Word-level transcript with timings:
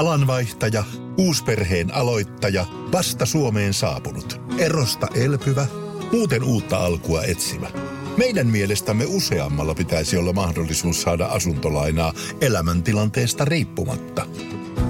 Alanvaihtaja, 0.00 0.84
uusperheen 1.18 1.94
aloittaja, 1.94 2.66
vasta 2.92 3.26
Suomeen 3.26 3.74
saapunut, 3.74 4.40
erosta 4.58 5.06
elpyvä, 5.14 5.66
muuten 6.12 6.42
uutta 6.42 6.78
alkua 6.78 7.22
etsimä. 7.22 7.70
Meidän 8.16 8.46
mielestämme 8.46 9.04
useammalla 9.08 9.74
pitäisi 9.74 10.16
olla 10.16 10.32
mahdollisuus 10.32 11.02
saada 11.02 11.26
asuntolainaa 11.26 12.12
elämäntilanteesta 12.40 13.44
riippumatta. 13.44 14.26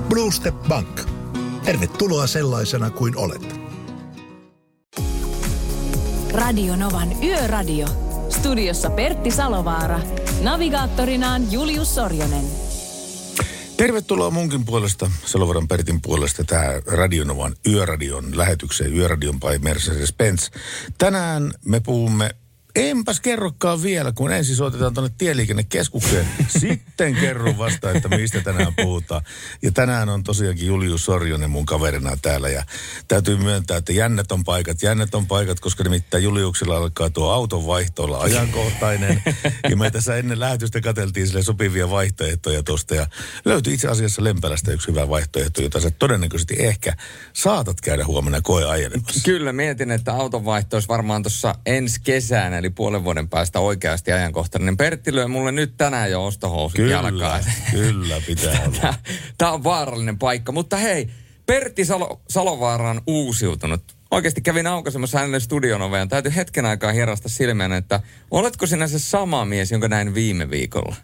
Blue 0.09 0.33
Step 0.33 0.55
Bank. 0.69 1.01
Tervetuloa 1.65 2.27
sellaisena 2.27 2.91
kuin 2.91 3.17
olet. 3.17 3.61
Radio 6.33 6.77
Novan 6.77 7.23
Yöradio. 7.23 7.87
Studiossa 8.29 8.91
Pertti 8.91 9.31
Salovaara. 9.31 10.01
Navigaattorinaan 10.43 11.53
Julius 11.53 11.95
Sorjonen. 11.95 12.70
Tervetuloa 13.81 14.31
munkin 14.31 14.65
puolesta, 14.65 15.11
Salovaran 15.25 15.69
Pertin 15.69 16.03
puolesta, 16.03 16.45
tähän 16.45 16.83
Radionovan 16.87 17.57
Yöradion 17.67 18.37
lähetykseen, 18.37 18.97
Yöradion 18.97 19.41
by 19.41 19.59
Mercedes-Benz. 19.59 20.51
Tänään 20.99 21.53
me 21.65 21.81
puhumme 21.81 22.31
Enpäs 22.75 23.21
kerrokaan 23.21 23.83
vielä, 23.83 24.13
kun 24.13 24.33
ensin 24.33 24.57
soitetaan 24.57 24.95
tuonne 24.95 25.15
tieliikennekeskukseen. 25.19 26.27
Sitten 26.61 27.15
kerron 27.15 27.59
vasta, 27.59 27.91
että 27.91 28.09
mistä 28.09 28.41
tänään 28.41 28.75
puhutaan. 28.77 29.23
Ja 29.63 29.73
tänään 29.73 30.09
on 30.09 30.23
tosiaankin 30.23 30.67
Julius 30.67 31.05
Sorjonen 31.05 31.51
mun 31.51 31.67
kaverina 31.67 32.17
täällä. 32.23 32.49
Ja 32.49 32.65
täytyy 33.09 33.37
myöntää, 33.37 33.77
että 33.77 33.93
jännät 33.93 34.33
on 34.33 34.45
paikat. 34.45 34.83
Jännät 34.83 35.15
on 35.15 35.27
paikat, 35.27 35.61
koska 35.61 35.85
nimittäin 35.85 36.25
Juliuksella 36.25 36.77
alkaa 36.77 37.11
tuo 37.11 37.31
auton 37.31 37.67
vaihtoilla 37.67 38.21
ajankohtainen. 38.21 39.23
ja 39.71 39.77
me 39.77 39.91
tässä 39.91 40.17
ennen 40.17 40.41
lähetystä 40.41 40.81
katseltiin 40.81 41.27
sille 41.27 41.43
sopivia 41.43 41.91
vaihtoehtoja 41.91 42.63
tuosta. 42.63 42.95
Ja 42.95 43.07
löytyi 43.45 43.75
itse 43.75 43.89
asiassa 43.89 44.25
Lempälästä 44.25 44.73
yksi 44.73 44.89
hyvä 44.89 45.09
vaihtoehto, 45.09 45.63
jota 45.63 45.81
sä 45.81 45.91
todennäköisesti 45.91 46.55
ehkä 46.59 46.97
saatat 47.33 47.81
käydä 47.81 48.05
huomenna 48.05 48.41
koeajelemassa. 48.41 49.21
Kyllä, 49.25 49.53
mietin, 49.53 49.91
että 49.91 50.13
autonvaihto 50.13 50.77
olisi 50.77 50.89
varmaan 50.89 51.23
tuossa 51.23 51.55
ensi 51.67 52.01
kesänä 52.05 52.60
eli 52.61 52.71
puolen 52.71 53.05
vuoden 53.05 53.29
päästä 53.29 53.61
oikeasti 53.61 54.13
ajankohtainen. 54.13 54.77
Pertti 54.77 55.15
lyö 55.15 55.29
mulle 55.29 55.53
nyt 55.53 55.75
tänään 55.77 56.11
jo 56.11 56.25
ostohousut 56.27 56.77
Kyllä, 56.77 56.93
jalkaan. 56.93 57.45
kyllä 57.71 58.21
pitää 58.27 58.61
olla. 58.67 58.95
Tämä 59.39 59.51
on 59.53 59.65
vaarallinen 59.65 60.19
paikka. 60.19 60.53
Mutta 60.53 60.77
hei, 60.77 61.09
Pertti 61.47 61.85
Salo, 61.85 62.21
Salovaara 62.29 62.91
on 62.91 63.01
uusiutunut. 63.07 63.83
Oikeasti 64.11 64.41
kävin 64.41 64.67
aukaisemassa 64.67 65.19
hänelle 65.19 65.41
studion 65.41 65.83
oveen. 65.83 66.09
Täytyy 66.09 66.33
hetken 66.37 66.67
aikaa 66.67 66.93
hierasta 66.93 67.29
silmään, 67.29 67.73
että 67.73 68.01
oletko 68.31 68.67
sinä 68.67 68.89
se 68.89 68.99
sama 68.99 69.45
mies, 69.45 69.71
jonka 69.73 69.89
näin 69.89 70.15
viime 70.15 70.51
viikolla? 70.51 70.97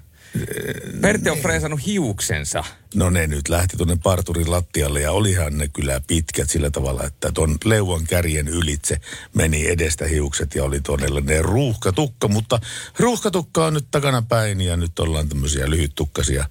Pertti 1.01 1.31
on 1.31 1.39
freesannut 1.39 1.87
hiuksensa. 1.87 2.65
No 2.95 3.11
ne 3.11 3.27
nyt 3.27 3.49
lähti 3.49 3.77
tuonne 3.77 3.97
parturin 4.03 4.51
lattialle 4.51 5.01
ja 5.01 5.13
olihan 5.13 5.59
ne 5.59 5.69
kyllä 5.69 6.01
pitkät 6.07 6.51
sillä 6.51 6.71
tavalla, 6.71 7.05
että 7.05 7.33
ton 7.33 7.57
leuan 7.65 8.07
kärjen 8.07 8.49
ylitse 8.49 9.01
meni 9.35 9.69
edestä 9.71 10.07
hiukset 10.07 10.55
ja 10.55 10.65
oli 10.65 10.81
ne 11.23 11.43
ruuhkatukka, 11.43 12.29
mutta 12.29 12.61
ruuhkatukka 12.99 13.67
on 13.67 13.75
nyt 13.75 13.87
takana 13.91 14.23
päin 14.23 14.61
ja 14.61 14.77
nyt 14.77 14.99
ollaan 14.99 15.29
tämmöisiä 15.29 15.71
lyhyttukkasia 15.71 16.45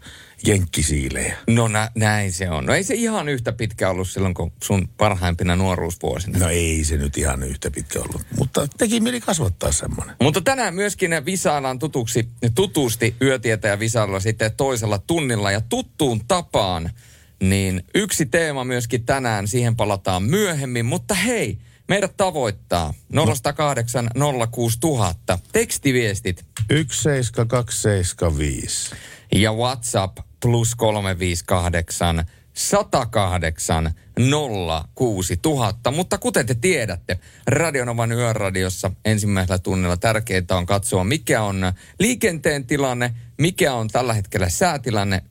jenkkisiilejä. 0.48 1.38
No 1.48 1.68
nä, 1.68 1.92
näin 1.96 2.32
se 2.32 2.50
on. 2.50 2.66
No 2.66 2.74
ei 2.74 2.84
se 2.84 2.94
ihan 2.94 3.30
yhtä 3.30 3.52
pitkä 3.52 3.90
ollut 3.90 4.10
silloin, 4.10 4.34
kun 4.34 4.52
sun 4.64 4.88
parhaimpina 4.98 5.56
nuoruusvuosina. 5.56 6.40
No 6.40 6.50
ei 6.50 6.84
se 6.84 6.98
nyt 6.98 7.18
ihan 7.18 7.44
yhtä 7.44 7.72
pitkä 7.72 8.00
ollut, 8.00 8.22
mutta 8.38 8.68
teki 8.78 9.00
mieli 9.00 9.22
kasvattaa 9.22 9.72
semmoinen. 9.72 10.16
Mutta 10.22 10.42
tänään 10.42 10.76
myöskin 10.76 11.12
visaillaan 11.26 11.80
tutuksi, 11.80 12.28
tutusti 12.56 13.16
yötietäjä 13.22 13.80
visailla 13.80 14.20
sitten 14.20 14.52
toisella 14.58 14.98
tunnilla 14.98 15.52
ja 15.52 15.62
tuttuun 15.62 16.22
tapaan. 16.28 16.90
Niin 17.40 17.84
yksi 17.96 18.26
teema 18.26 18.64
myöskin 18.64 19.06
tänään, 19.06 19.48
siihen 19.48 19.76
palataan 19.76 20.24
myöhemmin, 20.24 20.86
mutta 20.86 21.14
hei, 21.14 21.58
meidät 21.88 22.18
tavoittaa 22.18 22.94
0108 23.26 24.10
06000. 24.52 25.40
Tekstiviestit 25.52 26.46
17275. 26.70 28.96
ja 29.32 29.54
WhatsApp 29.54 30.18
plus 30.42 30.76
358 30.76 32.26
108 32.54 33.94
06000. 34.96 35.92
Mutta 35.92 36.18
kuten 36.18 36.46
te 36.46 36.56
tiedätte, 36.56 37.20
Radionovan 37.48 38.12
yöradiossa 38.12 38.92
ensimmäisellä 39.06 39.58
tunnilla 39.58 39.98
tärkeintä 39.98 40.56
on 40.56 40.66
katsoa, 40.66 41.04
mikä 41.04 41.42
on 41.42 41.74
liikenteen 42.00 42.66
tilanne, 42.66 43.16
mikä 43.38 43.74
on 43.74 43.88
tällä 43.88 44.14
hetkellä 44.14 44.50
säätilanne 44.50 45.24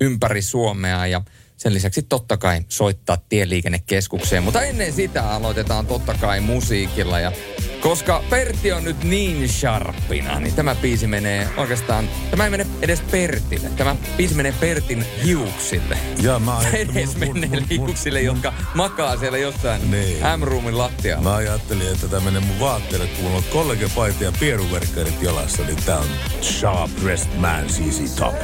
ympäri 0.00 0.42
Suomea 0.42 1.06
ja 1.06 1.22
sen 1.60 1.74
lisäksi 1.74 2.02
totta 2.02 2.36
kai 2.36 2.60
soittaa 2.68 3.16
tieliikennekeskukseen. 3.28 4.42
Mutta 4.42 4.62
ennen 4.62 4.92
sitä 4.92 5.30
aloitetaan 5.30 5.86
totta 5.86 6.14
kai 6.14 6.40
musiikilla 6.40 7.20
ja 7.20 7.32
koska 7.80 8.24
Pertti 8.30 8.72
on 8.72 8.84
nyt 8.84 9.04
niin 9.04 9.48
sharppina, 9.48 10.40
niin 10.40 10.54
tämä 10.54 10.74
biisi 10.74 11.06
menee 11.06 11.48
oikeastaan, 11.56 12.08
tämä 12.30 12.44
ei 12.44 12.50
mene 12.50 12.66
edes 12.82 13.00
Pertille. 13.00 13.68
Tämä 13.76 13.96
biisi 14.16 14.34
menee 14.34 14.54
Pertin 14.60 15.04
hiuksille. 15.24 15.98
Ja 16.22 16.38
mä 16.38 16.60
edes 16.72 17.16
menee 17.16 17.62
hiuksille, 17.70 18.20
jotka 18.20 18.52
makaa 18.74 19.16
siellä 19.16 19.38
jossain 19.38 19.90
Niin. 19.90 20.16
M-roomin 20.36 20.78
lattialla. 20.78 21.22
Mä 21.22 21.34
ajattelin, 21.34 21.92
että 21.92 22.08
tämä 22.08 22.24
menee 22.24 22.40
mun 22.40 22.60
vaatteelle, 22.60 23.06
kun 23.06 23.24
mulla 23.24 23.36
on 23.36 23.44
kollegepaita 23.52 24.24
ja 24.24 24.32
pieruverkkarit 24.40 25.22
jalassa, 25.22 25.62
niin 25.62 25.78
tää 25.86 25.98
on 25.98 26.08
Sharp 26.42 26.90
Dressed 27.02 27.36
Man 27.36 27.66
CC 27.66 28.16
Top. 28.16 28.34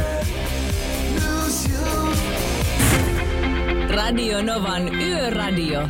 Radio 3.96 4.42
Novan 4.42 4.94
Yöradio. 4.94 5.88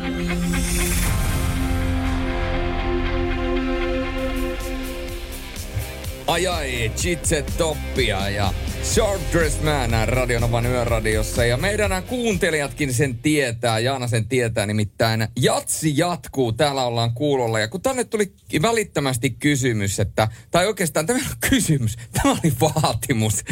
Ai 6.27 6.47
ai, 6.47 6.91
Chitse 6.95 7.45
Toppia 7.57 8.29
ja 8.29 8.53
Short 8.83 9.21
Dress 9.31 9.61
Man 9.61 10.07
Radionovan 10.07 10.65
yöradiossa. 10.65 11.45
Ja 11.45 11.57
meidän 11.57 12.03
kuuntelijatkin 12.03 12.93
sen 12.93 13.17
tietää, 13.17 13.79
Jaana 13.79 14.07
sen 14.07 14.27
tietää, 14.27 14.65
nimittäin 14.65 15.27
Jatsi 15.39 15.97
jatkuu, 15.97 16.51
täällä 16.51 16.83
ollaan 16.83 17.13
kuulolla. 17.13 17.59
Ja 17.59 17.67
kun 17.67 17.81
tänne 17.81 18.03
tuli 18.03 18.33
välittömästi 18.61 19.29
kysymys, 19.29 19.99
että, 19.99 20.27
tai 20.51 20.67
oikeastaan 20.67 21.05
tämä 21.05 21.19
ole 21.19 21.49
kysymys, 21.49 21.97
tämä 22.23 22.31
oli 22.31 22.53
vaatimus. 22.61 23.43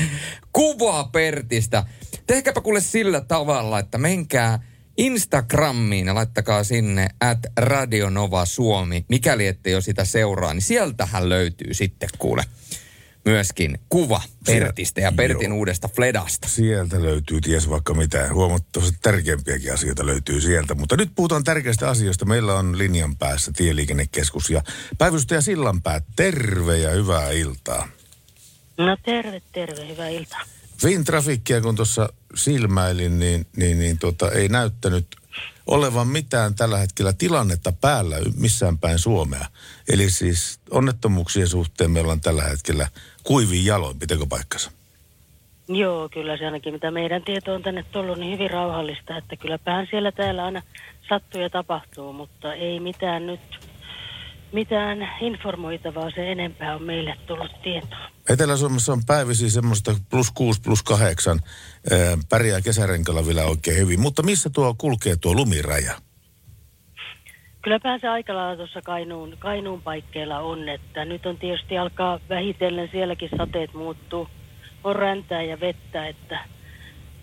Kuvaa 0.53 1.03
Pertistä. 1.03 1.83
Tehkääpä 2.27 2.61
kuule 2.61 2.81
sillä 2.81 3.21
tavalla, 3.21 3.79
että 3.79 3.97
menkää 3.97 4.59
Instagramiin 4.97 6.07
ja 6.07 6.15
laittakaa 6.15 6.63
sinne 6.63 7.07
at 7.21 7.39
Radionova 7.57 8.45
Suomi, 8.45 9.05
mikäli 9.09 9.47
ette 9.47 9.69
jo 9.69 9.81
sitä 9.81 10.05
seuraa, 10.05 10.53
niin 10.53 10.61
sieltähän 10.61 11.29
löytyy 11.29 11.73
sitten 11.73 12.09
kuule 12.17 12.43
myöskin 13.25 13.79
kuva 13.89 14.21
Pertistä 14.45 15.01
ja 15.01 15.11
Pertin 15.11 15.49
Joo. 15.49 15.57
uudesta 15.57 15.87
Fledasta. 15.87 16.47
Sieltä 16.47 17.01
löytyy 17.01 17.41
ties 17.41 17.69
vaikka 17.69 17.93
mitä. 17.93 18.33
Huomattavasti 18.33 18.97
tärkeämpiäkin 19.01 19.73
asioita 19.73 20.05
löytyy 20.05 20.41
sieltä. 20.41 20.75
Mutta 20.75 20.97
nyt 20.97 21.11
puhutaan 21.15 21.43
tärkeistä 21.43 21.89
asioista. 21.89 22.25
Meillä 22.25 22.53
on 22.53 22.77
linjan 22.77 23.15
päässä 23.15 23.51
tieliikennekeskus 23.55 24.49
ja 24.49 24.61
päivystäjä 24.97 25.41
Sillanpää. 25.41 26.01
Terve 26.15 26.77
ja 26.77 26.89
hyvää 26.89 27.31
iltaa. 27.31 27.87
No 28.77 28.97
terve, 29.05 29.41
terve, 29.51 29.87
hyvää 29.87 30.09
iltaa. 30.09 30.41
Fintrafikkia 30.85 31.61
kun 31.61 31.75
tuossa 31.75 32.09
silmäilin, 32.35 33.19
niin, 33.19 33.45
niin, 33.57 33.79
niin 33.79 33.99
tota, 33.99 34.31
ei 34.31 34.47
näyttänyt 34.47 35.07
olevan 35.67 36.07
mitään 36.07 36.55
tällä 36.55 36.77
hetkellä 36.77 37.13
tilannetta 37.13 37.73
päällä 37.81 38.15
missään 38.39 38.77
päin 38.77 38.99
Suomea. 38.99 39.45
Eli 39.89 40.09
siis 40.09 40.59
onnettomuuksien 40.71 41.47
suhteen 41.47 41.91
meillä 41.91 42.11
on 42.11 42.21
tällä 42.21 42.43
hetkellä 42.43 42.87
kuivin 43.23 43.65
jaloin, 43.65 43.99
pitääkö 43.99 44.25
paikkansa? 44.29 44.71
Joo, 45.67 46.09
kyllä 46.09 46.37
se 46.37 46.45
ainakin 46.45 46.73
mitä 46.73 46.91
meidän 46.91 47.23
tieto 47.23 47.53
on 47.53 47.63
tänne 47.63 47.85
tullut, 47.91 48.17
niin 48.17 48.33
hyvin 48.33 48.51
rauhallista, 48.51 49.17
että 49.17 49.35
kylläpähän 49.35 49.87
siellä 49.89 50.11
täällä 50.11 50.45
aina 50.45 50.61
sattuu 51.09 51.41
ja 51.41 51.49
tapahtuu, 51.49 52.13
mutta 52.13 52.53
ei 52.53 52.79
mitään 52.79 53.27
nyt, 53.27 53.69
mitään 54.51 55.09
informoitavaa 55.21 56.11
se 56.11 56.31
enempää 56.31 56.75
on 56.75 56.83
meille 56.83 57.15
tullut 57.27 57.61
tietoa. 57.63 58.14
Etelä-Suomessa 58.29 58.93
on 58.93 59.05
päivisin 59.07 59.51
semmoista 59.51 59.95
plus 60.09 60.31
6, 60.31 60.61
plus 60.61 60.83
8, 60.83 61.39
ää, 61.91 62.17
pärjää 62.29 62.61
kesärenkalla 62.61 63.27
vielä 63.27 63.43
oikein 63.43 63.77
hyvin. 63.77 63.99
Mutta 63.99 64.23
missä 64.23 64.49
tuo 64.49 64.75
kulkee 64.77 65.15
tuo 65.21 65.33
lumiraja? 65.33 65.93
Kylläpähän 67.61 67.99
se 67.99 68.07
aika 68.07 68.35
lailla 68.35 68.55
tuossa 68.55 68.81
Kainuun, 68.81 69.35
Kainuun 69.39 69.81
paikkeilla 69.81 70.39
on, 70.39 70.69
että 70.69 71.05
nyt 71.05 71.25
on 71.25 71.37
tietysti 71.37 71.77
alkaa 71.77 72.19
vähitellen 72.29 72.89
sielläkin 72.91 73.29
sateet 73.37 73.73
muuttuu. 73.73 74.27
On 74.83 74.95
räntää 74.95 75.43
ja 75.43 75.59
vettä, 75.59 76.07
että 76.07 76.39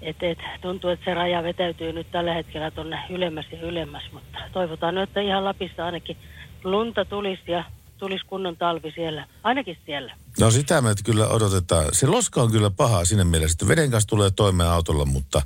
et, 0.02 0.22
et, 0.22 0.38
tuntuu, 0.60 0.90
että 0.90 1.04
se 1.04 1.14
raja 1.14 1.42
vetäytyy 1.42 1.92
nyt 1.92 2.10
tällä 2.10 2.34
hetkellä 2.34 2.70
tuonne 2.70 2.98
ylemmäs 3.10 3.46
ja 3.52 3.60
ylemmäs, 3.60 4.02
mutta 4.12 4.38
toivotaan 4.52 4.94
nyt, 4.94 5.02
että 5.02 5.20
ihan 5.20 5.44
Lapissa 5.44 5.84
ainakin 5.86 6.16
lunta 6.64 7.04
tulisi 7.04 7.52
ja 7.52 7.64
tulisi 8.02 8.26
kunnon 8.26 8.56
talvi 8.56 8.92
siellä, 8.94 9.26
ainakin 9.42 9.78
siellä. 9.86 10.16
No 10.40 10.50
sitä 10.50 10.80
me 10.80 10.94
kyllä 11.04 11.28
odotetaan. 11.28 11.86
Se 11.92 12.06
loska 12.06 12.42
on 12.42 12.50
kyllä 12.52 12.70
paha 12.70 13.04
siinä 13.04 13.24
mielessä, 13.24 13.54
että 13.54 13.68
veden 13.68 13.90
kanssa 13.90 14.08
tulee 14.08 14.30
toimeen 14.30 14.68
autolla, 14.68 15.04
mutta 15.04 15.42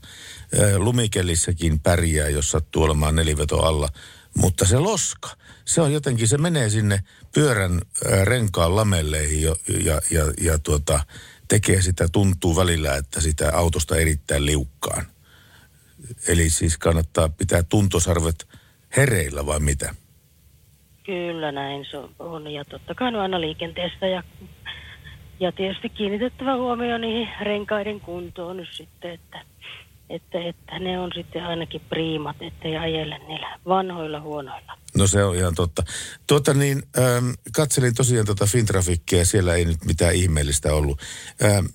ää, 0.61 0.79
lumikellissäkin 0.79 1.81
pärjää, 1.81 2.29
jos 2.29 2.50
sattuu 2.50 2.82
olemaan 2.82 3.17
neliveto 3.17 3.62
alla. 3.62 3.88
Mutta 4.37 4.67
se 4.67 4.79
loska, 4.79 5.31
se 5.64 5.81
on 5.81 5.93
jotenkin, 5.93 6.29
se 6.29 6.38
menee 6.38 6.70
sinne 6.70 7.00
pyörän 7.35 7.81
ää, 8.11 8.25
renkaan 8.25 8.76
lamelleihin 8.76 9.43
jo, 9.43 9.56
ja, 9.85 10.00
ja, 10.11 10.32
ja 10.41 10.58
tuota, 10.58 11.00
tekee 11.49 11.82
sitä, 11.82 12.08
tuntuu 12.08 12.56
välillä, 12.56 12.97
että 12.97 13.20
sitä 13.20 13.50
autosta 13.55 13.97
erittäin 13.97 14.47
liukkaan. 14.47 15.06
Eli 16.29 16.50
siis 16.50 16.79
kannattaa 16.79 17.29
pitää 17.29 17.62
tuntosarvet 17.62 18.49
hereillä 18.97 19.47
vai 19.47 19.61
mitä? 19.61 19.94
Kyllä 21.06 21.53
näin 21.53 21.87
se 21.91 21.99
on. 22.19 22.53
Ja 22.53 22.64
totta 22.64 22.94
kai 22.94 23.08
on 23.08 23.17
aina 23.17 23.41
liikenteessä 23.41 24.06
ja, 24.06 24.23
ja 25.41 25.53
tietysti 25.53 25.88
kiinnitettävä 25.88 26.56
huomio 26.56 26.99
niihin 26.99 27.29
renkaiden 27.41 28.00
kuntoon 28.00 28.56
nyt 28.56 28.69
sitten, 28.73 29.11
että, 29.11 29.41
että, 30.11 30.38
että 30.41 30.79
ne 30.79 31.00
on 31.00 31.11
sitten 31.14 31.44
ainakin 31.44 31.81
priimat, 31.88 32.37
ettei 32.41 32.76
ajele 32.76 33.19
niillä 33.19 33.58
vanhoilla 33.67 34.20
huonoilla. 34.20 34.79
No 34.97 35.06
se 35.06 35.25
on 35.25 35.37
ihan 35.37 35.55
totta. 35.55 35.82
Tuota 36.26 36.55
niin, 36.55 36.82
ähm, 36.99 37.31
katselin 37.53 37.94
tosiaan 37.94 38.26
tuota 38.26 38.47
Fintrafikkia 38.47 39.19
ja 39.19 39.26
siellä 39.26 39.55
ei 39.55 39.64
nyt 39.64 39.85
mitään 39.85 40.14
ihmeellistä 40.14 40.75
ollut. 40.75 41.00
Ähm, 41.44 41.67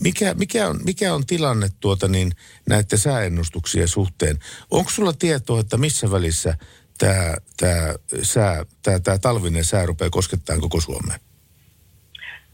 mikä, 0.00 0.34
mikä, 0.34 0.68
on, 0.68 0.80
mikä 0.84 1.14
on 1.14 1.26
tilanne 1.26 1.68
tuota 1.80 2.08
niin, 2.08 2.32
näiden 2.68 2.98
sääennustuksien 2.98 3.88
suhteen? 3.88 4.38
Onko 4.70 4.90
sulla 4.90 5.12
tietoa, 5.12 5.60
että 5.60 5.76
missä 5.76 6.10
välissä 6.10 6.54
tämä 6.98 7.34
tää 7.56 7.94
sää, 8.22 8.64
tää, 8.82 9.00
tää 9.00 9.18
talvinen 9.18 9.64
sää 9.64 9.86
rupeaa 9.86 10.10
koskettaa 10.10 10.58
koko 10.58 10.80
Suomea? 10.80 11.18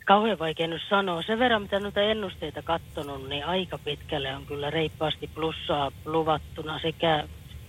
Kauhean 0.05 0.39
vaikea 0.39 0.67
nyt 0.67 0.83
sanoa. 0.89 1.23
Sen 1.23 1.39
verran, 1.39 1.63
mitä 1.63 1.81
noita 1.81 2.01
ennusteita 2.01 2.63
katsonut, 2.63 3.29
niin 3.29 3.47
aika 3.47 3.79
pitkälle 3.79 4.37
on 4.37 4.47
kyllä 4.47 4.71
reippaasti 4.71 5.27
plussaa 5.27 5.93
luvattuna 6.05 6.79
sekä 6.79 7.29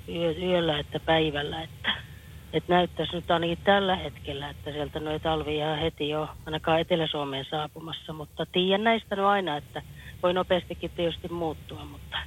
yö, 0.10 0.32
yöllä 0.32 0.80
että 0.80 1.00
päivällä. 1.00 1.64
Että, 1.64 1.94
että 2.54 2.74
näyttäisi 2.74 3.16
nyt 3.16 3.32
ainakin 3.32 3.58
tällä 3.64 3.96
hetkellä, 3.96 4.50
että 4.50 4.72
sieltä 4.72 5.00
noin 5.00 5.22
talvi 5.22 5.58
jää 5.58 5.76
heti 5.76 6.10
jo 6.10 6.30
ainakaan 6.46 6.80
Etelä-Suomeen 6.80 7.46
saapumassa. 7.50 8.14
Mutta 8.14 8.46
tiedän 8.52 8.84
näistä 8.84 9.16
no 9.16 9.28
aina, 9.28 9.58
että 9.58 9.82
voi 10.24 10.34
nopeastikin 10.34 10.92
tietysti 10.96 11.28
muuttua, 11.28 11.86
mutta, 11.86 12.18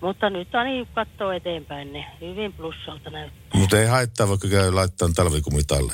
mutta 0.00 0.30
nyt 0.30 0.54
ainakin 0.54 0.88
katsoo 0.94 1.32
eteenpäin, 1.32 1.92
niin 1.92 2.04
hyvin 2.20 2.52
plussalta 2.52 3.10
näyttää. 3.10 3.60
Mutta 3.60 3.78
ei 3.78 3.86
haittaa, 3.86 4.28
vaikka 4.28 4.48
käy 4.48 4.72
laittaa 4.72 5.08
talvikumit 5.14 5.72
alle. 5.72 5.92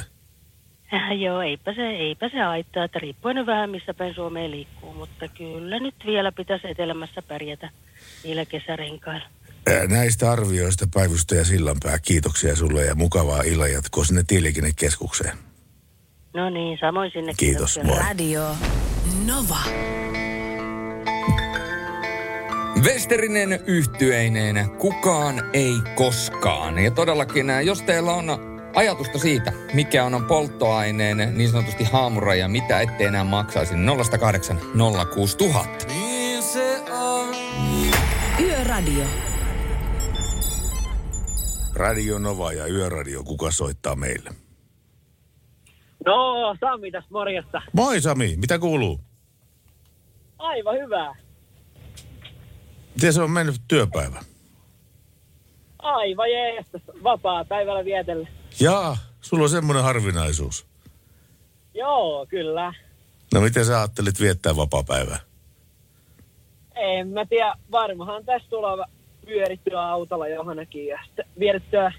Äh, 0.94 1.12
Joo, 1.24 1.40
eipä 1.42 1.74
se, 1.74 1.90
eipä 1.90 2.28
se 2.28 2.38
haittaa, 2.38 2.84
että 2.84 2.98
riippuen 2.98 3.36
nyt 3.36 3.46
vähän 3.46 3.70
missä 3.70 3.94
päin 3.94 4.14
Suomeen 4.14 4.50
liikkuu, 4.50 4.94
mutta 4.94 5.28
kyllä 5.28 5.78
nyt 5.78 5.94
vielä 6.06 6.32
pitäisi 6.32 6.68
etelämässä 6.68 7.22
pärjätä 7.22 7.70
niillä 8.24 8.44
kesärenkailla. 8.44 9.26
Näistä 9.88 10.32
arvioista 10.32 10.86
päivystäjä 10.94 11.44
Sillanpää, 11.44 11.98
kiitoksia 11.98 12.56
sulle 12.56 12.84
ja 12.84 12.94
mukavaa 12.94 13.42
illanjatkoa 13.42 14.04
sinne 14.04 14.24
Tieliikennekeskukseen. 14.26 15.38
No 16.34 16.50
niin, 16.50 16.78
samoin 16.80 17.10
sinne. 17.10 17.34
Kiitos, 17.36 17.74
kiitoksia. 17.74 17.84
moi. 17.84 18.08
Radio 18.08 18.42
Nova. 19.26 19.60
Westerinen 22.84 23.60
yhtyeineen 23.66 24.70
kukaan 24.70 25.50
ei 25.52 25.74
koskaan. 25.94 26.78
Ja 26.78 26.90
todellakin, 26.90 27.50
ää, 27.50 27.60
jos 27.60 27.82
teillä 27.82 28.12
on 28.12 28.26
ajatusta 28.74 29.18
siitä, 29.18 29.52
mikä 29.74 30.04
on 30.04 30.24
polttoaineen 30.28 31.16
niin 31.34 31.50
sanotusti 31.50 31.84
haamuraja, 31.84 32.48
mitä 32.48 32.80
ettei 32.80 33.06
enää 33.06 33.24
maksaisi, 33.24 33.74
niin 33.76 33.98
080 34.20 34.66
06000. 35.14 35.86
Yöradio. 38.40 39.04
Radio 41.74 42.18
Nova 42.18 42.52
ja 42.52 42.66
Yöradio, 42.66 43.22
kuka 43.22 43.50
soittaa 43.50 43.96
meille? 43.96 44.30
No, 46.06 46.56
Sami 46.60 46.90
tässä 46.90 47.08
morjesta. 47.12 47.62
Moi 47.72 48.00
Sami, 48.00 48.36
mitä 48.36 48.58
kuuluu? 48.58 49.00
Aivan 50.38 50.74
hyvä. 50.74 51.14
Miten 52.94 53.12
se 53.12 53.22
on 53.22 53.30
mennyt 53.30 53.60
työpäivä? 53.68 54.20
Aivan 55.78 56.30
jees. 56.30 56.66
Vapaa 57.02 57.44
päivällä 57.44 57.84
vietellä. 57.84 58.28
Jaa, 58.60 58.96
sulla 59.20 59.42
on 59.42 59.50
semmoinen 59.50 59.84
harvinaisuus. 59.84 60.66
Joo, 61.74 62.26
kyllä. 62.28 62.74
No 63.34 63.40
miten 63.40 63.64
sä 63.64 63.78
ajattelit 63.78 64.20
viettää 64.20 64.56
vapaa-päivää? 64.56 65.18
En 66.74 67.08
mä 67.08 67.26
tiedä, 67.26 67.54
varmahan 67.70 68.24
tässä 68.24 68.48
tulee 68.50 68.86
pyörittyä 69.26 69.82
autolla 69.82 70.28
johonkin 70.28 70.86
ja 70.86 70.98
sitten 71.06 71.24
vietettyä 71.38 71.92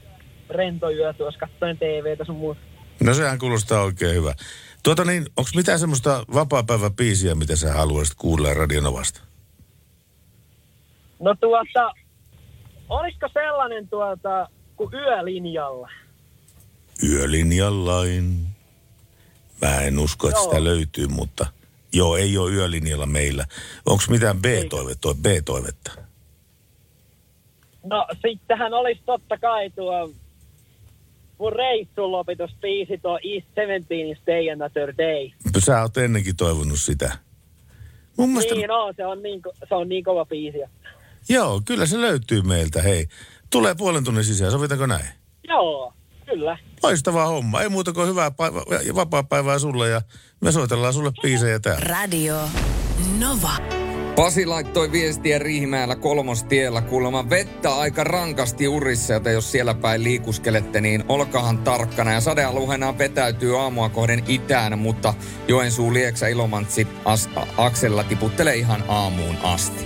rento 0.50 0.90
yö 0.90 1.13
tuossa 1.13 1.40
katsoen 1.40 1.78
TVtä 1.78 2.25
sun 2.25 2.36
muuta. 2.36 2.62
No 3.04 3.13
sehän 3.13 3.40
kuulostaa 3.40 3.81
oikein 3.84 4.16
hyvä. 4.16 4.34
Tuota 4.84 5.06
niin, 5.06 5.25
onko 5.38 5.50
mitään 5.56 5.80
semmoista 5.80 6.25
vapaa-päiväbiisiä, 6.34 7.36
mitä 7.36 7.56
sä 7.56 7.74
haluaisit 7.74 8.16
kuulla 8.18 8.54
Radionovasta? 8.54 9.22
No 11.23 11.35
tuota, 11.39 11.93
olisiko 12.89 13.27
sellainen 13.33 13.87
tuota, 13.89 14.47
kuin 14.75 14.93
yölinjalla? 14.93 15.89
Yölinjallain. 17.09 18.47
Mä 19.61 19.81
en 19.81 19.99
usko, 19.99 20.27
että 20.27 20.39
Joo. 20.39 20.49
sitä 20.49 20.63
löytyy, 20.63 21.07
mutta 21.07 21.45
joo, 21.93 22.17
ei 22.17 22.37
ole 22.37 22.51
yölinjalla 22.51 23.05
meillä. 23.05 23.45
Onko 23.85 24.03
mitään 24.09 24.41
B-toivetta? 24.41 25.13
B-toivetta? 25.21 25.91
No 27.83 28.07
sittenhän 28.21 28.73
olisi 28.73 29.01
totta 29.05 29.37
kai 29.37 29.69
tuo 29.69 30.09
mun 31.37 31.53
reissun 31.53 32.11
lopetusbiisi 32.11 32.97
tuo 32.97 33.19
East 33.23 33.47
17 33.55 34.11
is 34.11 34.17
Day 34.27 34.49
Another 34.51 34.93
Day. 34.97 35.29
Sä 35.59 35.81
oot 35.81 35.97
ennenkin 35.97 36.35
toivonut 36.35 36.79
sitä. 36.79 37.17
Mun 38.17 38.29
mielestä, 38.29 38.55
Niin 38.55 38.67
no, 38.67 38.93
se 38.97 39.05
on 39.05 39.23
niin, 39.23 39.41
ko- 39.47 39.67
se 39.69 39.75
on 39.75 39.89
niin 39.89 40.03
kova 40.03 40.25
biisi. 40.25 40.57
Joo, 41.29 41.61
kyllä 41.65 41.85
se 41.85 42.01
löytyy 42.01 42.41
meiltä. 42.41 42.81
Hei, 42.81 43.07
tulee 43.49 43.75
puolen 43.75 44.03
tunnin 44.03 44.23
sisään, 44.25 44.51
sovitaanko 44.51 44.85
näin? 44.85 45.05
Joo, 45.47 45.93
kyllä. 46.25 46.57
Loistava 46.83 47.25
homma. 47.25 47.61
Ei 47.61 47.69
muuta 47.69 47.93
kuin 47.93 48.07
hyvää 48.07 48.31
päivä, 48.31 48.61
ja 48.85 48.95
vapaa-päivää 48.95 49.59
sulle 49.59 49.89
ja 49.89 50.01
me 50.41 50.51
soitellaan 50.51 50.93
sulle 50.93 51.11
biisejä 51.21 51.59
täällä. 51.59 51.85
Radio 51.87 52.35
Nova. 53.19 53.51
Pasi 54.15 54.45
laittoi 54.45 54.91
viestiä 54.91 55.39
Riihimäellä 55.39 55.95
kolmostiellä 55.95 56.81
kuulemma 56.81 57.29
vettä 57.29 57.75
aika 57.75 58.03
rankasti 58.03 58.67
urissa, 58.67 59.13
joten 59.13 59.33
jos 59.33 59.51
siellä 59.51 59.73
päin 59.73 60.03
liikuskelette, 60.03 60.81
niin 60.81 61.03
olkahan 61.09 61.57
tarkkana. 61.57 62.13
Ja 62.13 62.21
sadealuheena 62.21 62.97
vetäytyy 62.97 63.59
aamua 63.61 63.89
kohden 63.89 64.23
itään, 64.27 64.80
mutta 64.80 65.13
Joensuu, 65.47 65.94
Lieksa, 65.94 66.27
Ilomantsi 66.27 66.87
as- 67.06 67.30
aksella 67.57 68.03
tiputtelee 68.03 68.56
ihan 68.56 68.83
aamuun 68.87 69.37
asti. 69.44 69.82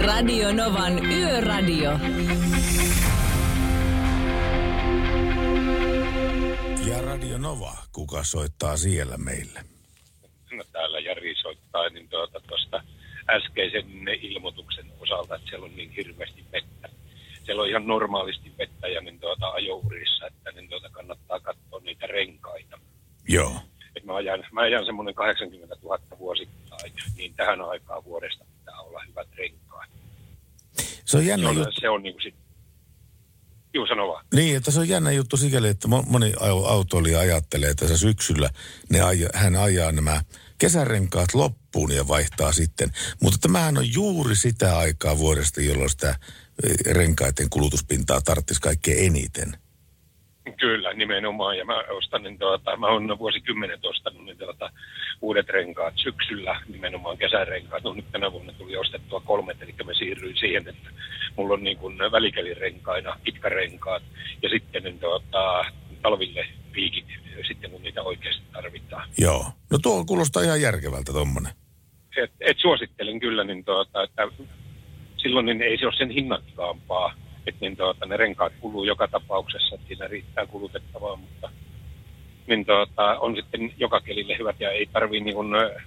Radio 0.00 0.52
Novan 0.52 1.06
Yöradio. 1.12 1.90
Ja 6.86 7.02
Radio 7.02 7.38
Nova, 7.38 7.76
kuka 7.92 8.24
soittaa 8.24 8.76
siellä 8.76 9.16
meille? 9.16 9.60
no 10.52 10.64
täällä 10.72 11.00
Jari 11.00 11.34
soittaa 11.42 11.88
niin 11.88 12.08
tuota 12.08 12.40
tuosta 12.48 12.82
äskeisen 13.30 14.08
ilmoituksen 14.22 14.86
osalta, 15.00 15.34
että 15.34 15.48
siellä 15.48 15.64
on 15.64 15.76
niin 15.76 15.90
hirveästi 15.90 16.44
vettä. 16.52 16.88
Siellä 17.44 17.62
on 17.62 17.68
ihan 17.68 17.86
normaalisti 17.86 18.52
vettä 18.58 18.88
ja 18.88 19.00
niin 19.00 19.20
tuota 19.20 19.48
ajourissa, 19.48 20.26
että 20.26 20.52
niin 20.52 20.68
tuota 20.68 20.88
kannattaa 20.90 21.40
katsoa 21.40 21.80
niitä 21.80 22.06
renkaita. 22.06 22.78
Joo. 23.28 23.69
Mä 24.10 24.16
ajan, 24.16 24.44
mä 24.52 24.60
ajan 24.60 24.86
semmoinen 24.86 25.14
80 25.14 25.76
000 25.82 25.98
vuosittain, 26.18 26.92
niin 27.16 27.34
tähän 27.34 27.60
aikaan 27.60 28.04
vuodesta 28.04 28.44
pitää 28.58 28.80
olla 28.80 29.00
hyvät 29.08 29.28
renkaat. 29.38 29.90
Se 31.04 31.16
on 31.16 31.22
Se 31.22 31.28
jännä 31.28 31.48
on, 31.48 31.56
juttu. 31.56 31.72
se 31.80 31.88
on 31.88 32.02
niin 32.02 32.14
kuin 32.14 32.22
sit, 32.22 32.34
juu 33.74 33.86
sano 33.86 34.08
vaan. 34.08 34.24
Niin, 34.34 34.56
että 34.56 34.70
se 34.70 34.80
on 34.80 34.88
jännä 34.88 35.10
juttu 35.12 35.36
sikäli, 35.36 35.68
että 35.68 35.88
mo- 35.88 36.06
moni 36.10 36.32
au- 36.32 36.66
autoilija 36.68 37.20
ajattelee, 37.20 37.70
että 37.70 37.88
se 37.88 37.98
syksyllä 37.98 38.50
ne 38.88 39.00
aja, 39.00 39.28
hän 39.34 39.56
ajaa 39.56 39.92
nämä 39.92 40.22
kesärenkaat 40.58 41.34
loppuun 41.34 41.92
ja 41.92 42.08
vaihtaa 42.08 42.52
sitten. 42.52 42.92
Mutta 43.22 43.38
tämähän 43.42 43.78
on 43.78 43.92
juuri 43.94 44.36
sitä 44.36 44.78
aikaa 44.78 45.18
vuodesta, 45.18 45.60
jolloin 45.60 45.90
sitä 45.90 46.08
eh, 46.08 46.94
renkaiden 46.94 47.50
kulutuspintaa 47.50 48.20
tarvitsisi 48.20 48.60
kaikkein 48.60 49.06
eniten. 49.06 49.56
Kyllä, 50.60 50.92
nimenomaan. 50.92 51.58
Ja 51.58 51.64
mä 51.64 51.84
ostan, 51.90 52.22
niin 52.22 52.38
tuota, 52.38 52.76
mä 52.76 52.86
oon 52.86 53.18
vuosikymmenet 53.18 53.84
ostanut 53.84 54.24
niin 54.24 54.38
tuota, 54.38 54.70
uudet 55.22 55.48
renkaat 55.48 55.94
syksyllä, 55.96 56.60
nimenomaan 56.68 57.18
kesärenkaat. 57.18 57.82
No 57.82 57.92
nyt 57.92 58.12
tänä 58.12 58.32
vuonna 58.32 58.52
tuli 58.52 58.76
ostettua 58.76 59.20
kolmet, 59.20 59.62
eli 59.62 59.74
mä 59.84 59.94
siirryin 59.94 60.36
siihen, 60.36 60.68
että 60.68 60.90
mulla 61.36 61.54
on 61.54 61.64
niin 61.64 61.76
kuin 61.76 61.98
välikelirenkaina 61.98 63.16
pitkärenkaat 63.24 64.02
ja 64.42 64.48
sitten 64.48 64.82
niin 64.82 64.98
tuota, 64.98 65.64
talville 66.02 66.46
piikit 66.72 67.06
sitten 67.48 67.70
kun 67.70 67.82
niitä 67.82 68.02
oikeasti 68.02 68.42
tarvitaan. 68.52 69.08
Joo. 69.18 69.44
No 69.70 69.78
tuo 69.82 70.04
kuulostaa 70.04 70.42
ihan 70.42 70.62
järkevältä 70.62 71.12
tommonen. 71.12 71.52
Et, 72.16 72.32
et 72.40 72.58
suosittelen 72.58 73.20
kyllä, 73.20 73.44
niin 73.44 73.64
tuota, 73.64 74.02
että 74.02 74.28
silloin 75.16 75.46
niin 75.46 75.62
ei 75.62 75.78
se 75.78 75.86
ole 75.86 75.94
sen 75.98 76.10
hinnakkaampaa. 76.10 77.14
Että 77.46 77.60
niin 77.60 77.76
tuota, 77.76 78.06
ne 78.06 78.16
renkaat 78.16 78.52
kuluu 78.60 78.84
joka 78.84 79.08
tapauksessa, 79.08 79.74
että 79.74 79.86
siinä 79.86 80.06
riittää 80.06 80.46
kulutettavaa, 80.46 81.16
mutta 81.16 81.50
niin 82.46 82.66
tuota, 82.66 83.18
on 83.18 83.36
sitten 83.36 83.74
joka 83.76 84.00
kelille 84.00 84.38
hyvät 84.38 84.60
ja 84.60 84.70
ei 84.70 84.86
tarvii 84.86 85.20
niin 85.20 85.36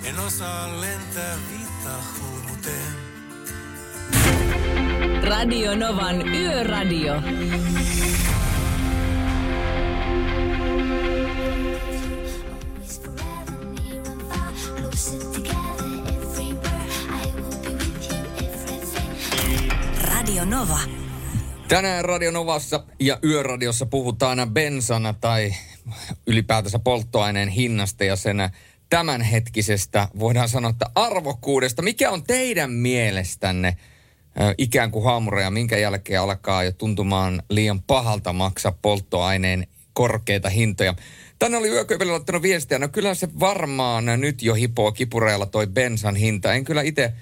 En 0.05 0.19
osaa 0.19 0.81
lentää 0.81 1.37
Radio 5.31 5.77
Novan 5.77 6.29
Yöradio. 6.29 7.15
Radio 20.05 20.45
Nova. 20.45 20.79
Tänään 21.69 22.05
Radio 22.05 22.31
Novassa 22.31 22.85
ja 23.01 23.19
Yöradiossa 23.25 23.87
puhutaan 23.87 24.51
bensana 24.51 25.13
tai 25.13 25.55
ylipäätänsä 26.27 26.79
polttoaineen 26.79 27.49
hinnasta 27.49 28.05
ja 28.05 28.17
sen 28.17 28.51
tämänhetkisestä, 28.91 30.09
voidaan 30.19 30.49
sanoa, 30.49 30.71
että 30.71 30.91
arvokkuudesta. 30.95 31.83
Mikä 31.83 32.11
on 32.11 32.23
teidän 32.23 32.71
mielestänne 32.71 33.77
ikään 34.59 34.91
kuin 34.91 35.05
haamureja, 35.05 35.51
minkä 35.51 35.79
jälkeen 35.79 36.21
alkaa 36.21 36.65
jo 36.65 36.73
tuntumaan 36.73 37.43
liian 37.51 37.83
pahalta 37.83 38.33
maksaa 38.33 38.79
polttoaineen 38.83 39.67
korkeita 39.93 40.49
hintoja? 40.49 40.95
Tänne 41.41 41.59
oli 41.59 41.69
yököpeli 41.69 42.11
ottanut 42.11 42.43
viestiä, 42.43 42.79
no 42.79 42.89
kyllä 42.89 43.15
se 43.15 43.29
varmaan 43.41 44.05
nyt 44.17 44.43
jo 44.43 44.55
hipoo 44.55 44.93
kipureilla 44.93 45.47
toi 45.47 45.67
bensan 45.67 46.17
hinta. 46.17 46.53
En 46.53 46.65
kyllä 46.65 46.83
itse 46.83 47.13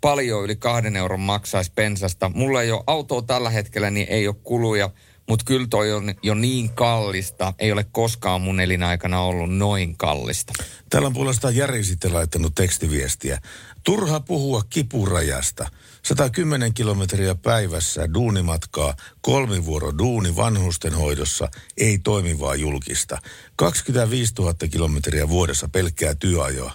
paljon 0.00 0.44
yli 0.44 0.56
kahden 0.56 0.96
euron 0.96 1.20
maksaisi 1.20 1.72
bensasta. 1.74 2.30
Mulla 2.34 2.62
ei 2.62 2.72
ole 2.72 2.84
autoa 2.86 3.22
tällä 3.22 3.50
hetkellä, 3.50 3.90
niin 3.90 4.06
ei 4.10 4.28
ole 4.28 4.36
kuluja. 4.42 4.90
Mutta 5.28 5.44
kyllä 5.44 5.66
toi 5.70 5.92
on 5.92 6.14
jo 6.22 6.34
niin 6.34 6.68
kallista. 6.68 7.54
Ei 7.58 7.72
ole 7.72 7.86
koskaan 7.92 8.40
mun 8.40 8.60
elinaikana 8.60 9.20
ollut 9.20 9.56
noin 9.56 9.96
kallista. 9.96 10.52
Täällä 10.90 11.06
on 11.06 11.14
puolestaan 11.14 11.56
Jari 11.56 11.84
sitten 11.84 12.14
laittanut 12.14 12.54
tekstiviestiä. 12.54 13.40
Turha 13.84 14.20
puhua 14.20 14.62
kipurajasta. 14.70 15.70
110 16.02 16.74
kilometriä 16.74 17.34
päivässä 17.34 18.14
duunimatkaa, 18.14 18.94
kolmivuoro 19.20 19.98
duuni 19.98 20.36
vanhusten 20.36 20.94
hoidossa, 20.94 21.48
ei 21.76 21.98
toimivaa 21.98 22.54
julkista. 22.54 23.18
25 23.56 24.34
000 24.38 24.54
kilometriä 24.70 25.28
vuodessa 25.28 25.68
pelkkää 25.68 26.14
työajoa. 26.14 26.72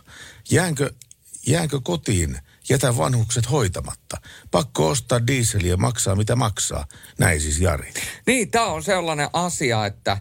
Jäänkö, 0.51 0.93
jäänkö 1.47 1.79
kotiin 1.83 2.37
jätä 2.69 2.97
vanhukset 2.97 3.51
hoitamatta. 3.51 4.17
Pakko 4.51 4.89
ostaa 4.89 5.27
diiseliä, 5.27 5.77
maksaa 5.77 6.15
mitä 6.15 6.35
maksaa. 6.35 6.87
Näin 7.19 7.41
siis 7.41 7.59
Jari. 7.59 7.93
Niin, 8.27 8.51
tämä 8.51 8.65
on 8.65 8.83
sellainen 8.83 9.29
asia, 9.33 9.85
että 9.85 10.17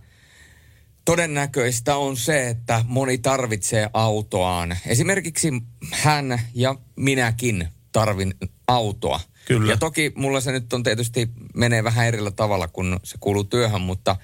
todennäköistä 1.04 1.96
on 1.96 2.16
se, 2.16 2.48
että 2.48 2.84
moni 2.88 3.18
tarvitsee 3.18 3.90
autoaan. 3.92 4.76
Esimerkiksi 4.86 5.52
hän 5.92 6.40
ja 6.54 6.74
minäkin 6.96 7.68
tarvin 7.92 8.34
autoa. 8.74 9.20
Kyllä. 9.44 9.72
Ja 9.72 9.76
toki 9.76 10.12
mulla 10.14 10.40
se 10.40 10.52
nyt 10.52 10.72
on 10.72 10.82
tietysti 10.82 11.30
menee 11.54 11.84
vähän 11.84 12.06
erillä 12.06 12.30
tavalla, 12.30 12.68
kun 12.68 13.00
se 13.04 13.16
kuuluu 13.20 13.44
työhön, 13.44 13.80
mutta 13.80 14.16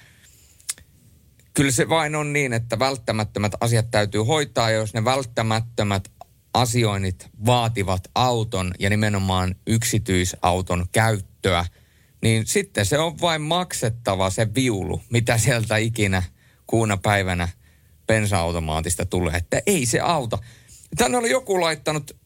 kyllä 1.54 1.70
se 1.70 1.88
vain 1.88 2.14
on 2.14 2.32
niin, 2.32 2.52
että 2.52 2.78
välttämättömät 2.78 3.52
asiat 3.60 3.90
täytyy 3.90 4.20
hoitaa, 4.20 4.70
ja 4.70 4.76
jos 4.76 4.94
ne 4.94 5.04
välttämättömät 5.04 6.08
asioinnit 6.54 7.28
vaativat 7.46 8.10
auton 8.14 8.72
ja 8.78 8.90
nimenomaan 8.90 9.54
yksityisauton 9.66 10.86
käyttöä, 10.92 11.64
niin 12.22 12.46
sitten 12.46 12.86
se 12.86 12.98
on 12.98 13.20
vain 13.20 13.42
maksettava 13.42 14.30
se 14.30 14.54
viulu, 14.54 15.02
mitä 15.10 15.38
sieltä 15.38 15.76
ikinä 15.76 16.22
kuuna 16.66 16.96
päivänä 16.96 17.48
bensa-automaatista 18.06 19.06
tulee. 19.06 19.36
Että 19.36 19.62
ei 19.66 19.86
se 19.86 20.00
auta. 20.00 20.38
Tänne 20.96 21.18
oli 21.18 21.30
joku 21.30 21.60
laittanut, 21.60 22.16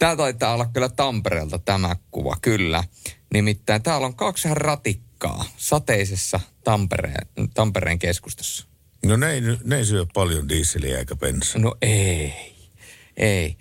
tämä 0.00 0.16
taitaa 0.16 0.54
olla 0.54 0.66
kyllä 0.66 0.88
Tampereelta 0.88 1.58
tämä 1.58 1.96
kuva, 2.10 2.36
kyllä. 2.42 2.84
Nimittäin 3.32 3.82
täällä 3.82 4.06
on 4.06 4.16
kaksi 4.16 4.48
ratikkaa 4.52 5.44
sateisessa 5.56 6.40
Tampereen, 6.64 7.26
Tampereen 7.54 7.98
keskustassa. 7.98 8.66
No 9.04 9.16
ne 9.16 9.30
ei, 9.30 9.40
ne 9.64 9.76
ei 9.76 9.84
syö 9.84 10.06
paljon 10.14 10.48
diiseliä 10.48 10.98
eikä 10.98 11.16
bensaa. 11.16 11.60
No 11.60 11.76
ei. 11.82 12.34
Ei. 13.16 13.56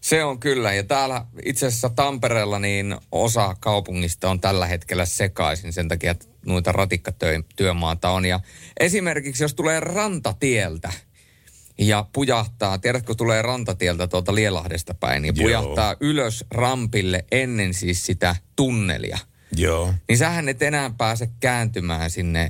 Se 0.00 0.24
on 0.24 0.40
kyllä. 0.40 0.72
Ja 0.72 0.82
täällä 0.82 1.26
itse 1.44 1.66
asiassa 1.66 1.88
Tampereella 1.88 2.58
niin 2.58 2.96
osa 3.12 3.56
kaupungista 3.60 4.30
on 4.30 4.40
tällä 4.40 4.66
hetkellä 4.66 5.04
sekaisin 5.04 5.72
sen 5.72 5.88
takia, 5.88 6.10
että 6.10 6.26
noita 6.46 6.72
ratikkatyömaata 6.72 8.10
on. 8.10 8.24
Ja 8.24 8.40
esimerkiksi 8.80 9.44
jos 9.44 9.54
tulee 9.54 9.80
rantatieltä 9.80 10.92
ja 11.78 12.06
pujahtaa, 12.12 12.78
tiedätkö, 12.78 13.06
kun 13.06 13.16
tulee 13.16 13.42
rantatieltä 13.42 14.06
tuolta 14.06 14.34
Lielahdesta 14.34 14.94
päin, 14.94 15.22
niin 15.22 15.36
Joo. 15.36 15.44
pujahtaa 15.44 15.96
ylös 16.00 16.44
rampille 16.50 17.24
ennen 17.32 17.74
siis 17.74 18.06
sitä 18.06 18.36
tunnelia. 18.56 19.18
Joo. 19.56 19.94
Niin 20.08 20.18
sähän 20.18 20.48
et 20.48 20.62
enää 20.62 20.90
pääse 20.98 21.28
kääntymään 21.40 22.10
sinne, 22.10 22.48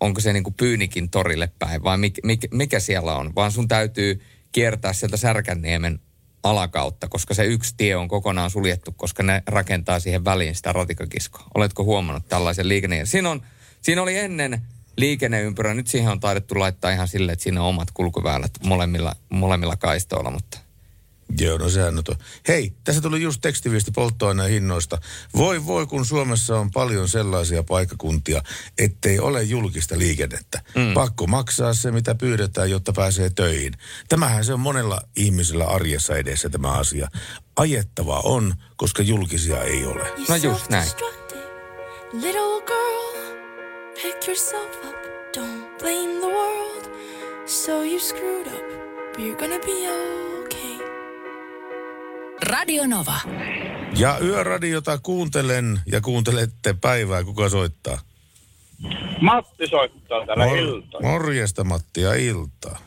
onko 0.00 0.20
se 0.20 0.32
niin 0.32 0.44
kuin 0.44 0.54
Pyynikin 0.54 1.10
torille 1.10 1.50
päin 1.58 1.82
vai 1.82 1.98
mikä, 1.98 2.20
mikä, 2.24 2.48
mikä 2.50 2.80
siellä 2.80 3.16
on, 3.16 3.34
vaan 3.34 3.52
sun 3.52 3.68
täytyy 3.68 4.22
kiertää 4.52 4.92
sieltä 4.92 5.16
Särkänniemen 5.16 6.00
alakautta, 6.42 7.08
koska 7.08 7.34
se 7.34 7.44
yksi 7.44 7.74
tie 7.76 7.96
on 7.96 8.08
kokonaan 8.08 8.50
suljettu, 8.50 8.92
koska 8.92 9.22
ne 9.22 9.42
rakentaa 9.46 10.00
siihen 10.00 10.24
väliin 10.24 10.54
sitä 10.54 10.72
ratikakiskoa. 10.72 11.46
Oletko 11.54 11.84
huomannut 11.84 12.28
tällaisen 12.28 12.68
liikenne? 12.68 13.06
Siinä, 13.06 13.30
on, 13.30 13.42
siinä 13.82 14.02
oli 14.02 14.18
ennen 14.18 14.62
liikenneympyrä, 14.96 15.74
nyt 15.74 15.86
siihen 15.86 16.10
on 16.10 16.20
taidettu 16.20 16.58
laittaa 16.58 16.90
ihan 16.90 17.08
sille, 17.08 17.32
että 17.32 17.42
siinä 17.42 17.62
on 17.62 17.68
omat 17.68 17.90
kulkuväylät 17.90 18.52
molemmilla, 18.64 19.16
molemmilla 19.30 19.76
kaistoilla, 19.76 20.30
mutta 20.30 20.58
Joo, 21.40 21.58
no 21.58 21.68
sehän 21.68 21.98
on. 21.98 22.16
Hei, 22.48 22.72
tässä 22.84 23.02
tuli 23.02 23.22
just 23.22 23.40
tekstiviesti 23.40 23.90
polttoaineen 23.90 24.50
hinnoista. 24.50 24.98
Voi 25.36 25.66
voi, 25.66 25.86
kun 25.86 26.06
Suomessa 26.06 26.58
on 26.58 26.70
paljon 26.70 27.08
sellaisia 27.08 27.62
paikkakuntia, 27.62 28.42
ettei 28.78 29.20
ole 29.20 29.42
julkista 29.42 29.98
liikennettä. 29.98 30.62
Mm. 30.74 30.94
Pakko 30.94 31.26
maksaa 31.26 31.74
se, 31.74 31.90
mitä 31.90 32.14
pyydetään, 32.14 32.70
jotta 32.70 32.92
pääsee 32.92 33.30
töihin. 33.30 33.72
Tämähän 34.08 34.44
se 34.44 34.52
on 34.52 34.60
monella 34.60 35.00
ihmisellä 35.16 35.64
arjessa 35.64 36.16
edessä 36.16 36.48
tämä 36.48 36.72
asia. 36.72 37.08
Ajettavaa 37.56 38.20
on, 38.20 38.54
koska 38.76 39.02
julkisia 39.02 39.62
ei 39.62 39.86
ole. 39.86 40.12
No 40.28 40.36
just 40.36 40.70
näin. 40.70 40.88
Little 42.12 42.62
girl, 42.66 43.13
pick 44.04 44.26
yourself 44.26 44.84
up. 44.84 44.96
Don't 45.36 45.78
blame 45.78 46.20
the 46.20 46.28
world. 46.28 46.84
So 47.46 47.82
you 47.82 47.98
screwed 47.98 48.46
up, 48.46 48.66
but 49.12 49.20
you're 49.24 49.36
gonna 49.36 49.58
be 49.58 49.76
okay. 50.40 50.76
Radio 52.50 52.86
Nova. 52.86 53.18
Ja 53.98 54.18
yöradiota 54.22 54.98
kuuntelen 55.02 55.80
ja 55.86 56.00
kuuntelette 56.00 56.74
päivää, 56.80 57.24
kuka 57.24 57.48
soittaa. 57.48 57.98
Matti 59.20 59.66
soittaa 59.66 60.26
täällä 60.26 60.44
ilta. 60.44 61.00
morjesta 61.02 61.64
Matti 61.64 62.00
ja 62.00 62.14
iltaa. 62.14 62.78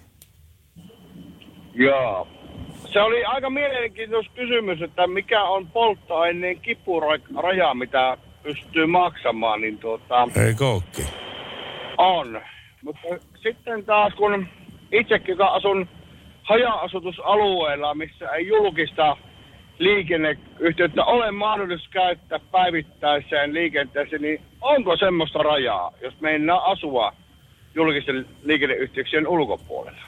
Joo. 1.73 2.27
Se 2.93 3.01
oli 3.01 3.25
aika 3.25 3.49
mielenkiintoista 3.49 4.33
kysymys, 4.35 4.81
että 4.81 5.07
mikä 5.07 5.43
on 5.43 5.67
polttoaineen 5.67 6.59
kipuraja, 6.61 7.73
mitä 7.73 8.17
pystyy 8.43 8.85
maksamaan, 8.85 9.61
niin 9.61 9.77
tuota, 9.77 10.27
Ei 10.45 10.53
koukki. 10.53 11.01
on. 11.97 12.41
Mutta 12.83 13.07
sitten 13.35 13.85
taas 13.85 14.13
kun 14.13 14.47
itsekin 14.91 15.41
asun 15.41 15.87
haja-asutusalueella, 16.43 17.95
missä 17.95 18.29
ei 18.29 18.47
julkista 18.47 19.17
liikenneyhteyttä 19.79 21.05
ole 21.05 21.31
mahdollisuus 21.31 21.89
käyttää 21.89 22.39
päivittäiseen 22.51 23.53
liikenteeseen, 23.53 24.21
niin 24.21 24.41
onko 24.61 24.97
semmoista 24.97 25.39
rajaa, 25.39 25.91
jos 26.01 26.21
meinaa 26.21 26.71
asua 26.71 27.13
julkisten 27.75 28.25
liikenneyhteyksien 28.43 29.27
ulkopuolella? 29.27 30.06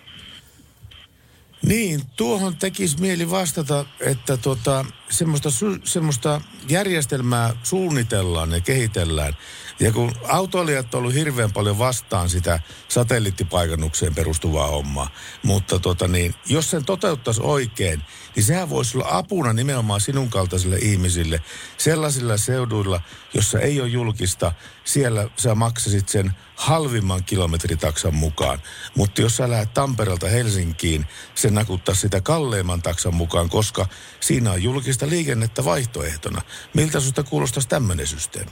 Niin, 1.66 2.02
tuohon 2.16 2.58
tekisi 2.58 3.00
mieli 3.00 3.30
vastata, 3.30 3.86
että 4.00 4.38
tota, 4.38 4.86
semmoista, 5.10 5.50
semmoista 5.84 6.42
järjestelmää 6.70 7.54
suunnitellaan 7.64 8.52
ja 8.52 8.62
kehitellään. 8.62 9.38
Ja 9.80 9.92
kun 9.92 10.12
autoilijat 10.28 10.96
on 10.96 11.00
ollut 11.00 11.14
hirveän 11.14 11.54
paljon 11.54 11.80
vastaan 11.80 12.30
sitä 12.30 12.60
satelliittipaikannukseen 12.88 14.16
perustuvaa 14.16 14.68
hommaa, 14.68 15.10
mutta 15.44 15.80
tota 15.80 16.08
niin, 16.08 16.36
jos 16.46 16.72
sen 16.72 16.86
toteuttaisi 16.86 17.42
oikein, 17.44 18.02
niin 18.36 18.44
sehän 18.44 18.70
voisi 18.70 18.98
olla 18.98 19.08
apuna 19.12 19.54
nimenomaan 19.54 20.02
sinun 20.02 20.30
kaltaisille 20.30 20.76
ihmisille 20.76 21.42
sellaisilla 21.78 22.38
seuduilla, 22.38 23.02
jossa 23.34 23.60
ei 23.60 23.82
ole 23.82 23.90
julkista, 23.90 24.52
siellä 24.84 25.30
sä 25.38 25.56
maksasit 25.56 26.10
sen 26.10 26.32
halvimman 26.56 27.24
kilometritaksan 27.24 28.16
mukaan. 28.16 28.60
Mutta 28.96 29.22
jos 29.22 29.38
sä 29.38 29.50
lähdet 29.50 29.74
Tampereelta 29.74 30.28
Helsinkiin, 30.28 31.06
se 31.36 31.50
nakuttaa 31.50 31.96
sitä 31.96 32.22
kalleimman 32.22 32.82
taksan 32.82 33.16
mukaan, 33.16 33.50
koska 33.50 33.86
siinä 34.20 34.52
on 34.52 34.64
julkista 34.64 35.10
liikennettä 35.10 35.66
vaihtoehtona. 35.66 36.42
Miltä 36.74 37.00
susta 37.00 37.24
kuulostaisi 37.24 37.70
tämmöinen 37.70 38.08
systeemi? 38.08 38.52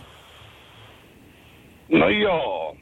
No 1.90 2.10
joo, 2.10 2.76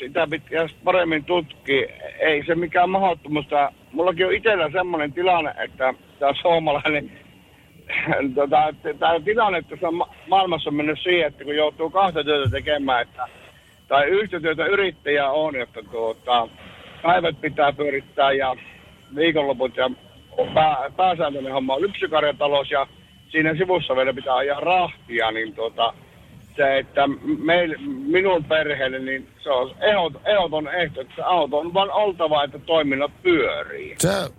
sitä 0.00 0.26
pitäisi 0.30 0.74
paremmin 0.84 1.24
tutkia. 1.24 1.88
Ei 2.20 2.44
se 2.46 2.54
mikään 2.54 2.90
mahdottomuutta. 2.90 3.72
Mullakin 3.92 4.26
on 4.26 4.32
itsellä 4.32 4.70
semmoinen 4.70 5.12
tilanne, 5.12 5.54
että 5.64 5.94
tämä 6.18 6.32
suomalainen 6.40 7.10
tota, 8.34 8.74
tämä 8.98 9.20
tilanne 9.24 9.62
tuossa 9.62 9.90
ma- 9.90 10.08
maailmassa 10.28 10.70
on 10.70 10.74
mennyt 10.74 10.98
siihen, 11.02 11.26
että 11.26 11.44
kun 11.44 11.56
joutuu 11.56 11.90
kahta 11.90 12.24
työtä 12.24 12.50
tekemään, 12.50 13.02
että, 13.02 13.26
tai 13.88 14.06
yhtä 14.06 14.40
työtä 14.40 14.66
yrittäjä 14.66 15.30
on, 15.30 15.54
jotta 15.54 15.82
tuota, 15.90 16.48
päivät 17.02 17.40
pitää 17.40 17.72
pyörittää 17.72 18.32
ja 18.32 18.56
viikonloput 19.16 19.76
ja 19.76 19.90
pää, 20.54 20.90
pääsääntöinen 20.96 21.52
homma 21.52 21.74
on 21.74 21.82
lypsykarjatalous 21.82 22.70
ja 22.70 22.86
siinä 23.28 23.54
sivussa 23.54 23.96
vielä 23.96 24.12
pitää 24.12 24.34
ajaa 24.34 24.60
rahtia, 24.60 25.30
niin 25.30 25.54
tuota, 25.54 25.94
se, 26.60 26.78
että 26.78 27.06
meil, 27.38 27.76
minun 28.06 28.44
perheelle, 28.44 28.98
niin 28.98 29.28
se 29.42 29.50
on 29.50 29.74
ehot, 29.80 30.12
ehdoton 30.26 30.68
ehto, 30.68 31.00
että 31.00 31.26
auto 31.26 31.58
on 31.58 31.74
vaan 31.74 31.90
oltava, 31.90 32.44
että 32.44 32.58
toiminnot 32.58 33.10
pyörii. 33.22 33.94
Sä 33.98 34.30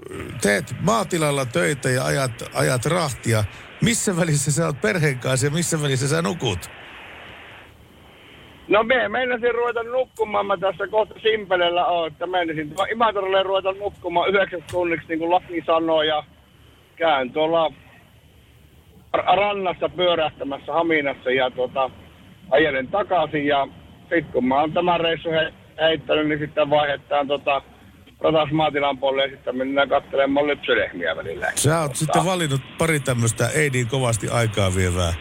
teet 0.41 0.65
maatilalla 0.81 1.45
töitä 1.45 1.89
ja 1.89 2.05
ajat, 2.05 2.31
ajat 2.53 2.85
rahtia. 2.85 3.43
Missä 3.81 4.17
välissä 4.17 4.51
sä 4.51 4.65
oot 4.65 4.81
perheen 4.81 5.19
kanssa 5.19 5.47
ja 5.47 5.51
missä 5.51 5.81
välissä 5.81 6.07
sä 6.07 6.21
nukut? 6.21 6.59
No 8.67 8.83
me 8.83 9.09
meinasin 9.09 9.55
ruveta 9.55 9.83
nukkumaan, 9.83 10.45
mä 10.45 10.57
tässä 10.57 10.87
kohta 10.87 11.15
Simpelellä 11.21 11.85
on, 11.85 12.07
että 12.07 12.27
menisin 12.27 12.73
Imatralle 12.91 13.43
ruveta 13.43 13.71
nukkumaan 13.71 14.29
yhdeksän 14.29 14.63
tunniksi, 14.71 15.07
niin 15.07 15.19
kuin 15.19 15.31
laki 15.31 15.63
sanoo, 15.65 16.01
ja 16.01 16.23
käyn 16.95 17.33
tuolla 17.33 17.73
rannassa 19.13 19.89
pyörähtämässä 19.89 20.73
Haminassa 20.73 21.31
ja 21.31 21.51
tota, 21.51 21.89
ajelen 22.51 22.87
takaisin, 22.87 23.47
ja 23.47 23.67
sitten 23.99 24.23
kun 24.23 24.45
mä 24.45 24.61
oon 24.61 24.73
tämän 24.73 24.99
reissun 24.99 25.33
he- 25.33 25.53
heittänyt, 25.79 26.27
niin 26.27 26.39
sitten 26.39 26.69
vaihdetaan 26.69 27.27
tota, 27.27 27.61
ratas 28.19 28.51
maatilan 28.51 28.97
puolelle 28.97 29.23
ja 29.23 29.35
sitten 29.35 29.57
mennään 29.57 29.89
katselemaan 29.89 30.47
lypsylehmiä 30.47 31.15
välillä. 31.15 31.51
Sä 31.55 31.81
oot 31.81 31.95
sitten 31.95 32.25
valinnut 32.25 32.61
pari 32.77 32.99
tämmöistä 32.99 33.49
ei 33.55 33.69
niin 33.69 33.87
kovasti 33.87 34.27
aikaa 34.29 34.75
vievää 34.75 35.13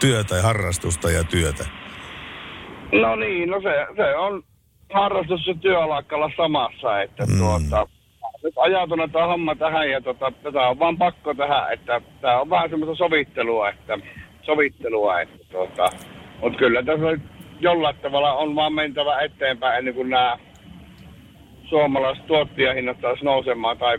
työtä 0.00 0.34
ja 0.34 0.42
harrastusta 0.42 1.10
ja 1.10 1.24
työtä. 1.24 1.64
No 2.92 3.16
niin, 3.16 3.50
no 3.50 3.60
se, 3.60 3.86
se 3.96 4.16
on 4.16 4.42
harrastus 4.92 5.46
ja 5.46 5.54
työ 5.54 5.82
alkaa 5.82 6.16
olla 6.16 6.30
samassa, 6.36 7.02
että 7.02 7.26
mm. 7.26 7.38
tuota, 7.38 7.88
nyt 8.42 8.54
ajatunut 8.56 9.12
tämä 9.12 9.26
homma 9.26 9.54
tähän 9.54 9.90
ja 9.90 10.00
tota, 10.00 10.32
tätä 10.42 10.68
on 10.68 10.78
vaan 10.78 10.98
pakko 10.98 11.34
tähän, 11.34 11.72
että 11.72 12.00
tämä 12.20 12.40
on 12.40 12.50
vähän 12.50 12.70
semmoista 12.70 12.96
sovittelua, 12.96 13.68
että 13.68 13.98
sovittelua, 14.42 15.20
että 15.20 15.38
tuota, 15.50 15.90
mutta 16.40 16.58
kyllä 16.58 16.82
tässä 16.82 17.18
jollain 17.60 17.96
tavalla 17.96 18.32
on 18.32 18.54
vaan 18.54 18.72
mentävä 18.72 19.20
eteenpäin 19.20 19.78
ennen 19.78 19.94
kuin 19.94 20.10
nämä 20.10 20.38
suomalaiset 21.64 22.26
tuottajahinnat 22.26 23.00
taas 23.00 23.22
nousemaan 23.22 23.78
tai, 23.78 23.98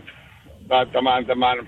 tai 0.68 0.86
tämän, 0.86 1.26
tämän, 1.26 1.66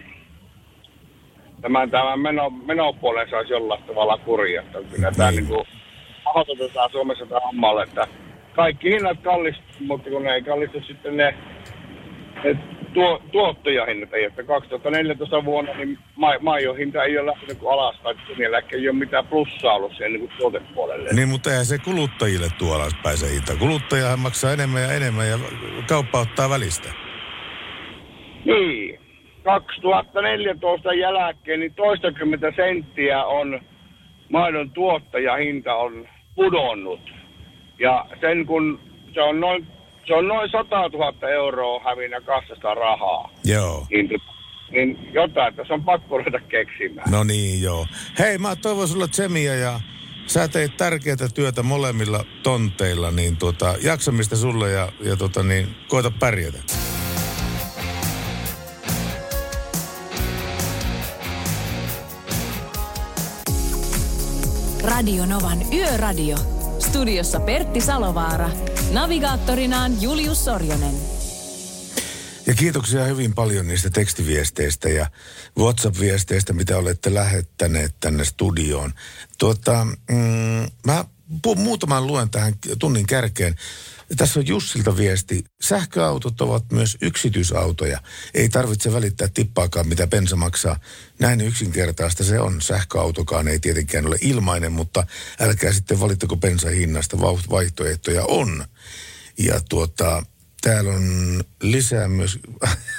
tämän, 1.61 1.91
tämän 1.91 2.21
meno, 2.21 2.51
menopuolen 2.51 3.31
saisi 3.31 3.53
jollain 3.53 3.83
tavalla 3.83 4.19
kurjaa. 4.19 4.65
Kyllä 4.91 5.13
tämä 5.17 5.31
Niin. 5.31 5.37
niin 5.37 5.55
kuin, 5.55 5.67
mahdotetaan 6.25 6.91
Suomessa 6.91 7.27
tämä 7.27 7.41
hommalle, 7.41 7.83
että 7.83 8.07
kaikki 8.53 8.91
hinnat 8.91 9.19
kallistuu, 9.23 9.87
mutta 9.87 10.11
kun 10.11 10.23
ne 10.23 10.35
ei 10.35 10.43
kallistu 10.43 10.81
sitten 10.81 11.17
ne, 11.17 11.35
ne 12.45 12.57
tuo, 12.94 13.22
tuottajahinnat, 13.33 14.14
ei, 14.14 14.24
että 14.24 14.42
2014 14.42 15.44
vuonna 15.44 15.74
niin 15.74 15.98
ma, 16.16 16.33
maijon 16.40 16.76
hinta 16.76 17.05
ei 17.05 17.18
ole 17.18 17.31
lähtenyt 17.31 17.59
kuin 17.59 17.72
alaspäin, 17.72 18.18
että 18.18 18.37
siellä 18.37 18.62
ei 18.72 18.88
ole 18.88 18.98
mitään 18.98 19.26
plussaa 19.26 19.74
ollut 19.74 19.96
siellä 19.96 20.18
niin 20.18 20.31
tuotepuolelle. 20.38 21.11
Niin, 21.12 21.28
mutta 21.28 21.50
eihän 21.50 21.66
se 21.66 21.78
kuluttajille 21.78 22.46
tuo 22.59 22.74
alaspäin 22.74 23.18
se 23.18 23.31
hinta. 23.35 23.57
Kuluttajahan 23.57 24.18
maksaa 24.18 24.52
enemmän 24.52 24.83
ja 24.83 24.92
enemmän 24.92 25.28
ja 25.28 25.38
kauppa 25.88 26.20
ottaa 26.20 26.50
välistä. 26.50 26.88
Niin. 28.44 28.98
2014 29.44 30.94
jälkeen 30.94 31.61
niin 31.61 31.74
toistakymmentä 31.74 32.52
senttiä 32.57 33.24
on 33.24 33.61
maidon 34.28 34.70
tuottajahinta 34.70 35.74
on 35.74 36.09
pudonnut. 36.35 37.00
Ja 37.78 38.07
sen 38.20 38.46
kun 38.46 38.81
se 39.14 39.22
on 39.22 39.40
noin, 39.40 39.66
se 40.07 40.15
on 40.15 40.29
noin 40.29 40.51
100 40.51 40.88
000 40.88 41.29
euroa 41.29 41.81
hävinnä 41.85 42.21
kassasta 42.21 42.75
rahaa. 42.75 43.31
Joo. 43.45 43.87
Niin, 43.91 44.21
niin 44.71 45.09
jotain 45.12 45.55
tässä 45.55 45.75
on 45.75 45.85
pakko 45.85 46.19
ruveta 46.19 46.41
keksimään. 46.41 47.11
No 47.11 47.25
niin, 47.25 47.62
joo. 47.62 47.87
Hei, 48.19 48.38
mä 48.38 48.57
toivon 48.57 48.88
sulla 48.88 49.09
Tsemia 49.09 49.55
ja 49.55 49.81
sä 50.27 50.49
teet 50.49 50.77
tärkeää 50.77 51.17
työtä 51.35 51.62
molemmilla 51.62 52.25
tonteilla, 52.43 53.11
niin 53.11 53.37
tuota, 53.37 53.75
jaksamista 53.83 54.37
sulle 54.37 54.71
ja, 54.71 54.88
ja 55.01 55.17
tuota, 55.17 55.43
niin, 55.43 55.69
koeta 55.88 56.12
pärjätä. 56.21 56.59
Radio 64.85 65.27
Novan 65.27 65.59
Yöradio. 65.73 66.37
Studiossa 66.79 67.41
Pertti 67.41 67.81
Salovaara 67.81 68.49
Navigaattorinaan 68.92 70.02
Julius 70.02 70.44
Sorjonen. 70.44 70.94
Ja 72.46 72.55
kiitoksia 72.55 73.05
hyvin 73.05 73.35
paljon 73.35 73.66
niistä 73.68 73.90
tekstiviesteistä 73.90 74.88
ja 74.88 75.07
WhatsApp-viesteistä, 75.59 76.52
mitä 76.52 76.78
olette 76.78 77.14
lähettäneet 77.14 77.94
tänne 78.00 78.24
studioon. 78.24 78.92
Tuota, 79.38 79.87
mm, 80.11 80.70
mä 80.87 81.05
muutaman 81.57 82.07
luen 82.07 82.31
tähän 82.31 82.55
tunnin 82.78 83.07
kärkeen. 83.07 83.55
Tässä 84.16 84.40
on 84.40 84.46
Jussilta 84.46 84.96
viesti. 84.96 85.44
Sähköautot 85.62 86.40
ovat 86.40 86.64
myös 86.72 86.96
yksityisautoja. 87.01 88.01
Ei 88.35 88.48
tarvitse 88.48 88.92
välittää 88.92 89.29
tippaakaan, 89.35 89.88
mitä 89.88 90.07
bensa 90.07 90.37
maksaa. 90.37 90.81
Näin 91.18 91.40
yksinkertaista 91.40 92.25
se 92.25 92.40
on. 92.40 92.62
Sähköautokaan 92.62 93.48
ei 93.48 93.59
tietenkään 93.59 94.07
ole 94.07 94.16
ilmainen, 94.20 94.72
mutta 94.72 95.07
älkää 95.40 95.72
sitten 95.72 96.01
valittako 96.01 96.37
bensan 96.37 96.72
hinnasta. 96.72 97.16
Vau- 97.16 97.51
Vaihtoehtoja 97.51 98.25
on. 98.29 98.64
Ja 99.38 99.61
tuota, 99.68 100.22
täällä 100.61 100.92
on 100.92 101.40
lisää 101.62 102.09
myös, 102.09 102.38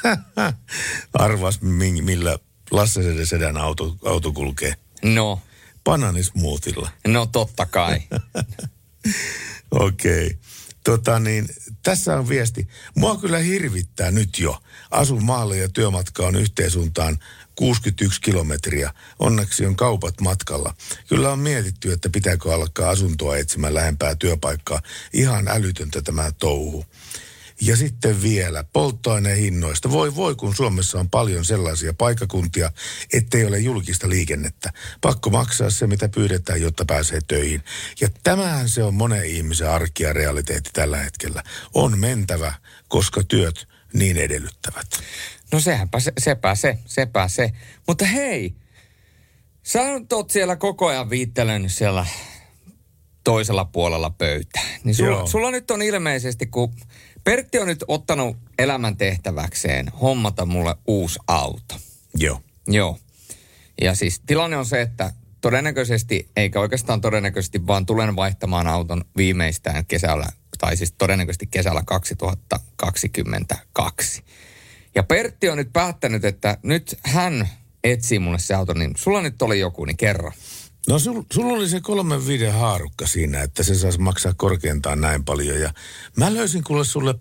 arvas 1.14 1.62
mi- 1.62 2.02
millä 2.02 2.38
Lasse 2.72 3.26
Sedän 3.26 3.58
auto, 3.58 3.98
auto 4.06 4.32
kulkee. 4.32 4.76
No, 5.04 5.42
Bananismuutilla. 5.84 6.92
no 7.08 7.26
totta 7.26 7.66
kai. 7.66 8.02
Okei. 9.72 10.26
Okay. 10.26 10.38
Tota 10.84 11.20
niin, 11.20 11.50
tässä 11.84 12.16
on 12.18 12.30
viesti. 12.30 12.68
Mua 12.96 13.18
kyllä 13.18 13.38
hirvittää 13.38 14.12
nyt 14.12 14.40
jo. 14.40 14.64
Asun 14.92 15.24
maalle 15.24 15.58
ja 15.58 15.70
työmatka 15.70 16.26
on 16.28 16.36
yhteensuuntaan 16.36 17.20
61 17.56 18.22
kilometriä. 18.22 18.94
Onneksi 19.20 19.66
on 19.66 19.76
kaupat 19.76 20.22
matkalla. 20.22 20.76
Kyllä 21.08 21.32
on 21.32 21.40
mietitty, 21.40 21.92
että 21.92 22.10
pitääkö 22.10 22.54
alkaa 22.54 22.90
asuntoa 22.90 23.38
etsimään 23.38 23.74
lähempää 23.74 24.16
työpaikkaa. 24.16 24.82
Ihan 25.14 25.48
älytöntä 25.48 26.02
tämä 26.02 26.32
touhu. 26.32 26.86
Ja 27.62 27.78
sitten 27.78 28.22
vielä 28.22 28.64
polttoaineen 28.74 29.38
hinnoista. 29.38 29.92
Voi 29.92 30.16
voi, 30.16 30.36
kun 30.36 30.56
Suomessa 30.56 31.00
on 31.00 31.10
paljon 31.10 31.46
sellaisia 31.46 31.94
paikakuntia, 31.94 32.72
ettei 33.14 33.46
ole 33.46 33.60
julkista 33.60 34.10
liikennettä. 34.10 34.74
Pakko 35.02 35.30
maksaa 35.30 35.70
se, 35.70 35.88
mitä 35.88 36.10
pyydetään, 36.10 36.62
jotta 36.62 36.86
pääsee 36.86 37.20
töihin. 37.28 37.64
Ja 38.02 38.10
tämähän 38.24 38.70
se 38.70 38.84
on 38.84 38.94
monen 38.94 39.26
ihmisen 39.26 39.70
arki 39.70 40.04
ja 40.04 40.14
realiteetti 40.14 40.70
tällä 40.74 40.98
hetkellä. 40.98 41.44
On 41.74 42.00
mentävä, 42.00 42.54
koska 42.88 43.24
työt 43.24 43.68
niin 43.94 44.18
edellyttävät. 44.18 44.88
No 45.52 45.60
sehän 45.60 45.90
se, 45.98 46.14
sepä 46.18 46.56
se, 46.56 46.78
sepä 46.86 47.28
se. 47.28 47.52
Mutta 47.88 48.06
hei, 48.06 48.56
sä 49.64 49.82
oot 50.14 50.30
siellä 50.30 50.56
koko 50.56 50.88
ajan 50.88 51.10
viittelen 51.10 51.70
siellä 51.70 52.06
toisella 53.24 53.66
puolella 53.66 54.10
pöytää. 54.10 54.64
Niin 54.84 54.96
sulla, 54.96 55.12
Joo. 55.12 55.28
sulla 55.28 55.52
nyt 55.52 55.72
on 55.72 55.82
ilmeisesti, 55.82 56.46
kun 56.46 56.74
Pertti 57.24 57.60
on 57.60 57.68
nyt 57.68 57.84
ottanut 57.88 58.38
elämän 58.60 58.98
tehtäväkseen 58.98 59.90
hommata 60.02 60.46
mulle 60.46 60.76
uusi 60.88 61.20
auto. 61.28 61.76
Joo. 62.16 62.42
Joo. 62.68 63.00
Ja 63.82 63.96
siis 63.96 64.22
tilanne 64.26 64.58
on 64.58 64.66
se, 64.66 64.82
että 64.82 65.14
todennäköisesti, 65.42 66.30
eikä 66.36 66.60
oikeastaan 66.60 67.02
todennäköisesti, 67.02 67.68
vaan 67.68 67.86
tulen 67.86 68.16
vaihtamaan 68.16 68.68
auton 68.68 69.06
viimeistään 69.18 69.86
kesällä, 69.86 70.28
tai 70.58 70.78
siis 70.78 70.92
todennäköisesti 70.92 71.48
kesällä 71.48 71.84
2022. 71.86 74.24
Ja 74.96 75.04
Pertti 75.04 75.50
on 75.50 75.58
nyt 75.58 75.74
päättänyt, 75.74 76.26
että 76.26 76.58
nyt 76.64 77.00
hän 77.04 77.50
etsii 77.84 78.20
mulle 78.20 78.40
se 78.40 78.54
auto, 78.54 78.74
niin 78.74 78.92
sulla 78.96 79.22
nyt 79.22 79.42
oli 79.42 79.60
joku, 79.60 79.86
niin 79.86 79.98
kerro. 79.98 80.32
No 80.88 81.00
sul, 81.00 81.24
sulla 81.34 81.54
oli 81.54 81.70
se 81.70 81.82
kolmen 81.82 82.28
viiden 82.28 82.54
haarukka 82.54 83.08
siinä, 83.08 83.42
että 83.42 83.64
se 83.64 83.76
saisi 83.76 84.00
maksaa 84.00 84.34
korkeintaan 84.34 85.02
näin 85.02 85.26
paljon. 85.26 85.60
Ja 85.60 85.74
mä 86.18 86.34
löysin 86.34 86.64
kuule 86.64 86.86
sulle 86.86 87.16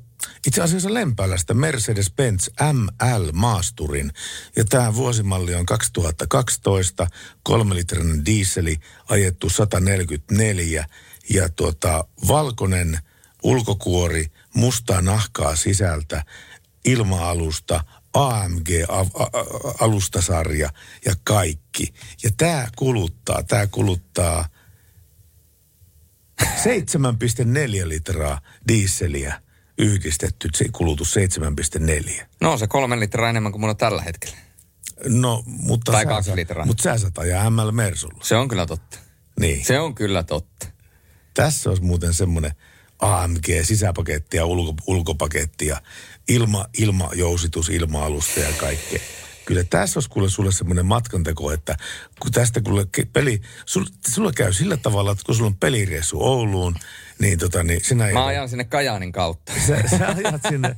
itse 0.47 0.63
asiassa 0.63 0.95
Lempäälästä 0.95 1.55
Mercedes-Benz 1.55 2.73
ML 2.73 3.33
Maasturin. 3.33 4.13
Ja 4.57 4.65
tämä 4.65 4.95
vuosimalli 4.95 5.55
on 5.55 5.67
2012, 5.67 7.07
kolmelitrinen 7.43 8.25
dieseli, 8.25 8.77
ajettu 9.09 9.51
144 9.51 10.87
ja 11.31 11.49
tuota, 11.49 12.05
valkoinen 12.29 12.99
ulkokuori, 13.43 14.27
mustaa 14.55 15.03
nahkaa 15.03 15.57
sisältä, 15.57 16.25
ilma-alusta, 16.85 17.85
AMG-alustasarja 18.15 20.71
ja 21.05 21.15
kaikki. 21.25 21.95
Ja 22.23 22.31
tämä 22.37 22.69
kuluttaa, 22.77 23.43
tämä 23.43 23.67
kuluttaa 23.67 24.49
7,4 26.43 26.47
litraa 27.89 28.41
diisseliä 28.69 29.43
yhdistetty, 29.79 30.49
se 30.55 30.65
kulutus 30.73 31.17
7,4. 32.17 32.27
No 32.41 32.59
se 32.59 32.67
kolme 32.67 33.01
litraa 33.01 33.31
enemmän 33.31 33.53
kuin 33.53 33.61
mulla 33.61 33.71
on 33.71 33.77
tällä 33.77 34.03
hetkellä. 34.03 34.37
No, 35.09 35.43
mutta 35.47 35.93
Tai 35.93 36.03
sä, 36.03 36.09
kaksi 36.09 36.37
litraa. 36.37 36.67
Mutta 36.67 36.83
sä 36.83 36.99
saat 36.99 37.19
ajaa 37.19 37.51
ML 37.51 37.73
Mersulla. 37.73 38.25
Se 38.25 38.37
on 38.37 38.49
kyllä 38.49 38.67
totta. 38.67 38.99
Niin. 39.41 39.65
Se 39.65 39.81
on 39.81 39.95
kyllä 39.95 40.23
totta. 40.23 40.67
Tässä 41.35 41.71
olisi 41.71 41.83
muuten 41.83 42.15
semmoinen 42.15 42.53
AMG, 43.03 43.47
sisäpaketti 43.63 44.37
ja 44.37 44.47
ulko, 44.47 44.75
ulkopaketti 44.87 45.67
ja 45.67 45.83
ilma, 46.29 46.67
ilmajousitus, 46.79 47.69
ilma-alusta 47.69 48.41
ja 48.41 48.53
kaikkea. 48.59 49.01
Kyllä 49.45 49.65
tässä 49.65 49.99
olisi 49.99 50.11
kuule 50.11 50.31
sulle 50.31 50.53
semmoinen 50.53 50.87
matkanteko, 50.87 51.53
että 51.53 51.77
kun 52.21 52.33
tästä 52.33 52.61
kuule 52.61 52.87
peli, 53.13 53.41
sul, 53.67 53.85
sulla 54.09 54.33
käy 54.33 54.53
sillä 54.53 54.77
tavalla, 54.77 55.13
että 55.13 55.25
kun 55.27 55.35
sulla 55.35 55.47
on 55.47 55.57
pelireissu 55.57 56.23
Ouluun, 56.23 56.75
niin 57.19 57.39
tota 57.39 57.63
niin 57.63 57.85
sinä 57.85 58.13
Mä 58.13 58.27
ajan 58.27 58.49
sinne 58.49 58.65
Kajaanin 58.65 59.13
kautta. 59.13 59.53
Sä, 59.67 59.83
sä 59.99 60.09
ajat 60.09 60.43
sinne 60.49 60.77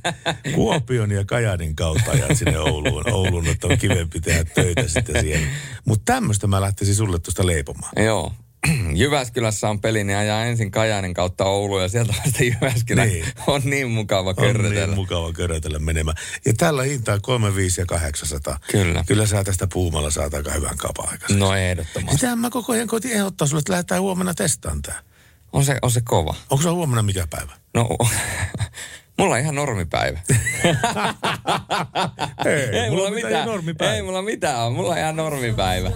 Kuopion 0.55 1.11
ja 1.11 1.25
Kajaanin 1.25 1.75
kautta 1.75 2.11
ajat 2.11 2.37
sinne 2.37 2.59
Ouluun. 2.59 3.13
Ouluun, 3.13 3.47
että 3.47 3.67
on 3.67 3.77
kivempi 3.77 4.21
tehdä 4.21 4.43
töitä 4.43 4.87
sitten 4.87 5.21
siellä. 5.21 5.47
Mutta 5.85 6.13
tämmöistä 6.13 6.47
mä 6.47 6.61
lähtisin 6.61 6.95
sulle 6.95 7.19
tuosta 7.19 7.47
leipomaan. 7.47 8.03
Joo. 8.05 8.33
Jyväskylässä 9.01 9.69
on 9.69 9.81
peli, 9.81 10.03
niin 10.03 10.17
ajaa 10.17 10.43
ensin 10.45 10.71
Kajaanin 10.71 11.13
kautta 11.13 11.45
Ouluun 11.45 11.81
ja 11.81 11.87
sieltä 11.87 12.13
vasta 12.23 12.43
Jyväskylä. 12.43 13.05
Niin. 13.05 13.25
On 13.47 13.61
niin 13.65 13.91
mukava 13.91 14.29
On 14.29 14.35
körrötellä. 14.35 14.85
niin 14.85 14.95
mukava 14.95 15.33
körötellä 15.33 15.79
menemään. 15.79 16.17
Ja 16.45 16.53
tällä 16.57 16.83
hintaa 16.83 17.19
3, 17.19 17.55
5 17.55 17.81
ja 17.81 17.85
800. 17.85 18.59
Kyllä. 18.71 19.03
Kyllä 19.07 19.25
sä 19.25 19.43
tästä 19.43 19.67
puumalla 19.73 20.11
saat 20.11 20.33
aika 20.33 20.51
hyvän 20.51 20.77
kaupan 20.77 21.09
aikaisemmin. 21.11 21.39
No 21.39 21.55
ehdottomasti. 21.55 22.15
Sitähän 22.17 22.39
mä 22.39 22.49
koko 22.49 22.73
ajan 22.73 22.87
koitin 22.87 23.11
ehdottaa 23.11 23.47
sulle, 23.47 23.59
että 23.59 23.71
lähdetään 23.71 24.01
huomenna 24.01 24.33
testaan 24.33 24.81
tää. 24.81 24.99
On 25.53 25.65
se, 25.65 25.77
on 25.81 25.91
se 25.91 26.01
kova. 26.03 26.35
Onko 26.49 26.61
se 26.63 26.69
huomenna 26.69 27.03
mikä 27.03 27.27
päivä? 27.29 27.51
No, 27.73 27.89
mulla 29.17 29.33
on 29.35 29.39
ihan 29.41 29.55
normipäivä. 29.55 30.19
Ei, 32.45 32.89
mulla 32.89 33.11
mitään. 33.11 33.49
Ei 33.95 34.01
mulla 34.01 34.21
mitään. 34.21 34.73
Mulla 34.73 34.91
on 34.91 34.97
ihan 34.97 35.15
normipäivä. 35.15 35.91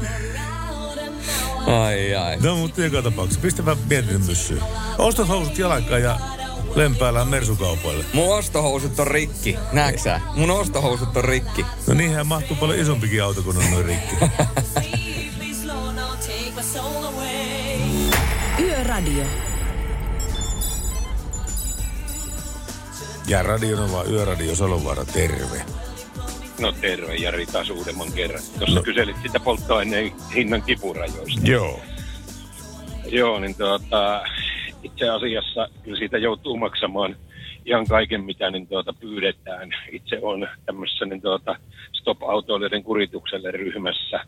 Ai 1.69 2.15
ai. 2.15 2.38
No 2.38 2.55
mutta 2.55 2.82
joka 2.82 3.01
tapauksessa, 3.01 3.41
pistäpä 3.41 3.77
mietin 3.89 4.25
myssyyn. 4.25 4.63
Ostat 4.97 5.27
housut 5.27 5.58
jalkaan 5.58 6.01
ja 6.01 6.19
lempäällä 6.75 7.25
mersukaupoille. 7.25 8.05
Mun 8.13 8.38
ostohousut 8.38 8.99
on 8.99 9.08
rikki. 9.08 9.58
Näetkö 9.71 10.01
sä? 10.01 10.21
Mun 10.36 10.51
ostohousut 10.51 11.17
on 11.17 11.23
rikki. 11.23 11.65
No 11.88 11.93
niinhän 11.93 12.27
mahtuu 12.27 12.58
paljon 12.58 12.79
isompikin 12.79 13.23
auto, 13.23 13.41
kun 13.41 13.58
on 13.58 13.71
noin 13.71 13.86
rikki. 13.86 14.15
Yöradio. 18.60 19.23
Ja 23.27 23.43
Radionova 23.43 24.03
Yöradio 24.03 24.55
Salovaara, 24.55 25.05
terve. 25.05 25.79
No 26.62 26.72
terve 26.72 27.15
Jari 27.15 27.45
taas 27.45 27.69
uudemman 27.69 28.12
kerran. 28.15 28.41
Tuossa 28.58 28.76
No. 28.76 28.84
kyselit 28.84 29.15
sitä 29.24 29.39
polttoaineen 29.39 30.12
hinnan 30.36 30.62
kipurajoista. 30.62 31.41
Joo. 31.43 31.80
Joo, 33.12 33.39
niin 33.39 33.56
tuota, 33.58 34.24
itse 34.84 35.10
asiassa 35.10 35.67
kyllä 35.84 35.98
siitä 35.98 36.17
joutuu 36.17 36.58
maksamaan 36.58 37.15
ihan 37.65 37.88
kaiken, 37.88 38.24
mitä 38.24 38.52
niin 38.52 38.67
tuota, 38.67 38.93
pyydetään. 38.93 39.69
Itse 39.91 40.19
on 40.22 40.48
tämmöisessä 40.65 41.06
niin 41.06 41.22
tuota, 41.22 41.56
stop-autoilijoiden 41.93 42.84
kuritukselle 42.84 43.52
ryhmässä 43.52 44.19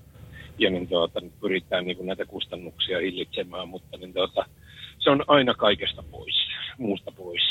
ja 0.59 0.69
niin 0.69 0.87
tuota, 0.87 1.21
pyritään 1.41 1.85
niin 1.85 2.05
näitä 2.05 2.25
kustannuksia 2.25 2.99
hillitsemään, 2.99 3.67
mutta 3.67 3.97
niin 3.97 4.13
tuota, 4.13 4.45
se 4.99 5.09
on 5.09 5.23
aina 5.27 5.53
kaikesta 5.53 6.03
pois, 6.11 6.35
muusta 6.77 7.11
pois. 7.11 7.41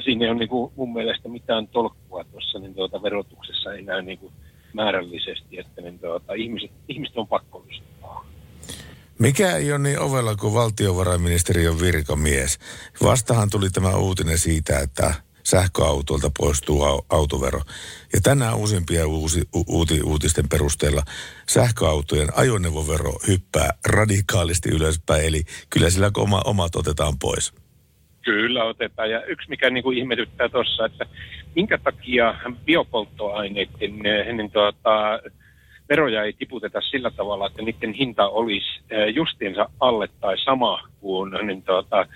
Ja 0.00 0.04
siinä 0.04 0.24
ei 0.24 0.30
ole 0.30 0.38
niin 0.38 0.48
kuin 0.48 0.72
mun 0.76 0.92
mielestä 0.92 1.28
mitään 1.28 1.68
tolkkua 1.68 2.24
tuossa 2.24 2.58
niin 2.58 2.74
tuota, 2.74 3.02
verotuksessa 3.02 3.74
enää 3.74 4.02
niin 4.02 4.18
kuin 4.18 4.32
määrällisesti, 4.72 5.58
että 5.58 5.80
niin 5.80 5.98
tuota, 5.98 6.34
ihmiset, 6.34 6.70
ihmiset 6.88 7.16
on 7.16 7.28
pakollista. 7.28 7.84
Mikä 9.18 9.56
ei 9.56 9.72
ole 9.72 9.78
niin 9.78 9.98
ovella 9.98 10.36
kuin 10.36 10.54
valtiovarainministeriön 10.54 11.80
virkamies. 11.80 12.58
Vastahan 13.02 13.50
tuli 13.50 13.70
tämä 13.70 13.96
uutinen 13.96 14.38
siitä, 14.38 14.78
että 14.78 15.14
sähköautoilta 15.44 16.30
poistuu 16.38 16.84
au- 16.84 17.04
autovero. 17.10 17.60
Ja 18.12 18.20
tänään 18.22 18.56
uusimpia 18.56 19.06
uusi, 19.06 19.48
uuti, 19.66 20.02
uutisten 20.02 20.48
perusteella 20.48 21.02
sähköautojen 21.48 22.28
ajoneuvovero 22.36 23.12
hyppää 23.26 23.70
radikaalisti 23.86 24.68
ülöspäin. 24.68 25.24
Eli 25.24 25.44
kyllä 25.70 25.90
sillä 25.90 26.10
oma, 26.16 26.42
omat 26.44 26.76
otetaan 26.76 27.18
pois. 27.18 27.52
Kyllä 28.22 28.64
otetaan. 28.64 29.10
Ja 29.10 29.24
yksi, 29.24 29.48
mikä 29.48 29.70
niin 29.70 29.84
kuin 29.84 29.98
ihmetyttää 29.98 30.48
tuossa, 30.48 30.86
että 30.86 31.06
minkä 31.56 31.78
takia 31.78 32.34
biopolttoaineiden 32.64 33.98
niin 34.36 34.50
tuota, 34.50 35.20
veroja 35.88 36.24
ei 36.24 36.32
tiputeta 36.32 36.80
sillä 36.80 37.10
tavalla, 37.10 37.46
että 37.46 37.62
niiden 37.62 37.92
hinta 37.92 38.28
olisi 38.28 38.80
eh, 38.90 39.14
justiinsa 39.14 39.70
alle 39.80 40.08
tai 40.20 40.38
sama 40.38 40.88
kuin 41.00 41.32
niin 41.46 41.62
tuota, 41.62 42.06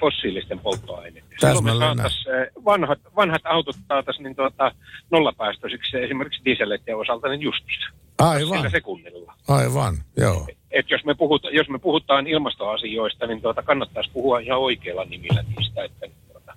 fossiilisten 0.00 0.58
polttoaineiden. 0.58 1.22
Silloin 1.38 1.64
me 1.64 1.70
Täsmälleen 1.70 1.96
saatais, 1.96 2.26
eh, 2.26 2.64
vanhat, 2.64 2.98
vanhat 3.16 3.42
autot 3.44 3.76
saataisiin 3.88 4.24
niin 4.24 4.36
tuota, 4.36 4.72
nollapäästöisiksi 5.10 5.96
esimerkiksi 5.96 6.44
dieseleiden 6.44 6.96
osalta 6.96 7.28
niin 7.28 7.42
justiinsa. 7.42 7.86
Aivan, 8.18 8.56
Sillä 8.56 8.70
sekunnilla. 8.70 9.34
aivan, 9.48 9.96
joo. 10.16 10.46
Et 10.70 10.90
jos, 10.90 11.04
me 11.04 11.14
puhuta, 11.14 11.50
jos 11.50 11.68
me 11.68 11.78
puhutaan 11.78 12.26
ilmastoasioista, 12.26 13.26
niin 13.26 13.42
tuota, 13.42 13.62
kannattaisi 13.62 14.10
puhua 14.12 14.38
ihan 14.38 14.58
oikeilla 14.58 15.04
nimillä 15.04 15.44
niistä. 15.56 15.84
Että, 15.84 16.06
tuota. 16.32 16.54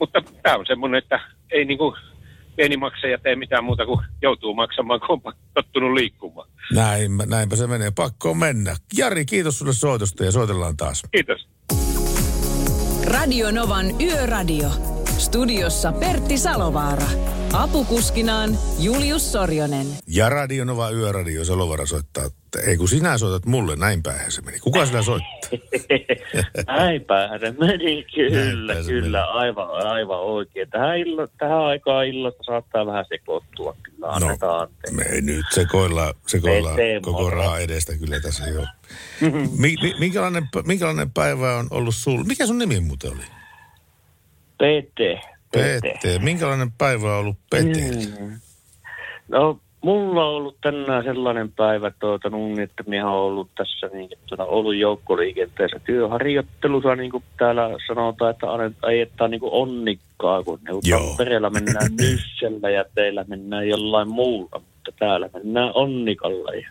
Mutta 0.00 0.22
tämä 0.42 0.56
on 0.56 0.66
semmoinen, 0.66 0.98
että 0.98 1.20
ei 1.50 1.64
niinku 1.64 1.96
pieni 2.56 2.76
maksaja 2.76 3.18
tee 3.18 3.36
mitään 3.36 3.64
muuta 3.64 3.86
kuin 3.86 4.00
joutuu 4.22 4.54
maksamaan, 4.54 5.00
kun 5.00 5.20
on 5.24 5.32
tottunut 5.54 5.92
liikkumaan. 5.92 6.48
Näin, 6.74 7.10
näinpä 7.26 7.56
se 7.56 7.66
menee. 7.66 7.90
Pakko 7.90 8.34
mennä. 8.34 8.76
Jari, 8.96 9.24
kiitos 9.24 9.58
sulle 9.58 9.72
soitosta 9.72 10.24
ja 10.24 10.32
soitellaan 10.32 10.76
taas. 10.76 11.02
Kiitos. 11.12 11.55
Radio 13.06 13.50
Novan 13.50 14.00
Yöradio. 14.00 14.68
Studiossa 15.18 15.92
Pertti 15.92 16.38
Salovaara. 16.38 17.35
Apukuskinaan 17.56 18.50
Julius 18.78 19.32
Sorjonen. 19.32 19.86
Ja 20.06 20.28
Radio 20.28 20.64
Nova 20.64 20.90
Yöradio 20.90 21.44
Salovara 21.44 21.86
soittaa. 21.86 22.24
että 22.24 22.70
Ei 22.70 22.76
kun 22.76 22.88
sinä 22.88 23.18
soitat 23.18 23.46
mulle, 23.46 23.76
näin 23.76 24.02
päähän 24.02 24.32
se 24.32 24.42
meni. 24.42 24.58
Kuka 24.58 24.86
sillä 24.86 25.02
soittaa? 25.02 25.50
Näinpähän 26.78 27.40
se 27.40 27.54
meni, 27.60 28.06
kyllä, 28.14 28.82
se 28.82 28.92
kyllä, 28.92 29.24
aivan, 29.24 29.70
aivan 29.70 30.20
oikein. 30.20 30.70
Tähän, 30.70 30.98
illo, 30.98 31.26
tähän 31.38 31.58
aikaan 31.58 32.06
illasta 32.06 32.42
saattaa 32.42 32.86
vähän 32.86 33.04
sekoittua, 33.08 33.76
kyllä, 33.82 34.08
annetaan 34.08 34.60
anteeksi. 34.60 34.94
Me 34.94 35.02
ei 35.02 35.20
nyt 35.20 35.46
sekoilla, 35.50 36.14
sekoilla 36.26 36.70
koko 37.02 37.30
rahaa 37.30 37.58
edestä 37.58 37.96
kyllä 37.98 38.20
tässä 38.20 38.44
jo. 38.46 38.64
Mi, 39.58 39.74
mi, 39.82 39.94
minkälainen, 39.98 40.48
minkälainen 40.66 41.10
päivä 41.10 41.56
on 41.56 41.66
ollut 41.70 41.94
sulla? 41.94 42.24
Mikä 42.24 42.46
sun 42.46 42.58
nimi 42.58 42.80
muuten 42.80 43.12
oli? 43.12 43.24
PT, 44.56 44.98
Pete. 45.82 46.18
Minkälainen 46.18 46.72
päivä 46.78 47.12
on 47.12 47.18
ollut 47.18 47.36
Peteellä? 47.50 48.20
Mm. 48.20 48.40
No, 49.28 49.60
mulla 49.80 50.24
on 50.24 50.34
ollut 50.34 50.56
tänään 50.60 51.04
sellainen 51.04 51.52
päivä, 51.52 51.90
tuota, 51.98 52.30
niin, 52.30 52.60
että 52.60 52.82
minä 52.86 53.10
olen 53.10 53.22
ollut 53.32 53.50
tässä 53.54 53.86
niin, 53.92 54.10
tuota, 54.26 54.44
ollut 54.44 54.76
joukkoliikenteessä 54.76 55.78
työharjoittelussa, 55.84 56.96
niin 56.96 57.10
kuin 57.10 57.24
täällä 57.38 57.62
sanotaan, 57.86 58.30
että 58.30 58.46
ajetaan 58.82 59.30
niin 59.30 59.40
kuin 59.40 59.52
onnikkaa, 59.52 60.42
kun. 60.42 60.60
Tampereella 60.90 61.50
mennään 61.50 61.90
nyssellä 62.00 62.70
ja 62.70 62.84
teillä 62.94 63.24
mennään 63.28 63.68
jollain 63.68 64.08
muulla, 64.08 64.48
mutta 64.58 64.92
täällä 64.98 65.28
mennään 65.34 65.70
onnikalla. 65.74 66.52
Ja 66.54 66.68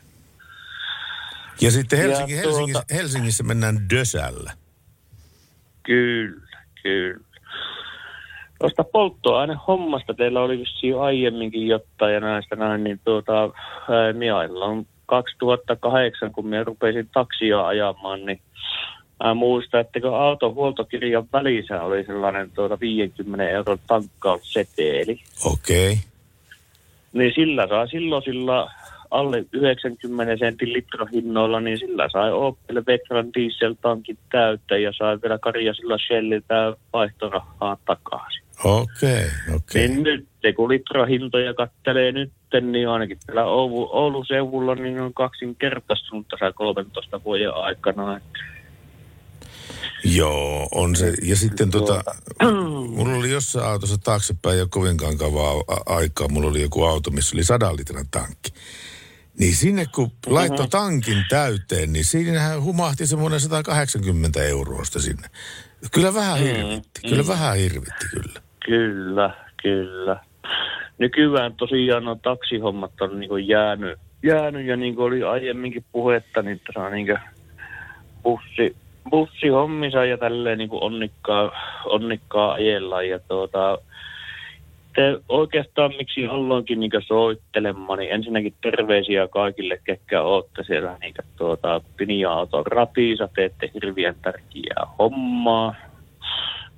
Ja 1.61 1.71
sitten 1.71 1.99
Ja 1.99 2.05
Helsinki, 2.07 2.33
tuota- 2.33 2.47
Helsingissä, 2.47 2.83
Helsingissä 2.93 3.43
mennään 3.43 3.89
Dösällä. 3.93 4.51
Kyllä, 5.83 6.41
kyllä. 6.83 7.19
Tuosta 8.59 8.83
polttoainehommasta 8.83 10.13
teillä 10.13 10.41
oli 10.41 10.59
vissiin 10.59 10.91
jo 10.91 11.01
aiemminkin 11.01 11.67
jotain 11.67 12.13
ja 12.13 12.19
näistä 12.19 12.55
näin, 12.55 12.83
niin 12.83 12.99
tuota, 13.05 13.41
ää, 13.41 14.13
minä 14.13 14.37
on 14.37 14.85
2008, 15.05 16.31
kun 16.31 16.47
minä 16.47 16.63
rupesin 16.63 17.09
taksia 17.13 17.67
ajamaan, 17.67 18.25
niin 18.25 18.39
mä 19.23 19.33
muistan, 19.33 19.81
että 19.81 19.99
kun 19.99 20.15
auton 20.15 20.53
huoltokirjan 20.53 21.27
välissä 21.33 21.81
oli 21.81 22.03
sellainen 22.03 22.51
tuota 22.51 22.79
50 22.79 23.49
euron 23.49 23.79
tankkausseteli, 23.87 25.19
Okei. 25.45 25.91
Okay. 25.91 26.03
niin 27.13 27.31
sillä 27.35 27.67
sai 27.67 27.87
silloin 27.87 28.23
sillä 28.23 28.67
alle 29.11 29.45
90 29.51 30.37
sentin 30.37 30.73
litrahinnoilla, 30.73 31.59
niin 31.59 31.79
sillä 31.79 32.09
sai 32.11 32.31
Opel 32.33 32.83
Vectran 32.87 33.33
dieseltankin 33.33 34.17
täyttä 34.31 34.77
ja 34.77 34.93
sai 34.97 35.17
vielä 35.21 35.37
Karjasilla 35.37 35.97
Shelliltä 35.97 36.73
vaihtorahaa 36.93 37.77
takaisin. 37.85 38.44
Okei, 38.65 39.25
okei. 39.55 39.87
Niin 39.87 40.03
nyt, 40.03 40.27
kun 40.55 40.69
litrahintoja 40.69 41.53
kattelee 41.53 42.11
nyt, 42.11 42.33
niin 42.61 42.89
ainakin 42.89 43.17
täällä 43.25 43.45
Oulu, 43.45 43.89
Oulun 43.91 44.25
seudulla 44.25 44.75
niin 44.75 45.01
on 45.01 45.13
kaksinkertaistunut 45.13 46.27
tässä 46.27 46.51
13 46.51 47.23
vuoden 47.23 47.53
aikana. 47.53 48.17
Että 48.17 48.39
Joo, 50.03 50.67
on 50.71 50.95
se. 50.95 51.13
Ja 51.23 51.35
sitten 51.35 51.71
tota, 51.71 52.03
mulla 52.95 53.17
oli 53.17 53.31
jossain 53.31 53.65
autossa 53.65 53.97
taaksepäin 53.97 54.59
jo 54.59 54.67
kovinkaan 54.69 55.17
kavaa 55.17 55.63
aikaa. 55.85 56.27
Mulla 56.27 56.47
oli 56.47 56.61
joku 56.61 56.83
auto, 56.83 57.11
missä 57.11 57.35
oli 57.35 57.43
sadan 57.43 57.77
litran 57.77 58.05
tankki. 58.11 58.53
Niin 59.39 59.55
sinne 59.55 59.85
kun 59.95 60.11
laittoi 60.27 60.67
tankin 60.67 61.25
täyteen, 61.29 61.93
niin 61.93 62.05
siinähän 62.05 62.63
humahti 62.63 63.07
semmoinen 63.07 63.39
180 63.39 64.43
euroa 64.43 64.83
sinne. 64.85 65.29
Kyllä 65.91 66.13
vähän 66.13 66.39
hirvitti, 66.39 67.01
kyllä 67.09 67.27
vähän 67.27 67.57
hirvitti 67.57 68.05
kyllä. 68.11 68.44
Kyllä, 68.65 69.29
kyllä. 69.63 70.19
Nykyään 70.97 71.53
tosiaan 71.53 72.05
no 72.05 72.15
taksihommat 72.15 73.01
on 73.01 73.19
niin 73.19 73.47
jäänyt, 73.47 73.99
jäänyt 74.23 74.65
ja 74.65 74.77
niin 74.77 74.95
kuin 74.95 75.05
oli 75.05 75.23
aiemminkin 75.23 75.85
puhetta, 75.91 76.41
niin 76.41 76.61
tässä 76.65 76.79
on 76.79 76.91
niin 76.91 77.17
bussi, 78.23 78.75
bussihommissa 79.09 80.05
ja 80.05 80.17
tälleen 80.17 80.57
niin 80.57 80.69
onnikkaa, 80.71 81.51
onnikkaa 81.85 82.53
ajellaan. 82.53 83.09
Ja 83.09 83.19
tuota, 83.19 83.77
te 84.95 85.19
oikeastaan 85.29 85.93
miksi 85.97 86.25
haluankin 86.25 86.79
niin 86.79 86.91
soittelemaan, 87.07 87.99
niin 87.99 88.11
ensinnäkin 88.11 88.53
terveisiä 88.61 89.27
kaikille, 89.27 89.79
ketkä 89.83 90.21
olette 90.21 90.63
siellä 90.63 90.97
niin 91.01 91.13
tuota, 91.37 91.81
Pinja-auton 91.97 92.65
ratissa, 92.65 93.29
teette 93.35 93.71
hirveän 93.73 94.15
tärkeää 94.21 94.87
hommaa. 94.99 95.75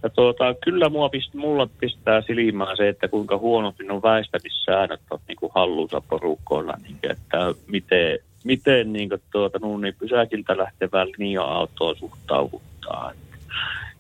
Ja 0.04 0.10
tuota, 0.10 0.56
kyllä 0.64 0.90
mua 0.90 1.10
pist, 1.10 1.34
mulla 1.34 1.70
pistää 1.80 2.22
silmään 2.22 2.78
se, 2.78 2.90
että 2.90 3.08
kuinka 3.08 3.38
huonosti 3.38 3.90
on 3.90 4.02
väistämissäännöt 4.02 5.02
on 5.10 5.20
niin 5.28 5.36
kuin 5.36 5.52
hallussa 5.56 6.02
porukoilla, 6.02 6.74
niin 6.84 6.98
kuin, 7.02 7.12
että 7.12 7.38
miten, 7.68 8.20
miten 8.44 8.94
niin 8.94 9.10
kuin, 9.10 9.22
tuota, 9.32 9.60
no, 9.60 9.78
niin 9.78 9.96
pysäkiltä 10.00 10.58
lähtevää 10.58 11.06
linja-autoa 11.06 11.96
suhtaudutaan. 11.96 13.16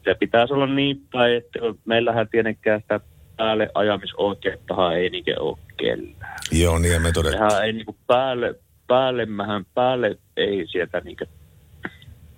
Se 0.03 0.15
pitäisi 0.19 0.53
olla 0.53 0.67
niin 0.67 1.01
päin, 1.11 1.37
että 1.37 1.59
meillähän 1.85 2.27
tietenkään 2.27 2.81
sitä 2.81 2.99
päälle 3.37 3.69
ajamisoikeuttahan 3.73 4.97
ei 4.97 5.09
niin 5.09 5.39
ole 5.39 5.57
kellään. 5.77 6.37
Joo, 6.51 6.79
niin 6.79 7.01
me 7.01 7.11
todettiin. 7.11 7.49
Sehän 7.49 7.65
ei 7.65 7.73
niinku 7.73 7.95
päälle, 8.07 8.55
päällemmähän 8.87 9.65
päälle 9.73 10.17
ei 10.37 10.67
sieltä 10.67 10.99
niinku 10.99 11.25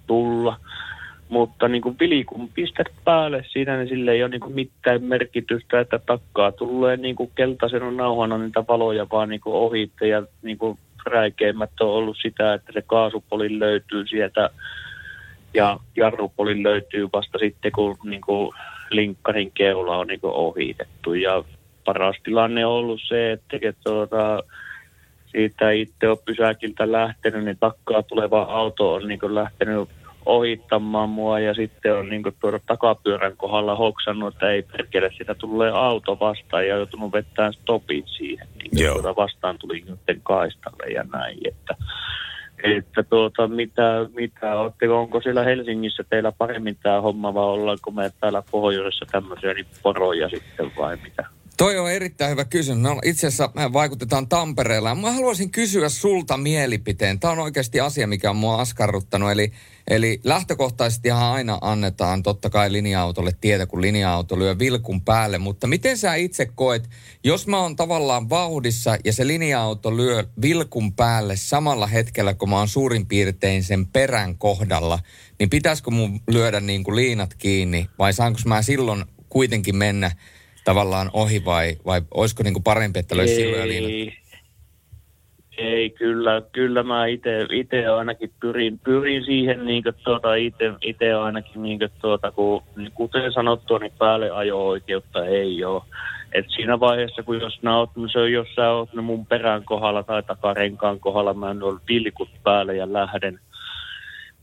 tulla. 0.07 0.59
Mutta 1.29 1.67
niinku 1.67 1.95
vili, 1.99 2.23
kun 2.23 2.49
pistät 2.53 2.87
päälle 3.05 3.45
siinä, 3.47 3.77
niin 3.77 3.89
sille 3.89 4.11
ei 4.11 4.23
ole 4.23 4.29
niinku 4.29 4.49
mitään 4.49 5.03
merkitystä, 5.03 5.79
että 5.79 5.99
takkaa 5.99 6.51
tulee 6.51 6.97
niinku 6.97 7.31
keltaisen 7.35 7.97
nauhana 7.97 8.37
niitä 8.37 8.63
valoja 8.67 9.07
vaan 9.11 9.29
niinku 9.29 9.51
ohitte 9.65 10.07
ja 10.07 10.23
niinku 10.41 10.77
räikeimmät 11.05 11.81
on 11.81 11.89
ollut 11.89 12.17
sitä, 12.21 12.53
että 12.53 12.71
se 12.73 12.81
kaasupoli 12.81 13.59
löytyy 13.59 14.07
sieltä 14.07 14.49
ja 15.53 15.79
jarrupoli 15.95 16.63
löytyy 16.63 17.09
vasta 17.13 17.37
sitten, 17.37 17.71
kun 17.71 17.97
niinku 18.03 18.53
linkkarin 18.89 19.51
keula 19.51 19.97
on 19.97 20.07
niinku 20.07 20.27
ohitettu. 20.27 21.13
Ja 21.13 21.43
paras 21.85 22.15
tilanne 22.23 22.65
on 22.65 22.71
ollut 22.71 23.01
se, 23.07 23.31
että 23.31 23.57
että 23.61 23.81
tuota, 23.83 24.43
siitä 25.25 25.71
itse 25.71 26.09
on 26.09 26.17
pysäkiltä 26.25 26.91
lähtenyt, 26.91 27.43
niin 27.45 27.57
takkaa 27.59 28.03
tuleva 28.03 28.41
auto 28.41 28.93
on 28.93 29.07
niin 29.07 29.35
lähtenyt 29.35 29.89
ohittamaan 30.25 31.09
mua 31.09 31.39
ja 31.39 31.53
sitten 31.53 31.95
on 31.95 32.09
niin 32.09 32.23
tuoda 32.39 32.59
takapyörän 32.65 33.37
kohdalla 33.37 33.75
hoksannut, 33.75 34.33
että 34.33 34.49
ei 34.49 34.61
perkele, 34.61 35.11
sitä 35.17 35.35
tulee 35.35 35.71
auto 35.71 36.17
vastaan 36.19 36.67
ja 36.67 36.77
joutunut 36.77 37.13
vettämään 37.13 37.53
stopit 37.53 38.05
siihen. 38.17 38.47
Niin 38.57 38.83
Joo. 38.83 38.93
tuota 38.93 39.15
vastaan 39.15 39.57
tuli 39.57 39.83
sitten 39.87 40.21
kaistalle 40.23 40.93
ja 40.93 41.03
näin, 41.13 41.37
että 41.45 41.75
että 42.63 43.03
tuota, 43.03 43.47
mitä, 43.47 44.05
mitä 44.15 44.59
ootteko, 44.59 44.99
onko 44.99 45.21
siellä 45.21 45.43
Helsingissä 45.43 46.03
teillä 46.09 46.31
paremmin 46.31 46.77
tämä 46.83 47.01
homma 47.01 47.33
vai 47.33 47.43
ollaanko 47.43 47.91
me 47.91 48.11
täällä 48.19 48.43
pohjoisessa 48.51 49.05
tämmöisiä 49.11 49.53
niin 49.53 49.65
poroja 49.83 50.29
sitten 50.29 50.71
vai 50.77 50.97
mitä? 51.03 51.38
Toi 51.59 51.77
on 51.77 51.91
erittäin 51.91 52.31
hyvä 52.31 52.45
kysymys. 52.45 52.83
Me 52.83 52.89
itse 53.03 53.27
asiassa 53.27 53.49
me 53.55 53.73
vaikutetaan 53.73 54.27
Tampereella. 54.27 54.95
Mä 54.95 55.11
haluaisin 55.11 55.51
kysyä 55.51 55.89
sulta 55.89 56.37
mielipiteen. 56.37 57.19
Tämä 57.19 57.31
on 57.31 57.39
oikeasti 57.39 57.79
asia, 57.79 58.07
mikä 58.07 58.29
on 58.29 58.35
mua 58.35 58.61
askarruttanut. 58.61 59.31
Eli, 59.31 59.51
eli 59.87 60.21
lähtökohtaisesti 60.23 61.11
aina 61.11 61.57
annetaan 61.61 62.23
totta 62.23 62.49
kai 62.49 62.71
linja-autolle 62.71 63.31
tietä, 63.41 63.65
kun 63.65 63.81
linja-auto 63.81 64.39
lyö 64.39 64.59
vilkun 64.59 65.01
päälle. 65.01 65.37
Mutta 65.37 65.67
miten 65.67 65.97
sä 65.97 66.15
itse 66.15 66.45
koet, 66.45 66.89
jos 67.23 67.47
mä 67.47 67.59
oon 67.59 67.75
tavallaan 67.75 68.29
vauhdissa 68.29 68.97
ja 69.05 69.13
se 69.13 69.27
linja-auto 69.27 69.97
lyö 69.97 70.23
vilkun 70.41 70.93
päälle 70.93 71.35
samalla 71.35 71.87
hetkellä, 71.87 72.33
kun 72.33 72.49
mä 72.49 72.57
oon 72.57 72.67
suurin 72.67 73.05
piirtein 73.05 73.63
sen 73.63 73.87
perän 73.87 74.37
kohdalla, 74.37 74.99
niin 75.39 75.49
pitäisikö 75.49 75.91
mun 75.91 76.19
lyödä 76.27 76.59
niin 76.59 76.83
kuin 76.83 76.95
liinat 76.95 77.33
kiinni 77.33 77.89
vai 77.99 78.13
saanko 78.13 78.39
mä 78.45 78.61
silloin 78.61 79.05
kuitenkin 79.29 79.75
mennä 79.75 80.11
tavallaan 80.63 81.09
ohi 81.13 81.45
vai, 81.45 81.75
vai 81.85 82.01
olisiko 82.11 82.43
niin 82.43 82.53
kuin 82.53 82.63
parempi, 82.63 82.99
että 82.99 83.17
löysi 83.17 83.35
silloin 83.35 83.61
jo 83.61 83.67
liinat? 83.67 83.91
Ei, 83.91 84.13
ei 85.57 85.89
kyllä, 85.89 86.41
kyllä 86.51 86.83
mä 86.83 87.05
itse 87.51 87.87
ainakin 87.97 88.31
pyrin, 88.39 88.79
pyrin 88.79 89.25
siihen, 89.25 89.65
niin 89.65 89.83
tuota, 90.03 90.35
itse 90.81 91.13
ainakin, 91.13 91.63
niin 91.63 91.79
tuota, 92.01 92.31
kun, 92.31 92.63
niin 92.75 92.91
kuten 92.91 93.33
sanottua, 93.33 93.79
niin 93.79 93.93
päälle 93.97 94.31
ajo-oikeutta 94.31 95.25
ei 95.25 95.63
ole. 95.63 95.83
Et 96.31 96.45
siinä 96.55 96.79
vaiheessa, 96.79 97.23
kun 97.23 97.39
jos, 97.39 97.63
nää 97.63 97.77
oot, 97.77 97.89
se 98.11 98.19
on, 98.19 98.31
jos 98.31 98.47
sä 98.55 98.71
oot 98.71 98.93
ne 98.93 99.01
mun 99.01 99.25
perän 99.25 99.63
kohdalla 99.63 100.03
tai 100.03 100.23
takarenkaan 100.23 100.99
kohdalla, 100.99 101.33
mä 101.33 101.51
en 101.51 101.63
ole 101.63 101.79
vilkut 101.87 102.29
päälle 102.43 102.75
ja 102.75 102.93
lähden, 102.93 103.39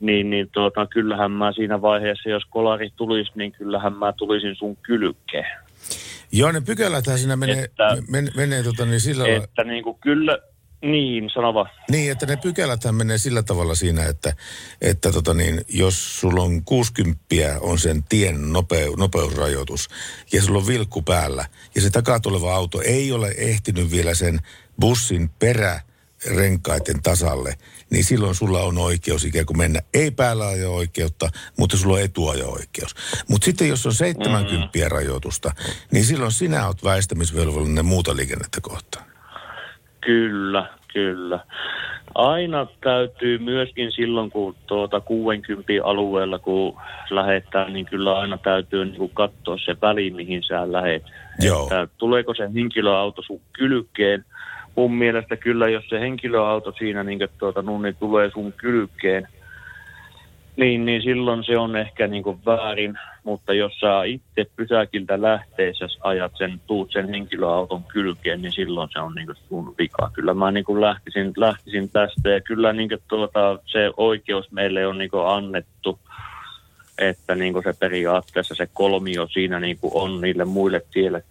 niin, 0.00 0.30
niin 0.30 0.48
tuota, 0.52 0.86
kyllähän 0.86 1.30
mä 1.30 1.52
siinä 1.52 1.82
vaiheessa, 1.82 2.30
jos 2.30 2.44
kolari 2.50 2.90
tulisi, 2.96 3.32
niin 3.34 3.52
kyllähän 3.52 3.92
mä 3.92 4.12
tulisin 4.12 4.56
sun 4.56 4.76
kylkeen. 4.76 5.65
Joo, 6.32 6.52
ne 6.52 6.60
pykäläthän 6.60 7.18
siinä 7.18 7.36
menee, 7.36 7.64
Että- 7.64 7.96
men, 8.08 8.30
menee 8.36 8.62
tota 8.62 8.86
niin 8.86 9.00
sillä. 9.00 9.28
Että 9.28 9.64
niin 9.64 9.84
kuin 9.84 9.98
kyllä, 10.00 10.38
niin, 10.82 11.30
sano 11.34 11.54
vaan. 11.54 11.70
Niin, 11.90 12.12
että 12.12 12.26
ne 12.26 12.36
pykäläthän 12.36 12.94
menee 12.94 13.18
sillä 13.18 13.42
tavalla 13.42 13.74
siinä, 13.74 14.04
että, 14.04 14.32
että 14.80 15.12
tota 15.12 15.34
niin, 15.34 15.60
jos 15.68 16.20
sulla 16.20 16.42
on 16.42 16.64
60 16.64 17.24
on 17.60 17.78
sen 17.78 18.04
tien 18.08 18.52
nopeu, 18.52 18.96
nopeusrajoitus 18.96 19.88
ja 20.32 20.42
sulla 20.42 20.58
on 20.58 20.66
vilkku 20.66 21.02
päällä 21.02 21.44
ja 21.74 21.80
se 21.80 21.90
takaa 21.90 22.20
tuleva 22.20 22.54
auto 22.54 22.80
ei 22.84 23.12
ole 23.12 23.34
ehtinyt 23.38 23.90
vielä 23.90 24.14
sen 24.14 24.38
bussin 24.80 25.30
perärenkaiden 25.38 27.02
tasalle, 27.02 27.54
niin 27.90 28.04
silloin 28.04 28.34
sulla 28.34 28.62
on 28.62 28.78
oikeus 28.78 29.24
ikään 29.24 29.46
kuin 29.46 29.58
mennä, 29.58 29.80
ei 29.94 30.10
päällä 30.10 30.46
ajo 30.46 30.74
oikeutta, 30.74 31.28
mutta 31.58 31.76
sulla 31.76 31.94
on 31.94 32.02
etuajo 32.02 32.48
oikeus. 32.48 32.94
Mutta 33.28 33.44
sitten 33.44 33.68
jos 33.68 33.86
on 33.86 33.94
70 33.94 34.78
mm. 34.78 34.90
rajoitusta, 34.90 35.52
niin 35.90 36.04
silloin 36.04 36.32
sinä 36.32 36.66
oot 36.66 36.84
väistämisvelvollinen 36.84 37.84
muuta 37.84 38.16
liikennettä 38.16 38.58
kohtaan. 38.62 39.06
Kyllä, 40.00 40.70
kyllä. 40.92 41.40
Aina 42.14 42.66
täytyy 42.80 43.38
myöskin 43.38 43.92
silloin, 43.92 44.30
kun 44.30 44.56
tuota 44.66 45.00
60 45.00 45.72
alueella, 45.84 46.38
kun 46.38 46.76
lähetään, 47.10 47.72
niin 47.72 47.86
kyllä 47.86 48.18
aina 48.18 48.38
täytyy 48.38 48.84
niin 48.84 48.96
kuin 48.96 49.10
katsoa 49.14 49.58
se 49.64 49.76
väli, 49.82 50.10
mihin 50.10 50.42
sä 50.42 50.72
lähet. 50.72 51.02
Joo. 51.40 51.62
Että 51.62 51.88
tuleeko 51.98 52.34
se 52.34 52.50
henkilöauto 52.54 53.22
sun 53.22 53.40
kylkeen. 53.52 54.24
Mun 54.76 54.94
mielestä 54.94 55.36
kyllä, 55.36 55.68
jos 55.68 55.88
se 55.88 56.00
henkilöauto 56.00 56.72
siinä 56.72 57.04
niin 57.04 57.18
kuin 57.18 57.28
tuota, 57.38 57.62
niin 57.62 57.96
tulee 58.00 58.30
sun 58.30 58.52
kylkeen, 58.52 59.28
niin, 60.56 60.84
niin 60.86 61.02
silloin 61.02 61.44
se 61.44 61.58
on 61.58 61.76
ehkä 61.76 62.06
niin 62.06 62.22
kuin 62.22 62.38
väärin, 62.46 62.98
mutta 63.24 63.54
jos 63.54 63.80
sä 63.80 64.04
itse 64.04 64.46
pysäkiltä 64.56 65.22
lähteessä 65.22 65.86
ajat 66.00 66.32
sen, 66.38 66.60
tuut 66.66 66.92
sen 66.92 67.08
henkilöauton 67.08 67.84
kylkeen, 67.84 68.42
niin 68.42 68.52
silloin 68.52 68.88
se 68.92 68.98
on 68.98 69.14
niin 69.14 69.26
kuin 69.26 69.36
sun 69.48 69.74
vika. 69.78 70.10
Kyllä 70.12 70.34
mä 70.34 70.50
niin 70.50 70.64
kuin 70.64 70.80
lähtisin, 70.80 71.32
lähtisin 71.36 71.88
tästä 71.88 72.30
ja 72.30 72.40
kyllä 72.40 72.72
niin 72.72 72.88
kuin 72.88 73.02
tuota, 73.08 73.58
se 73.66 73.90
oikeus 73.96 74.52
meille 74.52 74.86
on 74.86 74.98
niin 74.98 75.10
kuin 75.10 75.26
annettu, 75.26 75.98
että 76.98 77.34
niin 77.34 77.52
kuin 77.52 77.62
se 77.62 77.72
periaatteessa 77.80 78.54
se 78.54 78.68
kolmio 78.74 79.28
siinä 79.28 79.60
niin 79.60 79.78
kuin 79.78 79.92
on 79.94 80.20
niille 80.20 80.44
muille 80.44 80.82
tielle 80.92 81.24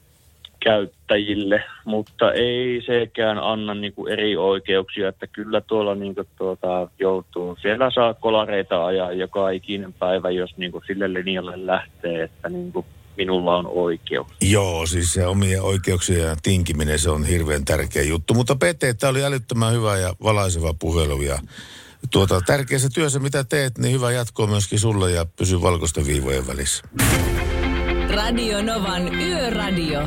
käyttäjille, 0.59 1.63
mutta 1.85 2.31
ei 2.31 2.81
sekään 2.85 3.37
anna 3.37 3.73
niin 3.73 3.93
kuin 3.93 4.13
eri 4.13 4.37
oikeuksia, 4.37 5.09
että 5.09 5.27
kyllä 5.27 5.61
tuolla 5.61 5.95
niin 5.95 6.15
kuin 6.15 6.27
tuota, 6.37 6.87
joutuu, 6.99 7.57
siellä 7.61 7.91
saa 7.91 8.13
kolareita 8.13 8.85
ajaa 8.85 9.11
joka 9.11 9.49
ikinen 9.49 9.93
päivä, 9.93 10.29
jos 10.29 10.57
niin 10.57 10.71
kuin 10.71 10.83
sille 10.87 11.13
linjalle 11.13 11.65
lähtee, 11.65 12.23
että 12.23 12.49
niin 12.49 12.71
kuin 12.71 12.85
minulla 13.17 13.55
on 13.55 13.67
oikeus. 13.67 14.27
Joo, 14.41 14.85
siis 14.85 15.13
se 15.13 15.25
omien 15.25 15.61
oikeuksien 15.61 16.37
tinkiminen, 16.43 16.99
se 16.99 17.09
on 17.09 17.25
hirveän 17.25 17.65
tärkeä 17.65 18.03
juttu. 18.03 18.33
Mutta 18.33 18.55
Pete, 18.55 18.93
tämä 18.93 19.11
oli 19.11 19.23
älyttömän 19.23 19.73
hyvä 19.73 19.97
ja 19.97 20.13
valaiseva 20.23 20.73
puhelu 20.79 21.21
ja 21.21 21.39
tuota, 22.11 22.41
tärkeässä 22.41 22.89
työssä, 22.93 23.19
mitä 23.19 23.43
teet, 23.43 23.77
niin 23.77 23.93
hyvä 23.93 24.11
jatkoa 24.11 24.47
myöskin 24.47 24.79
sulle 24.79 25.11
ja 25.11 25.25
pysy 25.37 25.61
valkoisten 25.61 26.07
viivojen 26.07 26.47
välissä. 26.47 26.83
Radio 28.15 28.61
Novan 28.61 29.15
Yöradio. 29.15 29.99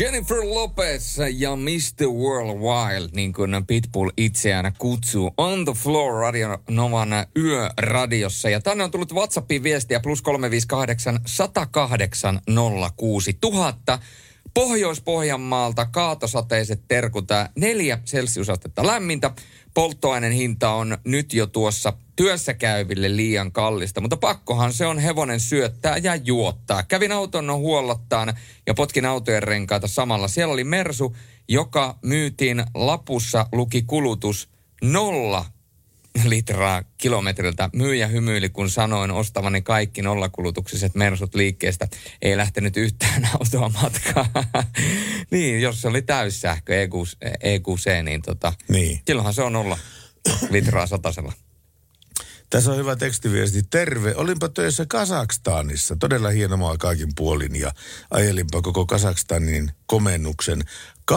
Jennifer 0.00 0.36
Lopez 0.44 1.18
ja 1.32 1.56
Mr. 1.56 2.06
Worldwide, 2.06 3.08
niin 3.14 3.32
kuin 3.32 3.50
Pitbull 3.66 4.10
itseään 4.16 4.72
kutsuu, 4.78 5.34
On 5.36 5.64
the 5.64 5.74
Floor 5.74 6.14
Radio 6.14 6.58
Novan 6.70 7.08
yöradiossa. 7.36 8.50
Ja 8.50 8.60
tänne 8.60 8.84
on 8.84 8.90
tullut 8.90 9.12
WhatsAppiin 9.12 9.62
viestiä 9.62 10.00
plus 10.00 10.22
358 10.22 11.20
108 11.26 12.40
06 12.96 13.38
000. 13.42 13.74
Pohjois-Pohjanmaalta 14.54 15.86
kaatosateiset 15.86 16.82
terkut, 16.88 17.28
neljä 17.56 17.98
celsiusastetta 18.04 18.86
lämmintä. 18.86 19.30
Polttoaineen 19.74 20.32
hinta 20.32 20.70
on 20.70 20.98
nyt 21.04 21.32
jo 21.32 21.46
tuossa 21.46 21.92
työssä 22.16 22.54
käyville 22.54 23.16
liian 23.16 23.52
kallista, 23.52 24.00
mutta 24.00 24.16
pakkohan 24.16 24.72
se 24.72 24.86
on 24.86 24.98
hevonen 24.98 25.40
syöttää 25.40 25.96
ja 25.96 26.16
juottaa. 26.16 26.82
Kävin 26.82 27.12
auton 27.12 27.54
huollottaan 27.54 28.34
ja 28.66 28.74
potkin 28.74 29.06
autojen 29.06 29.42
renkaita 29.42 29.88
samalla. 29.88 30.28
Siellä 30.28 30.52
oli 30.52 30.64
Mersu, 30.64 31.16
joka 31.48 31.98
myytiin 32.02 32.64
lapussa 32.74 33.46
luki 33.52 33.82
kulutus 33.82 34.48
nolla 34.82 35.44
litraa 36.24 36.82
kilometriltä. 36.98 37.70
Myyjä 37.72 38.06
hymyili, 38.06 38.48
kun 38.48 38.70
sanoin 38.70 39.10
ostavani 39.10 39.62
kaikki 39.62 40.02
nollakulutuksiset 40.02 40.94
mersut 40.94 41.34
liikkeestä. 41.34 41.88
Ei 42.22 42.36
lähtenyt 42.36 42.76
yhtään 42.76 43.28
autoa 43.40 43.68
matkaa. 43.82 44.26
niin, 45.30 45.60
jos 45.60 45.82
se 45.82 45.88
oli 45.88 46.02
täyssähkö 46.02 46.82
EQC, 46.82 47.12
EQC 47.40 48.02
niin 48.02 48.22
tota, 48.22 48.52
Niin. 48.68 49.00
silloinhan 49.06 49.34
se 49.34 49.42
on 49.42 49.52
nolla 49.52 49.78
litraa 50.50 50.86
satasella. 50.86 51.32
Tässä 52.50 52.70
on 52.70 52.76
hyvä 52.76 52.96
tekstiviesti. 52.96 53.62
Terve. 53.62 54.14
Olinpa 54.16 54.48
töissä 54.48 54.86
Kasakstanissa. 54.88 55.96
Todella 55.96 56.30
hieno 56.30 56.56
maa 56.56 56.76
kaikin 56.76 57.12
puolin 57.16 57.56
ja 57.56 57.72
ajelinpa 58.10 58.62
koko 58.62 58.86
Kasakstanin 58.86 59.70
komennuksen 59.86 60.62
8,2 61.12 61.16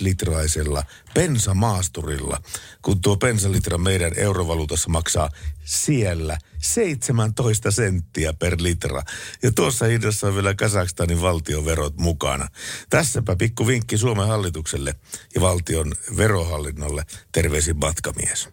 litraisella 0.00 0.82
bensamaasturilla, 1.14 2.42
kun 2.82 3.00
tuo 3.00 3.16
bensalitra 3.16 3.78
meidän 3.78 4.12
eurovaluutassa 4.16 4.88
maksaa 4.88 5.28
siellä 5.64 6.38
17 6.62 7.70
senttiä 7.70 8.32
per 8.32 8.56
litra. 8.58 9.02
Ja 9.42 9.52
tuossa 9.52 9.84
hinnassa 9.84 10.26
on 10.26 10.34
vielä 10.34 10.54
Kasakstanin 10.54 11.22
valtioverot 11.22 11.98
mukana. 11.98 12.48
Tässäpä 12.90 13.36
pikku 13.36 13.66
vinkki 13.66 13.98
Suomen 13.98 14.26
hallitukselle 14.26 14.94
ja 15.34 15.40
valtion 15.40 15.94
verohallinnolle. 16.16 17.04
Terveisin 17.32 17.78
matkamies. 17.78 18.48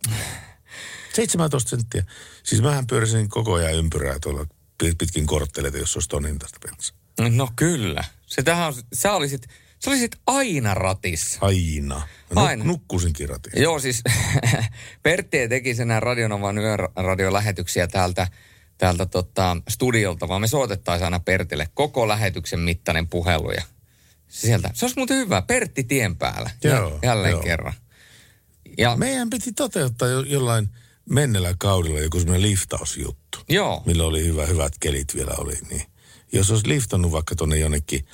17 1.13 1.69
senttiä. 1.69 2.04
Siis 2.43 2.62
mähän 2.62 2.88
pyörisin 2.88 3.30
koko 3.30 3.54
ajan 3.54 3.76
ympyrää 3.76 4.19
tuolla 4.22 4.45
pit- 4.84 4.95
pitkin 4.98 5.26
kortteleita, 5.26 5.78
jos 5.78 5.95
olisi 5.95 6.10
ton 6.10 6.26
hintaista 6.26 6.60
bensaa. 6.60 6.98
No 7.38 7.50
kyllä. 7.56 8.04
Se 8.26 8.43
tähän 8.43 8.67
on, 8.67 8.74
sä 8.93 9.13
olisit, 9.13 9.48
sä 9.80 9.89
olisit 9.91 10.15
aina 10.28 10.74
ratissa. 10.74 11.39
Aina. 11.41 12.08
No, 12.36 12.45
Aina. 12.45 12.63
Nukkusinkin 12.63 13.30
ratissa. 13.30 13.60
Joo, 13.60 13.80
siis 13.80 14.04
Pertti 15.04 15.38
ei 15.38 15.50
tekisi 15.50 15.82
enää 15.82 16.00
Radionovan 16.00 16.58
yöradiolähetyksiä 16.58 17.88
täältä, 17.88 18.28
täältä 18.78 19.06
tota, 19.06 19.58
studiolta, 19.69 20.28
vaan 20.28 20.41
me 20.41 20.48
soitettaisiin 20.48 21.06
aina 21.06 21.19
Pertille 21.19 21.69
koko 21.74 22.08
lähetyksen 22.08 22.60
mittainen 22.60 23.08
puhelu. 23.08 23.52
Ja 23.52 23.63
sieltä. 24.28 24.69
Se 24.74 24.86
olisi 24.86 24.98
muuten 24.98 25.17
hyvä. 25.17 25.41
Pertti 25.41 25.84
tien 25.84 26.15
päällä. 26.17 26.50
Joo, 26.63 27.00
Jälleen 27.04 27.32
joo. 27.32 27.41
kerran. 27.43 27.74
Ja, 28.78 28.95
Meidän 28.95 29.30
piti 29.30 29.52
toteuttaa 29.54 30.08
jo, 30.08 30.22
jollain 30.22 30.69
mennellä 31.10 31.56
kaudella 31.60 32.00
joku 32.00 32.19
semmoinen 32.19 32.50
liftausjuttu. 32.50 33.39
joo. 33.50 33.84
Millä 33.86 34.04
oli 34.04 34.26
hyvä, 34.26 34.45
hyvät 34.45 34.74
kelit 34.80 35.15
vielä 35.15 35.34
oli. 35.38 35.58
Niin. 35.69 35.84
Jos 36.32 36.52
olisi 36.52 36.67
liftannut 36.67 37.12
vaikka 37.12 37.36
tuonne 37.36 37.58
jonnekin, 37.58 38.06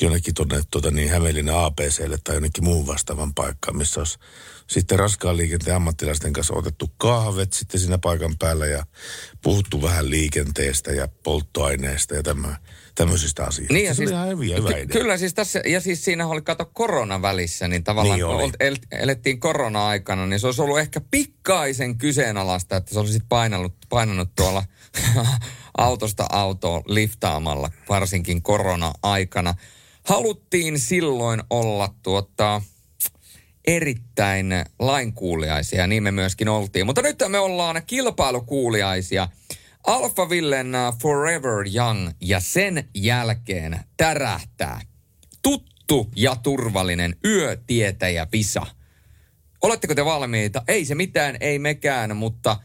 jonnekin 0.00 0.34
tuonne 0.34 0.62
tuota 0.70 0.90
niin 0.90 1.10
Hämeenlinnan 1.10 1.64
APClle 1.64 2.18
tai 2.24 2.36
jonnekin 2.36 2.64
muun 2.64 2.86
vastaavan 2.86 3.34
paikkaan, 3.34 3.76
missä 3.76 4.00
olisi 4.00 4.18
sitten 4.66 4.98
raskaan 4.98 5.36
liikenteen 5.36 5.76
ammattilaisten 5.76 6.32
kanssa 6.32 6.54
otettu 6.54 6.90
kahvet 6.96 7.52
sitten 7.52 7.80
siinä 7.80 7.98
paikan 7.98 8.38
päällä 8.38 8.66
ja 8.66 8.86
puhuttu 9.42 9.82
vähän 9.82 10.10
liikenteestä 10.10 10.92
ja 10.92 11.08
polttoaineesta 11.22 12.14
ja 12.14 12.22
tämä, 12.22 12.56
tämmöisistä 12.98 13.44
asioista. 13.44 13.74
Niin 13.74 13.86
ja 13.86 13.94
se 13.94 13.96
siis, 13.96 14.10
oli 14.10 14.46
ihan 14.46 14.58
hyvä 14.58 14.68
ky- 14.68 14.80
idea. 14.82 14.86
Kyllä 15.00 15.18
siis 15.18 15.34
tässä, 15.34 15.62
ja 15.66 15.80
siis 15.80 16.04
siinä 16.04 16.26
oli 16.26 16.42
kato 16.42 16.70
korona 16.74 17.22
välissä, 17.22 17.68
niin 17.68 17.84
tavallaan 17.84 18.18
Niin 18.18 18.26
oli. 18.26 18.52
el, 18.60 18.76
elettiin 18.92 19.40
korona-aikana, 19.40 20.26
niin 20.26 20.40
se 20.40 20.46
olisi 20.46 20.62
ollut 20.62 20.78
ehkä 20.78 21.00
pikkaisen 21.10 21.98
kyseenalaista, 21.98 22.76
että 22.76 22.94
se 22.94 23.00
olisi 23.00 23.20
painanut, 23.28 23.74
painanut 23.88 24.28
tuolla 24.36 24.64
autosta 25.78 26.26
autoon 26.30 26.82
liftaamalla, 26.86 27.70
varsinkin 27.88 28.42
korona-aikana. 28.42 29.54
Haluttiin 30.02 30.78
silloin 30.78 31.42
olla 31.50 31.94
tuota, 32.02 32.62
erittäin 33.66 34.46
lainkuuliaisia, 34.78 35.86
niin 35.86 36.02
me 36.02 36.10
myöskin 36.10 36.48
oltiin. 36.48 36.86
Mutta 36.86 37.02
nyt 37.02 37.18
me 37.28 37.38
ollaan 37.38 37.82
kilpailukuuliaisia. 37.86 39.28
Alpha 39.86 40.28
Villen 40.28 40.74
uh, 40.74 40.98
Forever 40.98 41.64
Young 41.76 42.10
ja 42.20 42.40
sen 42.40 42.88
jälkeen 42.94 43.80
tärähtää 43.96 44.80
tuttu 45.42 46.10
ja 46.16 46.36
turvallinen 46.36 47.16
yötietäjä 47.24 48.26
Visa. 48.32 48.66
Oletteko 49.62 49.94
te 49.94 50.04
valmiita? 50.04 50.62
Ei 50.68 50.84
se 50.84 50.94
mitään, 50.94 51.36
ei 51.40 51.58
mekään, 51.58 52.16
mutta 52.16 52.56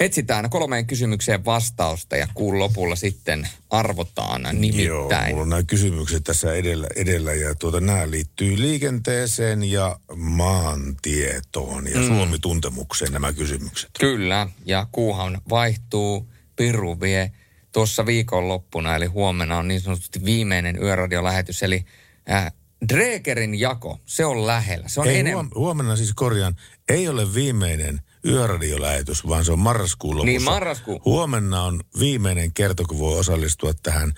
etsitään 0.00 0.50
kolmeen 0.50 0.86
kysymykseen 0.86 1.44
vastausta 1.44 2.16
ja 2.16 2.28
kuun 2.34 2.58
lopulla 2.58 2.96
sitten 2.96 3.48
arvotaan 3.70 4.42
Joo, 4.42 4.52
nimittäin. 4.52 5.30
mulla 5.30 5.42
on 5.42 5.48
nämä 5.48 5.62
kysymykset 5.62 6.24
tässä 6.24 6.54
edellä, 6.54 6.86
edellä 6.96 7.34
ja 7.34 7.54
tuota, 7.54 7.80
nämä 7.80 8.10
liittyy 8.10 8.60
liikenteeseen 8.60 9.64
ja 9.64 9.98
maantietoon 10.16 11.86
ja 11.86 12.00
mm. 12.00 12.06
Suomi-tuntemukseen 12.06 13.12
nämä 13.12 13.32
kysymykset. 13.32 13.90
Kyllä, 14.00 14.46
ja 14.66 14.86
kuuhan 14.92 15.40
vaihtuu, 15.50 16.30
Piru 16.56 17.00
vie 17.00 17.32
tuossa 17.72 18.06
viikonloppuna, 18.06 18.96
eli 18.96 19.06
huomenna 19.06 19.58
on 19.58 19.68
niin 19.68 19.80
sanotusti 19.80 20.24
viimeinen 20.24 20.82
yöradiolähetys, 20.82 21.62
eli 21.62 21.84
äh, 22.30 22.52
Dregerin 22.88 23.60
jako, 23.60 24.00
se 24.06 24.24
on 24.24 24.46
lähellä. 24.46 24.88
Se 24.88 25.00
on 25.00 25.06
ei, 25.08 25.18
enemmän. 25.18 25.46
huom- 25.46 25.54
huomenna 25.54 25.96
siis 25.96 26.12
korjaan, 26.14 26.56
ei 26.88 27.08
ole 27.08 27.34
viimeinen 27.34 28.00
yöradiolähetys, 28.26 29.28
vaan 29.28 29.44
se 29.44 29.52
on 29.52 29.58
marraskuun 29.58 30.16
lopussa. 30.16 30.26
Niin, 30.26 30.42
marraskuu. 30.42 31.02
Huomenna 31.04 31.62
on 31.62 31.80
viimeinen 31.98 32.52
kerta, 32.52 32.82
kun 32.88 32.98
voi 32.98 33.18
osallistua 33.18 33.72
tähän 33.82 34.12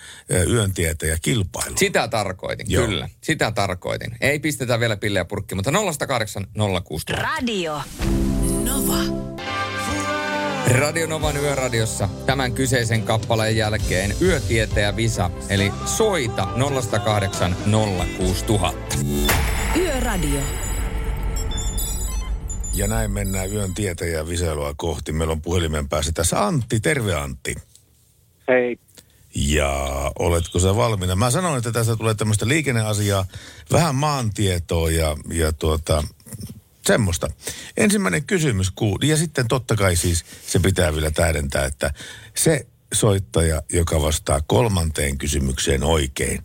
yön 0.49 0.73
tietäjä 0.73 1.17
kilpailuun. 1.21 1.77
Sitä 1.77 2.07
tarkoitin, 2.07 2.65
Joo. 2.69 2.85
kyllä. 2.85 3.09
Sitä 3.21 3.51
tarkoitin. 3.51 4.17
Ei 4.21 4.39
pistetä 4.39 4.79
vielä 4.79 4.97
pilleä 4.97 5.25
purkki, 5.25 5.55
mutta 5.55 5.71
0806000. 5.71 5.75
Radio. 7.17 7.81
Nova. 8.63 9.33
Radio 10.79 11.07
Novan 11.07 11.37
yöradiossa 11.37 12.09
tämän 12.25 12.53
kyseisen 12.53 13.03
kappaleen 13.03 13.57
jälkeen 13.57 14.15
yötietäjä 14.21 14.95
Visa, 14.95 15.29
eli 15.49 15.71
soita 15.85 16.47
0806000. 16.55 18.97
Yöradio. 19.77 20.41
Ja 22.73 22.87
näin 22.87 23.11
mennään 23.11 23.53
yön 23.53 23.73
tietäjä 23.73 24.27
visailua 24.27 24.73
kohti. 24.77 25.11
Meillä 25.11 25.31
on 25.31 25.41
puhelimen 25.41 25.89
päässä 25.89 26.11
tässä 26.11 26.45
Antti. 26.45 26.79
Terve 26.79 27.15
Antti. 27.15 27.55
Hei, 28.47 28.77
Ja 29.35 30.11
oletko 30.19 30.59
sä 30.59 30.75
valmiina? 30.75 31.15
Mä 31.15 31.31
sanoin, 31.31 31.57
että 31.57 31.71
tästä 31.71 31.95
tulee 31.95 32.13
tämmöistä 32.13 32.47
liikenneasiaa, 32.47 33.25
vähän 33.71 33.95
maantietoa 33.95 34.91
ja, 34.91 35.17
ja 35.33 35.53
tuota, 35.53 36.03
semmoista. 36.85 37.29
Ensimmäinen 37.77 38.23
kysymys 38.23 38.71
kuuluu, 38.71 38.99
ja 39.03 39.17
sitten 39.17 39.47
totta 39.47 39.75
kai 39.75 39.95
siis 39.95 40.25
se 40.47 40.59
pitää 40.59 40.93
vielä 40.93 41.11
tähdentää, 41.11 41.65
että 41.65 41.93
se 42.35 42.67
soittaja, 42.93 43.61
joka 43.73 44.01
vastaa 44.01 44.41
kolmanteen 44.47 45.17
kysymykseen 45.17 45.83
oikein, 45.83 46.43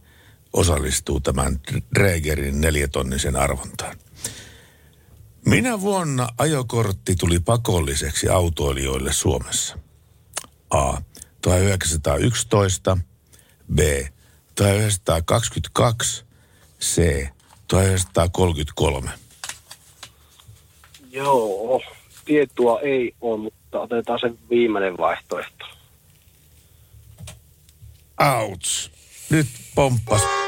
osallistuu 0.53 1.21
tämän 1.21 1.61
Dregerin 1.95 2.61
neljätonnisen 2.61 3.37
arvontaan. 3.37 3.97
Minä 5.49 5.81
vuonna 5.81 6.29
ajokortti 6.39 7.15
tuli 7.15 7.39
pakolliseksi 7.41 8.29
autoilijoille 8.29 9.13
Suomessa? 9.13 9.79
A. 10.71 11.01
1911, 11.41 12.99
B. 13.75 13.79
1922, 14.55 16.25
C. 16.81 17.29
1933. 17.69 19.11
joo, 21.11 21.83
tietoa 22.25 22.81
ei 22.81 23.15
ole, 23.21 23.39
mutta 23.39 23.81
otetaan 23.81 24.19
se 24.21 24.31
viimeinen 24.51 24.97
vaihtoehto. 24.97 25.65
Ouch. 28.21 28.91
Nyt 29.31 29.47
pomppas. 29.75 30.48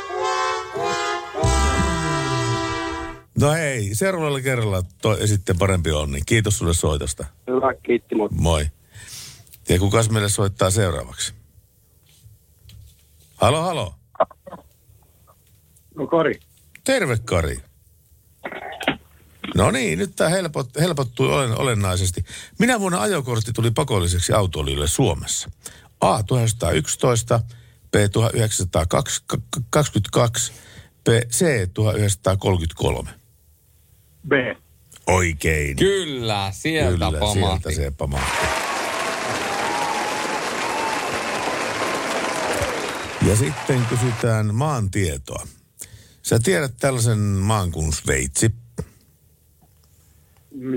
No 3.41 3.53
hei, 3.53 3.95
seuraavalla 3.95 4.41
kerralla 4.41 4.83
toi 5.03 5.29
sitten 5.29 5.59
parempi 5.59 5.91
onni. 5.91 6.21
Kiitos 6.27 6.59
sulle 6.59 6.75
soitosta. 6.75 7.25
Hyvä, 7.47 7.75
kiitti, 7.83 8.15
moi. 8.15 8.29
Moi. 8.31 8.67
Ja 9.69 9.79
kukas 9.79 10.11
meille 10.11 10.29
soittaa 10.29 10.71
seuraavaksi? 10.71 11.35
Halo, 13.37 13.63
halo. 13.63 13.95
No 15.95 16.07
Kari. 16.07 16.41
Terve 16.85 17.19
Kari. 17.25 17.61
No 19.55 19.71
niin, 19.71 19.99
nyt 19.99 20.17
tämä 20.17 20.31
helpot, 20.31 20.69
helpottui 20.81 21.35
olen, 21.35 21.59
olennaisesti. 21.59 22.25
Minä 22.59 22.81
vuonna 22.81 23.01
ajokortti 23.01 23.53
tuli 23.53 23.71
pakolliseksi 23.71 24.33
autoilijoille 24.33 24.89
Suomessa. 24.89 25.51
A 26.01 26.23
1911, 26.23 27.41
B 27.91 27.95
1922, 28.13 30.53
B, 31.05 31.09
C 31.31 31.45
1933. 31.75 33.20
B. 34.29 34.33
Oikein. 35.07 35.77
Kyllä, 35.77 36.51
sieltä 36.55 37.07
Kyllä, 37.07 37.21
pamahti. 37.21 37.39
sieltä 37.39 37.71
se 37.71 37.97
pamahti. 37.99 38.47
Ja 43.29 43.37
sitten 43.37 43.87
kysytään 43.87 44.55
maantietoa. 44.55 45.47
Sä 46.23 46.39
tiedät 46.39 46.73
tällaisen 46.81 47.19
maan 47.19 47.71
kuin 47.71 47.93
Sveitsi. 47.93 48.55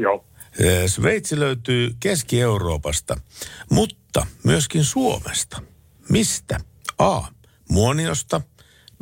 Joo. 0.01 0.25
Eh, 0.59 0.89
Sveitsi 0.89 1.39
löytyy 1.39 1.95
Keski-Euroopasta, 1.99 3.19
mutta 3.69 4.27
myöskin 4.43 4.83
Suomesta. 4.83 5.61
Mistä? 6.09 6.59
A. 6.97 7.21
Muoniosta, 7.69 8.41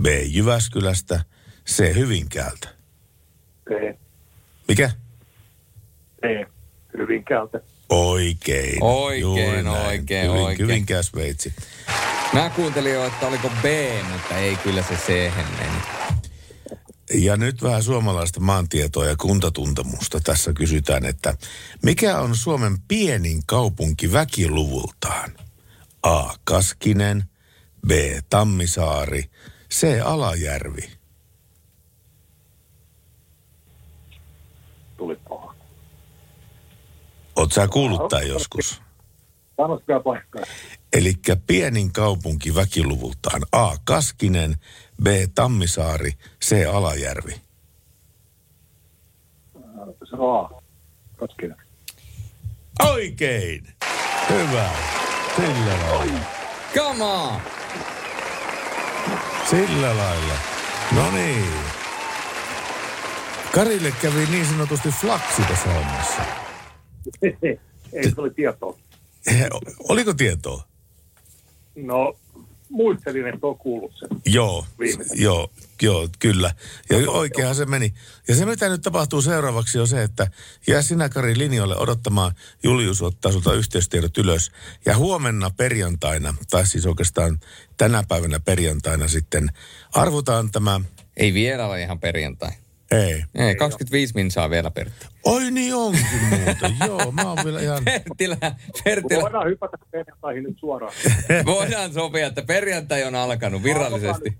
B. 0.01 0.05
Jyväskylästä, 0.25 1.25
C. 1.69 1.95
Hyvinkäältä. 1.95 2.69
B. 3.65 3.97
Mikä? 4.71 4.91
B. 6.21 6.23
Hyvinkäältä. 6.97 7.61
Oikein. 7.89 8.83
Oikein, 8.83 9.67
oikein, 9.67 10.29
Hyvin, 10.29 10.41
oikein. 10.43 10.67
Hyvinkää 10.67 11.03
Sveitsi. 11.03 11.53
Mä 12.33 12.49
kuuntelin 12.49 12.93
jo, 12.93 13.05
että 13.05 13.27
oliko 13.27 13.49
B, 13.49 13.65
mutta 14.11 14.37
ei 14.37 14.55
kyllä 14.55 14.83
se 14.83 14.95
C 14.95 15.31
meni. 15.59 15.81
Ja 17.23 17.37
nyt 17.37 17.63
vähän 17.63 17.83
suomalaista 17.83 18.39
maantietoa 18.39 19.05
ja 19.05 19.15
kuntatuntemusta. 19.15 20.19
Tässä 20.19 20.53
kysytään, 20.53 21.05
että 21.05 21.33
mikä 21.83 22.19
on 22.19 22.35
Suomen 22.35 22.77
pienin 22.87 23.41
kaupunki 23.45 24.11
väkiluvultaan? 24.11 25.31
A. 26.03 26.33
Kaskinen, 26.43 27.23
B. 27.87 27.91
Tammisaari, 28.29 29.23
C. 29.73 29.87
Alajärvi. 30.03 31.00
Tuli 35.01 35.19
paha. 35.29 35.55
Oot 37.35 37.51
sä 37.51 37.67
kuullut 37.67 38.07
tämän 38.07 38.27
joskus? 38.27 38.81
Sanoisikaa 39.57 39.99
paikkaa. 39.99 40.43
Eli 40.93 41.13
pienin 41.47 41.93
kaupunki 41.93 42.55
väkiluvultaan 42.55 43.41
A. 43.51 43.75
Kaskinen, 43.83 44.55
B. 45.03 45.07
Tammisaari, 45.35 46.11
C. 46.45 46.67
Alajärvi. 46.73 47.41
Se 50.09 50.15
on 50.17 50.45
A. 50.45 50.49
Kaskinen. 51.17 51.57
Oikein! 52.89 53.67
Hyvä. 54.29 54.69
Sillä 55.35 55.77
lailla. 55.89 56.19
Come 56.73 57.03
on! 57.03 57.41
Sillä 59.49 59.97
lailla. 59.97 60.33
No 60.95 61.11
niin. 61.11 61.80
Karille 63.53 63.93
kävi 64.01 64.25
niin 64.25 64.45
sanotusti 64.45 64.89
flaksi 64.89 65.41
tässä 65.41 65.69
hommassa. 65.69 66.21
Ei 67.93 68.09
se 68.09 68.21
oli 68.21 68.29
tietoa. 68.29 68.77
Oliko 69.89 70.13
tietoa? 70.13 70.63
No, 71.75 72.17
muistelin, 72.69 73.27
että 73.27 73.47
on 73.47 73.57
kuullut 73.57 73.91
sen. 73.99 74.09
Joo, 74.25 74.65
joo, 75.13 75.51
joo, 75.81 76.09
kyllä. 76.19 76.53
Ja 76.89 76.97
oikeahan 77.11 77.55
se 77.55 77.65
meni. 77.65 77.93
Ja 78.27 78.35
se, 78.35 78.45
mitä 78.45 78.69
nyt 78.69 78.81
tapahtuu 78.81 79.21
seuraavaksi, 79.21 79.79
on 79.79 79.87
se, 79.87 80.03
että 80.03 80.27
jää 80.67 80.81
sinä 80.81 81.09
Kari 81.09 81.37
linjoille 81.37 81.77
odottamaan. 81.77 82.31
Julius 82.63 83.01
ottaa 83.01 83.31
sulta 83.31 83.53
yhteystiedot 83.53 84.17
ylös. 84.17 84.51
Ja 84.85 84.97
huomenna 84.97 85.49
perjantaina, 85.49 86.33
tai 86.49 86.67
siis 86.67 86.85
oikeastaan 86.85 87.39
tänä 87.77 88.03
päivänä 88.07 88.39
perjantaina 88.39 89.07
sitten, 89.07 89.49
arvotaan 89.93 90.51
tämä... 90.51 90.81
Ei 91.17 91.33
vielä 91.33 91.67
ole 91.67 91.81
ihan 91.81 91.99
perjantai. 91.99 92.51
Ei. 92.91 93.23
Ei, 93.35 93.55
25 93.55 94.13
minsaa 94.15 94.49
vielä 94.49 94.71
Pertti. 94.71 95.05
Oi 95.23 95.51
niin 95.51 95.75
onkin 95.75 96.05
muuten. 96.29 96.75
Joo, 96.87 97.11
mä 97.11 97.21
oon 97.21 97.37
vielä 97.45 97.61
ihan... 97.61 97.85
Perttilä, 97.85 98.37
Perttilä. 98.83 99.21
Voidaan 99.21 99.47
hypätä 99.47 99.77
perjantaihin 99.91 100.43
nyt 100.43 100.59
suoraan. 100.59 100.93
Voidaan 101.45 101.93
sopia, 101.93 102.27
että 102.27 102.41
perjantai 102.41 103.03
on 103.03 103.15
alkanut 103.15 103.63
virallisesti. 103.63 104.37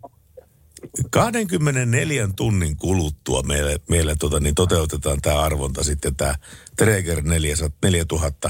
24 1.10 2.30
tunnin 2.36 2.78
kuluttua 2.78 3.44
meille, 3.44 3.80
meille 3.90 4.16
tota, 4.20 4.40
niin 4.40 4.56
toteutetaan 4.56 5.18
tämä 5.22 5.40
arvonta 5.40 5.84
sitten, 5.84 6.16
tämä 6.16 6.36
Traeger 6.76 7.22
400 7.22 7.78
4000 7.84 8.50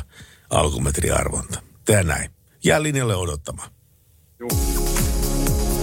alkumetriarvonta. 0.50 1.62
Tää 1.86 2.04
näin. 2.04 2.30
Jää 2.64 2.84
linjalle 2.84 3.16
odottamaan. 3.16 3.70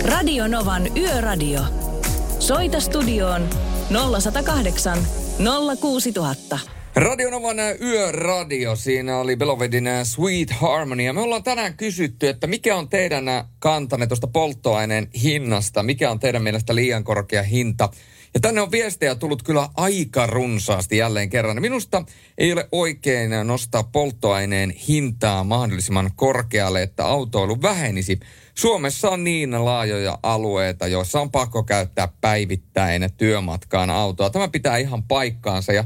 Radio 0.05 0.49
Novan 0.49 0.97
Yöradio. 0.97 1.61
Soita 2.39 2.81
studioon 2.81 3.49
0108 3.91 4.99
06000. 5.81 6.59
Radionovan 6.95 7.57
yöradio, 7.81 8.77
siinä 8.77 9.19
oli 9.19 9.37
Belovedin 9.37 9.87
äh, 9.87 10.05
Sweet 10.05 10.51
Harmony. 10.51 11.03
Ja 11.03 11.13
me 11.13 11.21
ollaan 11.21 11.43
tänään 11.43 11.77
kysytty, 11.77 12.29
että 12.29 12.47
mikä 12.47 12.77
on 12.77 12.89
teidän 12.89 13.29
äh, 13.29 13.45
kantanne 13.59 14.07
tuosta 14.07 14.27
polttoaineen 14.27 15.09
hinnasta? 15.23 15.83
Mikä 15.83 16.11
on 16.11 16.21
teidän 16.21 16.43
mielestä 16.43 16.75
liian 16.75 17.05
korkea 17.05 17.43
hinta? 17.43 17.89
Ja 18.35 18.41
tänne 18.41 18.61
on 18.61 18.71
viestejä 18.71 19.15
tullut 19.15 19.43
kyllä 19.43 19.69
aika 19.77 20.27
runsaasti 20.27 20.97
jälleen 20.97 21.31
kerran. 21.31 21.61
Minusta 21.63 22.05
ei 22.39 22.53
ole 22.53 22.69
oikein 22.73 23.31
nostaa 23.45 23.83
polttoaineen 23.83 24.71
hintaa 24.71 25.45
mahdollisimman 25.45 26.11
korkealle, 26.17 26.83
että 26.83 27.07
autoilu 27.07 27.63
vähenisi. 27.63 28.21
Suomessa 28.59 29.11
on 29.11 29.25
niin 29.25 29.65
laajoja 29.65 30.19
alueita, 30.23 30.87
joissa 30.87 31.21
on 31.21 31.31
pakko 31.31 31.63
käyttää 31.63 32.09
päivittäin 32.21 33.09
työmatkaan 33.17 33.91
autoa. 33.91 34.31
Tämä 34.31 34.49
pitää 34.49 34.77
ihan 34.77 35.03
paikkaansa 35.03 35.73
ja 35.73 35.85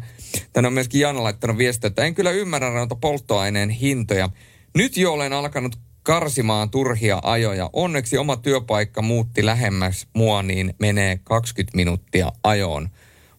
tänne 0.53 0.67
on 0.67 0.73
myöskin 0.73 1.01
Jana 1.01 1.23
laittanut 1.23 1.59
viestiä, 1.59 1.89
että 1.89 2.05
en 2.05 2.15
kyllä 2.15 2.31
ymmärrä 2.31 2.71
noita 2.71 2.97
polttoaineen 2.97 3.71
hintoja. 3.71 4.29
Nyt 4.75 4.97
jo 4.97 5.13
olen 5.13 5.33
alkanut 5.33 5.79
karsimaan 6.03 6.71
turhia 6.71 7.21
ajoja. 7.23 7.71
Onneksi 7.73 8.19
oma 8.19 8.37
työpaikka 8.37 9.03
muutti 9.03 9.47
lähemmäs 9.47 10.07
mua, 10.15 10.43
niin 10.43 10.75
menee 10.79 11.21
20 11.25 11.77
minuuttia 11.77 12.33
ajoon. 12.45 12.89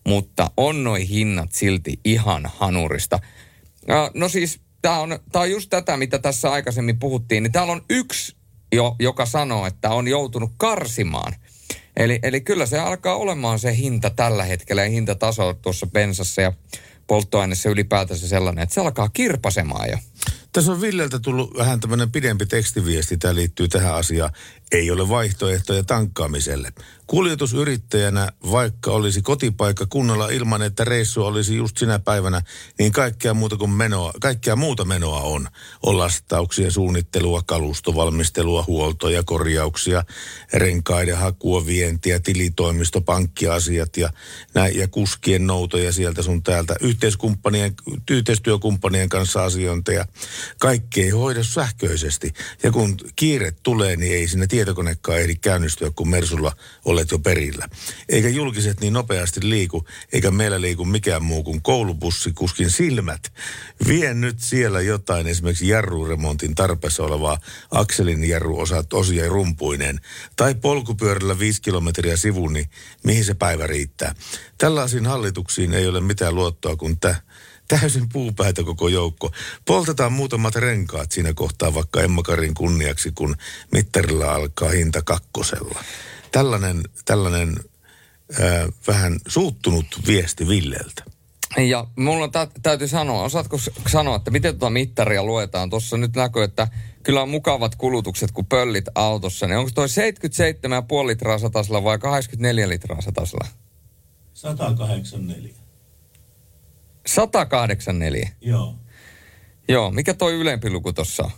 Mutta 0.07 0.51
on 0.57 0.83
noi 0.83 1.09
hinnat 1.09 1.51
silti 1.51 1.99
ihan 2.05 2.51
hanurista. 2.55 3.19
No 4.13 4.29
siis, 4.29 4.59
tämä 4.81 4.99
on, 4.99 5.19
tää 5.31 5.41
on 5.41 5.51
just 5.51 5.69
tätä, 5.69 5.97
mitä 5.97 6.19
tässä 6.19 6.51
aikaisemmin 6.51 6.99
puhuttiin. 6.99 7.43
Niin 7.43 7.51
täällä 7.51 7.73
on 7.73 7.85
yksi, 7.89 8.42
jo, 8.75 8.95
joka 8.99 9.25
sanoo, 9.25 9.65
että 9.65 9.89
on 9.89 10.07
joutunut 10.07 10.51
karsimaan. 10.57 11.35
Eli, 11.97 12.19
eli 12.23 12.41
kyllä 12.41 12.65
se 12.65 12.79
alkaa 12.79 13.15
olemaan 13.15 13.59
se 13.59 13.75
hinta 13.75 14.09
tällä 14.09 14.43
hetkellä 14.43 14.83
ja 14.83 14.89
hintataso 14.89 15.53
tuossa 15.53 15.87
bensassa 15.87 16.41
ja 16.41 16.53
polttoaineessa 17.07 17.69
ylipäätänsä 17.69 18.27
sellainen, 18.27 18.63
että 18.63 18.75
se 18.75 18.81
alkaa 18.81 19.09
kirpasemaan 19.09 19.89
jo. 19.89 19.97
Tässä 20.51 20.71
on 20.71 20.81
Villeltä 20.81 21.19
tullut 21.19 21.57
vähän 21.57 21.79
tämmöinen 21.79 22.11
pidempi 22.11 22.45
tekstiviesti, 22.45 23.17
tämä 23.17 23.35
liittyy 23.35 23.67
tähän 23.67 23.95
asiaan. 23.95 24.31
Ei 24.73 24.91
ole 24.91 25.09
vaihtoehtoja 25.09 25.83
tankkaamiselle. 25.83 26.73
Kuljetusyrittäjänä, 27.07 28.31
vaikka 28.51 28.91
olisi 28.91 29.21
kotipaikka 29.21 29.85
kunnalla 29.85 30.29
ilman, 30.29 30.61
että 30.61 30.83
reissu 30.83 31.23
olisi 31.23 31.55
just 31.55 31.77
sinä 31.77 31.99
päivänä, 31.99 32.41
niin 32.79 32.91
kaikkea 32.91 33.33
muuta, 33.33 33.57
kuin 33.57 33.71
menoa, 33.71 34.13
kaikkea 34.21 34.55
muuta 34.55 34.85
menoa 34.85 35.21
on. 35.21 35.47
On 35.83 35.97
lastauksia, 35.97 36.71
suunnittelua, 36.71 37.41
kalustovalmistelua, 37.45 38.63
huoltoja, 38.67 39.23
korjauksia, 39.23 40.03
renkaiden 40.53 41.17
hakua, 41.17 41.65
vientiä, 41.65 42.19
tilitoimisto, 42.19 43.01
pankkiasiat 43.01 43.97
ja, 43.97 44.09
näin, 44.53 44.77
ja 44.77 44.87
kuskien 44.87 45.47
noutoja 45.47 45.91
sieltä 45.91 46.21
sun 46.21 46.43
täältä. 46.43 46.75
Yhteiskumppanien, 46.81 47.73
yhteistyökumppanien 48.11 49.09
kanssa 49.09 49.43
asiointeja. 49.43 50.05
Kaikki 50.59 51.01
ei 51.01 51.09
hoida 51.09 51.43
sähköisesti. 51.43 52.33
Ja 52.63 52.71
kun 52.71 52.97
kiire 53.15 53.53
tulee, 53.63 53.95
niin 53.95 54.13
ei 54.13 54.27
sinne 54.27 54.47
tietokonekaan 54.65 55.19
ehdi 55.19 55.35
käynnistyä, 55.35 55.91
kun 55.95 56.09
Mersulla 56.09 56.55
olet 56.85 57.11
jo 57.11 57.19
perillä. 57.19 57.69
Eikä 58.09 58.29
julkiset 58.29 58.79
niin 58.79 58.93
nopeasti 58.93 59.39
liiku, 59.49 59.85
eikä 60.13 60.31
meillä 60.31 60.61
liiku 60.61 60.85
mikään 60.85 61.23
muu 61.23 61.43
kuin 61.43 61.61
koulubussikuskin 61.61 62.71
silmät. 62.71 63.33
Vien 63.87 64.21
nyt 64.21 64.39
siellä 64.39 64.81
jotain 64.81 65.27
esimerkiksi 65.27 65.67
jarruremontin 65.67 66.55
tarpeessa 66.55 67.03
olevaa 67.03 67.37
akselin 67.71 68.23
jarruosat 68.23 68.93
osia 68.93 69.29
rumpuinen. 69.29 69.99
Tai 70.35 70.55
polkupyörällä 70.55 71.39
viisi 71.39 71.61
kilometriä 71.61 72.17
sivuun, 72.17 72.53
niin 72.53 72.69
mihin 73.03 73.25
se 73.25 73.33
päivä 73.33 73.67
riittää. 73.67 74.15
Tällaisiin 74.57 75.05
hallituksiin 75.05 75.73
ei 75.73 75.87
ole 75.87 76.01
mitään 76.01 76.35
luottoa 76.35 76.75
kuin 76.75 76.99
tämä 76.99 77.15
täysin 77.79 78.09
puupäitä 78.09 78.63
koko 78.63 78.87
joukko. 78.87 79.31
Poltetaan 79.65 80.13
muutamat 80.13 80.55
renkaat 80.55 81.11
siinä 81.11 81.33
kohtaa 81.33 81.73
vaikka 81.73 82.01
Emmakarin 82.01 82.53
kunniaksi, 82.53 83.11
kun 83.11 83.35
mittarilla 83.71 84.33
alkaa 84.35 84.69
hinta 84.69 85.01
kakkosella. 85.01 85.83
Tällainen, 86.31 86.83
tällainen 87.05 87.55
ää, 88.41 88.67
vähän 88.87 89.19
suuttunut 89.27 89.85
viesti 90.07 90.47
Villeltä. 90.47 91.03
Ja 91.67 91.87
mulla 91.95 92.27
tä- 92.27 92.47
täytyy 92.63 92.87
sanoa, 92.87 93.23
osaatko 93.23 93.57
s- 93.57 93.69
sanoa, 93.87 94.15
että 94.15 94.31
miten 94.31 94.59
tuota 94.59 94.69
mittaria 94.69 95.23
luetaan? 95.23 95.69
Tuossa 95.69 95.97
nyt 95.97 96.15
näkyy, 96.15 96.43
että 96.43 96.67
kyllä 97.03 97.21
on 97.21 97.29
mukavat 97.29 97.75
kulutukset, 97.75 98.31
kun 98.31 98.45
pöllit 98.45 98.85
autossa. 98.95 99.47
Niin 99.47 99.57
onko 99.57 99.71
toi 99.75 99.87
77,5 99.89 101.07
litraa 101.07 101.37
satasella 101.37 101.83
vai 101.83 101.99
84 101.99 102.69
litraa 102.69 103.01
satasella? 103.01 103.47
184. 104.33 105.62
184. 107.05 108.29
Joo. 108.41 108.75
Joo, 109.67 109.91
mikä 109.91 110.13
toi 110.13 110.33
ylempi 110.33 110.69
luku 110.69 110.93
tossa 110.93 111.23
on? 111.23 111.31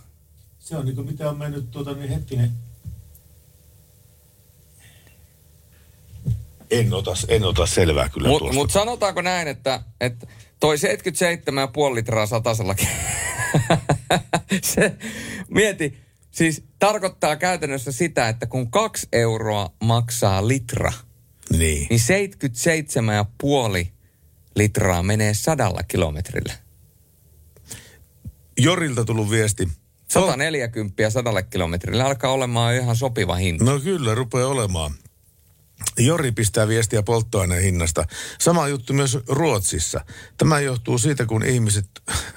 Se 0.58 0.76
on 0.76 0.84
niin 0.84 0.96
kuin 0.96 1.06
mitä 1.06 1.30
on 1.30 1.38
mennyt 1.38 1.70
tuota 1.70 1.92
niin 1.94 2.08
hetkinen. 2.08 2.50
En 6.70 6.92
ota, 6.92 7.10
en 7.28 7.44
ota 7.44 7.66
selvää 7.66 8.08
kyllä 8.08 8.28
Mutta 8.28 8.52
mut 8.52 8.70
sanotaanko 8.70 9.22
näin, 9.22 9.48
että, 9.48 9.80
että 10.00 10.26
toi 10.60 10.76
77,5 10.76 11.94
litraa 11.94 12.26
satasellakin. 12.26 12.88
se, 14.62 14.96
mieti, 15.48 15.98
siis 16.30 16.64
tarkoittaa 16.78 17.36
käytännössä 17.36 17.92
sitä, 17.92 18.28
että 18.28 18.46
kun 18.46 18.70
kaksi 18.70 19.08
euroa 19.12 19.70
maksaa 19.80 20.48
litra, 20.48 20.92
niin, 21.50 21.86
niin 21.90 22.00
77,5 23.86 23.95
litraa 24.56 25.02
menee 25.02 25.34
sadalla 25.34 25.82
kilometrillä. 25.82 26.52
Jorilta 28.58 29.04
tullut 29.04 29.30
viesti. 29.30 29.68
140 30.08 31.10
sadalle 31.10 31.42
kilometrille 31.42 32.02
alkaa 32.02 32.32
olemaan 32.32 32.74
ihan 32.74 32.96
sopiva 32.96 33.34
hinta. 33.34 33.64
No 33.64 33.80
kyllä, 33.80 34.14
rupeaa 34.14 34.48
olemaan. 34.48 34.94
Jori 35.98 36.32
pistää 36.32 36.68
viestiä 36.68 37.02
polttoaineen 37.02 37.62
hinnasta. 37.62 38.06
Sama 38.40 38.68
juttu 38.68 38.92
myös 38.92 39.18
Ruotsissa. 39.28 40.00
Tämä 40.36 40.60
johtuu 40.60 40.98
siitä, 40.98 41.26
kun 41.26 41.44
ihmiset 41.44 41.86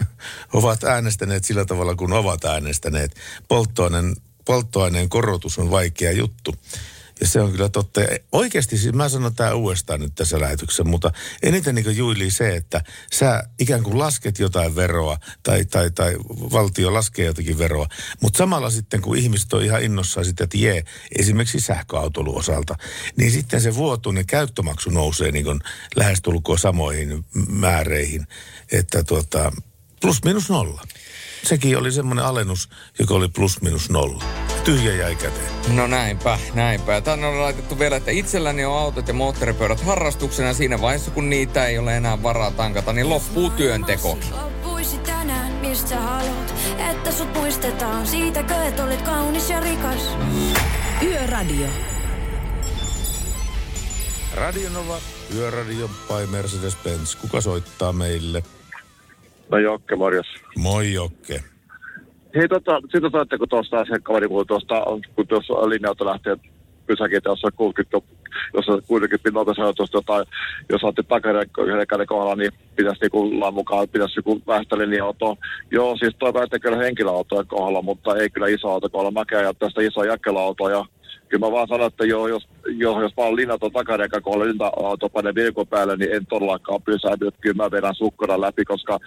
ovat 0.53 0.83
äänestäneet 0.83 1.43
sillä 1.43 1.65
tavalla, 1.65 1.95
kun 1.95 2.13
ovat 2.13 2.45
äänestäneet. 2.45 3.15
Polttoaineen, 3.47 4.15
polttoaineen 4.45 5.09
korotus 5.09 5.59
on 5.59 5.71
vaikea 5.71 6.11
juttu. 6.11 6.55
Ja 7.21 7.27
se 7.27 7.41
on 7.41 7.51
kyllä 7.51 7.69
totta. 7.69 8.01
Oikeasti, 8.31 8.77
siis 8.77 8.93
mä 8.93 9.09
sanon 9.09 9.35
tämä 9.35 9.53
uudestaan 9.53 9.99
nyt 9.99 10.15
tässä 10.15 10.39
lähetyksessä, 10.39 10.83
mutta 10.83 11.11
eniten 11.43 11.75
niin 11.75 11.97
juilii 11.97 12.31
se, 12.31 12.55
että 12.55 12.83
sä 13.13 13.43
ikään 13.59 13.83
kuin 13.83 13.99
lasket 13.99 14.39
jotain 14.39 14.75
veroa 14.75 15.17
tai, 15.43 15.65
tai, 15.65 15.91
tai 15.91 16.15
valtio 16.29 16.93
laskee 16.93 17.25
jotakin 17.25 17.57
veroa, 17.57 17.87
mutta 18.21 18.37
samalla 18.37 18.69
sitten 18.69 19.01
kun 19.01 19.17
ihmiset 19.17 19.53
on 19.53 19.63
ihan 19.63 19.83
innossaan 19.83 20.25
sitten, 20.25 20.43
että 20.43 20.57
jee, 20.57 20.83
esimerkiksi 21.19 21.59
sähköautoilun 21.59 22.37
osalta, 22.37 22.75
niin 23.15 23.31
sitten 23.31 23.61
se 23.61 23.75
vuotuinen 23.75 24.25
käyttömaksu 24.25 24.89
nousee 24.89 25.31
niin 25.31 25.45
kuin 25.45 25.59
lähestulkoon 25.95 26.59
samoihin 26.59 27.25
määreihin, 27.49 28.27
että 28.71 29.03
tuota, 29.03 29.51
plus 30.01 30.23
minus 30.23 30.49
nolla. 30.49 30.83
Sekin 31.43 31.77
oli 31.77 31.91
semmoinen 31.91 32.25
alennus, 32.25 32.69
joka 32.99 33.13
oli 33.13 33.27
plus 33.27 33.61
minus 33.61 33.89
nolla. 33.89 34.23
Tyhjä 34.63 34.93
jäi 34.93 35.15
käteen. 35.15 35.75
No 35.75 35.87
näinpä, 35.87 36.39
näinpä. 36.53 37.01
Tänne 37.01 37.27
on 37.27 37.41
laitettu 37.41 37.79
vielä, 37.79 37.95
että 37.95 38.11
itselläni 38.11 38.65
on 38.65 38.79
autot 38.79 39.07
ja 39.07 39.13
moottoripyörät 39.13 39.81
harrastuksena 39.81 40.53
siinä 40.53 40.81
vaiheessa, 40.81 41.11
kun 41.11 41.29
niitä 41.29 41.65
ei 41.65 41.77
ole 41.77 41.97
enää 41.97 42.23
varaa 42.23 42.51
tankata, 42.51 42.93
niin 42.93 43.09
loppuu 43.09 43.49
työntekokin. 43.49 44.31
Loppuisi 44.31 44.97
tänään, 44.97 45.51
mistä 45.51 45.99
haluat, 45.99 46.53
että 46.91 47.11
sut 47.11 47.33
muistetaan. 47.33 48.07
Siitäkö, 48.07 48.63
et 48.63 48.79
olit 48.79 49.01
kaunis 49.01 49.49
ja 49.49 49.59
rikas. 49.59 50.01
Yöradio. 51.03 51.67
Radionova, 54.33 54.97
Yöradio 55.35 55.87
by 55.87 56.37
Mercedes-Benz. 56.37 57.17
Kuka 57.21 57.41
soittaa 57.41 57.93
meille? 57.93 58.43
No 59.51 59.57
Jokke, 59.57 59.95
morjes. 59.95 60.27
Moi 60.57 60.93
Jokke. 60.93 61.43
Hei, 62.35 62.47
tota, 62.47 62.79
sitten 62.81 63.21
että 63.21 63.37
kun 63.37 63.49
tuosta 63.49 63.77
äsken 63.79 64.03
kaveri 64.03 64.27
puhui 64.27 64.45
tuosta, 64.45 64.83
on- 64.83 65.01
kun 65.15 65.27
tuossa 65.27 65.53
linja-auto 65.69 66.05
lähtee 66.05 66.37
pysäkin, 66.87 67.21
jossa 67.25 67.51
60, 67.55 68.07
jossa 68.53 68.81
kuitenkin 68.87 69.19
nopeasti 69.33 69.61
tuosta 69.77 69.97
jotain, 69.97 70.25
jos 70.69 70.83
otti 70.83 71.01
takarekan 71.03 72.07
kohdalla, 72.07 72.35
niin 72.35 72.51
pitäisi 72.75 73.01
niinku 73.01 73.39
lain 73.39 73.53
mukaan, 73.53 73.89
pitäisi 73.89 74.13
joku 74.19 74.41
vähtä 74.47 74.77
linja-autoa. 74.77 75.35
Joo, 75.71 75.97
siis 75.97 76.15
toi 76.19 76.33
väittää 76.33 76.59
kyllä 76.59 76.77
henkilöautojen 76.77 77.47
kohdalla, 77.47 77.81
mutta 77.81 78.15
ei 78.17 78.29
kyllä 78.29 78.47
iso 78.47 78.69
auto 78.69 78.89
kohdalla. 78.89 79.19
Mäkään 79.19 79.43
ja 79.43 79.53
tästä 79.53 79.81
iso 79.81 80.03
jakkelautoa 80.03 80.71
ja 80.71 80.85
kyllä 81.29 81.45
mä 81.45 81.51
vaan 81.51 81.67
sanon, 81.67 81.87
että 81.87 82.05
joo, 82.05 82.27
jos, 82.27 82.47
joo, 82.65 83.01
jos 83.01 83.13
mä 83.17 83.23
oon 83.23 83.35
linjaton 83.35 83.71
takarekan 83.71 84.21
kohdalla 84.21 84.45
linja-auto 84.45 85.09
panee 85.09 85.35
vilkon 85.35 85.67
päälle, 85.67 85.95
niin 85.95 86.11
en 86.11 86.25
todellakaan 86.25 86.81
pysähdy. 86.81 87.29
Kyllä 87.41 87.63
mä 87.63 87.71
vedän 87.71 87.95
sukkana 87.95 88.41
läpi, 88.41 88.65
koska 88.65 88.99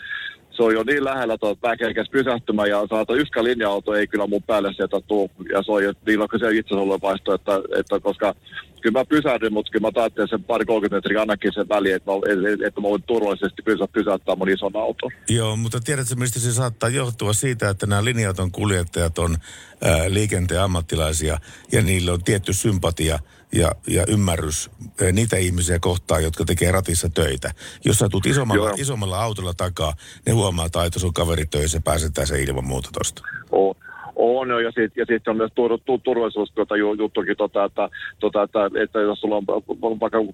se 0.51 0.63
on 0.63 0.75
jo 0.75 0.83
niin 0.83 1.05
lähellä, 1.05 1.35
että 1.35 1.69
mä 1.69 1.77
kerkes 1.77 2.11
pysähtymään 2.11 2.69
ja 2.69 2.87
saata 2.91 3.15
yksikään 3.15 3.45
linja-auto 3.45 3.95
ei 3.95 4.07
kyllä 4.07 4.27
mun 4.27 4.43
päälle 4.43 4.73
sieltä 4.73 5.01
tuu. 5.07 5.31
Ja 5.53 5.63
se 5.63 5.73
on 5.73 5.85
jo, 5.85 5.89
on 5.91 6.29
kyllä 6.29 6.49
se 6.49 6.57
itse 6.57 6.75
ollut 6.75 7.03
vaisto, 7.03 7.35
että, 7.35 7.53
että, 7.79 8.01
koska 8.01 8.35
kyllä 8.83 8.99
mä 8.99 9.05
pysähdyn, 9.05 9.53
mutta 9.53 9.73
kyllä 9.73 9.89
mä 9.89 9.93
taitteen 9.93 10.29
sen 10.29 10.45
pari 10.45 10.65
30 10.65 10.97
metriä 10.97 11.21
ainakin 11.21 11.53
sen 11.55 11.69
väliin, 11.69 11.95
että 11.95 12.11
mä, 12.11 12.17
että, 12.17 12.67
että 12.67 12.81
mä 12.81 12.89
voin 12.89 13.03
turvallisesti 13.03 13.63
pysä, 13.63 13.89
pysäyttää 13.93 14.37
mun 14.37 14.49
ison 14.49 14.77
auton. 14.77 15.11
Joo, 15.29 15.57
mutta 15.57 15.81
tiedätkö, 15.81 16.15
mistä 16.15 16.41
se 16.41 16.53
saattaa 16.53 16.89
johtua 16.89 17.33
siitä, 17.33 17.71
että 17.71 17.87
nämä 17.87 18.05
linja-auton 18.05 18.53
kuljettajat 18.53 19.19
on 19.19 19.37
ää, 19.83 19.99
liikenteen 20.09 20.61
ammattilaisia 20.61 21.39
ja 21.73 21.83
niillä 21.83 22.13
on 22.13 22.25
tietty 22.25 22.53
sympatia 22.53 23.19
ja, 23.53 23.73
ja 23.87 24.05
ymmärrys 24.09 24.71
niitä 25.13 25.37
ihmisiä 25.37 25.79
kohtaan, 25.79 26.23
jotka 26.23 26.45
tekee 26.45 26.73
ratissa 26.73 27.09
töitä. 27.09 27.51
Jos 27.85 27.99
sä 27.99 28.09
tulet 28.09 28.27
isommalla, 28.27 28.71
isommalla 28.77 29.23
autolla 29.23 29.55
takaa, 29.55 29.95
ne 30.27 30.33
huomaa, 30.33 30.67
että 30.67 30.99
sun 30.99 31.15
kaveri 31.15 31.47
töissä 31.47 31.81
pääsetään 31.81 32.27
se 32.27 32.43
ilman 32.43 32.65
muuta 32.65 32.89
tosta. 32.93 33.23
On, 33.51 33.75
on 34.23 34.49
jo, 34.51 34.59
ja 34.59 34.71
sitten 34.71 34.93
ja 34.97 35.05
sit 35.07 35.29
on 35.29 35.37
myös 35.37 35.51
tur, 35.55 35.79
tur, 35.85 35.99
turvallisuus 36.03 36.53
tuota, 36.55 36.77
ju- 36.77 36.95
juttukin, 36.95 37.37
tota, 37.37 37.65
että, 37.65 37.89
tota, 38.21 38.43
että, 38.43 38.71
että, 38.83 39.01
jos 39.01 39.21
sulla 39.21 39.37
on, 39.37 39.45
on 39.83 40.01
vaikka 40.01 40.19
20-30 40.19 40.25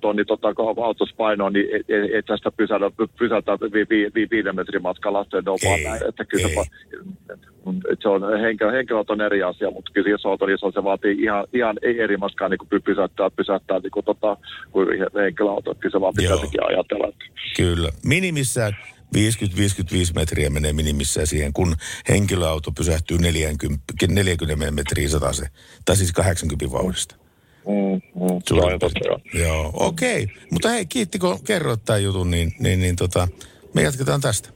tonni 0.00 0.24
tota, 0.24 0.48
autossa 0.82 1.14
painoa, 1.18 1.50
niin 1.50 1.66
et, 1.76 1.90
et, 1.90 2.14
et 2.14 2.26
tästä 2.26 2.50
pysäytä, 2.56 2.90
pysäytä 3.18 3.52
vi, 3.52 3.86
vi, 3.90 4.10
vi, 4.14 4.28
viiden 4.30 4.56
metrin 4.56 4.82
matkalla, 4.82 5.26
näin, 5.84 6.08
että 6.08 6.24
kyllä 6.24 6.48
se, 6.48 6.54
va- 6.56 6.64
että 7.92 8.02
se 8.02 8.08
on 8.08 8.40
henkilö, 8.40 8.72
henkilöt 8.72 9.10
on 9.10 9.20
eri 9.20 9.42
asia, 9.42 9.70
mutta 9.70 9.90
kyllä 9.92 10.08
se 10.08 10.14
iso 10.14 10.28
auto, 10.28 10.46
niin 10.46 10.58
se, 10.58 10.66
on- 10.66 10.72
se 10.72 10.84
vaatii 10.84 11.22
ihan, 11.22 11.46
ihan 11.52 11.76
ei 11.82 12.00
eri 12.00 12.16
matkaa 12.16 12.48
niin 12.48 12.58
kuin 12.58 12.82
pysäyttää, 12.82 13.30
pysäyttää 13.30 13.78
niin 13.78 13.90
kuin, 13.90 14.04
tota, 14.04 14.36
kuin 14.72 14.88
henkilöauto, 15.14 15.74
kyllä 15.74 15.92
se 15.92 16.00
vaan 16.00 16.14
pitää 16.16 16.36
sekin 16.36 16.66
ajatella. 16.66 17.08
Että. 17.08 17.24
Kyllä. 17.56 17.88
Minimissään 18.04 18.72
50-55 19.14 19.16
metriä 20.14 20.50
menee 20.50 20.72
minimissään 20.72 21.26
siihen, 21.26 21.52
kun 21.52 21.76
henkilöauto 22.08 22.72
pysähtyy 22.72 23.18
40, 23.18 23.84
40 24.08 24.70
metriä 24.70 25.08
se, 25.08 25.46
tai 25.84 25.96
siis 25.96 26.12
80 26.12 26.72
vauhdista. 26.72 27.16
Mm, 27.66 28.20
mm, 28.20 28.40
joo, 28.50 28.78
totta, 28.78 29.00
joo. 29.04 29.20
Joo, 29.34 29.70
okei. 29.74 30.22
Okay. 30.22 30.36
Mutta 30.50 30.68
hei, 30.68 30.86
kiitti 30.86 31.18
kun 31.18 31.38
kerroit 31.44 31.84
tämän 31.84 32.02
jutun, 32.02 32.30
niin, 32.30 32.52
niin, 32.58 32.80
niin 32.80 32.96
tota, 32.96 33.28
me 33.74 33.82
jatketaan 33.82 34.20
tästä. 34.20 34.48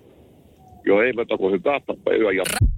Joo, 0.86 1.02
ei 1.02 1.12
muuta 1.12 1.36
kuin 1.36 1.52
hyvää 1.52 1.80
yön 2.10 2.36
jatkoa. 2.36 2.68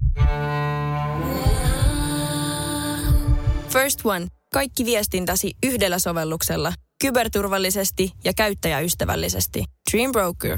First 3.69 4.05
One. 4.05 4.27
Kaikki 4.53 4.85
viestintäsi 4.85 5.51
yhdellä 5.65 5.99
sovelluksella. 5.99 6.73
Kyberturvallisesti 7.01 8.11
ja 8.23 8.33
käyttäjäystävällisesti. 8.37 9.63
Dream 9.91 10.11
Broker. 10.11 10.57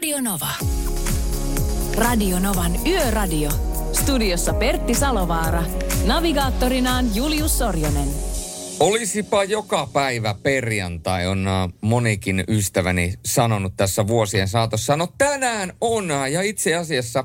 Radio 0.00 0.20
Nova. 0.20 0.48
Radio 1.94 2.38
Novan 2.38 2.86
Yöradio. 2.86 3.50
Studiossa 3.92 4.52
Pertti 4.52 4.94
Salovaara. 4.94 5.62
Navigaattorinaan 6.06 7.14
Julius 7.14 7.58
Sorjonen. 7.58 8.08
Olisipa 8.80 9.44
joka 9.44 9.88
päivä 9.92 10.34
perjantai, 10.42 11.26
on 11.26 11.48
äh, 11.48 11.68
monikin 11.80 12.44
ystäväni 12.48 13.14
sanonut 13.26 13.76
tässä 13.76 14.06
vuosien 14.06 14.48
saatossa. 14.48 14.96
No 14.96 15.08
tänään 15.18 15.72
on, 15.80 16.10
äh, 16.10 16.30
ja 16.30 16.42
itse 16.42 16.74
asiassa 16.74 17.24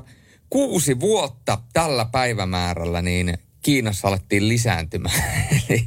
kuusi 0.50 1.00
vuotta 1.00 1.58
tällä 1.72 2.04
päivämäärällä, 2.04 3.02
niin 3.02 3.38
Kiinassa 3.62 4.08
alettiin 4.08 4.48
lisääntymään. 4.48 5.22
Eli- 5.68 5.86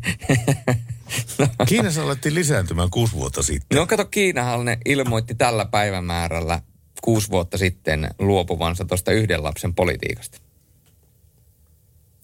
Kiinassa 1.68 2.04
alettiin 2.04 2.36
lisääntymään 2.36 2.90
kuusi 2.90 3.14
vuotta 3.14 3.44
sitten. 3.44 3.78
No 3.78 3.88
kato, 3.88 4.06
Kiinahan 4.06 4.66
ne 4.66 4.78
ilmoitti 4.86 5.36
tällä 5.36 5.66
päivämäärällä 5.66 6.62
kuusi 7.02 7.30
vuotta 7.30 7.58
sitten 7.58 8.10
luopuvansa 8.20 8.86
tuosta 8.86 9.12
yhden 9.12 9.44
lapsen 9.44 9.76
politiikasta. 9.76 10.38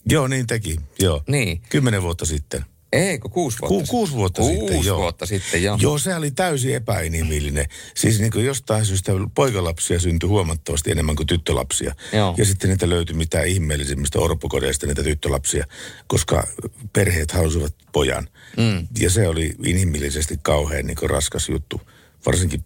Joo, 0.10 0.28
niin 0.28 0.48
teki. 0.48 0.76
Joo. 1.00 1.24
Niin. 1.28 1.62
Kymmenen 1.70 2.02
vuotta 2.02 2.26
sitten. 2.26 2.66
Eikö, 2.94 3.30
kuusi 3.30 3.58
vuotta 3.60 3.68
Ku, 3.68 3.80
sitten? 3.80 3.92
kuusi 3.92 4.14
vuotta 4.14 4.42
Kuusi 4.42 4.58
sitten, 4.60 4.86
joo. 4.86 4.98
vuotta 4.98 5.26
sitten, 5.26 5.64
joo. 5.64 5.78
Joo, 5.82 5.98
se 5.98 6.16
oli 6.16 6.32
täysin 6.32 6.76
epäinhimillinen. 6.76 7.66
Siis 7.96 8.20
niin 8.20 8.32
kuin 8.32 8.46
jostain 8.46 8.86
syystä 8.86 9.12
poikalapsia 9.36 10.00
syntyi 10.00 10.30
huomattavasti 10.30 10.92
enemmän 10.92 11.16
kuin 11.16 11.28
tyttölapsia. 11.28 11.96
Joo. 12.14 12.36
Ja 12.38 12.46
sitten 12.46 12.70
niitä 12.70 12.90
löytyi 12.90 13.16
mitään 13.16 13.48
ihmeellisimmistä 13.48 14.20
orpokodeista 14.20 14.88
niitä 14.88 15.04
tyttölapsia, 15.04 15.66
koska 16.08 16.48
perheet 16.94 17.32
halusivat 17.32 17.76
pojan. 17.92 18.30
Mm. 18.58 18.88
Ja 19.00 19.10
se 19.10 19.28
oli 19.28 19.56
inhimillisesti 19.66 20.40
kauhean 20.42 20.86
niin 20.86 20.98
kuin 20.98 21.10
raskas 21.10 21.50
juttu. 21.50 21.82
Varsinkin 22.26 22.66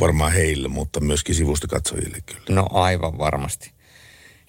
varmaan 0.00 0.32
heille, 0.32 0.68
mutta 0.68 1.00
myöskin 1.00 1.34
sivusta 1.34 1.66
katsojille 1.66 2.18
kyllä. 2.26 2.44
No 2.48 2.66
aivan 2.70 3.18
varmasti. 3.18 3.72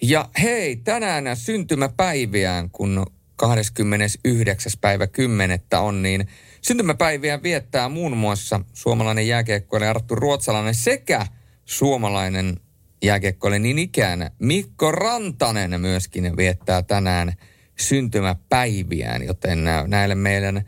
Ja 0.02 0.28
hei, 0.42 0.76
tänään 0.76 1.36
syntymäpäiviään, 1.36 2.70
kun 2.70 3.06
29. 3.36 4.72
päivä 4.80 5.06
10. 5.06 5.60
on, 5.80 6.02
niin 6.02 6.28
syntymäpäiviä 6.62 7.42
viettää 7.42 7.88
muun 7.88 8.16
muassa 8.16 8.60
suomalainen 8.72 9.28
jääkiekkoilija 9.28 9.90
Arttu 9.90 10.14
Ruotsalainen 10.14 10.74
sekä 10.74 11.26
suomalainen 11.64 12.56
jääkiekkoilija 13.02 13.58
niin 13.60 13.78
ikään 13.78 14.30
Mikko 14.38 14.92
Rantanen 14.92 15.80
myöskin 15.80 16.36
viettää 16.36 16.82
tänään 16.82 17.32
syntymäpäiviään, 17.76 19.22
joten 19.22 19.64
nä- 19.64 19.84
näille 19.86 20.14
meidän 20.14 20.64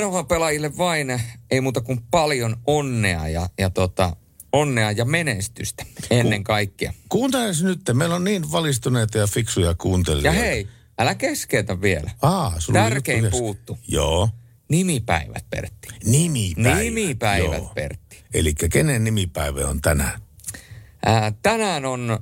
NHL-pelaajille 0.00 0.76
vain 0.78 1.20
ei 1.50 1.60
muuta 1.60 1.80
kuin 1.80 2.00
paljon 2.10 2.56
onnea 2.66 3.28
ja, 3.28 3.48
ja 3.58 3.70
tota, 3.70 4.16
onnea 4.52 4.92
ja 4.92 5.04
menestystä 5.04 5.86
ennen 6.10 6.44
kaikkea. 6.44 6.92
Kuuntele 7.08 7.52
nyt, 7.62 7.80
meillä 7.92 8.14
on 8.14 8.24
niin 8.24 8.52
valistuneita 8.52 9.18
ja 9.18 9.26
fiksuja 9.26 9.66
Ja 9.66 9.74
kuuntelijoita. 9.74 10.40
hei, 10.40 10.68
älä 10.98 11.14
keskeytä 11.14 11.80
vielä. 11.80 12.10
Aa, 12.22 12.54
sulla 12.58 12.78
Tärkein 12.78 13.28
puuttu. 13.30 13.78
Joo. 13.88 14.28
Nimipäivät, 14.68 15.44
Pertti. 15.50 15.88
Nimipäivät. 16.04 16.78
Nimipäivät, 16.78 17.58
Joo. 17.58 17.72
Pertti. 17.74 18.24
Eli 18.34 18.54
kenen 18.54 19.04
nimipäivä 19.04 19.68
on 19.68 19.80
tänään? 19.80 20.20
Ää, 21.06 21.32
tänään 21.42 21.84
on 21.84 22.18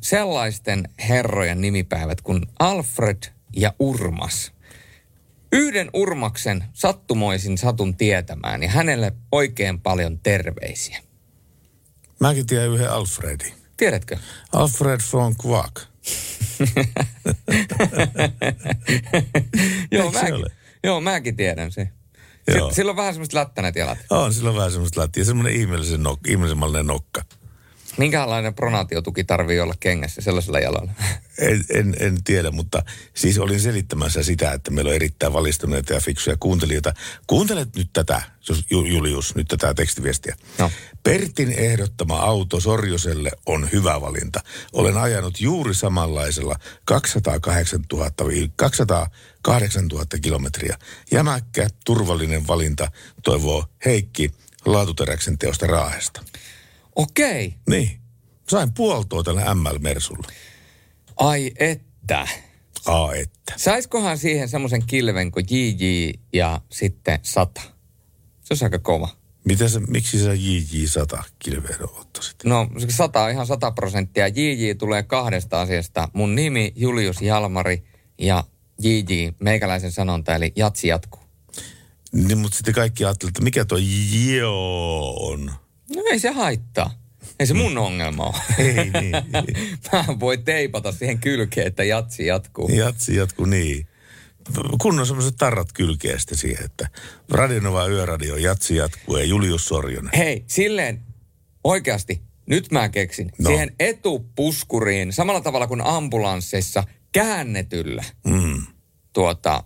sellaisten 0.00 0.88
herrojen 1.08 1.60
nimipäivät 1.60 2.20
kuin 2.20 2.42
Alfred 2.58 3.22
ja 3.56 3.74
Urmas. 3.78 4.52
Yhden 5.52 5.90
Urmaksen 5.92 6.64
sattumoisin 6.72 7.58
satun 7.58 7.96
tietämään 7.96 8.62
ja 8.62 8.70
hänelle 8.70 9.12
oikein 9.32 9.80
paljon 9.80 10.18
terveisiä. 10.18 10.98
Mäkin 12.20 12.46
tiedän 12.46 12.68
yhden 12.70 12.90
Alfredin. 12.90 13.52
Tiedätkö? 13.76 14.16
Alfred 14.52 15.00
von 15.12 15.34
Quack. 15.46 15.76
joo, 19.92 20.12
mäkin, 20.12 20.34
ole? 20.34 20.46
joo, 20.84 21.00
mäkin 21.00 21.36
tiedän 21.36 21.72
se. 21.72 21.88
Joo. 22.54 22.68
Si- 22.70 22.74
Sillä 22.74 22.90
on 22.90 22.96
vähän 22.96 23.14
semmoista 23.14 23.38
lättänät 23.38 23.76
jalat. 23.76 23.98
On, 24.10 24.34
sillä 24.34 24.50
on 24.50 24.56
vähän 24.56 24.70
semmoista 24.70 25.00
lättiä. 25.00 25.24
Semmoinen 25.24 25.52
ihmeellisen 25.60 26.02
nok, 26.02 26.20
ihmeellisen 26.28 26.86
nokka. 26.86 27.22
Minkälainen 27.96 28.54
pronaatiotuki 28.54 29.24
tarvii 29.24 29.60
olla 29.60 29.74
kengässä 29.80 30.20
sellaisella 30.20 30.58
jalalla? 30.58 30.92
En, 31.38 31.64
en, 31.74 31.96
en 32.00 32.24
tiedä, 32.24 32.50
mutta 32.50 32.82
siis 33.14 33.38
olin 33.38 33.60
selittämässä 33.60 34.22
sitä, 34.22 34.52
että 34.52 34.70
meillä 34.70 34.88
on 34.88 34.94
erittäin 34.94 35.32
valistuneita 35.32 35.92
ja 35.92 36.00
fiksuja 36.00 36.36
kuuntelijoita. 36.40 36.94
Kuuntelet 37.26 37.76
nyt 37.76 37.90
tätä, 37.92 38.22
Julius, 38.70 39.34
nyt 39.34 39.48
tätä 39.48 39.74
tekstiviestiä. 39.74 40.36
No. 40.58 40.70
Pertin 41.02 41.52
ehdottama 41.52 42.16
auto 42.16 42.60
Sorjoselle 42.60 43.30
on 43.46 43.68
hyvä 43.72 44.00
valinta. 44.00 44.40
Olen 44.72 44.96
ajanut 44.96 45.40
juuri 45.40 45.74
samanlaisella 45.74 46.56
208 46.84 47.80
000, 47.92 48.10
208 48.56 49.88
000 49.88 50.06
kilometriä. 50.22 50.78
Jämäkkä, 51.10 51.68
turvallinen 51.84 52.46
valinta, 52.46 52.90
toivoo 53.22 53.64
Heikki 53.84 54.30
Laatuteräksen 54.66 55.38
teosta 55.38 55.66
Raahesta. 55.66 56.22
Okei. 56.96 57.54
Niin. 57.68 57.90
Sain 58.48 58.72
puoltoa 58.72 59.22
tällä 59.22 59.54
ML-Mersulla. 59.54 60.32
Ai 61.16 61.52
että. 61.58 62.28
A 62.86 63.12
että. 63.14 63.54
Saiskohan 63.56 64.18
siihen 64.18 64.48
semmoisen 64.48 64.86
kilven 64.86 65.30
kuin 65.30 65.46
JJ 65.50 66.10
ja 66.32 66.60
sitten 66.70 67.18
100? 67.22 67.60
Se 67.60 67.68
olisi 68.50 68.64
aika 68.64 68.78
kova. 68.78 69.08
Mitä 69.44 69.68
se, 69.68 69.80
miksi 69.80 70.24
sä 70.24 70.34
JJ100 70.34 71.22
kilveen 71.38 71.82
ottaisit? 71.82 72.36
No, 72.44 72.68
se 72.78 72.86
100 72.90 73.22
on 73.22 73.30
ihan 73.30 73.46
100 73.46 73.70
prosenttia. 73.70 74.28
JJ 74.28 74.74
tulee 74.78 75.02
kahdesta 75.02 75.60
asiasta. 75.60 76.08
Mun 76.12 76.34
nimi 76.34 76.72
Julius 76.76 77.22
Jalmari 77.22 77.84
ja 78.18 78.44
JJ, 78.80 79.28
meikäläisen 79.40 79.92
sanonta, 79.92 80.34
eli 80.34 80.52
jatsi 80.56 80.88
jatkuu. 80.88 81.22
Niin, 82.12 82.38
mutta 82.38 82.56
sitten 82.56 82.74
kaikki 82.74 83.04
ajattelevat, 83.04 83.30
että 83.30 83.44
mikä 83.44 83.64
tuo 83.64 83.78
joo 84.36 85.16
on. 85.30 85.52
No 85.96 86.02
ei 86.10 86.18
se 86.18 86.30
haittaa. 86.30 86.90
Ei 87.40 87.46
se 87.46 87.54
mun 87.54 87.78
ongelma 87.78 88.24
ole. 88.24 88.34
Ei 88.58 88.74
niin. 88.74 89.12
Mä 89.92 90.04
voi 90.20 90.38
teipata 90.38 90.92
siihen 90.92 91.18
kylkeen, 91.18 91.66
että 91.66 91.84
jatsi 91.84 92.26
jatkuu. 92.26 92.68
Jatsi 92.68 93.16
jatkuu 93.16 93.44
niin. 93.44 93.86
Kun 94.80 95.00
on 95.00 95.06
semmoiset 95.06 95.34
tarrat 95.38 95.72
kylkeestä 95.72 96.36
siihen, 96.36 96.64
että 96.64 96.88
Radionova 97.30 97.86
Yöradio, 97.86 98.36
Jatsi 98.36 98.76
jatkuu 98.76 99.16
ja 99.16 99.24
Julius 99.24 99.64
Sorjonen. 99.64 100.10
Hei, 100.16 100.44
silleen 100.46 101.00
oikeasti, 101.64 102.22
nyt 102.46 102.70
mä 102.72 102.88
keksin. 102.88 103.32
No. 103.38 103.50
Siihen 103.50 103.74
etupuskuriin, 103.80 105.12
samalla 105.12 105.40
tavalla 105.40 105.66
kuin 105.66 105.80
ambulansseissa, 105.80 106.84
käännetyllä 107.12 108.04
Mm. 108.26 108.62
tuota, 109.12 109.64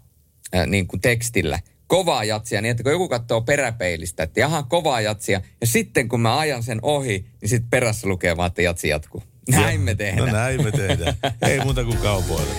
äh, 0.55 0.67
niin 0.67 0.87
kuin 0.87 1.01
tekstillä, 1.01 1.59
kovaa 1.87 2.25
jatsia, 2.25 2.61
niin 2.61 2.71
että 2.71 2.83
kun 2.83 2.93
joku 2.93 3.09
katsoo 3.09 3.41
peräpeilistä, 3.41 4.23
että 4.23 4.41
jaha, 4.41 4.63
kovaa 4.63 5.01
jatsia, 5.01 5.41
ja 5.61 5.67
sitten 5.67 6.09
kun 6.09 6.21
mä 6.21 6.39
ajan 6.39 6.63
sen 6.63 6.79
ohi, 6.83 7.27
niin 7.41 7.49
sitten 7.49 7.71
perässä 7.71 8.09
lukee 8.09 8.37
vaan, 8.37 8.47
että 8.47 8.63
jatsi 8.63 8.89
jatkuu. 8.89 9.23
Näin 9.49 9.81
me 9.81 9.95
tehdään. 9.95 10.27
No 10.27 10.33
näin 10.33 10.65
me 10.65 10.73
tehdään. 10.73 11.17
Ei 11.43 11.61
muuta 11.61 11.85
kuin 11.85 11.99
kaupoille. 11.99 12.55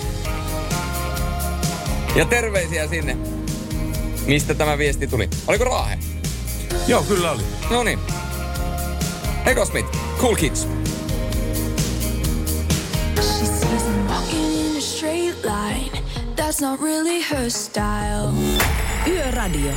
Ja 2.15 2.25
terveisiä 2.25 2.87
sinne, 2.87 3.17
mistä 4.25 4.53
tämä 4.53 4.77
viesti 4.77 5.07
tuli. 5.07 5.29
Oliko 5.47 5.63
Raahe? 5.63 5.99
Joo, 6.87 7.03
kyllä 7.03 7.31
oli. 7.31 7.43
No 7.69 7.83
niin. 7.83 7.99
Ego 9.45 9.65
Smith, 9.65 9.87
Cool 10.17 10.35
Kids. 10.35 10.67
She 13.15 13.45
says 13.45 13.83
I'm 13.83 14.07
walking 14.09 14.53
in 14.53 14.77
a 14.77 14.81
straight 14.81 15.45
line. 15.45 16.03
That's 16.35 16.61
not 16.61 16.81
really 16.81 17.21
her 17.21 17.49
style. 17.49 18.33
Yöradio. 19.05 19.71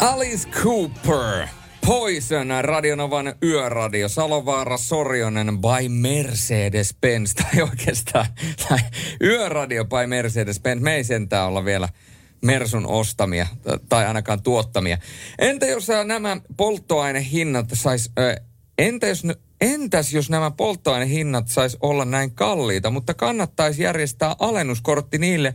Alice 0.00 0.48
Cooper. 0.48 1.48
Poison, 1.86 2.48
Radionovan 2.62 3.34
yöradio, 3.42 4.08
Salovaara 4.08 4.76
Sorjonen 4.76 5.58
by 5.58 5.88
Mercedes-Benz, 5.88 7.34
tai 7.42 7.62
oikeastaan 7.62 8.26
tai 8.68 8.78
yöradio 9.22 9.84
by 9.84 10.06
Mercedes-Benz. 10.06 10.80
Me 10.80 10.94
ei 10.94 11.04
sentään 11.04 11.48
olla 11.48 11.64
vielä 11.64 11.88
Mersun 12.44 12.86
ostamia 12.86 13.46
tai 13.88 14.06
ainakaan 14.06 14.42
tuottamia. 14.42 14.98
Entä 15.38 15.66
jos 15.66 15.88
nämä 16.04 16.36
polttoainehinnat 16.56 17.66
sais, 17.74 18.10
entä 18.78 19.06
jos, 19.06 19.22
entäs 19.64 20.12
jos 20.12 20.30
nämä 20.30 20.50
polttoainehinnat 20.50 21.48
sais 21.48 21.76
olla 21.80 22.04
näin 22.04 22.30
kalliita, 22.30 22.90
mutta 22.90 23.14
kannattaisi 23.14 23.82
järjestää 23.82 24.36
alennuskortti 24.38 25.18
niille, 25.18 25.54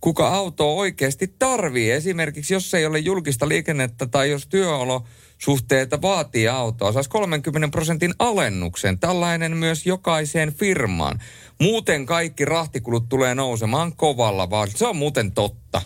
kuka 0.00 0.28
autoa 0.28 0.72
oikeasti 0.72 1.34
tarvii. 1.38 1.90
Esimerkiksi 1.90 2.54
jos 2.54 2.74
ei 2.74 2.86
ole 2.86 2.98
julkista 2.98 3.48
liikennettä 3.48 4.06
tai 4.06 4.30
jos 4.30 4.46
työolosuhteita 4.46 6.02
vaatii 6.02 6.48
autoa, 6.48 6.92
saisi 6.92 7.10
30 7.10 7.68
prosentin 7.68 8.14
alennuksen. 8.18 8.98
Tällainen 8.98 9.56
myös 9.56 9.86
jokaiseen 9.86 10.52
firmaan. 10.52 11.22
Muuten 11.60 12.06
kaikki 12.06 12.44
rahtikulut 12.44 13.08
tulee 13.08 13.34
nousemaan 13.34 13.96
kovalla, 13.96 14.50
vaan 14.50 14.68
se 14.74 14.86
on 14.86 14.96
muuten 14.96 15.32
totta. 15.32 15.82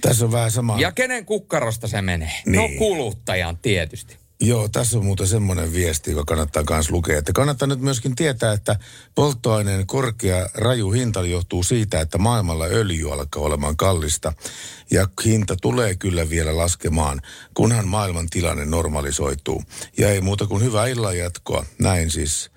Tässä 0.00 0.24
on 0.24 0.32
vähän 0.32 0.50
sama. 0.50 0.80
Ja 0.80 0.92
kenen 0.92 1.26
kukkarosta 1.26 1.88
se 1.88 2.02
menee? 2.02 2.32
Niin. 2.46 2.56
No 2.56 2.78
kuluttajan 2.78 3.58
tietysti. 3.58 4.23
Joo, 4.44 4.68
tässä 4.68 4.98
on 4.98 5.04
muuten 5.04 5.26
semmoinen 5.26 5.72
viesti, 5.72 6.10
joka 6.10 6.24
kannattaa 6.24 6.64
myös 6.70 6.90
lukea. 6.90 7.18
Että 7.18 7.32
kannattaa 7.32 7.68
nyt 7.68 7.80
myöskin 7.80 8.14
tietää, 8.14 8.52
että 8.52 8.76
polttoaineen 9.14 9.86
korkea 9.86 10.48
raju 10.54 10.90
hinta 10.90 11.22
johtuu 11.22 11.62
siitä, 11.62 12.00
että 12.00 12.18
maailmalla 12.18 12.64
öljy 12.64 13.12
alkaa 13.12 13.42
olemaan 13.42 13.76
kallista. 13.76 14.32
Ja 14.90 15.08
hinta 15.24 15.56
tulee 15.62 15.94
kyllä 15.94 16.30
vielä 16.30 16.56
laskemaan, 16.56 17.20
kunhan 17.54 17.88
maailman 17.88 18.26
tilanne 18.30 18.64
normalisoituu. 18.64 19.62
Ja 19.98 20.10
ei 20.10 20.20
muuta 20.20 20.46
kuin 20.46 20.62
hyvää 20.64 20.86
illan 20.86 21.18
jatkoa. 21.18 21.66
Näin 21.78 22.10
siis 22.10 22.50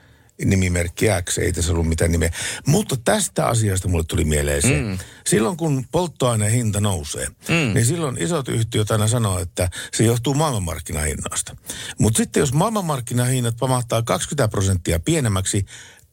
nimimerkki 0.45 1.05
X, 1.23 1.38
ei 1.38 1.53
tässä 1.53 1.71
ollut 1.71 1.88
mitään 1.88 2.11
nimeä. 2.11 2.31
Mutta 2.65 2.95
tästä 3.05 3.47
asiasta 3.47 3.88
mulle 3.88 4.03
tuli 4.07 4.25
mieleen 4.25 4.61
se. 4.61 4.81
Mm. 4.81 4.97
Silloin 5.27 5.57
kun 5.57 5.85
polttoaineen 5.91 6.51
hinta 6.51 6.79
nousee, 6.79 7.27
mm. 7.27 7.73
niin 7.73 7.85
silloin 7.85 8.17
isot 8.21 8.47
yhtiöt 8.47 8.91
aina 8.91 9.07
sanoo, 9.07 9.39
että 9.39 9.69
se 9.93 10.03
johtuu 10.03 10.33
maailmanmarkkinahinnoista. 10.33 11.55
Mutta 11.99 12.17
sitten 12.17 12.41
jos 12.41 12.53
maailmanmarkkinahinnat 12.53 13.57
pamahtaa 13.59 14.01
20 14.01 14.47
prosenttia 14.47 14.99
pienemmäksi, 14.99 15.65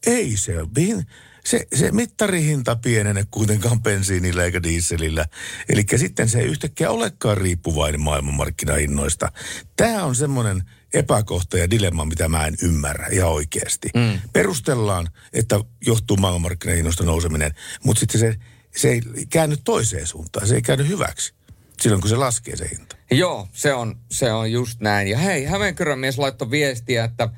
ei 0.07 0.37
se 0.37 0.61
ole. 0.61 1.05
Se, 1.45 1.67
se 1.75 1.93
mittarihinta 1.93 2.77
pienene 2.77 3.25
kuitenkaan 3.31 3.83
bensiinillä 3.83 4.45
eikä 4.45 4.63
dieselillä. 4.63 5.25
Eli 5.69 5.85
sitten 5.97 6.29
se 6.29 6.39
ei 6.39 6.47
yhtäkkiä 6.47 6.91
olekaan 6.91 7.37
riippuvainen 7.37 8.01
maailmanmarkkinahinnoista. 8.01 9.33
Tämä 9.77 10.05
on 10.05 10.15
semmoinen 10.15 10.63
epäkohta 10.95 11.59
ja 11.59 11.71
dilemma, 11.71 12.05
mitä 12.05 12.29
mä 12.29 12.47
en 12.47 12.55
ymmärrä 12.63 13.07
ihan 13.07 13.31
oikeasti. 13.31 13.91
Mm. 13.95 14.19
Perustellaan, 14.33 15.09
että 15.33 15.61
johtuu 15.87 16.17
maailmanmarkkinahinnoista 16.17 17.05
nouseminen, 17.05 17.55
mutta 17.85 18.01
sitten 18.01 18.21
se, 18.21 18.35
se 18.77 18.89
ei 18.89 19.01
käänny 19.31 19.57
toiseen 19.65 20.07
suuntaan. 20.07 20.47
Se 20.47 20.55
ei 20.55 20.63
käänny 20.63 20.89
hyväksi 20.89 21.35
silloin, 21.81 22.01
kun 22.01 22.11
se 22.11 22.17
laskee 22.17 22.57
se 22.57 22.69
hinta. 22.71 22.97
Joo, 23.11 23.49
se 23.53 23.75
on, 23.75 23.99
se 24.11 24.33
on 24.33 24.53
just 24.53 24.81
näin. 24.81 25.09
Ja 25.09 25.19
hei, 25.19 25.45
Hämeenkyrön 25.45 25.99
mies 25.99 26.19
laittoi 26.19 26.51
viestiä, 26.51 27.05
että 27.05 27.29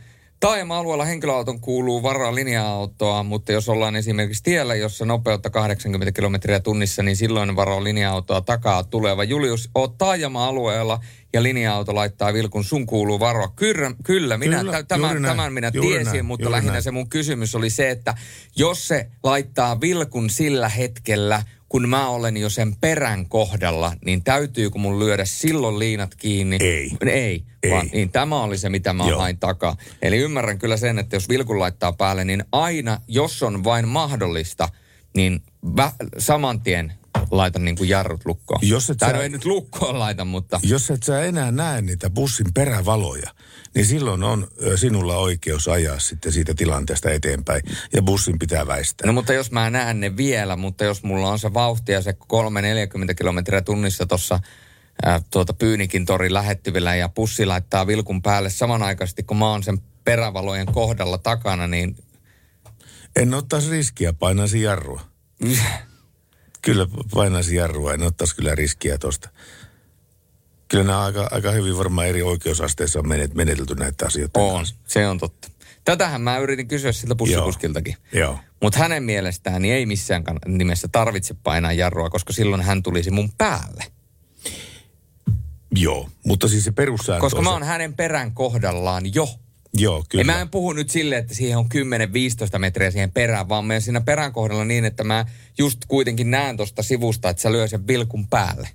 taajama-alueella 0.41 1.05
henkilöauton 1.05 1.61
kuuluu 1.61 2.03
varaa 2.03 2.35
linja-autoa, 2.35 3.23
mutta 3.23 3.53
jos 3.53 3.69
ollaan 3.69 3.97
esimerkiksi 3.97 4.43
tiellä, 4.43 4.75
jossa 4.75 5.05
nopeutta 5.05 5.51
80 5.51 6.13
kilometriä 6.13 6.61
tunnissa, 6.61 7.03
niin 7.03 7.17
silloin 7.17 7.57
varaa 7.57 7.85
linja-autoa 7.85 8.41
takaa 8.41 8.85
tuleva. 8.85 9.25
Julius, 9.25 9.71
oot 9.75 9.99
taajama-alueella 9.99 11.01
ja 11.33 11.43
linja-auto 11.43 11.95
laittaa 11.95 12.33
vilkun, 12.33 12.65
sun 12.65 12.87
kuuluu 12.87 13.21
varoa. 13.21 13.53
Kyllä, 13.57 13.93
kyllä, 14.05 14.39
minä, 14.39 14.59
Kyllä, 14.59 14.83
tämän, 14.83 15.23
tämän 15.23 15.53
minä 15.53 15.71
juuri 15.75 15.89
tiesin, 15.91 16.13
näin, 16.13 16.25
mutta 16.25 16.51
lähinnä 16.51 16.73
näin. 16.73 16.83
se 16.83 16.91
mun 16.91 17.09
kysymys 17.09 17.55
oli 17.55 17.71
se, 17.71 17.91
että 17.91 18.15
jos 18.57 18.89
se 18.89 19.11
laittaa 19.23 19.81
vilkun 19.81 20.31
sillä 20.31 20.69
hetkellä, 20.69 21.43
kun 21.69 21.89
mä 21.89 22.09
olen 22.09 22.37
jo 22.37 22.51
sen 22.51 22.77
perän 22.81 23.29
kohdalla, 23.29 23.93
niin 24.05 24.25
täytyykö 24.25 24.79
mun 24.79 24.99
lyödä 24.99 25.25
silloin 25.25 25.79
liinat 25.79 26.15
kiinni? 26.15 26.57
Ei. 26.61 26.91
Ei, 27.07 27.45
Ei. 27.63 27.71
vaan 27.71 27.89
niin 27.93 28.11
tämä 28.13 28.43
oli 28.43 28.59
se, 28.59 28.69
mitä 28.69 28.93
mä 28.93 29.09
Joo. 29.09 29.19
hain 29.19 29.39
takaa. 29.39 29.77
Eli 30.03 30.17
ymmärrän 30.19 30.59
kyllä 30.59 30.77
sen, 30.77 30.99
että 30.99 31.17
jos 31.17 31.29
vilkun 31.29 31.59
laittaa 31.59 31.93
päälle, 31.93 32.25
niin 32.25 32.45
aina, 32.53 33.01
jos 33.09 33.43
on 33.43 33.65
vain 33.65 33.89
mahdollista, 33.89 34.69
niin 35.17 35.43
vä- 35.67 36.09
saman 36.19 36.61
tien 36.61 36.93
laitan 37.31 37.65
niin 37.65 37.77
kuin 37.77 37.89
jarrut 37.89 38.21
lukkoon. 38.25 38.61
Jos 38.63 38.91
et 38.91 38.99
tai 38.99 39.11
sä- 39.11 39.17
no 39.17 39.23
ei 39.23 39.29
nyt 39.29 39.45
lukkoon 39.45 39.99
laita, 39.99 40.25
mutta... 40.25 40.61
Jos 40.63 40.91
et 40.91 41.03
sä 41.03 41.23
enää 41.23 41.51
näe 41.51 41.83
niitä 41.83 42.11
bussin 42.11 42.47
perävaloja, 42.55 43.31
niin 43.75 43.87
silloin 43.87 44.23
on 44.23 44.49
sinulla 44.77 45.17
oikeus 45.17 45.69
ajaa 45.69 45.99
sitten 45.99 46.33
siitä 46.33 46.55
tilanteesta 46.55 47.11
eteenpäin. 47.11 47.63
Ja 47.95 48.03
bussin 48.03 48.39
pitää 48.39 48.67
väistää. 48.67 49.07
No 49.07 49.13
mutta 49.13 49.33
jos 49.33 49.51
mä 49.51 49.71
näen 49.71 50.01
ne 50.01 50.17
vielä, 50.17 50.57
mutta 50.57 50.85
jos 50.85 51.03
mulla 51.03 51.31
on 51.31 51.39
se 51.39 51.55
vauhti 51.55 51.93
ja 51.93 52.03
se 52.03 52.11
3-40 52.13 52.17
kilometriä 53.19 53.63
tunnissa 53.63 54.07
tuossa 54.07 54.41
tuota 55.31 55.55
Pyynikin 55.55 56.07
torin 56.07 56.35
lähettyvillä 56.35 56.95
ja 56.95 57.09
pussi 57.09 57.47
laittaa 57.47 57.87
vilkun 57.87 58.23
päälle 58.23 58.51
samanaikaisesti, 58.51 59.23
kun 59.23 59.37
mä 59.37 59.51
oon 59.51 59.63
sen 59.63 59.79
perävalojen 60.05 60.67
kohdalla 60.67 61.19
takana, 61.19 61.67
niin 61.67 61.97
En 63.17 63.35
ottaisi 63.35 63.71
riskiä, 63.71 64.13
painaisi 64.13 64.63
jarrua. 64.63 65.01
Kyllä 66.67 66.87
painaisi 67.15 67.57
jarrua, 67.57 67.95
en 67.95 68.03
ottaisi 68.03 68.37
kyllä 68.37 68.55
riskiä 68.55 68.99
tosta. 68.99 69.29
Kyllä 70.69 70.85
nämä 70.85 71.01
aika, 71.05 71.29
aika 71.31 71.51
hyvin 71.51 71.79
varmaan 71.79 72.07
eri 72.07 72.23
oikeusasteissa 72.23 72.99
on 72.99 73.09
menet, 73.09 73.35
menetelty 73.35 73.75
näitä 73.75 74.07
asioita. 74.07 74.41
On, 74.41 74.67
se 74.87 75.09
on 75.09 75.19
totta. 75.19 75.49
Tätähän 75.85 76.21
mä 76.21 76.39
yritin 76.39 76.69
kysyä 76.69 76.93
siltä 76.93 77.15
bussikuskiltakin. 77.15 77.97
Joo. 78.13 78.39
Mutta 78.63 78.79
hänen 78.79 79.03
mielestään 79.03 79.63
niin 79.63 79.75
ei 79.75 79.87
missään 79.87 80.25
nimessä 80.47 80.89
tarvitse 80.93 81.35
painaa 81.35 81.73
jarrua, 81.73 82.11
koska 82.11 82.33
silloin 82.33 82.63
hän 82.63 82.83
tulisi 82.83 83.11
mun 83.11 83.33
päälle. 83.39 83.85
Joo, 85.75 86.11
mutta 86.25 86.49
siis 86.49 86.65
se 86.65 86.73
perussääntö 86.73 87.21
Koska 87.21 87.43
mä 87.43 87.49
se- 87.49 87.53
oon 87.53 87.63
hänen 87.63 87.95
perän 87.95 88.33
kohdallaan 88.35 89.15
jo. 89.15 89.29
Joo, 89.75 90.05
kyllä. 90.09 90.21
Ja 90.21 90.25
mä 90.27 90.41
en 90.41 90.51
puhu 90.51 90.73
nyt 90.73 90.91
silleen, 90.91 91.21
että 91.23 91.35
siihen 91.35 91.59
on 91.59 91.67
10-15 92.55 92.59
metriä 92.59 92.91
siihen 92.91 93.13
perään, 93.13 93.49
vaan 93.49 93.71
oon 93.71 93.83
siinä 93.83 94.01
perän 94.01 94.33
kohdalla 94.33 94.65
niin, 94.65 94.85
että 94.85 95.05
mä 95.05 95.25
just 95.59 95.79
kuitenkin 95.89 96.31
näen 96.31 96.57
tuosta 96.57 96.83
sivusta, 96.83 97.29
että 97.29 97.43
sä 97.43 97.53
lyö 97.53 97.69
sen 97.69 97.87
vilkun 97.87 98.29
päälle. 98.29 98.69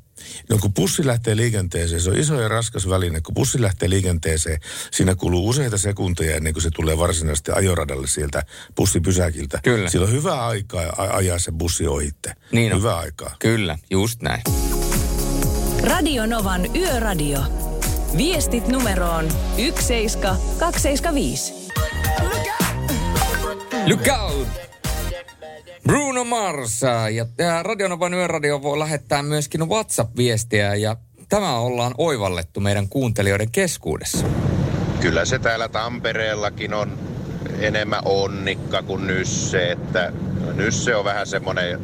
No 0.49 0.57
kun 0.57 0.73
bussi 0.73 1.05
lähtee 1.05 1.35
liikenteeseen, 1.35 2.01
se 2.01 2.09
on 2.09 2.17
iso 2.17 2.41
ja 2.41 2.47
raskas 2.47 2.89
väline. 2.89 3.21
Kun 3.21 3.33
bussi 3.35 3.61
lähtee 3.61 3.89
liikenteeseen, 3.89 4.59
siinä 4.91 5.15
kuluu 5.15 5.49
useita 5.49 5.77
sekunteja 5.77 6.35
ennen 6.35 6.53
kuin 6.53 6.63
se 6.63 6.69
tulee 6.71 6.97
varsinaisesti 6.97 7.51
ajoradalle 7.51 8.07
sieltä 8.07 8.43
bussipysäkiltä. 8.75 9.59
Kyllä. 9.63 9.89
Sillä 9.89 10.05
on 10.05 10.11
hyvä 10.11 10.45
aikaa 10.47 10.83
a- 10.97 11.15
ajaa 11.15 11.39
se 11.39 11.51
bussi 11.51 11.87
ohitte. 11.87 12.33
Niin 12.51 12.73
on. 12.73 12.79
Hyvä 12.79 12.97
aikaa. 12.97 13.35
Kyllä, 13.39 13.77
just 13.89 14.21
näin. 14.21 14.41
Radio 15.83 16.25
Novan 16.25 16.75
Yöradio. 16.75 17.70
Viestit 18.17 18.67
numeroon 18.67 19.29
17275. 19.57 21.53
Look 23.87 24.07
out! 24.21 24.47
Bruno 25.83 26.23
Mars 26.23 26.81
ja, 27.15 27.25
ja 27.37 27.63
Radionovan 27.63 28.13
yöradio 28.13 28.61
voi 28.61 28.79
lähettää 28.79 29.23
myöskin 29.23 29.69
WhatsApp-viestiä 29.69 30.75
ja 30.75 30.95
tämä 31.29 31.59
ollaan 31.59 31.93
oivallettu 31.97 32.59
meidän 32.59 32.89
kuuntelijoiden 32.89 33.51
keskuudessa. 33.51 34.25
Kyllä 35.01 35.25
se 35.25 35.39
täällä 35.39 35.69
Tampereellakin 35.69 36.73
on 36.73 36.99
enemmän 37.59 38.01
onnikka 38.05 38.83
kuin 38.83 39.07
nysse, 39.07 39.71
että 39.71 40.13
nysse 40.53 40.95
on 40.95 41.05
vähän 41.05 41.27
semmoinen 41.27 41.79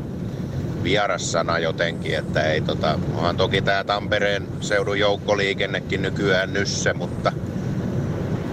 vieras 0.88 1.32
sana 1.32 1.60
jotenkin, 1.60 2.18
että 2.18 2.44
ei 2.44 2.62
tota, 2.62 3.00
onhan 3.16 3.38
toki 3.38 3.62
tämä 3.62 3.84
Tampereen 3.84 4.48
seudun 4.62 5.00
joukkoliikennekin 5.00 6.02
nykyään 6.02 6.54
nysse, 6.54 6.94
mutta 6.94 7.32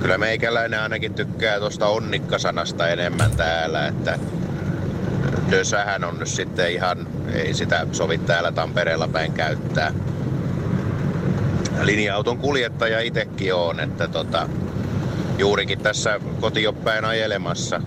kyllä 0.03 0.19
meikäläinen 0.19 0.81
ainakin 0.81 1.15
tykkää 1.15 1.59
tuosta 1.59 1.87
onnikkasanasta 1.87 2.89
enemmän 2.89 3.31
täällä, 3.37 3.87
että 3.87 4.19
nösähän 5.49 6.05
on 6.05 6.19
nyt 6.19 6.29
sitten 6.29 6.73
ihan, 6.73 7.07
ei 7.33 7.55
sitä 7.55 7.87
sovi 7.93 8.19
täällä 8.19 8.53
Tampereella 8.53 9.09
päin 9.09 9.33
käyttää. 9.33 9.93
Linja-auton 11.83 12.39
kuljettaja 12.39 13.01
itsekin 13.01 13.55
on, 13.55 13.81
että 13.81 14.09
tota, 14.09 14.49
juurikin 15.39 15.79
tässä 15.79 16.21
kotioppäin 16.41 17.05
ajelemassa 17.05 17.81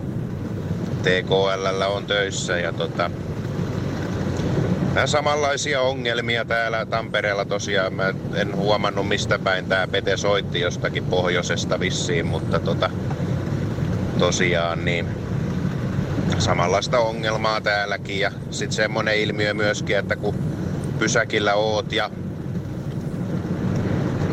TKL 1.02 1.82
on 1.88 2.06
töissä 2.06 2.58
ja 2.58 2.72
tota, 2.72 3.10
vähän 4.98 5.08
samanlaisia 5.08 5.80
ongelmia 5.80 6.44
täällä 6.44 6.86
Tampereella 6.86 7.44
tosiaan. 7.44 7.92
Mä 7.92 8.14
en 8.34 8.56
huomannut 8.56 9.08
mistä 9.08 9.38
päin 9.38 9.66
tää 9.66 9.88
Pete 9.88 10.16
soitti 10.16 10.60
jostakin 10.60 11.04
pohjoisesta 11.04 11.80
vissiin, 11.80 12.26
mutta 12.26 12.58
tota, 12.60 12.90
tosiaan 14.18 14.84
niin 14.84 15.08
samanlaista 16.38 16.98
ongelmaa 16.98 17.60
täälläkin 17.60 18.20
ja 18.20 18.30
sitten 18.50 18.76
semmonen 18.76 19.18
ilmiö 19.18 19.54
myöskin, 19.54 19.98
että 19.98 20.16
kun 20.16 20.34
pysäkillä 20.98 21.54
oot 21.54 21.92
ja 21.92 22.10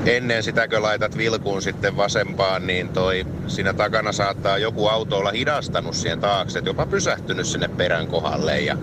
ennen 0.06 0.44
sitä 0.44 0.68
kun 0.68 0.82
laitat 0.82 1.18
vilkuun 1.18 1.62
sitten 1.62 1.98
vasempaan, 1.98 2.68
niin 2.68 2.90
toi 2.90 3.26
siinä 3.48 3.74
takana 3.74 4.12
saattaa 4.12 4.58
joku 4.58 4.88
auto 4.88 5.18
olla 5.18 5.32
hidastanut 5.32 5.96
siihen 5.96 6.20
taakse, 6.20 6.60
että 6.60 6.70
jopa 6.70 6.86
pysähtynyt 6.86 7.48
sinne 7.48 7.68
perän 7.68 8.08
kohdalle 8.08 8.60
ja 8.60 8.78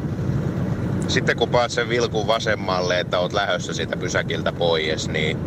sitten 1.08 1.36
kun 1.36 1.48
paat 1.48 1.70
sen 1.70 1.88
vilkun 1.88 2.26
vasemmalle, 2.26 3.00
että 3.00 3.18
oot 3.18 3.32
lähössä 3.32 3.72
siitä 3.72 3.96
pysäkiltä 3.96 4.52
pois, 4.52 5.08
niin 5.08 5.38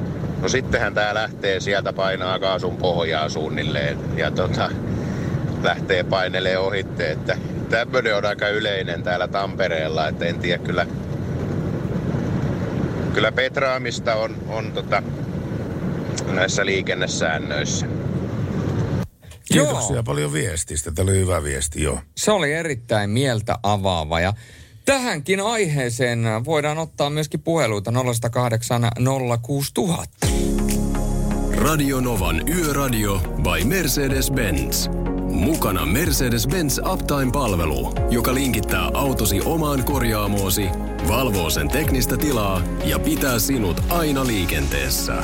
no 0.41 0.49
sittenhän 0.49 0.93
tää 0.93 1.13
lähtee 1.13 1.59
sieltä 1.59 1.93
painaa 1.93 2.39
kaasun 2.39 2.77
pohjaa 2.77 3.29
suunnilleen 3.29 3.97
ja 4.17 4.31
tota, 4.31 4.71
lähtee 5.63 6.03
painelee 6.03 6.57
ohitte, 6.57 7.11
että 7.11 7.37
tämmönen 7.69 8.15
on 8.15 8.25
aika 8.25 8.49
yleinen 8.49 9.03
täällä 9.03 9.27
Tampereella, 9.27 10.07
että 10.07 10.25
en 10.25 10.39
tiedä 10.39 10.63
kyllä 10.63 10.87
kyllä 13.15 13.31
petraamista 13.31 14.15
on, 14.15 14.35
on 14.47 14.71
tota, 14.71 15.03
näissä 16.31 16.65
liikennesäännöissä. 16.65 17.85
Kiitoksia 19.45 20.03
paljon 20.03 20.33
viestistä. 20.33 20.91
Tämä 20.91 21.11
oli 21.11 21.19
hyvä 21.19 21.43
viesti, 21.43 21.83
joo. 21.83 21.99
Se 22.17 22.31
oli 22.31 22.53
erittäin 22.53 23.09
mieltä 23.09 23.59
avaava 23.63 24.19
ja 24.19 24.33
tähänkin 24.85 25.39
aiheeseen 25.41 26.25
voidaan 26.45 26.77
ottaa 26.77 27.09
myöskin 27.09 27.41
puheluita 27.41 27.91
0108 27.91 28.81
06000. 29.41 30.27
Radio 31.57 31.99
Novan 32.01 32.49
Yöradio 32.49 33.17
by 33.17 33.63
Mercedes-Benz. 33.63 34.89
Mukana 35.29 35.85
Mercedes-Benz 35.85 36.91
Uptime-palvelu, 36.93 37.93
joka 38.11 38.33
linkittää 38.33 38.89
autosi 38.93 39.41
omaan 39.45 39.85
korjaamoosi, 39.85 40.65
valvoo 41.07 41.49
sen 41.49 41.67
teknistä 41.67 42.17
tilaa 42.17 42.61
ja 42.85 42.99
pitää 42.99 43.39
sinut 43.39 43.81
aina 43.89 44.27
liikenteessä. 44.27 45.23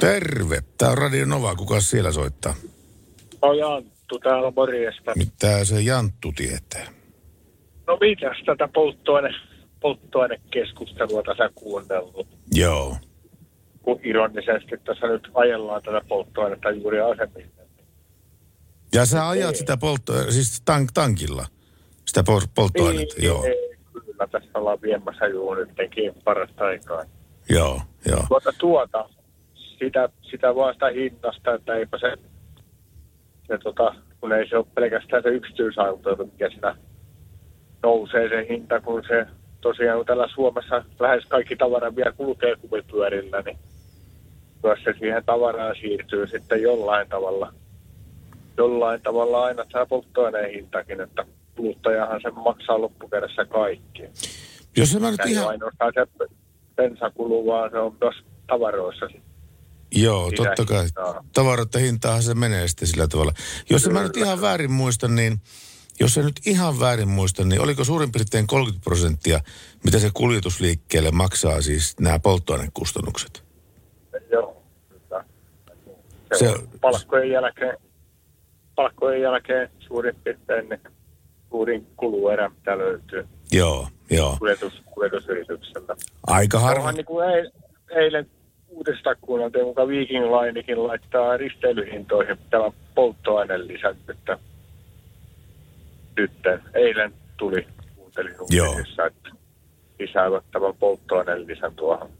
Terve. 0.00 0.62
Tämä 0.78 0.92
on 0.92 0.98
Radio 0.98 1.26
Nova. 1.26 1.54
Kuka 1.54 1.80
siellä 1.80 2.12
soittaa? 2.12 2.54
No 3.42 3.52
Janttu 3.52 4.18
täällä 4.18 4.52
morjesta. 4.56 5.12
Mitä 5.16 5.64
se 5.64 5.80
Janttu 5.80 6.32
tietää? 6.32 7.03
No 7.86 7.98
mitäs 8.00 8.36
tätä 8.46 8.68
polttoaine, 8.74 9.30
polttoainekeskustelua 9.80 11.22
tässä 11.22 11.50
kuunnellut? 11.54 12.28
Joo. 12.52 12.96
Kun 13.82 14.00
ironisesti 14.04 14.76
tässä 14.84 15.06
nyt 15.06 15.28
ajellaan 15.34 15.82
tätä 15.82 16.00
polttoainetta 16.08 16.70
juuri 16.70 17.00
asemille. 17.00 17.64
Ja 18.94 19.06
sä 19.06 19.28
ajat 19.28 19.56
sitä 19.56 19.76
poltto, 19.76 20.12
siis 20.30 20.62
tank, 20.64 20.90
tankilla, 20.94 21.46
sitä 22.06 22.20
pol- 22.20 22.46
polttoainetta, 22.54 23.14
Ei, 23.18 23.26
joo. 23.26 23.44
Ei, 23.44 23.76
kyllä 23.92 24.26
tässä 24.30 24.50
ollaan 24.54 24.82
viemässä 24.82 25.26
juuri 25.26 25.66
nytkin 25.66 26.14
parasta 26.24 26.64
aikaa. 26.64 27.04
Joo, 27.50 27.80
joo. 28.08 28.24
Tuota, 28.28 28.50
tuota, 28.58 29.08
sitä, 29.78 30.08
sitä 30.30 30.54
vaan 30.54 30.74
sitä 30.74 30.86
hinnasta, 30.88 31.54
että 31.54 31.74
eipä 31.74 31.98
se, 31.98 32.16
se 33.46 33.58
tota, 33.58 33.94
kun 34.20 34.32
ei 34.32 34.48
se 34.48 34.56
ole 34.56 34.66
pelkästään 34.74 35.22
se 35.22 35.28
yksityisauto, 35.28 36.16
mikä 36.16 36.50
siinä 36.50 36.76
nousee 37.84 38.28
se 38.28 38.46
hinta, 38.48 38.80
kun 38.80 39.02
se 39.08 39.26
tosiaan 39.60 39.98
kun 39.98 40.06
täällä 40.06 40.28
Suomessa 40.34 40.84
lähes 41.00 41.24
kaikki 41.28 41.56
tavara 41.56 41.96
vielä 41.96 42.12
kulkee 42.12 42.56
kumipyörillä, 42.56 43.42
niin 43.42 43.58
myös 44.62 44.78
se 44.84 44.94
siihen 44.98 45.24
tavaraan 45.24 45.76
siirtyy 45.80 46.26
sitten 46.26 46.62
jollain 46.62 47.08
tavalla, 47.08 47.52
jollain 48.56 49.02
tavalla 49.02 49.44
aina 49.44 49.64
tämä 49.72 49.86
polttoaineen 49.86 50.50
hintakin, 50.50 51.00
että 51.00 51.24
kuluttajahan 51.56 52.20
sen 52.22 52.34
maksaa 52.34 52.80
loppukädessä 52.80 53.44
kaikki. 53.44 54.02
Jos 54.76 55.00
mä 55.00 55.10
nyt 55.10 55.26
ihan... 55.26 55.48
ainoastaan 55.48 55.92
se 55.94 56.28
bensakulu, 56.76 57.46
vaan 57.46 57.70
se 57.70 57.78
on 57.78 57.96
myös 58.00 58.14
tavaroissa. 58.46 59.06
Joo, 59.94 60.30
Sitä 60.30 60.42
totta 60.44 60.64
kai. 60.64 60.84
hintaa. 60.84 61.24
Tavaroiden 61.32 61.80
hintaahan 61.80 62.22
se 62.22 62.34
menee 62.34 62.68
sitten 62.68 62.88
sillä 62.88 63.08
tavalla. 63.08 63.32
Jos 63.70 63.90
mä 63.90 64.02
nyt 64.02 64.16
ihan 64.16 64.40
väärin 64.40 64.72
muistan, 64.72 65.14
niin 65.14 65.40
jos 66.00 66.18
en 66.18 66.24
nyt 66.24 66.40
ihan 66.46 66.80
väärin 66.80 67.08
muista, 67.08 67.44
niin 67.44 67.60
oliko 67.60 67.84
suurin 67.84 68.12
piirtein 68.12 68.46
30 68.46 68.84
prosenttia, 68.84 69.40
mitä 69.84 69.98
se 69.98 70.10
kuljetusliikkeelle 70.14 71.10
maksaa 71.10 71.62
siis 71.62 72.00
nämä 72.00 72.18
polttoainekustannukset? 72.18 73.44
Joo. 74.30 74.62
Se, 76.34 76.38
Se- 76.38 76.54
palkkojen 76.80 77.30
jälkeen, 77.30 77.76
palkkojen 78.74 79.22
jälkeen 79.22 79.70
suurin 79.78 80.14
piirtein 80.24 80.68
niin 80.68 80.80
suurin 81.50 81.86
kuluerä, 81.96 82.48
mitä 82.48 82.78
löytyy 82.78 83.26
Joo, 83.52 83.88
joo. 84.10 84.36
kuljetus, 84.38 84.82
kuljetusyritykseltä. 84.90 85.96
Aika 86.26 86.58
harva. 86.58 86.92
Niin 86.92 87.04
kuin 87.04 87.28
eil, 87.28 87.50
eilen 87.90 88.30
uutista 88.68 89.14
kuunneltiin, 89.14 89.64
mukaan 89.64 89.88
Viking 89.88 90.24
Linekin 90.24 90.86
laittaa 90.86 91.36
risteilyhintoihin 91.36 92.38
tämän 92.50 92.72
polttoaineen 92.94 93.68
lisän, 93.68 93.96
että 94.08 94.38
nyt 96.16 96.32
eilen 96.74 97.14
tuli, 97.36 97.66
kuuntelin 97.96 98.34
uutisissa, 98.40 99.06
että 99.06 99.30
lisäävät 99.98 100.44
tämän 100.52 100.74
polttoaineen 100.74 101.46
lisän 101.46 101.74
tuohon 101.74 102.10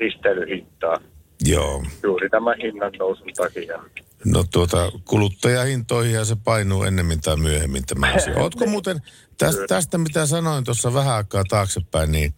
risteilyhintaan. 0.00 1.02
Joo. 1.44 1.84
Juuri 2.02 2.30
tämän 2.30 2.56
hinnan 2.62 2.92
nousun 2.98 3.32
takia. 3.36 3.82
No 4.24 4.44
tuota, 4.52 4.92
kuluttajahintoihin 5.04 6.14
ja 6.14 6.24
se 6.24 6.36
painuu 6.44 6.82
ennemmin 6.82 7.20
tai 7.20 7.36
myöhemmin 7.36 7.86
tämä 7.86 8.12
asia. 8.14 8.36
Ootko 8.42 8.66
muuten 8.66 9.02
tästä, 9.38 9.62
tästä 9.68 9.98
mitä 9.98 10.26
sanoin 10.26 10.64
tuossa 10.64 10.94
vähän 10.94 11.14
aikaa 11.14 11.44
taaksepäin, 11.44 12.12
niin 12.12 12.34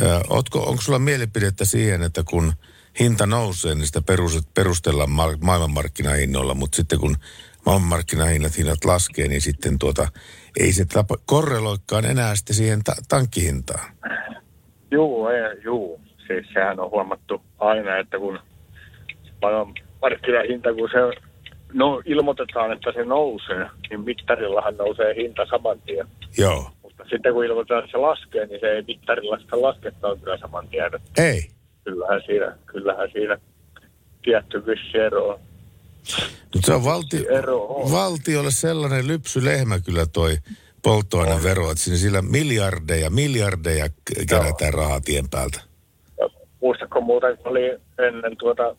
Ö, 0.00 0.20
Ootko, 0.28 0.62
onko 0.62 0.82
sulla 0.82 0.98
mielipidettä 0.98 1.64
siihen, 1.64 2.02
että 2.02 2.22
kun 2.30 2.52
hinta 3.00 3.26
nousee, 3.26 3.74
niin 3.74 3.86
sitä 3.86 4.02
perus- 4.02 4.46
perustellaan 4.54 5.10
ma- 5.10 5.38
maailmanmarkkinahinnoilla, 5.40 6.54
mutta 6.54 6.76
sitten 6.76 6.98
kun 6.98 7.16
maailmanmarkkinahinnat 7.66 8.58
hinnat 8.58 8.84
laskee, 8.84 9.28
niin 9.28 9.40
sitten 9.40 9.78
tuota, 9.78 10.08
ei 10.60 10.72
se 10.72 10.84
tapa, 10.84 11.16
korreloikaan 11.26 12.04
enää 12.04 12.34
sitten 12.36 12.56
siihen 12.56 12.84
ta- 12.84 13.02
tankkihintaan. 13.08 13.90
Juu, 14.90 15.26
ei, 15.26 15.62
juu. 15.64 16.00
Siis 16.26 16.46
sehän 16.54 16.80
on 16.80 16.90
huomattu 16.90 17.42
aina, 17.58 17.96
että 17.96 18.18
kun 18.18 18.38
markkinahinta, 20.02 20.74
kun 20.74 20.88
se 20.92 21.22
no, 21.72 22.02
ilmoitetaan, 22.04 22.72
että 22.72 22.92
se 22.92 23.04
nousee, 23.04 23.66
niin 23.90 24.00
mittarillahan 24.00 24.76
nousee 24.76 25.14
hinta 25.14 25.46
saman 25.46 25.80
tien. 25.80 26.06
Joo. 26.38 26.70
Mutta 26.82 27.04
sitten 27.10 27.32
kun 27.32 27.44
ilmoitetaan, 27.44 27.84
että 27.84 27.92
se 27.92 27.98
laskee, 27.98 28.46
niin 28.46 28.60
se 28.60 28.66
ei 28.66 28.82
mittarilla 28.86 29.38
sitä 29.38 29.62
lasketta 29.62 30.16
kyllä 30.16 30.38
saman 30.38 30.68
tien. 30.68 30.90
Ei. 31.18 31.40
Kyllähän 31.84 32.22
siinä, 32.26 32.56
kyllähän 32.66 33.08
siinä 33.12 33.38
tietty 34.22 34.66
vissi 34.66 34.98
ero 34.98 35.28
on. 35.28 35.40
Mutta 36.54 36.66
se 36.66 36.72
on 36.74 36.84
valti- 36.84 37.26
on. 37.68 37.92
valtiolle 37.92 38.50
sellainen 38.50 39.06
lypsylehmä 39.06 39.80
kyllä 39.80 40.06
toi 40.06 40.36
polttoainevero, 40.82 41.70
että 41.70 41.84
siinä 41.84 41.98
sillä 41.98 42.22
miljardeja, 42.22 43.10
miljardeja 43.10 43.88
kerätään 44.28 44.74
rahaa 44.74 45.00
tien 45.00 45.28
päältä. 45.28 45.60
Muistatko 46.60 47.00
muuten, 47.00 47.36
kun 47.36 47.46
oli 47.46 47.64
ennen 48.08 48.36
tuota 48.38 48.76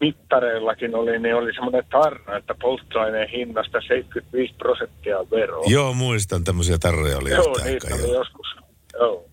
mittareillakin 0.00 0.94
oli, 0.94 1.18
niin 1.18 1.34
oli 1.34 1.54
semmoinen 1.54 1.84
tarna, 1.90 2.36
että 2.36 2.54
polttoaineen 2.62 3.28
hinnasta 3.28 3.78
75 3.80 4.54
prosenttia 4.54 5.16
veroa. 5.30 5.64
Joo, 5.66 5.92
muistan 5.94 6.44
tämmöisiä 6.44 6.78
tarroja 6.78 7.18
oli 7.18 7.30
Joo, 7.30 7.56
niitä 7.64 7.86
aikaa. 7.86 7.98
oli 7.98 8.12
Joo. 8.12 8.14
joskus. 8.14 8.46
Joo, 8.92 9.24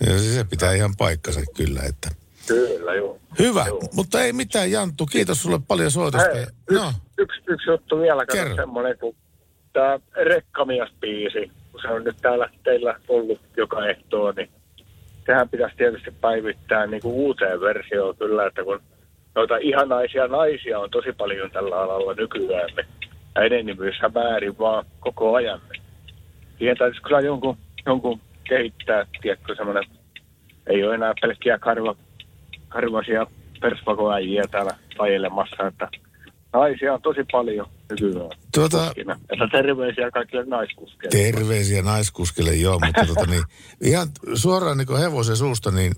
Ja 0.00 0.18
se, 0.18 0.34
se 0.34 0.44
pitää 0.44 0.72
ihan 0.74 0.94
paikkansa 0.98 1.40
kyllä, 1.56 1.80
että... 1.82 2.10
kyllä, 2.46 2.94
joo. 2.94 3.18
Hyvä, 3.38 3.66
mutta 3.92 4.22
ei 4.22 4.32
mitään 4.32 4.70
Janttu, 4.70 5.06
kiitos 5.06 5.42
sulle 5.42 5.58
paljon 5.68 5.90
soitosta. 5.90 6.34
Hei, 6.34 6.46
no, 6.70 6.92
Yksi, 7.18 7.40
yksi 7.46 7.70
juttu 7.70 8.00
vielä, 8.00 8.26
kato 8.26 8.56
semmoinen, 8.56 8.98
kun 8.98 9.14
tämä 9.72 9.98
Rekkamies-biisi, 10.16 11.50
kun 11.72 11.80
se 11.82 11.88
on 11.88 12.04
nyt 12.04 12.16
täällä 12.22 12.50
teillä 12.64 13.00
ollut 13.08 13.40
joka 13.56 13.86
ehtoo, 13.86 14.32
niin 14.36 14.50
sehän 15.26 15.48
pitäisi 15.48 15.76
tietysti 15.76 16.10
päivittää 16.20 16.86
niin 16.86 17.02
kuin 17.02 17.14
uuteen 17.14 17.60
versioon 17.60 18.16
kyllä, 18.16 18.46
että 18.46 18.64
kun 18.64 18.80
noita 19.34 19.56
ihanaisia 19.56 20.26
naisia 20.26 20.78
on 20.78 20.90
tosi 20.90 21.12
paljon 21.12 21.50
tällä 21.50 21.80
alalla 21.80 22.14
nykyään, 22.14 22.70
niin 22.76 22.86
ja 23.34 23.42
enenevyyshän 23.42 24.12
määrin 24.14 24.58
vaan 24.58 24.84
koko 25.00 25.34
ajan. 25.34 25.60
Siihen 26.58 26.76
täytyisi 26.76 27.02
kyllä 27.02 27.20
jonkun, 27.20 27.56
jonkun 27.86 28.20
kehittää, 28.48 29.06
tiedätkö, 29.22 29.54
semmoinen, 29.54 29.84
ei 30.66 30.84
ole 30.84 30.94
enää 30.94 31.14
pelkkiä 31.20 31.58
karva, 31.58 31.96
karvasia 32.74 33.26
persvakoäjiä 33.60 34.42
täällä 34.50 34.76
ajelemassa, 34.98 35.66
että 35.66 35.88
naisia 36.52 36.94
on 36.94 37.02
tosi 37.02 37.20
paljon 37.32 37.66
nykyään. 37.90 38.30
Tuota- 38.54 38.84
kuskina. 38.84 39.20
Että 39.32 39.48
terveisiä 39.52 40.10
kaikille 40.10 40.44
naiskuskeille. 40.44 41.22
terveisiä 41.22 41.82
naiskuskille, 41.82 42.54
joo, 42.54 42.78
mutta 42.86 43.06
tota 43.14 43.26
niin, 43.26 43.44
ihan 43.80 44.08
suoraan 44.34 44.78
niin 44.78 44.98
hevosen 44.98 45.36
suusta, 45.36 45.70
niin 45.70 45.92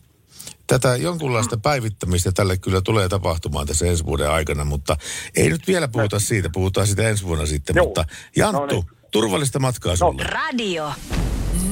tätä 0.67 0.97
jonkunlaista 0.97 1.57
päivittämistä 1.57 2.33
tälle 2.33 2.57
kyllä 2.57 2.81
tulee 2.81 3.09
tapahtumaan 3.09 3.67
tässä 3.67 3.87
ensi 3.87 4.07
vuoden 4.07 4.31
aikana, 4.31 4.65
mutta 4.65 4.97
ei 5.37 5.49
nyt 5.49 5.67
vielä 5.67 5.89
puhuta 5.89 6.19
siitä, 6.19 6.49
puhutaan 6.53 6.87
sitä 6.87 7.09
ensi 7.09 7.25
vuonna 7.25 7.47
sitten, 7.47 7.77
mutta 7.79 8.05
Janttu, 8.37 8.85
turvallista 9.11 9.59
matkaa 9.59 9.97
sulle. 9.97 10.23
Radio 10.23 10.93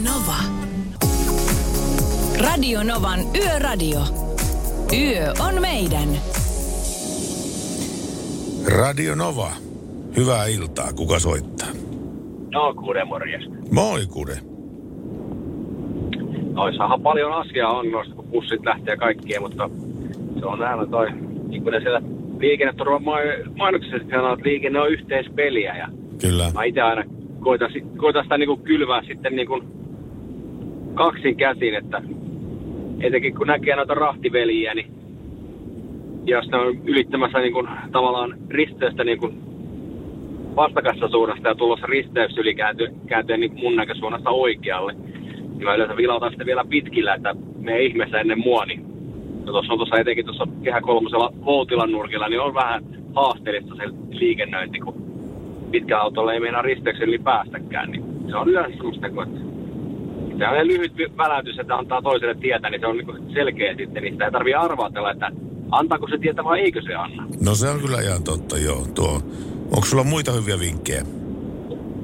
Nova. 0.03 0.37
Radio 2.39 2.83
Novan 2.83 3.21
Yöradio. 3.37 4.34
Yö 4.93 5.33
on 5.49 5.61
meidän. 5.61 6.09
Radio 8.67 9.15
Nova, 9.15 9.51
hyvää 10.17 10.47
iltaa, 10.47 10.93
kuka 10.93 11.19
soittaa? 11.19 11.69
No, 12.53 12.75
kuuden 12.75 13.09
morjesta. 13.09 13.51
Moi 13.71 14.07
Kude. 14.07 14.39
Noissahan 16.53 17.03
paljon 17.03 17.33
asiaa 17.33 17.71
on 17.79 17.91
noista, 17.91 18.15
kun 18.15 18.25
bussit 18.25 18.65
lähtee 18.65 18.97
kaikkien, 18.97 19.43
mutta 19.43 19.71
se 20.39 20.47
on 20.47 20.59
näillä 20.59 20.87
toi, 20.87 21.07
niin 21.49 21.63
kuin 21.63 21.73
ne 21.73 21.81
siellä 21.81 22.03
liikenneturvan 22.39 23.05
mai- 23.05 23.45
mainoksessa 23.57 23.99
sanoo, 24.11 24.33
että 24.33 24.49
liikenne 24.49 24.81
on 24.81 24.91
yhteispeliä 24.91 25.77
ja 25.77 25.89
Kyllä. 26.21 26.51
mä 26.55 26.65
itse 26.65 26.81
aina 26.81 27.03
koitan, 27.41 27.71
koitan 27.97 28.23
sitä 28.23 28.39
niin 28.39 28.49
kuin 28.49 28.61
kylvää 28.61 29.03
sitten 29.07 29.37
niin 29.37 29.47
kuin 29.49 29.63
kaksin 30.95 31.37
käsin, 31.37 31.75
että 31.75 32.03
etenkin 33.07 33.35
kun 33.35 33.47
näkee 33.47 33.77
noita 33.77 33.95
rahtiveljiä, 33.95 34.75
niin 34.75 34.87
jos 36.25 36.49
ne 36.49 36.59
on 36.59 36.77
ylittämässä 36.85 37.39
niin 37.39 37.53
kuin, 37.53 37.69
tavallaan 37.93 38.35
risteystä 38.51 39.05
niin 39.05 39.19
kuin 39.19 39.35
vastakassa 40.57 41.09
suunnasta 41.09 41.49
ja 41.49 41.55
tulossa 41.55 41.87
risteys 41.87 42.39
yli 42.39 42.55
kääntyy, 42.55 42.89
kääntyy 43.07 43.37
niin 43.37 43.55
mun 43.55 43.77
näkösuunnasta 43.77 44.31
oikealle, 44.31 44.93
niin 44.93 45.65
mä 45.65 45.75
yleensä 45.75 45.97
vilautan 45.97 46.33
sitä 46.33 46.47
vielä 46.47 46.65
pitkillä, 46.69 47.15
että 47.15 47.35
me 47.59 47.83
ihmeessä 47.83 48.21
ennen 48.21 48.39
mua, 48.39 48.65
niin 48.65 48.85
no 49.45 49.53
tuossa 49.53 49.73
on 49.73 49.79
tuossa 49.79 49.99
etenkin 49.99 50.25
tuossa 50.25 50.47
kehä 50.63 50.81
kolmosella 50.81 51.33
Voutilan 51.45 51.93
nurkilla, 51.93 52.29
niin 52.29 52.41
on 52.41 52.55
vähän 52.55 52.85
haasteellista 53.15 53.75
se 53.75 53.83
liikennöinti, 54.11 54.81
kun 54.81 54.95
pitkä 55.71 55.99
autolla 55.99 56.33
ei 56.33 56.41
meinaa 56.41 56.63
risteyksen 56.63 57.09
yli 57.09 57.19
päästäkään, 57.19 57.91
niin 57.91 58.05
se 58.31 58.37
on 58.37 58.49
yleensä 58.49 58.77
semmoista, 58.77 59.07
että 59.07 59.54
se 60.39 60.49
on 60.49 60.67
lyhyt 60.67 60.93
väläytys, 61.17 61.59
että 61.59 61.77
antaa 61.77 62.03
toiselle 62.03 62.35
tietä, 62.35 62.71
niin 62.71 62.81
se 62.81 62.87
on 62.87 62.97
niin 62.97 63.33
selkeä 63.35 63.75
sitten, 63.77 64.03
niin 64.03 64.15
sitä 64.15 64.25
ei 64.25 64.31
tarvitse 64.31 64.57
arvatella, 64.57 65.11
että 65.11 65.31
antaako 65.71 66.09
se 66.09 66.19
tietä 66.19 66.45
vai 66.45 66.61
eikö 66.61 66.83
se 66.83 66.95
anna. 66.95 67.27
No 67.45 67.55
se 67.55 67.69
on 67.69 67.81
kyllä 67.81 68.01
ihan 68.01 68.25
totta, 68.25 68.59
joo. 68.59 68.87
Tuo. 68.95 69.21
Onko 69.65 69.85
sulla 69.85 70.05
muita 70.05 70.33
hyviä 70.33 70.61
vinkkejä? 70.61 71.03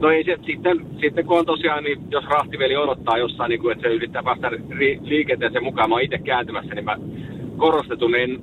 No 0.01 0.11
ei 0.11 0.25
se, 0.25 0.39
sitten, 0.47 0.87
sitten 1.01 1.27
kun 1.27 1.39
on 1.39 1.47
tosiaan, 1.47 1.85
niin 1.85 1.99
jos 2.11 2.25
rahtiveli 2.25 2.77
odottaa 2.77 3.19
jossain, 3.19 3.49
niin 3.49 3.61
kuin, 3.61 3.73
että 3.73 3.89
se 3.89 3.95
yrittää 3.95 4.23
päästä 4.23 4.51
ri, 4.79 5.01
liikenteeseen 5.03 5.65
mukaan, 5.65 5.89
mä 5.89 5.95
oon 5.95 6.03
itse 6.03 6.19
kääntymässä, 6.19 6.75
niin 6.75 6.85
mä 6.85 6.97
korostetun 7.57 8.15
en 8.15 8.43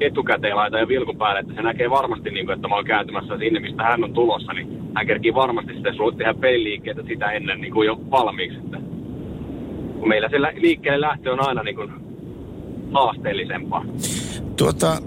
etukäteen 0.00 0.56
laitan 0.56 0.80
jo 0.80 0.88
vilkun 0.88 1.16
päälle, 1.18 1.40
että 1.40 1.54
se 1.54 1.62
näkee 1.62 1.90
varmasti, 1.90 2.30
niin 2.30 2.46
kuin, 2.46 2.54
että 2.54 2.68
mä 2.68 2.74
oon 2.74 2.84
kääntymässä 2.84 3.38
sinne, 3.38 3.60
mistä 3.60 3.82
hän 3.82 4.04
on 4.04 4.12
tulossa, 4.12 4.52
niin 4.52 4.82
hän 4.94 5.06
kerkii 5.06 5.34
varmasti 5.34 5.72
sitten 5.74 5.94
sulle 5.94 6.16
tehdä 6.16 6.34
peliliikkeitä 6.34 7.02
sitä 7.02 7.30
ennen 7.30 7.60
niin 7.60 7.72
kuin 7.72 7.86
jo 7.86 8.00
valmiiksi. 8.10 8.58
Että 8.58 8.78
kun 10.02 10.08
meillä 10.08 10.28
se 10.28 10.40
liikkeelle 10.40 11.00
lähtö 11.00 11.32
on 11.32 11.48
aina 11.48 11.62
niin 11.62 11.76
kuin 11.76 11.92
haasteellisempaa. 12.92 13.84
Tuota, 14.56 15.02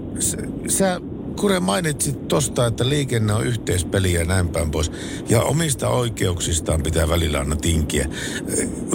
sä 0.67 1.01
Kure 1.39 1.59
mainitsit 1.59 2.27
tosta, 2.27 2.65
että 2.65 2.89
liikenne 2.89 3.33
on 3.33 3.45
yhteispeliä 3.45 4.19
ja 4.19 4.25
näin 4.25 4.49
päin 4.49 4.71
pois. 4.71 4.91
Ja 5.29 5.41
omista 5.41 5.89
oikeuksistaan 5.89 6.83
pitää 6.83 7.09
välillä 7.09 7.39
aina 7.39 7.55
tinkiä. 7.55 8.07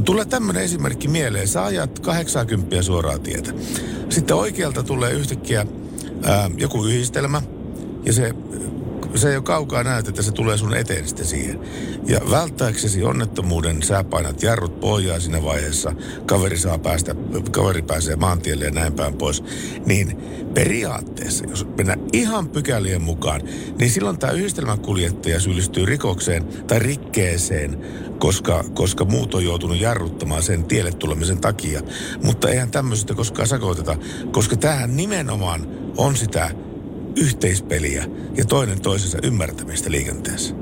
Tulee 0.04 0.24
tämmöinen 0.24 0.62
esimerkki 0.62 1.08
mieleen. 1.08 1.48
Sä 1.48 1.64
ajat 1.64 1.98
80 1.98 2.82
suoraa 2.82 3.18
tietä. 3.18 3.52
Sitten 4.08 4.36
oikealta 4.36 4.82
tulee 4.82 5.12
yhtäkkiä 5.12 5.66
ää, 6.24 6.50
joku 6.56 6.84
yhdistelmä. 6.84 7.42
Ja 8.04 8.12
se, 8.12 8.34
se 9.14 9.30
ei 9.30 9.36
ole 9.36 9.44
kaukaa 9.44 9.84
näet, 9.84 10.08
että 10.08 10.22
se 10.22 10.32
tulee 10.32 10.58
sun 10.58 10.76
eteen 10.76 11.08
sitten 11.08 11.26
siihen. 11.26 11.60
Ja 12.06 12.20
välttääksesi 12.30 13.04
onnettomuuden 13.04 13.82
sä 13.82 14.04
painat 14.04 14.42
jarrut 14.42 14.80
pohjaa 14.80 15.20
siinä 15.20 15.44
vaiheessa. 15.44 15.92
Kaveri 16.26 16.58
saa 16.58 16.78
päästä, 16.78 17.14
kaveri 17.50 17.82
pääsee 17.82 18.16
maantielle 18.16 18.64
ja 18.64 18.70
näin 18.70 18.92
päin 18.92 19.14
pois. 19.14 19.44
Niin 19.86 20.16
periaatteessa, 20.54 21.44
jos 21.48 21.66
mennään 21.76 22.00
ihan 22.12 22.48
pykälien 22.48 23.02
mukaan, 23.02 23.40
niin 23.78 23.90
silloin 23.90 24.18
tämä 24.18 24.32
yhdistelmäkuljettaja 24.32 25.40
syyllistyy 25.40 25.86
rikokseen 25.86 26.44
tai 26.66 26.78
rikkeeseen, 26.78 27.78
koska, 28.18 28.64
koska 28.74 29.04
muut 29.04 29.34
on 29.34 29.44
joutunut 29.44 29.80
jarruttamaan 29.80 30.42
sen 30.42 30.64
tielle 30.64 30.92
tulemisen 30.92 31.40
takia. 31.40 31.80
Mutta 32.24 32.48
eihän 32.48 32.70
tämmöisestä 32.70 33.14
koskaan 33.14 33.48
sakoteta, 33.48 33.96
koska 34.32 34.56
tämähän 34.56 34.96
nimenomaan 34.96 35.66
on 35.96 36.16
sitä 36.16 36.50
yhteispeliä 37.16 38.04
ja 38.36 38.44
toinen 38.44 38.82
toisensa 38.82 39.18
ymmärtämistä 39.26 39.90
liikenteessä. 39.90 40.54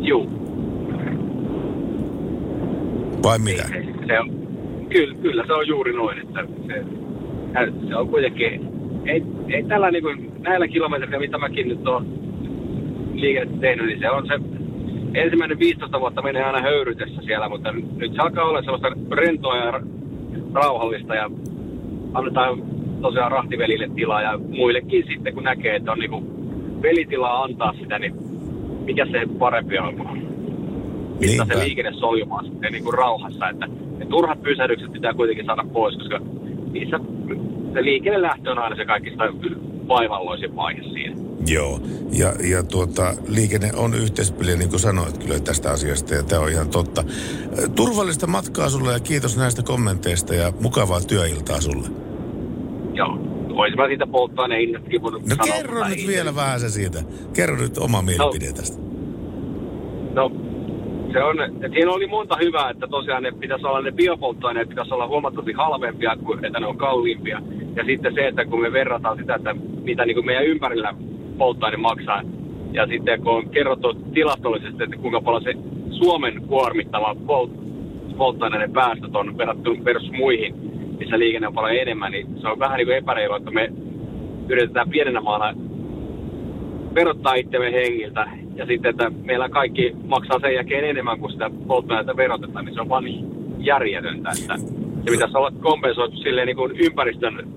Juu. 0.00 0.26
Vai 3.22 3.38
mitä? 3.38 3.68
Se 4.06 4.20
on, 4.20 4.30
kyllä, 4.88 5.14
kyllä 5.22 5.44
se 5.46 5.52
on 5.52 5.68
juuri 5.68 5.92
noin, 5.92 6.18
että 6.18 6.46
se, 6.66 6.84
se 7.88 7.96
on 7.96 8.08
kuitenkin, 8.08 8.68
ei, 9.06 9.22
ei 9.48 9.64
tällä 9.64 9.90
niin 9.90 10.02
kuin, 10.02 10.32
näillä 10.38 10.68
kilometrillä, 10.68 11.18
mitä 11.18 11.38
mäkin 11.38 11.68
nyt 11.68 11.86
olen 11.86 12.06
liikennettä 13.14 13.60
tehnyt, 13.60 13.86
niin 13.86 14.00
se 14.00 14.10
on 14.10 14.26
se 14.26 14.34
ensimmäinen 15.14 15.58
15 15.58 16.00
vuotta 16.00 16.22
menee 16.22 16.44
aina 16.44 16.60
höyrytessä 16.60 17.22
siellä, 17.22 17.48
mutta 17.48 17.72
nyt 17.72 18.12
se 18.14 18.18
alkaa 18.18 18.44
olla 18.44 18.62
sellaista 18.62 18.88
rentoa 19.10 19.56
ja 19.56 19.80
rauhallista 20.54 21.14
ja 21.14 21.30
annetaan 22.14 22.75
tosiaan 23.06 23.32
rahtivelille 23.32 23.88
tilaa 23.94 24.22
ja 24.22 24.38
muillekin 24.38 25.04
sitten, 25.08 25.34
kun 25.34 25.44
näkee, 25.44 25.76
että 25.76 25.92
on 25.92 25.98
niin 25.98 26.10
kuin 26.10 26.24
velitilaa 26.82 27.42
antaa 27.42 27.72
sitä, 27.80 27.98
niin 27.98 28.14
mikä 28.84 29.06
se 29.06 29.20
parempi 29.38 29.78
on. 29.78 29.94
Pistää 31.20 31.44
Niinpä. 31.44 31.58
se 31.58 31.64
liikenne 31.64 31.92
soljumaan 31.92 32.44
sitten 32.44 32.72
niin 32.72 32.84
kuin 32.84 32.94
rauhassa, 32.94 33.48
että 33.48 33.66
ne 33.98 34.06
turhat 34.06 34.42
pysähdykset 34.42 34.92
pitää 34.92 35.14
kuitenkin 35.14 35.46
saada 35.46 35.64
pois, 35.72 35.96
koska 35.96 36.20
niissä 36.70 37.00
se 37.74 37.84
liikenne 37.84 38.22
lähtö 38.22 38.50
on 38.50 38.58
aina 38.58 38.76
se 38.76 38.84
kaikista 38.84 39.24
vaivalloisin 39.88 40.56
vaihe 40.56 40.82
siinä. 40.82 41.16
Joo, 41.46 41.80
ja, 42.12 42.32
ja 42.50 42.62
tuota, 42.62 43.14
liikenne 43.28 43.70
on 43.76 43.94
yhteispeliä, 43.94 44.56
niin 44.56 44.70
kuin 44.70 44.80
sanoit 44.80 45.18
kyllä 45.18 45.40
tästä 45.40 45.70
asiasta, 45.70 46.14
ja 46.14 46.22
tämä 46.22 46.42
on 46.42 46.50
ihan 46.50 46.68
totta. 46.68 47.04
Turvallista 47.74 48.26
matkaa 48.26 48.70
sulle 48.70 48.92
ja 48.92 49.00
kiitos 49.00 49.36
näistä 49.36 49.62
kommenteista 49.62 50.34
ja 50.34 50.52
mukavaa 50.60 51.00
työiltaa 51.00 51.60
sulle. 51.60 52.05
Joo. 52.96 53.18
Olisin 53.50 53.78
mä 53.78 53.86
siitä 53.86 54.06
polttoaineen 54.06 54.60
hinnastakin 54.60 55.02
voinut 55.02 55.22
No 55.22 55.36
sanoa, 55.36 55.56
kerro 55.56 55.88
nyt 55.88 56.06
vielä 56.06 56.34
vähän 56.34 56.60
se 56.60 56.68
siitä. 56.68 56.98
Kerro 57.36 57.56
nyt 57.56 57.78
oma 57.78 58.02
mielipide 58.02 58.52
tästä. 58.52 58.78
No, 60.14 60.30
se 61.12 61.22
on, 61.22 61.42
että 61.42 61.68
siinä 61.68 61.90
oli 61.90 62.06
monta 62.06 62.36
hyvää, 62.36 62.70
että 62.70 62.86
tosiaan 62.86 63.22
ne 63.22 63.32
pitäisi 63.32 63.66
olla 63.66 63.80
ne 63.82 63.92
biopolttoaineet, 63.92 64.68
pitäisi 64.68 64.94
olla 64.94 65.08
huomattavasti 65.08 65.52
halvempia 65.52 66.16
kuin 66.24 66.44
että 66.44 66.60
ne 66.60 66.66
on 66.66 66.76
kalliimpia. 66.76 67.42
Ja 67.76 67.84
sitten 67.84 68.14
se, 68.14 68.28
että 68.28 68.44
kun 68.44 68.60
me 68.60 68.72
verrataan 68.72 69.18
sitä, 69.18 69.34
että 69.34 69.54
mitä 69.82 70.04
niin 70.04 70.14
kuin 70.14 70.26
meidän 70.26 70.46
ympärillä 70.46 70.94
polttoaine 71.38 71.76
maksaa, 71.76 72.22
ja 72.72 72.86
sitten 72.86 73.22
kun 73.22 73.32
on 73.32 73.50
kerrottu 73.50 73.94
tilastollisesti, 73.94 74.82
että 74.82 74.96
kuinka 74.96 75.20
paljon 75.20 75.42
se 75.42 75.54
Suomen 75.90 76.42
kuormittama 76.46 77.16
polt- 77.26 77.66
polttoaineiden 78.16 78.72
päästöt 78.72 79.16
on 79.16 79.38
verrattuna 79.38 79.84
versus 79.84 80.10
muihin, 80.12 80.65
missä 80.98 81.18
liikenne 81.18 81.46
on 81.46 81.54
paljon 81.54 81.76
enemmän, 81.76 82.12
niin 82.12 82.26
se 82.40 82.48
on 82.48 82.58
vähän 82.58 82.76
niin 82.76 82.86
kuin 82.86 82.96
epäreilu, 82.96 83.34
että 83.34 83.50
me 83.50 83.72
yritetään 84.48 84.90
pienenä 84.90 85.20
maana 85.20 85.54
verottaa 86.94 87.34
itsemme 87.34 87.72
hengiltä. 87.72 88.26
Ja 88.54 88.66
sitten, 88.66 88.90
että 88.90 89.10
meillä 89.24 89.48
kaikki 89.48 89.92
maksaa 90.06 90.38
sen 90.40 90.54
jälkeen 90.54 90.84
enemmän 90.84 91.20
kuin 91.20 91.32
sitä 91.32 91.50
polttoainetta 91.66 92.16
verotetaan, 92.16 92.64
niin 92.64 92.74
se 92.74 92.80
on 92.80 92.88
vaan 92.88 93.04
niin 93.04 93.26
järjetöntä, 93.58 94.30
että 94.40 94.56
se 95.04 95.10
pitäisi 95.10 95.36
olla 95.36 95.52
kompensoitu 95.60 96.16
silleen 96.16 96.46
niin 96.46 96.56
kuin 96.56 96.72
ympäristön 96.84 97.48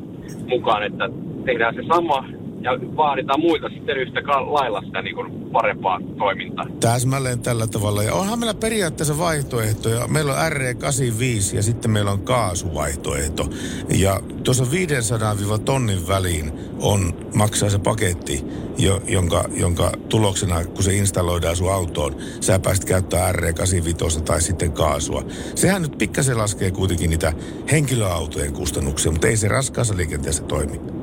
mukaan, 0.48 0.84
että 0.84 1.10
tehdään 1.46 1.76
se 1.76 1.84
sama 1.88 2.26
ja 2.62 2.72
vaaditaan 2.98 3.40
muilta 3.40 3.70
sitten 3.70 3.98
yhtä 3.98 4.22
lailla 4.28 4.82
sitä 4.82 5.02
niin 5.02 5.16
kuin 5.16 5.32
parempaa 5.52 6.00
toimintaa. 6.18 6.66
Täsmälleen 6.80 7.40
tällä 7.40 7.68
tavalla. 7.68 8.04
Ja 8.04 8.14
onhan 8.14 8.40
meillä 8.40 8.54
periaatteessa 8.54 9.18
vaihtoehtoja. 9.18 10.08
Meillä 10.08 10.34
on 10.34 10.52
RE85 10.52 11.56
ja 11.56 11.64
sitten 11.64 11.92
meillä 11.92 12.12
on 12.12 12.22
kaasuvaihtoehto. 12.22 13.50
Ja 13.90 14.20
tuossa 14.44 14.64
500- 14.64 15.60
tonnin 15.66 16.08
väliin 16.08 16.52
on, 16.82 17.14
maksaa 17.36 17.70
se 17.70 17.80
paketti, 17.80 18.46
jo, 18.78 19.02
jonka, 19.08 19.46
jonka 19.54 19.92
tuloksena, 20.10 20.66
kun 20.66 20.84
se 20.84 20.94
installoidaan 20.94 21.56
sun 21.56 21.74
autoon, 21.74 22.16
sä 22.42 22.60
pääst 22.60 22.86
käyttää 22.86 23.32
RE85 23.32 24.22
tai 24.22 24.42
sitten 24.42 24.72
kaasua. 24.72 25.24
Sehän 25.56 25.82
nyt 25.82 25.98
pikkasen 25.98 26.38
laskee 26.38 26.72
kuitenkin 26.72 27.10
niitä 27.10 27.34
henkilöautojen 27.72 28.54
kustannuksia, 28.54 29.12
mutta 29.12 29.28
ei 29.28 29.38
se 29.38 29.48
raskaassa 29.48 29.98
liikenteessä 29.98 30.44
toimi. 30.44 30.99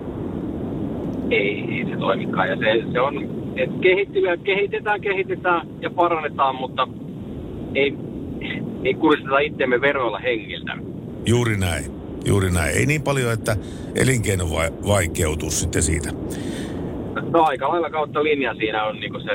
Ei, 1.31 1.65
ei 1.71 1.87
se 1.91 1.97
toimikaan. 1.97 2.49
Ja 2.49 2.57
se, 2.57 2.93
se 2.93 3.01
on, 3.01 3.15
että 3.57 3.77
kehittyä, 3.81 4.37
kehitetään, 4.37 5.01
kehitetään 5.01 5.69
ja 5.81 5.91
parannetaan, 5.91 6.57
mutta 6.57 6.89
ei, 7.75 7.95
ei 8.85 8.95
kuristeta 8.95 9.39
itseämme 9.39 9.81
veroilla 9.81 10.19
hengiltä. 10.19 10.73
Juuri 11.27 11.57
näin. 11.57 11.85
Juuri 12.27 12.51
näin. 12.51 12.77
Ei 12.77 12.87
niin 12.87 13.03
paljon, 13.03 13.33
että 13.33 13.57
elinkeino 13.95 14.45
vai, 14.51 14.71
vaikeutuu 14.87 15.51
sitten 15.51 15.83
siitä. 15.83 16.11
No 17.33 17.43
aika 17.43 17.69
lailla 17.69 17.91
kautta 17.91 18.25
linja 18.25 18.55
siinä 18.55 18.85
on 18.85 19.01
niin 19.01 19.23
se, 19.25 19.31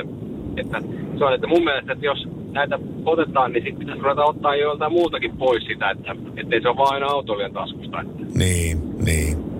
että 0.56 0.82
se 1.18 1.24
on, 1.24 1.34
että 1.34 1.46
mun 1.46 1.64
mielestä, 1.64 1.92
että 1.92 2.06
jos 2.06 2.28
näitä 2.52 2.78
otetaan, 3.04 3.52
niin 3.52 3.62
sitten 3.62 3.78
pitäisi 3.78 4.02
ruveta 4.02 4.24
ottaa 4.24 4.56
joltain 4.56 4.92
muutakin 4.92 5.36
pois 5.36 5.64
sitä, 5.64 5.90
että 5.90 6.16
ettei 6.36 6.62
se 6.62 6.68
ole 6.68 6.76
vain 6.76 6.94
aina 6.94 7.06
autoilijan 7.06 7.52
taskusta. 7.52 8.00
Että, 8.00 8.38
Niin, 8.38 8.78
niin. 9.04 9.51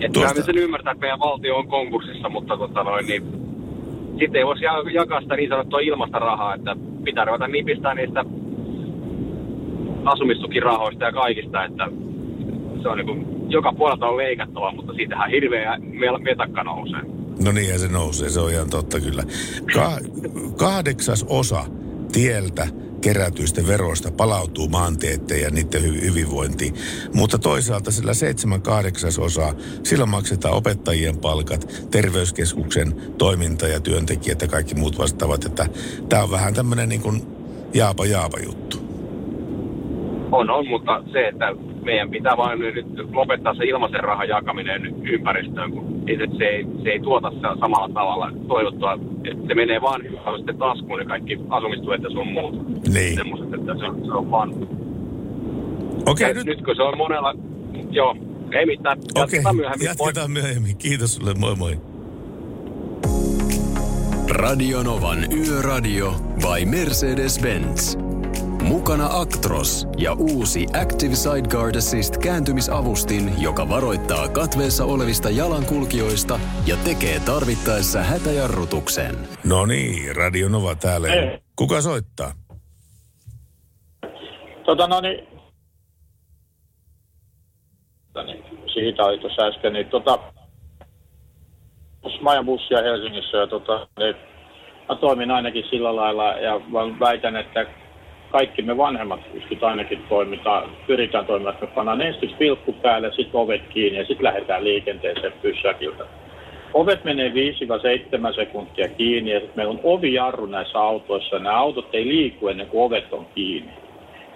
Että 0.00 0.08
Tuosta- 0.12 0.34
Tuosta... 0.34 0.52
sen 0.52 0.58
ymmärtää, 0.62 0.92
että 0.92 1.00
meidän 1.00 1.20
valtio 1.20 1.56
on 1.56 1.68
konkurssissa, 1.68 2.28
mutta 2.28 2.56
tota 2.56 2.82
noin, 2.84 3.06
niin 3.06 3.22
sitten 4.18 4.36
ei 4.38 4.46
voisi 4.46 4.64
ja- 4.64 4.90
jakaa 4.92 5.20
sitä 5.20 5.36
niin 5.36 5.48
sanottua 5.48 5.80
ilmasta 5.80 6.18
rahaa, 6.18 6.54
että 6.54 6.76
pitää 7.04 7.24
ruveta 7.24 7.48
nipistää 7.48 7.94
niistä 7.94 8.24
asumistukirahoista 10.04 11.04
ja 11.04 11.12
kaikista, 11.12 11.64
että 11.64 11.88
se 12.82 12.88
on 12.88 12.96
niin 12.98 13.06
kuin, 13.06 13.50
joka 13.50 13.72
puolelta 13.72 14.06
on 14.06 14.16
leikattava, 14.16 14.72
mutta 14.72 14.92
siitähän 14.92 15.30
hirveä 15.30 15.78
metakka 16.22 16.62
nousee. 16.64 17.00
No 17.44 17.52
niin, 17.52 17.78
se 17.78 17.88
nousee, 17.88 18.28
se 18.28 18.40
on 18.40 18.50
ihan 18.52 18.70
totta 18.70 19.00
kyllä. 19.00 19.22
Ka- 19.74 19.98
kahdeksas 20.58 21.26
osa 21.28 21.64
tieltä 22.12 22.66
kerätyistä 23.00 23.66
veroista 23.66 24.10
palautuu 24.10 24.68
maanteetteen 24.68 25.40
ja 25.40 25.50
niiden 25.50 25.82
hy-. 25.82 25.98
Mutta 27.14 27.38
toisaalta 27.38 27.90
sillä 27.90 28.14
seitsemän 28.14 28.62
kahdeksasosaa, 28.62 29.54
sillä 29.82 30.06
maksetaan 30.06 30.54
opettajien 30.54 31.18
palkat, 31.18 31.86
terveyskeskuksen 31.90 32.94
toiminta 33.18 33.68
ja 33.68 33.80
työntekijät 33.80 34.42
ja 34.42 34.48
kaikki 34.48 34.74
muut 34.74 34.98
vastaavat. 34.98 35.44
Että 35.44 35.66
tämä 36.08 36.22
on 36.22 36.30
vähän 36.30 36.54
tämmöinen 36.54 36.88
niin 36.88 37.00
kuin 37.00 37.26
jaapa 37.74 38.06
jaapa 38.06 38.38
juttu. 38.38 38.87
On, 40.32 40.50
on, 40.50 40.68
mutta 40.68 41.02
se, 41.12 41.28
että 41.28 41.52
meidän 41.84 42.10
pitää 42.10 42.36
vain 42.36 42.58
nyt 42.58 42.86
lopettaa 43.12 43.54
se 43.54 43.64
ilmaisen 43.64 44.00
rahan 44.00 44.28
jakaminen 44.28 44.94
ympäristöön, 45.04 45.70
kun 45.72 46.02
se, 46.06 46.36
se, 46.38 46.44
ei, 46.44 46.66
se 46.82 46.88
ei 46.90 47.00
tuota 47.00 47.30
sitä 47.30 47.48
samalla 47.60 47.88
tavalla 47.94 48.32
toivottua. 48.48 48.98
Että 49.24 49.46
se 49.48 49.54
menee 49.54 49.80
vaan 49.80 50.00
sitten 50.36 50.58
taskuun 50.58 50.98
ne 50.98 51.04
kaikki 51.04 51.38
asumistuet 51.50 52.02
ja 52.02 52.10
sun 52.10 52.32
muut. 52.32 52.54
Niin. 52.94 53.14
Semmoiset, 53.14 53.54
että 53.54 53.74
se, 53.78 53.84
on- 53.84 54.04
se 54.06 54.12
on 54.12 54.30
vaan... 54.30 54.54
Okei, 56.06 56.34
nyt... 56.34 56.46
nyt 56.46 56.62
kun 56.64 56.76
se 56.76 56.82
on 56.82 56.98
monella... 56.98 57.34
Joo, 57.90 58.16
ei 58.52 58.66
mitään. 58.66 58.98
Okei, 58.98 59.20
Jatketaan 59.22 59.56
myöhemmin. 59.56 59.86
jatketaan 59.86 60.30
myöhemmin. 60.30 60.76
Kiitos 60.76 61.14
sulle, 61.14 61.34
moi 61.34 61.54
moi. 61.56 61.78
Radionovan 64.30 65.18
Yöradio 65.32 66.10
by 66.40 66.64
Mercedes-Benz. 66.64 68.07
Mukana 68.68 69.08
Actros 69.20 69.88
ja 69.98 70.12
uusi 70.12 70.66
Active 70.82 71.14
Sideguard 71.14 71.74
Assist 71.74 72.16
kääntymisavustin, 72.16 73.42
joka 73.42 73.68
varoittaa 73.68 74.28
katveessa 74.28 74.84
olevista 74.84 75.30
jalankulkijoista 75.30 76.40
ja 76.66 76.76
tekee 76.84 77.20
tarvittaessa 77.20 77.98
hätäjarrutuksen. 77.98 79.14
No 79.44 79.66
niin, 79.66 80.16
Radio 80.16 80.48
Nova 80.48 80.74
täällä. 80.74 81.08
Ei. 81.08 81.38
Kuka 81.56 81.80
soittaa? 81.80 82.32
Tota 84.64 84.86
no 84.86 85.00
niin, 85.00 85.28
niin, 88.26 88.44
siitä 88.72 89.04
oli 89.04 89.18
tuossa 89.18 89.42
äsken, 89.42 89.72
niin 89.72 89.86
tota, 89.86 90.18
mä 92.22 92.30
ajan 92.30 92.46
bussia 92.46 92.82
Helsingissä 92.82 93.36
ja 93.36 93.46
tota, 93.46 93.88
niin, 93.98 94.14
mä 94.88 94.96
toimin 94.96 95.30
ainakin 95.30 95.64
sillä 95.70 95.96
lailla 95.96 96.24
ja 96.24 96.60
väitän, 97.00 97.36
että 97.36 97.66
kaikki 98.30 98.62
me 98.62 98.76
vanhemmat 98.76 99.32
pystyt 99.32 99.62
ainakin 99.62 100.04
toimitaan, 100.08 100.70
pyritään 100.86 101.26
toimimaan, 101.26 101.54
että 101.54 101.66
me 101.66 101.72
pannaan 101.74 102.00
ensiksi 102.00 102.36
vilkku 102.40 102.72
päälle, 102.72 103.08
sitten 103.08 103.40
ovet 103.40 103.62
kiinni 103.68 103.98
ja 103.98 104.06
sitten 104.06 104.24
lähdetään 104.24 104.64
liikenteeseen 104.64 105.32
pysäkiltä. 105.42 106.04
Ovet 106.74 107.04
menee 107.04 107.28
5-7 107.28 107.32
sekuntia 108.34 108.88
kiinni 108.88 109.30
ja 109.30 109.40
sitten 109.40 109.56
meillä 109.56 109.72
on 109.72 109.80
ovijarru 109.82 110.46
näissä 110.46 110.78
autoissa 110.78 111.36
ja 111.36 111.42
nämä 111.42 111.56
autot 111.56 111.88
ei 111.94 112.08
liiku 112.08 112.48
ennen 112.48 112.66
kuin 112.66 112.84
ovet 112.84 113.12
on 113.12 113.26
kiinni. 113.34 113.72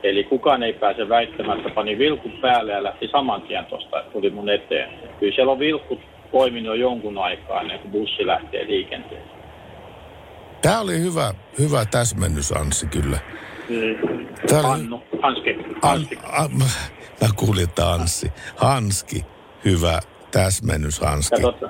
Eli 0.02 0.24
kukaan 0.24 0.62
ei 0.62 0.72
pääse 0.72 1.08
väittämään, 1.08 1.58
että 1.58 1.70
pani 1.70 1.98
vilkut 1.98 2.40
päälle 2.40 2.72
ja 2.72 2.82
lähti 2.82 3.08
saman 3.08 3.42
tien 3.42 3.64
tuosta, 3.64 4.04
tuli 4.12 4.30
mun 4.30 4.48
eteen. 4.48 4.90
Kyllä 5.20 5.34
siellä 5.34 5.52
on 5.52 5.58
vilkut 5.58 6.00
toiminut 6.32 6.66
jo 6.66 6.74
jonkun 6.74 7.18
aikaa 7.18 7.60
ennen 7.60 7.78
kuin 7.78 7.92
bussi 7.92 8.26
lähtee 8.26 8.66
liikenteeseen. 8.66 9.42
Tämä 10.62 10.80
oli 10.80 10.98
hyvä, 11.00 11.34
hyvä 11.58 11.84
täsmennys, 11.90 12.52
Anssi, 12.52 12.86
kyllä. 12.86 13.18
Tää 14.48 14.60
oli- 14.60 14.66
Annu, 14.68 15.02
Hanski. 15.22 15.56
An, 15.82 16.00
an, 16.32 16.50
mä 17.20 17.28
kuulin, 17.36 17.64
että 17.64 17.90
Anssi. 17.92 18.32
Hanski, 18.56 19.24
hyvä 19.64 19.98
täsmennys, 20.30 21.00
Hanski. 21.00 21.42
Ja 21.42 21.52
tota, 21.52 21.68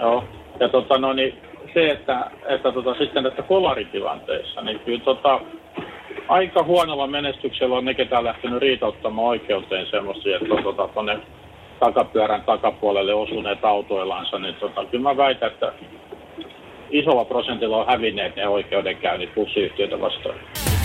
joo, 0.00 0.24
ja 0.60 0.68
tota, 0.68 0.98
no 0.98 1.12
niin, 1.12 1.34
se, 1.74 1.90
että, 1.90 2.30
että 2.48 2.72
tota, 2.72 2.94
sitten 2.94 3.24
tässä 3.24 3.42
kolaritilanteessa, 3.42 4.60
niin 4.60 4.80
kyllä 4.80 5.04
tota, 5.04 5.40
aika 6.28 6.62
huonolla 6.62 7.06
menestyksellä 7.06 7.76
on 7.76 7.84
ne, 7.84 7.94
ketä 7.94 8.18
on 8.18 8.24
lähtenyt 8.24 8.60
riitauttamaan 8.60 9.28
oikeuteen 9.28 9.86
semmoisia, 9.90 10.36
että 10.42 10.54
on 10.54 10.62
tota, 10.62 10.88
tuonne 10.88 11.18
takapyörän 11.80 12.42
takapuolelle 12.42 13.14
osuneet 13.14 13.64
autoillansa, 13.64 14.38
niin 14.38 14.54
tota, 14.54 14.84
kyllä 14.84 15.02
mä 15.02 15.16
väitän, 15.16 15.52
että 15.52 15.72
isolla 16.90 17.24
prosentilla 17.24 17.76
on 17.76 17.86
hävinneet 17.86 18.36
ne 18.36 18.48
oikeudenkäynnit 18.48 19.34
bussiyhtiöitä 19.34 20.00
vastaan. 20.00 20.34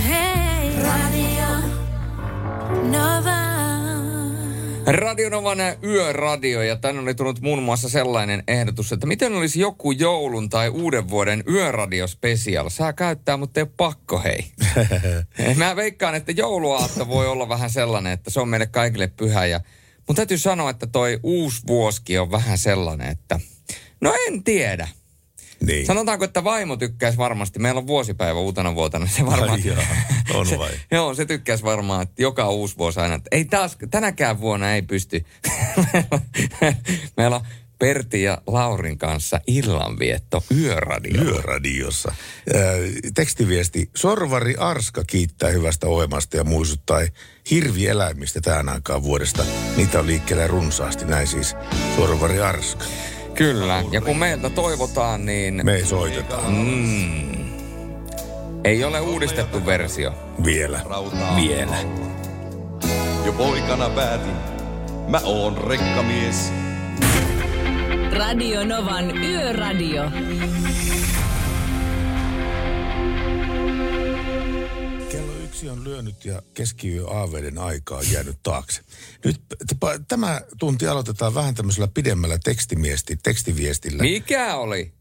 Hey, 0.07 0.83
Radio 0.83 1.47
Nova. 2.83 3.43
Radionovan 4.85 5.57
yöradio 5.83 6.61
ja 6.61 6.75
tänne 6.75 7.01
oli 7.01 7.15
tullut 7.15 7.41
muun 7.41 7.63
muassa 7.63 7.89
sellainen 7.89 8.43
ehdotus, 8.47 8.91
että 8.91 9.07
miten 9.07 9.33
olisi 9.33 9.59
joku 9.59 9.91
joulun 9.91 10.49
tai 10.49 10.69
uuden 10.69 11.09
vuoden 11.09 11.43
yöradio 11.49 12.07
special. 12.07 12.69
Saa 12.69 12.93
käyttää, 12.93 13.37
mutta 13.37 13.59
ei 13.59 13.61
ole 13.61 13.71
pakko 13.77 14.19
hei. 14.19 14.45
Mä 15.57 15.75
veikkaan, 15.75 16.15
että 16.15 16.31
jouluaatto 16.31 17.07
voi 17.07 17.27
olla 17.27 17.49
vähän 17.49 17.69
sellainen, 17.69 18.13
että 18.13 18.29
se 18.29 18.39
on 18.39 18.49
meille 18.49 18.67
kaikille 18.67 19.07
pyhä 19.07 19.45
ja 19.45 19.61
mun 20.07 20.15
täytyy 20.15 20.37
sanoa, 20.37 20.69
että 20.69 20.87
toi 20.87 21.19
uusi 21.23 21.61
vuoski 21.67 22.17
on 22.17 22.31
vähän 22.31 22.57
sellainen, 22.57 23.07
että 23.07 23.39
no 24.01 24.13
en 24.27 24.43
tiedä. 24.43 24.87
Niin. 25.65 25.85
Sanotaanko, 25.85 26.25
että 26.25 26.43
vaimo 26.43 26.77
tykkäisi 26.77 27.17
varmasti. 27.17 27.59
Meillä 27.59 27.77
on 27.77 27.87
vuosipäivä 27.87 28.39
uutena 28.39 28.75
vuotena. 28.75 29.07
Se 29.07 29.25
varmaan... 29.25 29.51
Ai 29.51 29.61
jaa, 29.65 29.83
on 30.33 30.47
se, 30.47 30.59
vai? 30.59 30.71
Joo, 30.91 31.13
se 31.13 31.25
tykkäisi 31.25 31.63
varmaan, 31.63 32.03
että 32.03 32.21
joka 32.21 32.49
uusi 32.49 32.77
vuosi 32.77 32.99
aina. 32.99 33.15
Että 33.15 33.29
ei 33.31 33.45
taas, 33.45 33.77
tänäkään 33.91 34.39
vuonna 34.39 34.73
ei 34.73 34.81
pysty. 34.81 35.25
Meillä 37.17 37.35
on 37.35 37.45
Pertti 37.79 38.23
ja 38.23 38.37
Laurin 38.47 38.97
kanssa 38.97 39.39
illanvietto 39.47 40.43
yöradio. 40.57 41.23
Yöradiossa. 41.23 42.13
Ää, 42.53 42.61
tekstiviesti. 43.15 43.89
Sorvari 43.95 44.55
Arska 44.55 45.03
kiittää 45.07 45.49
hyvästä 45.49 45.87
ohjelmasta 45.87 46.37
ja 46.37 46.43
muistuttaa 46.43 46.99
hirvieläimistä 47.51 48.41
tähän 48.41 48.69
aikaan 48.69 49.03
vuodesta. 49.03 49.45
Niitä 49.77 49.99
on 49.99 50.07
liikkeellä 50.07 50.47
runsaasti, 50.47 51.05
näin 51.05 51.27
siis 51.27 51.55
Sorvari 51.95 52.39
Arska. 52.39 52.85
Kyllä, 53.35 53.83
ja 53.91 54.01
kun 54.01 54.17
meiltä 54.17 54.49
toivotaan, 54.49 55.25
niin... 55.25 55.61
Me 55.63 55.73
ei 55.73 55.85
soiteta. 55.85 56.37
Mm, 56.47 57.33
ei 58.63 58.83
ole 58.83 58.99
uudistettu 58.99 59.65
versio. 59.65 60.13
Vielä. 60.45 60.81
Vielä. 61.35 61.75
Jo 63.25 63.33
poikana 63.33 63.89
päätin, 63.89 64.35
mä 65.07 65.19
oon 65.23 65.57
rekkamies. 65.57 66.53
Radio 68.13 68.65
Novan 68.65 69.17
Yöradio. 69.17 70.03
Yksi 75.63 75.71
on 75.71 75.83
lyönyt 75.83 76.25
ja 76.25 76.41
keskiyö 76.53 77.07
aaveiden 77.07 77.57
aikaa 77.57 77.97
on 77.97 78.11
jäänyt 78.11 78.37
taakse. 78.43 78.81
Nyt 79.25 79.41
tämä 80.07 80.41
tunti 80.59 80.87
aloitetaan 80.87 81.33
vähän 81.33 81.55
tämmöisellä 81.55 81.87
pidemmällä 81.87 82.37
tekstimiesti, 82.43 83.17
tekstiviestillä. 83.23 84.03
Mikä 84.03 84.55
oli? 84.55 84.93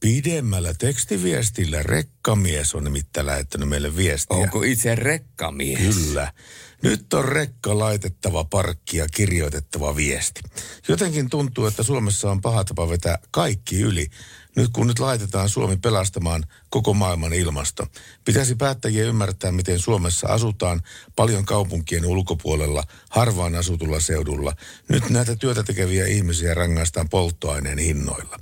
Pidemmällä 0.00 0.74
tekstiviestillä 0.74 1.82
rekkamies 1.82 2.74
on 2.74 2.84
nimittäin 2.84 3.26
lähettänyt 3.26 3.68
meille 3.68 3.96
viestiä. 3.96 4.36
Onko 4.36 4.62
itse 4.62 4.94
rekkamies? 4.94 5.96
Kyllä. 5.96 6.32
Nyt 6.82 7.14
on 7.14 7.24
rekka 7.24 7.78
laitettava 7.78 8.44
parkki 8.44 8.96
ja 8.96 9.06
kirjoitettava 9.14 9.96
viesti. 9.96 10.40
Jotenkin 10.88 11.30
tuntuu, 11.30 11.66
että 11.66 11.82
Suomessa 11.82 12.30
on 12.30 12.40
paha 12.40 12.64
tapa 12.64 12.88
vetää 12.88 13.18
kaikki 13.30 13.80
yli. 13.80 14.06
Nyt 14.56 14.70
kun 14.72 14.86
nyt 14.86 14.98
laitetaan 14.98 15.48
Suomi 15.48 15.76
pelastamaan 15.76 16.44
koko 16.70 16.94
maailman 16.94 17.32
ilmasto. 17.32 17.86
Pitäisi 18.24 18.54
päättäjien 18.54 19.06
ymmärtää, 19.06 19.52
miten 19.52 19.78
Suomessa 19.78 20.28
asutaan 20.28 20.82
paljon 21.16 21.44
kaupunkien 21.44 22.06
ulkopuolella, 22.06 22.84
harvaan 23.10 23.54
asutulla 23.54 24.00
seudulla. 24.00 24.52
Nyt 24.88 25.10
näitä 25.10 25.36
työtä 25.36 25.62
tekeviä 25.62 26.06
ihmisiä 26.06 26.54
rangaistaan 26.54 27.08
polttoaineen 27.08 27.78
hinnoilla. 27.78 28.38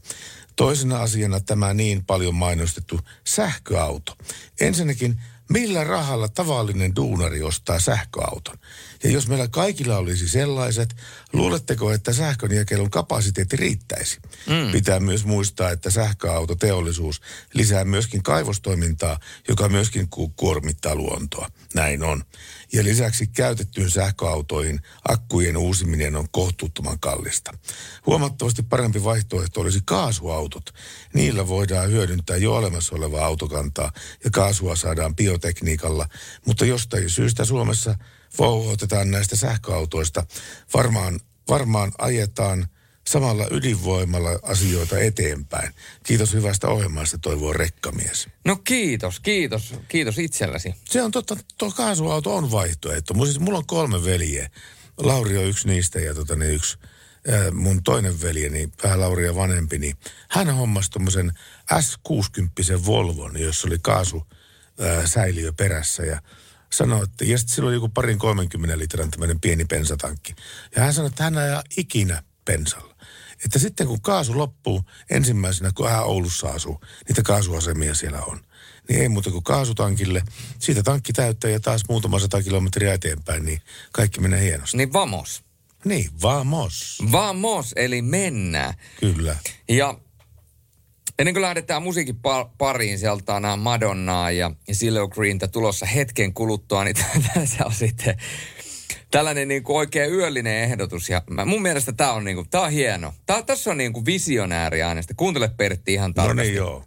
Toisena 0.57 0.99
asiana 0.99 1.41
tämä 1.41 1.75
niin 1.75 2.05
paljon 2.05 2.35
mainostettu 2.35 3.01
sähköauto. 3.25 4.17
Ensinnäkin, 4.61 5.21
millä 5.49 5.85
rahalla 5.85 6.29
tavallinen 6.29 6.97
duunari 6.97 7.43
ostaa 7.43 7.81
sähköauton? 7.81 8.59
Ja 9.05 9.11
jos 9.11 9.29
meillä 9.29 9.49
kaikilla 9.49 9.97
olisi 9.97 10.29
sellaiset, 10.29 10.97
luuletteko, 11.33 11.93
että 11.93 12.13
sähkönjakelun 12.13 12.91
kapasiteetti 12.91 13.57
riittäisi? 13.57 14.19
Mm. 14.47 14.73
Pitää 14.73 15.01
myös 15.01 15.25
muistaa, 15.25 15.71
että 15.71 15.91
sähköautoteollisuus 15.91 17.21
lisää 17.55 17.85
myöskin 17.85 18.23
kaivostoimintaa, 18.23 19.21
joka 19.49 19.69
myöskin 19.69 20.09
ku- 20.09 20.29
kuormittaa 20.29 20.95
luontoa. 20.95 21.51
Näin 21.75 22.03
on. 22.03 22.25
Ja 22.73 22.85
lisäksi 22.85 23.27
käytettyyn 23.27 23.91
sähköautoihin 23.91 24.81
akkujen 25.09 25.57
uusiminen 25.57 26.17
on 26.17 26.29
kohtuuttoman 26.31 27.01
kallista. 27.01 27.53
Huomattavasti 28.07 28.63
parempi 28.63 29.05
vaihtoehto 29.05 29.61
olisi 29.61 29.81
kaasuautot. 29.85 30.75
Niillä 31.15 31.49
voidaan 31.49 31.91
hyödyntää 31.91 32.37
jo 32.37 32.55
olemassa 32.55 32.97
olevaa 32.97 33.27
autokantaa 33.27 33.93
ja 34.25 34.31
kaasua 34.31 34.77
saadaan 34.77 35.17
biotekniikalla, 35.17 36.09
mutta 36.47 36.65
jostain 36.65 37.11
syystä 37.11 37.45
Suomessa 37.45 37.95
vouhotetaan 38.39 39.11
näistä 39.11 39.37
sähköautoista. 39.37 40.27
Varmaan, 40.75 41.21
varmaan 41.49 41.93
ajetaan 41.99 42.69
samalla 43.09 43.47
ydinvoimalla 43.51 44.39
asioita 44.43 44.99
eteenpäin. 44.99 45.75
Kiitos 46.03 46.33
hyvästä 46.33 46.69
ohjelmasta, 46.69 47.19
toivoo 47.19 47.53
rekkamies. 47.53 48.29
No 48.45 48.57
kiitos, 48.57 49.21
kiitos, 49.21 49.75
kiitos 49.89 50.19
itselläsi. 50.19 50.75
Se 50.85 51.03
on 51.03 51.11
totta, 51.11 51.37
tuo 51.59 51.71
kaasuauto 51.71 52.37
on 52.37 52.51
vaihtoehto. 52.51 53.15
Mulla, 53.15 53.27
siis, 53.27 53.41
mulla 53.41 53.59
on 53.59 53.67
kolme 53.67 54.05
veljeä. 54.05 54.51
Lauri 54.97 55.39
on 55.39 55.45
yksi 55.45 55.69
niistä 55.69 56.01
ja 56.01 56.15
tota, 56.15 56.37
niin 56.37 56.55
yksi 56.55 56.79
mun 57.53 57.83
toinen 57.83 58.23
veljeni, 58.23 58.69
vähän 58.83 59.01
Lauria 59.01 59.35
vanhempi, 59.35 59.79
niin 59.79 59.97
hän 60.29 60.55
hommasi 60.55 60.91
tuommoisen 60.91 61.33
S60 61.73 62.87
Volvon, 62.87 63.41
jossa 63.41 63.69
oli 63.69 63.79
kaasu 63.83 64.27
säiliö 65.05 65.53
perässä 65.53 66.03
ja 66.03 66.23
sanoi, 66.73 67.05
että 67.05 67.25
ja 67.25 67.39
sitten 67.39 67.55
sillä 67.55 67.67
oli 67.67 67.77
joku 67.77 67.89
parin 67.89 68.19
30 68.19 68.79
litran 68.79 69.11
tämmöinen 69.11 69.41
pieni 69.41 69.65
pensatankki. 69.65 70.35
Ja 70.77 70.83
hän 70.83 70.95
sanoi, 70.95 71.09
että 71.09 71.25
hän 71.25 71.39
ajaa 71.39 71.63
ikinä 71.77 72.23
pensalla. 72.45 72.95
Että 73.45 73.59
sitten 73.59 73.87
kun 73.87 74.01
kaasu 74.01 74.39
loppuu 74.39 74.83
ensimmäisenä, 75.11 75.71
kun 75.75 75.91
hän 75.91 76.05
Oulussa 76.05 76.49
asuu, 76.49 76.81
niitä 77.09 77.23
kaasuasemia 77.23 77.95
siellä 77.95 78.21
on. 78.23 78.41
Niin 78.89 79.01
ei 79.01 79.09
muuta 79.09 79.31
kuin 79.31 79.45
kaasutankille. 79.45 80.23
Siitä 80.59 80.83
tankki 80.83 81.13
täyttää 81.13 81.51
ja 81.51 81.61
taas 81.61 81.83
muutama 81.89 82.19
sata 82.19 82.43
kilometriä 82.43 82.95
eteenpäin, 82.95 83.45
niin 83.45 83.63
kaikki 83.93 84.21
menee 84.21 84.43
hienosti. 84.43 84.77
Niin 84.77 84.93
vamos. 84.93 85.43
Niin, 85.85 86.11
vamos. 86.23 87.03
Vamos, 87.13 87.73
eli 87.77 88.03
mennään. 88.03 88.75
Kyllä. 89.01 89.37
Ja 89.69 89.99
ennen 91.19 91.35
kuin 91.35 91.43
lähdetään 91.43 91.83
musiikin 91.83 92.15
pa- 92.15 92.51
pariin, 92.59 92.99
sieltä 92.99 93.35
on 93.35 93.59
Madonnaa 93.59 94.31
ja 94.31 94.51
Silo 94.73 95.09
Greentä 95.09 95.49
tulossa 95.49 95.87
hetken 95.87 96.35
kuluttua, 96.35 96.85
niin 96.85 96.97
tässä 97.35 97.67
on 97.67 97.73
sitten 97.73 98.17
tällainen 99.11 99.49
niin 99.49 99.63
kuin 99.63 99.77
oikein 99.77 100.13
yöllinen 100.13 100.57
ehdotus. 100.57 101.09
Ja 101.11 101.23
mä, 101.31 101.45
mun 101.45 101.63
mielestä 101.63 101.93
tämä 101.93 102.13
on, 102.13 102.25
niin 102.25 102.37
kuin, 102.37 102.49
tää 102.51 102.61
on 102.61 102.71
hieno. 102.71 103.15
Tää, 103.27 103.43
tässä 103.43 103.71
on 103.71 103.77
niin 103.79 103.93
kuin 103.93 104.07
visionääri 104.07 104.83
äänestä. 104.83 105.15
Kuuntele 105.17 105.51
Pertti 105.57 105.93
ihan 105.93 106.11
No 106.11 106.15
tarkasti. 106.15 106.43
niin 106.43 106.57
joo. 106.57 106.85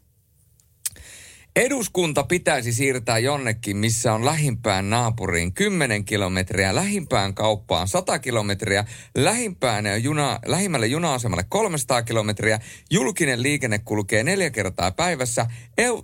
Eduskunta 1.56 2.23
pitäisi 2.23 2.73
siirtää 2.73 3.18
jonnekin, 3.18 3.78
missä 3.78 4.14
on 4.14 4.26
lähimpään 4.26 4.90
naapuriin 4.90 5.53
10 5.53 6.06
kilometriä, 6.06 6.76
lähimpään 6.76 7.34
kauppaan 7.34 7.88
100 7.88 8.19
kilometriä, 8.19 8.86
lähimpään 9.15 10.03
juna, 10.03 10.40
lähimmälle 10.45 10.88
juna-asemalle 10.88 11.45
300 11.49 12.02
kilometriä, 12.02 12.60
julkinen 12.91 13.44
liikenne 13.44 13.80
kulkee 13.80 14.23
neljä 14.23 14.49
kertaa 14.49 14.91
päivässä, 14.91 15.45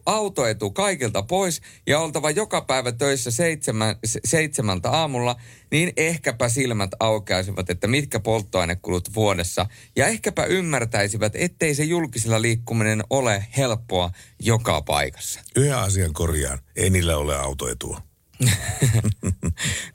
autoetu 0.06 0.72
kaikilta 0.72 1.24
pois 1.24 1.62
ja 1.88 2.00
oltava 2.00 2.32
joka 2.32 2.62
päivä 2.62 2.92
töissä 2.92 3.32
seitsemän, 3.32 3.96
se- 4.06 4.20
seitsemältä 4.26 4.90
aamulla, 4.92 5.36
niin 5.72 5.94
ehkäpä 5.98 6.50
silmät 6.50 6.92
aukeaisivat, 7.00 7.70
että 7.70 7.88
mitkä 7.88 8.20
polttoainekulut 8.20 9.16
vuodessa. 9.16 9.66
Ja 9.96 10.08
ehkäpä 10.08 10.46
ymmärtäisivät, 10.46 11.34
ettei 11.36 11.76
se 11.76 11.84
julkisella 11.84 12.42
liikkuminen 12.42 13.04
ole 13.10 13.48
helppoa 13.58 14.12
joka 14.40 14.82
paikassa. 14.82 15.40
Yhden 15.56 15.78
asian 15.78 16.14
korjaan. 16.14 16.60
Ei 16.76 16.90
niillä 16.90 17.18
ole 17.18 17.38
autoetua. 17.38 18.02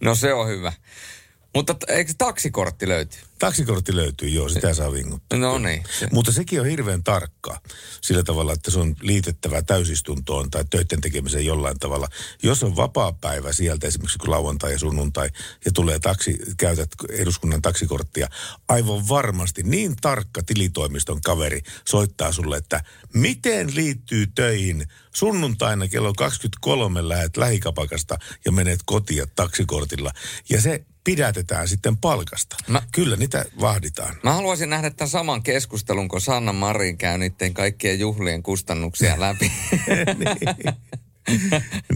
No 0.00 0.14
se 0.14 0.34
on 0.34 0.48
hyvä. 0.48 0.72
Mutta 1.54 1.76
eikö 1.88 2.12
taksikortti 2.18 2.88
löyty? 2.88 3.16
Taksikortti 3.38 3.96
löytyy, 3.96 4.28
joo, 4.28 4.48
sitä 4.48 4.74
saa 4.74 4.92
vinguttaa. 4.92 5.38
No 5.38 5.58
niin. 5.58 5.82
Se- 5.98 6.08
Mutta 6.12 6.32
sekin 6.32 6.60
on 6.60 6.66
hirveän 6.66 7.02
tarkkaa 7.02 7.60
sillä 8.00 8.22
tavalla, 8.22 8.52
että 8.52 8.70
se 8.70 8.78
on 8.78 8.96
liitettävä 9.00 9.62
täysistuntoon 9.62 10.50
tai 10.50 10.64
töiden 10.70 11.00
tekemiseen 11.00 11.46
jollain 11.46 11.78
tavalla. 11.78 12.08
Jos 12.42 12.62
on 12.62 12.76
vapaa 12.76 13.12
päivä 13.12 13.52
sieltä, 13.52 13.86
esimerkiksi 13.86 14.18
kun 14.18 14.30
lauantai 14.30 14.72
ja 14.72 14.78
sunnuntai, 14.78 15.28
ja 15.64 15.72
tulee 15.72 15.98
taksi, 15.98 16.38
käytät 16.56 16.88
eduskunnan 17.10 17.62
taksikorttia, 17.62 18.28
aivan 18.68 19.08
varmasti 19.08 19.62
niin 19.62 19.96
tarkka 20.00 20.42
tilitoimiston 20.42 21.20
kaveri 21.20 21.60
soittaa 21.88 22.32
sulle, 22.32 22.56
että 22.56 22.84
miten 23.14 23.74
liittyy 23.76 24.26
töihin 24.26 24.86
sunnuntaina 25.14 25.88
kello 25.88 26.12
23 26.12 27.08
lähet 27.08 27.36
lähikapakasta 27.36 28.18
ja 28.44 28.52
menet 28.52 28.80
kotia 28.84 29.26
taksikortilla. 29.26 30.12
Ja 30.48 30.60
se 30.60 30.84
pidätetään 31.04 31.68
sitten 31.68 31.96
palkasta. 31.96 32.56
Mä, 32.68 32.82
Kyllä 32.92 33.16
niitä 33.16 33.44
vahditaan. 33.60 34.16
Mä 34.22 34.32
haluaisin 34.32 34.70
nähdä 34.70 34.90
tämän 34.90 35.10
saman 35.10 35.42
keskustelun, 35.42 36.08
kun 36.08 36.20
Sanna 36.20 36.52
Marin 36.52 36.98
käy 36.98 37.18
niiden 37.18 37.54
kaikkien 37.54 38.00
juhlien 38.00 38.42
kustannuksia 38.42 39.20
läpi. 39.20 39.52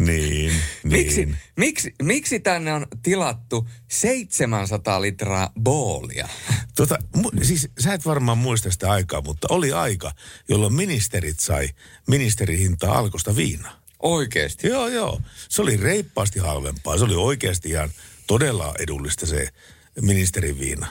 niin, 0.06 0.52
Miksi, 0.84 1.26
niin. 1.26 1.36
miksi, 1.56 1.94
miksi 2.02 2.40
tänne 2.40 2.72
on 2.72 2.86
tilattu 3.02 3.68
700 3.88 5.00
litraa 5.02 5.52
boolia? 5.62 6.28
Tota, 6.76 6.98
mu- 7.16 7.44
siis 7.44 7.68
sä 7.78 7.94
et 7.94 8.06
varmaan 8.06 8.38
muista 8.38 8.70
sitä 8.70 8.90
aikaa, 8.90 9.22
mutta 9.22 9.48
oli 9.50 9.72
aika, 9.72 10.12
jolloin 10.48 10.74
ministerit 10.74 11.40
sai 11.40 11.68
ministerihintaa 12.08 12.98
alkosta 12.98 13.36
viinaa. 13.36 13.80
Oikeesti? 14.02 14.66
Joo, 14.66 14.88
joo. 14.88 15.20
Se 15.48 15.62
oli 15.62 15.76
reippaasti 15.76 16.38
halvempaa. 16.38 16.98
Se 16.98 17.04
oli 17.04 17.14
oikeasti 17.14 17.68
ihan 17.70 17.90
todella 18.26 18.74
edullista 18.78 19.26
se 19.26 19.48
ministerin 20.00 20.58
viina. 20.60 20.86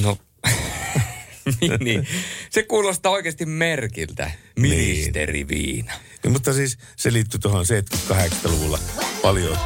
No, 0.00 0.18
niin, 1.60 1.72
niin. 1.80 2.08
Se 2.50 2.62
kuulostaa 2.62 3.12
oikeasti 3.12 3.46
merkiltä. 3.46 4.30
Ministeriviina. 4.58 5.92
Ja, 6.24 6.30
mutta 6.30 6.52
siis 6.52 6.78
se 6.96 7.12
liittyy 7.12 7.40
tuohon 7.40 7.64
78-luvulla 7.64 8.78
paljon. 9.22 9.58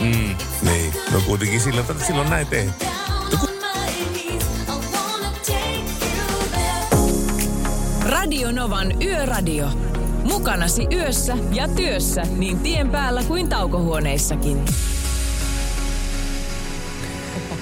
Mm. 0.00 0.36
Niin, 0.62 0.92
no 1.12 1.20
kuitenkin 1.20 1.60
silloin, 1.60 1.86
silloin 2.06 2.30
näin 2.30 2.46
tehtiin. 2.46 2.90
Radio 8.02 8.52
Novan 8.52 9.02
Yöradio. 9.02 9.68
Mukanasi 10.24 10.86
yössä 10.92 11.36
ja 11.52 11.68
työssä 11.68 12.22
niin 12.22 12.58
tien 12.58 12.90
päällä 12.90 13.22
kuin 13.22 13.48
taukohuoneissakin. 13.48 14.64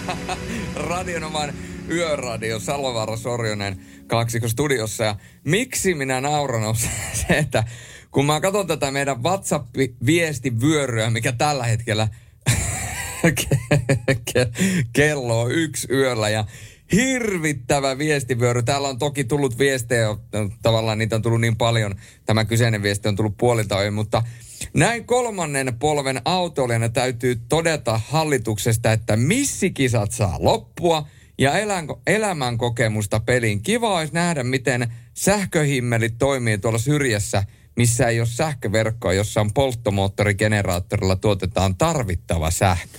Radionoman 0.88 1.54
yöradio 1.90 2.60
Salovaara 2.60 3.16
Sorjonen 3.16 3.80
kaksikko 4.06 4.48
studiossa. 4.48 5.04
Ja 5.04 5.16
miksi 5.44 5.94
minä 5.94 6.20
nauran 6.20 6.64
on 6.64 6.76
se, 7.26 7.38
että 7.38 7.64
kun 8.10 8.26
mä 8.26 8.40
katson 8.40 8.66
tätä 8.66 8.90
meidän 8.90 9.22
WhatsApp-viestivyöryä, 9.22 11.10
mikä 11.10 11.32
tällä 11.32 11.64
hetkellä 11.64 12.08
ke- 13.40 13.58
ke- 14.30 14.84
kello 14.92 15.40
on 15.40 15.52
yksi 15.52 15.88
yöllä 15.90 16.28
ja 16.28 16.44
hirvittävä 16.92 17.98
viestivyöry. 17.98 18.62
Täällä 18.62 18.88
on 18.88 18.98
toki 18.98 19.24
tullut 19.24 19.58
viestejä, 19.58 20.16
tavallaan 20.62 20.98
niitä 20.98 21.16
on 21.16 21.22
tullut 21.22 21.40
niin 21.40 21.56
paljon. 21.56 21.94
Tämä 22.26 22.44
kyseinen 22.44 22.82
viesti 22.82 23.08
on 23.08 23.16
tullut 23.16 23.36
puolilta 23.36 23.82
yön, 23.82 23.94
mutta 23.94 24.22
näin 24.74 25.04
kolmannen 25.04 25.76
polven 25.78 26.20
autoilijana 26.24 26.88
täytyy 26.88 27.40
todeta 27.48 28.00
hallituksesta, 28.08 28.92
että 28.92 29.16
missikisat 29.16 30.12
saa 30.12 30.36
loppua 30.38 31.06
ja 31.38 31.52
elämän 32.06 32.58
kokemusta 32.58 33.20
peliin. 33.20 33.62
Kiva 33.62 33.98
olisi 33.98 34.14
nähdä, 34.14 34.44
miten 34.44 34.92
sähköhimmelit 35.14 36.14
toimii 36.18 36.58
tuolla 36.58 36.78
syrjässä, 36.78 37.44
missä 37.76 38.08
ei 38.08 38.20
ole 38.20 38.28
sähköverkkoa, 38.28 39.12
jossa 39.12 39.40
on 39.40 39.52
polttomoottorigeneraattorilla 39.52 41.16
tuotetaan 41.16 41.76
tarvittava 41.76 42.50
sähkö. 42.50 42.98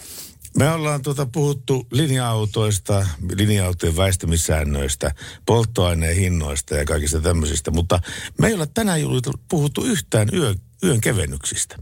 Me 0.58 0.72
ollaan 0.72 1.02
tuota 1.02 1.26
puhuttu 1.26 1.88
linja-autoista, 1.92 3.08
linja-autojen 3.38 3.98
väistämissäännöistä, 3.98 5.12
polttoaineen 5.46 6.16
hinnoista 6.16 6.76
ja 6.76 6.86
kaikista 6.86 7.22
tämmöisistä, 7.22 7.72
mutta 7.72 8.00
me 8.40 8.48
ei 8.48 8.54
ole 8.54 8.68
tänään 8.74 9.02
puhuttu 9.50 9.84
yhtään 9.84 10.30
yö, 10.34 10.56
yön 10.84 11.02
kevennyksistä. 11.02 11.78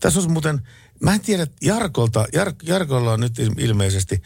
Tässä 0.00 0.20
on 0.20 0.32
muuten, 0.32 0.60
mä 1.00 1.14
en 1.14 1.20
tiedä, 1.20 1.46
Jarkolta, 1.62 2.26
Jar, 2.32 2.52
Jarkolla 2.62 3.12
on 3.12 3.20
nyt 3.20 3.32
ilmeisesti 3.58 4.22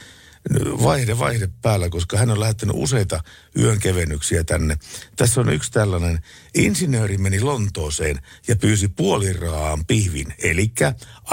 vaihde, 0.83 1.19
vaihde 1.19 1.49
päällä, 1.63 1.89
koska 1.89 2.19
hän 2.19 2.31
on 2.31 2.41
lähettänyt 2.41 2.77
useita 2.79 3.21
yön 3.59 3.79
kevennyksiä 3.79 4.45
tänne. 4.45 4.79
Tässä 5.17 5.41
on 5.41 5.53
yksi 5.53 5.73
tällainen, 5.73 6.21
insinööri 6.55 7.19
meni 7.19 7.41
Lontooseen 7.41 8.21
ja 8.49 8.57
pyysi 8.57 8.89
puoliraan 8.89 9.87
pihvin, 9.87 10.35
eli 10.39 10.73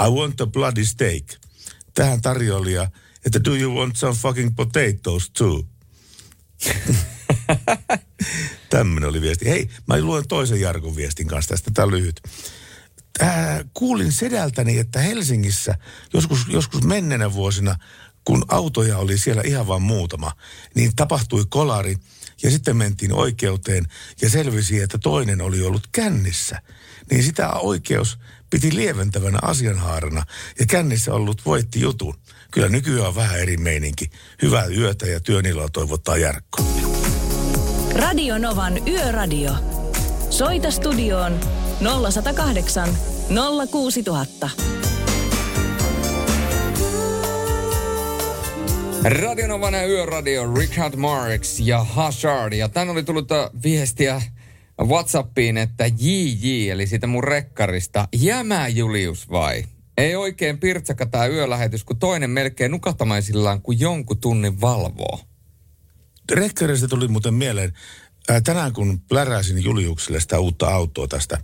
I 0.06 0.10
want 0.10 0.40
a 0.40 0.46
bloody 0.46 0.84
steak 0.84 1.45
tähän 1.96 2.22
tarjoilija, 2.22 2.90
että 3.26 3.44
do 3.44 3.54
you 3.54 3.74
want 3.74 3.96
some 3.96 4.14
fucking 4.14 4.56
potatoes 4.56 5.30
too? 5.30 5.64
Tämmöinen 8.70 9.10
oli 9.10 9.20
viesti. 9.20 9.48
Hei, 9.48 9.70
mä 9.86 10.00
luen 10.00 10.28
toisen 10.28 10.60
Jarkon 10.60 10.96
viestin 10.96 11.26
kanssa 11.26 11.48
tästä, 11.48 11.70
tämä 11.74 11.90
lyhyt. 11.90 12.20
Tää, 13.18 13.64
kuulin 13.74 14.12
sedältäni, 14.12 14.78
että 14.78 15.00
Helsingissä 15.00 15.74
joskus, 16.14 16.40
joskus 16.48 16.82
menneenä 16.82 17.32
vuosina, 17.32 17.76
kun 18.24 18.44
autoja 18.48 18.98
oli 18.98 19.18
siellä 19.18 19.42
ihan 19.44 19.66
vain 19.66 19.82
muutama, 19.82 20.32
niin 20.74 20.96
tapahtui 20.96 21.44
kolari 21.48 21.96
ja 22.42 22.50
sitten 22.50 22.76
mentiin 22.76 23.12
oikeuteen 23.12 23.84
ja 24.22 24.30
selvisi, 24.30 24.80
että 24.80 24.98
toinen 24.98 25.40
oli 25.40 25.62
ollut 25.62 25.88
kännissä. 25.92 26.62
Niin 27.10 27.22
sitä 27.22 27.50
oikeus 27.50 28.18
piti 28.50 28.74
lieventävänä 28.74 29.38
asianhaarana 29.42 30.22
ja 30.58 30.66
kännissä 30.66 31.14
ollut 31.14 31.46
voitti 31.46 31.80
jutun. 31.80 32.14
Kyllä 32.50 32.68
nykyään 32.68 33.08
on 33.08 33.14
vähän 33.14 33.40
eri 33.40 33.56
meininki. 33.56 34.10
Hyvää 34.42 34.66
yötä 34.66 35.06
ja 35.06 35.20
työniloa 35.20 35.68
toivottaa 35.68 36.16
Jarkko. 36.16 36.62
Radio 37.94 38.38
Novan 38.38 38.88
Yöradio. 38.88 39.52
Soita 40.30 40.70
studioon 40.70 41.40
0108 42.10 42.88
06000. 43.70 44.50
Radionovan 49.04 49.74
Yöradio, 49.74 50.54
Richard 50.54 50.96
Marx 50.96 51.60
ja 51.60 51.84
Hazard. 51.84 52.52
Ja 52.52 52.68
tän 52.68 52.90
oli 52.90 53.02
tullut 53.02 53.32
äh, 53.32 53.50
viestiä 53.62 54.22
Whatsappiin, 54.82 55.56
että 55.56 55.86
JJ, 55.86 56.70
eli 56.70 56.86
siitä 56.86 57.06
mun 57.06 57.24
rekkarista, 57.24 58.08
jämää 58.16 58.68
Julius 58.68 59.30
vai? 59.30 59.64
Ei 59.98 60.16
oikein 60.16 60.58
pirtsaka 60.58 61.06
tää 61.06 61.26
yölähetys, 61.26 61.84
kun 61.84 61.98
toinen 61.98 62.30
melkein 62.30 62.70
nukahtamaisillaan 62.70 63.62
kuin 63.62 63.80
jonkun 63.80 64.20
tunnin 64.20 64.60
valvoo. 64.60 65.20
Rekkarista 66.32 66.88
tuli 66.88 67.08
muuten 67.08 67.34
mieleen, 67.34 67.72
ää, 68.28 68.40
tänään 68.40 68.72
kun 68.72 69.00
pläräsin 69.00 69.64
Juliukselle 69.64 70.20
sitä 70.20 70.38
uutta 70.38 70.68
autoa 70.68 71.08
tästä 71.08 71.38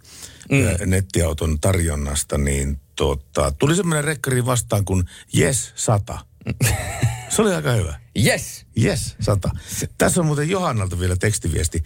mm. 0.51 0.67
ää, 0.67 0.77
nettiauton 0.87 1.61
tarjonnasta, 1.61 2.39
niin 2.39 2.81
tota, 2.97 3.53
tuli 3.59 3.77
semmoinen 3.77 4.05
rekkari 4.05 4.47
vastaan 4.47 4.85
kuin 4.85 5.05
Yes 5.39 5.73
100. 5.75 6.19
Se 7.37 7.43
oli 7.43 7.55
aika 7.55 7.73
hyvä. 7.73 8.01
Yes. 8.27 8.67
Yes, 8.83 9.17
100. 9.21 9.51
Tässä 9.99 10.21
on 10.21 10.27
muuten 10.27 10.51
Johannalta 10.51 11.01
vielä 11.01 11.17
tekstiviesti. 11.17 11.83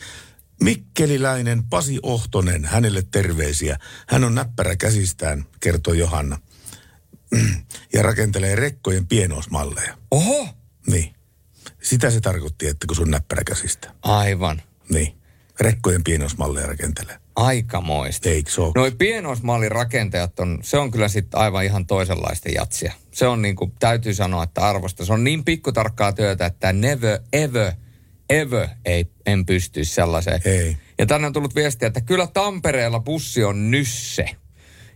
Mikkeliläinen 0.61 1.65
Pasi 1.65 1.99
Ohtonen, 2.03 2.65
hänelle 2.65 3.03
terveisiä. 3.11 3.79
Hän 4.09 4.25
on 4.25 4.35
näppärä 4.35 4.77
käsistään, 4.77 5.47
kertoo 5.61 5.95
Johanna. 5.95 6.39
Ja 7.93 8.03
rakentelee 8.03 8.55
rekkojen 8.55 9.07
pienoismalleja. 9.07 9.99
Oho! 10.11 10.49
Niin. 10.87 11.15
Sitä 11.83 12.11
se 12.11 12.21
tarkoitti, 12.21 12.67
että 12.67 12.87
kun 12.87 12.97
sun 12.97 13.11
näppärä 13.11 13.43
käsistä. 13.45 13.91
Aivan. 14.03 14.63
Niin. 14.89 15.17
Rekkojen 15.61 16.05
pienoismalleja 16.05 16.67
rakentelee. 16.67 17.19
Aikamoista. 17.37 18.29
Eikö 18.29 18.51
se 18.51 18.61
ole? 18.61 18.73
Noi 18.75 18.91
pienoismallin 18.91 19.73
rakentajat 19.73 20.41
on, 20.41 20.59
se 20.63 20.79
on 20.79 20.91
kyllä 20.91 21.09
sitten 21.09 21.41
aivan 21.41 21.65
ihan 21.65 21.87
toisenlaista 21.87 22.49
jatsia. 22.49 22.93
Se 23.13 23.27
on 23.27 23.43
niin 23.43 23.57
kuin, 23.57 23.73
täytyy 23.79 24.15
sanoa, 24.15 24.43
että 24.43 24.69
arvosta. 24.69 25.05
Se 25.05 25.13
on 25.13 25.25
niin 25.25 25.45
pikkutarkkaa 25.45 26.13
työtä, 26.13 26.47
että 26.47 26.73
never 26.73 27.21
ever, 27.33 27.73
ever 28.31 28.69
ei, 28.85 29.07
en 29.27 29.47
pystyisi 29.47 29.95
sellaiseen. 29.95 30.41
Ei. 30.45 30.77
Ja 30.99 31.07
tänne 31.07 31.27
on 31.27 31.33
tullut 31.33 31.55
viestiä, 31.55 31.87
että 31.87 32.01
kyllä 32.01 32.27
Tampereella 32.27 33.01
bussi 33.01 33.45
on 33.45 33.71
nysse. 33.71 34.27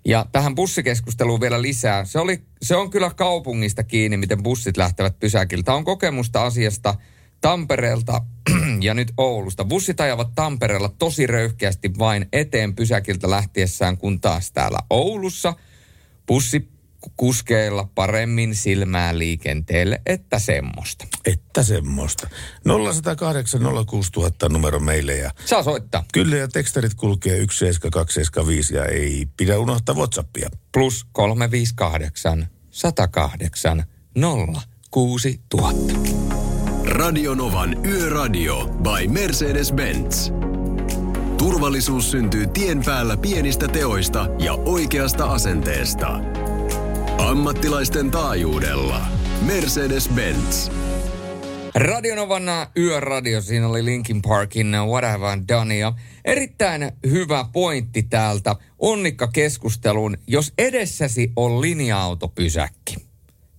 Ja 0.05 0.27
tähän 0.33 0.55
bussikeskusteluun 0.55 1.41
vielä 1.41 1.63
lisää. 1.63 2.05
Se, 2.05 2.19
oli, 2.19 2.43
se 2.63 2.77
on 2.77 2.91
kyllä 2.91 3.11
kaupungista 3.17 3.85
kiinni, 3.85 4.17
miten 4.17 4.43
bussit 4.43 4.77
lähtevät 4.77 5.19
pysäkiltä. 5.19 5.75
On 5.75 5.85
kokemusta 5.85 6.45
asiasta 6.45 6.95
Tampereelta 7.41 8.23
ja 8.81 8.95
nyt 8.95 9.13
Oulusta. 9.17 9.65
Bussit 9.65 10.01
ajavat 10.01 10.35
Tampereella 10.35 10.93
tosi 10.99 11.27
röyhkeästi 11.27 11.91
vain 11.99 12.29
eteen 12.33 12.75
pysäkiltä 12.75 13.31
lähtiessään, 13.31 13.99
kun 13.99 14.21
taas 14.21 14.53
täällä 14.53 14.79
Oulussa 14.91 15.55
bussikuskeilla 17.01 17.89
paremmin 17.95 18.55
silmää 18.55 19.19
liikenteelle, 19.19 20.03
että 20.07 20.39
semmoista. 20.39 21.07
Että 21.27 21.63
semmoista. 21.63 22.29
0108 22.65 23.61
06000 23.87 24.49
numero 24.49 24.81
meille 24.81 25.17
ja... 25.17 25.31
Saa 25.45 25.63
soittaa. 25.63 26.05
Kyllä 26.13 26.37
ja 26.37 26.49
tekstarit 26.49 26.95
kulkee 26.95 27.37
17275 27.37 28.75
ja 28.75 28.85
ei 28.85 29.27
pidä 29.37 29.59
unohtaa 29.59 29.95
Whatsappia. 29.95 30.49
Plus 30.73 31.07
358 31.13 32.47
108 32.71 33.85
06000. 34.91 35.95
Radionovan 36.85 37.87
Yöradio 37.87 38.67
by 38.67 39.07
Mercedes-Benz. 39.09 40.33
Turvallisuus 41.39 42.11
syntyy 42.11 42.47
tien 42.47 42.83
päällä 42.85 43.17
pienistä 43.17 43.69
teoista 43.69 44.27
ja 44.39 44.53
oikeasta 44.53 45.25
asenteesta. 45.25 46.21
Ammattilaisten 47.21 48.11
taajuudella. 48.11 49.07
Mercedes-Benz. 49.47 50.73
Radionovan 51.75 52.43
yöradio, 52.77 53.41
siinä 53.43 53.69
oli 53.69 53.85
Linkin 53.85 54.23
Parkin 54.23 54.73
What 54.87 55.05
Have 55.05 55.39
Done. 55.49 55.79
Ja 55.79 55.93
erittäin 56.25 56.93
hyvä 57.11 57.45
pointti 57.53 58.03
täältä 58.03 58.57
Onnikka-keskusteluun. 58.79 60.17
Jos 60.27 60.53
edessäsi 60.59 61.33
on 61.37 61.61
linja-autopysäkki, 61.61 62.97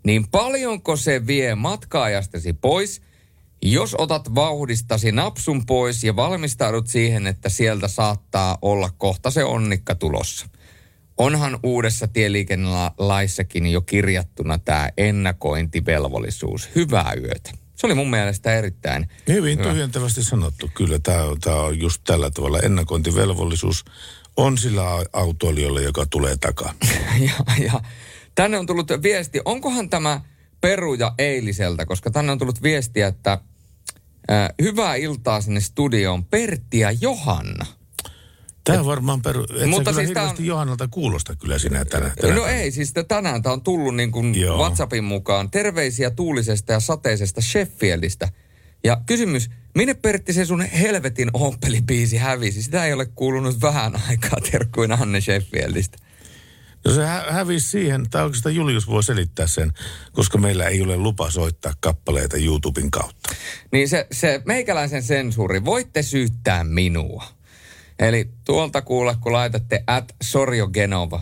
niin 0.04 0.28
paljonko 0.28 0.96
se 0.96 1.28
vie 1.28 1.56
matkaajastasi 1.56 2.54
pois, 2.54 3.02
jos 3.62 3.96
otat 3.98 4.36
vauhdistasi 4.36 5.12
napsun 5.12 5.66
pois 5.66 6.04
ja 6.04 6.16
valmistaudut 6.16 6.88
siihen, 6.88 7.28
että 7.28 7.50
sieltä 7.50 7.88
saattaa 7.88 8.58
olla 8.62 8.90
kohta 8.98 9.32
se 9.32 9.44
onnikka 9.44 9.96
tulossa. 9.96 10.48
Onhan 11.18 11.60
uudessa 11.64 12.08
tieliikennelaissakin 12.08 13.68
jo 13.68 13.82
kirjattuna 13.82 14.58
tämä 14.58 14.90
ennakointivelvollisuus. 14.98 16.70
Hyvää 16.76 17.14
yötä. 17.22 17.52
Se 17.76 17.88
oli 17.88 17.94
mun 17.96 18.10
mielestä 18.10 18.54
erittäin 18.54 19.10
Hyvin 19.28 19.60
hyvä. 19.60 19.70
tyhjentävästi 19.70 20.24
sanottu. 20.24 20.72
Kyllä 20.74 21.00
tämä 21.00 21.24
on, 21.24 21.40
tämä 21.40 21.56
on 21.56 21.80
just 21.80 22.02
tällä 22.04 22.32
tavalla. 22.32 22.60
Ennakointivelvollisuus 22.60 23.86
on 24.38 24.58
sillä 24.58 24.84
autoilijolla, 25.14 25.82
joka 25.82 26.06
tulee 26.06 26.38
takaa. 26.38 26.74
ja, 27.28 27.64
ja 27.64 27.82
tänne 28.36 28.58
on 28.58 28.66
tullut 28.66 28.88
viesti, 29.04 29.42
onkohan 29.46 29.90
tämä 29.90 30.22
peruja 30.62 31.14
eiliseltä, 31.18 31.86
koska 31.86 32.12
tänne 32.12 32.32
on 32.32 32.38
tullut 32.38 32.64
viestiä, 32.64 33.08
että 33.08 33.32
äh, 33.32 34.50
hyvää 34.62 34.96
iltaa 34.96 35.42
sinne 35.42 35.60
studioon 35.60 36.26
Pertti 36.26 36.80
ja 36.80 36.92
Johanna. 36.92 37.66
Tämä 38.64 38.80
on 38.80 38.86
varmaan 38.86 39.22
peru... 39.22 39.46
Et 39.62 39.70
Mutta 39.70 39.94
siis 39.94 40.10
on- 40.40 40.46
Johannalta 40.46 40.88
kuulosta 40.88 41.36
kyllä 41.36 41.60
sinä 41.60 41.86
tänä, 41.86 42.12
tänä 42.22 42.36
No 42.36 42.46
ei, 42.46 42.72
siis 42.72 42.94
tänään 43.08 43.42
tämä 43.42 43.54
on 43.54 43.62
tullut 43.62 43.96
niin 43.96 44.12
kuin 44.12 44.40
Joo. 44.40 44.58
WhatsAppin 44.58 45.04
mukaan. 45.04 45.52
Terveisiä 45.52 46.10
tuulisesta 46.12 46.74
ja 46.74 46.80
sateisesta 46.80 47.42
Sheffieldistä. 47.42 48.30
Ja 48.84 49.02
kysymys, 49.06 49.50
minne 49.76 49.94
Pertti 49.94 50.34
se 50.34 50.46
sun 50.46 50.62
helvetin 50.62 51.30
Opel-biisi 51.34 52.18
hävisi? 52.18 52.64
Sitä 52.64 52.86
ei 52.86 52.94
ole 52.94 53.06
kuulunut 53.06 53.62
vähän 53.62 53.94
aikaa 54.10 54.40
terkkuin 54.52 54.92
Anne 54.92 55.22
Sheffieldistä. 55.22 55.98
No 56.86 56.92
se 56.94 57.06
hä- 57.06 57.26
hävisi 57.30 57.70
siihen, 57.70 58.10
tai 58.10 58.24
oikeastaan 58.24 58.56
Julius 58.56 58.88
voi 58.88 59.04
selittää 59.04 59.48
sen, 59.48 59.72
koska 60.12 60.38
meillä 60.38 60.66
ei 60.66 60.82
ole 60.82 60.98
lupa 60.98 61.32
soittaa 61.32 61.74
kappaleita 61.80 62.38
YouTuben 62.38 62.92
kautta. 62.92 63.30
Niin 63.72 63.90
se, 63.90 64.08
se 64.12 64.42
meikäläisen 64.46 65.04
sensuuri, 65.04 65.66
voitte 65.66 66.04
syyttää 66.04 66.64
minua. 66.64 67.41
Eli 68.00 68.30
tuolta 68.46 68.82
kuule, 68.82 69.16
kun 69.22 69.34
laitatte 69.34 69.84
at 69.88 70.16
sorjogenova 70.24 71.22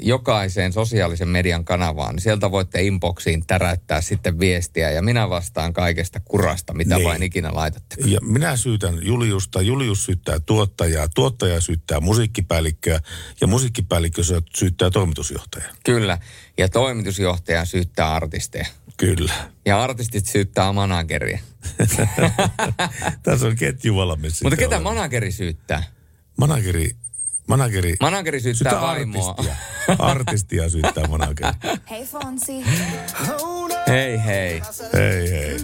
jokaiseen 0.00 0.72
sosiaalisen 0.72 1.28
median 1.28 1.64
kanavaan, 1.64 2.14
niin 2.14 2.22
sieltä 2.22 2.50
voitte 2.50 2.82
inboxiin 2.82 3.46
täräyttää 3.46 4.00
sitten 4.00 4.38
viestiä 4.38 4.90
ja 4.90 5.02
minä 5.02 5.30
vastaan 5.30 5.72
kaikesta 5.72 6.20
kurasta, 6.20 6.74
mitä 6.74 6.96
Niin. 6.96 7.08
vain 7.08 7.22
ikinä 7.22 7.50
laitatte. 7.54 7.96
Ja 8.04 8.20
minä 8.22 8.56
syytän 8.56 9.06
Juliusta, 9.06 9.62
Julius 9.62 10.04
syyttää 10.04 10.40
tuottajaa, 10.40 11.08
tuottaja 11.14 11.60
syyttää 11.60 12.00
musiikkipäällikköä 12.00 13.00
ja 13.40 13.46
musiikkipäällikkö 13.46 14.22
syyttää 14.56 14.90
toimitusjohtajaa. 14.90 15.70
Kyllä. 15.84 16.18
Ja 16.58 16.68
toimitusjohtaja 16.68 17.64
syyttää 17.64 18.14
artisteja. 18.14 18.66
Kyllä. 18.96 19.32
Ja 19.66 19.82
artistit 19.82 20.26
syyttää 20.26 20.72
manageria. 20.72 21.38
Tässä 23.22 23.46
on 23.46 23.56
ketju 23.56 23.96
valmis. 23.96 24.42
Mutta 24.42 24.56
ketä 24.56 24.80
manageri 24.80 25.32
syyttää? 25.32 25.82
Manageri, 26.36 26.90
manageri, 27.48 27.96
Manageri 28.00 28.40
syyttää 28.40 28.80
vaimoa. 28.80 29.30
artistia. 29.30 29.56
artistia 29.98 30.68
syyttää 30.70 31.06
manageri. 31.08 31.50
Hey 31.90 32.04
Fonsi. 32.04 32.64
Hei 33.88 34.24
hei. 34.24 34.62
Hei 34.92 35.30
hei. 35.30 35.56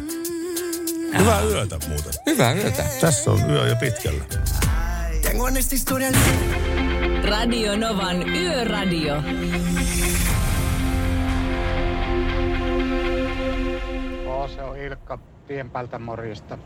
Hyvää 1.19 1.43
yötä 1.43 1.79
muuten. 1.89 2.13
Hyvää 2.27 2.53
yötä. 2.53 2.85
Tässä 3.01 3.31
on 3.31 3.51
yö 3.51 3.69
jo 3.69 3.77
pitkällä. 3.77 4.25
Radio 7.29 7.77
Novan 7.77 8.29
Yöradio. 8.29 9.23
Oo, 14.27 14.49
se 14.49 14.63
on 14.63 14.77
Ilkka 14.79 15.19
tien 15.47 15.71
päältä 15.71 15.99
morjesta. 15.99 16.59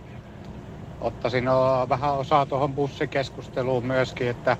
Ottaisin 1.04 1.48
o, 1.48 1.88
vähän 1.88 2.12
osaa 2.14 2.46
tuohon 2.46 2.74
bussikeskusteluun 2.74 3.86
myöskin, 3.86 4.28
että 4.28 4.56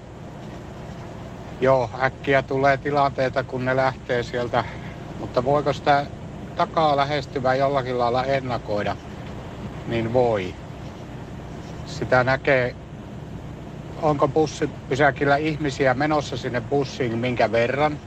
joo, 1.60 1.90
äkkiä 2.00 2.42
tulee 2.42 2.76
tilanteita, 2.76 3.44
kun 3.44 3.64
ne 3.64 3.76
lähtee 3.76 4.22
sieltä, 4.22 4.64
mutta 5.20 5.44
voiko 5.44 5.72
sitä 5.72 6.06
takaa 6.56 6.96
lähestyvää 6.96 7.54
jollakin 7.54 7.98
lailla 7.98 8.24
ennakoida, 8.24 8.96
niin 9.88 10.12
voi. 10.12 10.54
Sitä 11.86 12.24
näkee, 12.24 12.74
onko 14.02 14.28
bussipysäkillä 14.28 15.36
ihmisiä 15.36 15.94
menossa 15.94 16.36
sinne 16.36 16.60
bussiin 16.60 17.18
minkä 17.18 17.52
verran. 17.52 17.98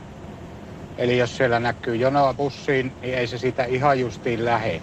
Eli 0.97 1.17
jos 1.17 1.37
siellä 1.37 1.59
näkyy 1.59 1.95
jonoa 1.95 2.33
bussiin, 2.33 2.95
niin 3.01 3.17
ei 3.17 3.27
se 3.27 3.37
sitä 3.37 3.63
ihan 3.65 3.99
justiin 3.99 4.45
lähe. 4.45 4.81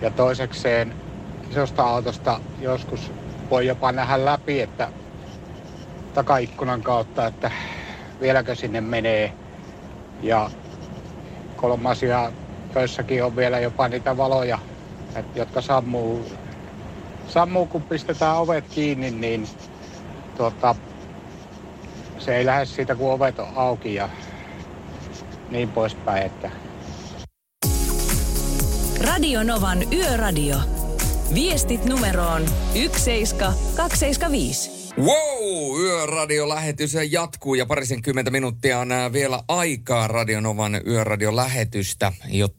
Ja 0.00 0.10
toisekseen 0.10 1.07
isosta 1.50 1.82
autosta 1.82 2.40
joskus 2.60 3.12
voi 3.50 3.66
jopa 3.66 3.92
nähdä 3.92 4.24
läpi, 4.24 4.60
että 4.60 4.88
takaikkunan 6.14 6.82
kautta, 6.82 7.26
että 7.26 7.50
vieläkö 8.20 8.54
sinne 8.54 8.80
menee. 8.80 9.32
Ja 10.22 10.50
kolmasia, 11.56 12.32
joissakin 12.74 13.24
on 13.24 13.36
vielä 13.36 13.60
jopa 13.60 13.88
niitä 13.88 14.16
valoja, 14.16 14.58
että, 15.16 15.38
jotka 15.38 15.60
sammuu, 15.60 16.26
sammuu, 17.28 17.66
kun 17.66 17.82
pistetään 17.82 18.36
ovet 18.36 18.64
kiinni, 18.68 19.10
niin 19.10 19.48
tuota, 20.36 20.74
se 22.18 22.36
ei 22.36 22.46
lähde 22.46 22.64
siitä, 22.64 22.94
kun 22.94 23.12
ovet 23.12 23.38
on 23.38 23.48
auki 23.56 23.94
ja 23.94 24.08
niin 25.50 25.70
poispäin, 25.70 26.22
että 26.22 26.50
Radio 29.00 29.42
Novan 29.42 29.92
Yöradio. 29.92 30.77
Viestit 31.34 31.84
numeroon 31.84 32.46
17275. 32.74 34.70
Wow, 34.98 35.80
yöradiolähetys 35.80 36.96
jatkuu 37.10 37.54
ja 37.54 37.66
parisenkymmentä 37.66 38.30
minuuttia 38.30 38.78
on 38.78 38.88
vielä 39.12 39.42
aikaa 39.48 40.08
Radionovan 40.08 40.80
yöradiolähetystä. 40.86 42.12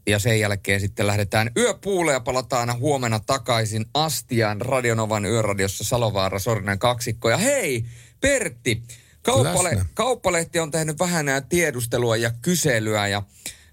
Ja 0.06 0.18
sen 0.18 0.40
jälkeen 0.40 0.80
sitten 0.80 1.06
lähdetään 1.06 1.50
yöpuulle 1.56 2.12
ja 2.12 2.20
palataan 2.20 2.78
huomenna 2.78 3.20
takaisin 3.20 3.86
Astiaan 3.94 4.60
Radionovan 4.60 5.24
yöradiossa 5.24 5.84
Salovaara 5.84 6.38
Sorinen 6.38 6.78
kaksikko. 6.78 7.30
Ja 7.30 7.36
hei, 7.36 7.84
Pertti, 8.20 8.82
kauppale- 9.22 9.84
kauppalehti 9.94 10.58
on 10.58 10.70
tehnyt 10.70 10.98
vähän 10.98 11.26
tiedustelua 11.48 12.16
ja 12.16 12.30
kyselyä 12.42 13.08
ja 13.08 13.22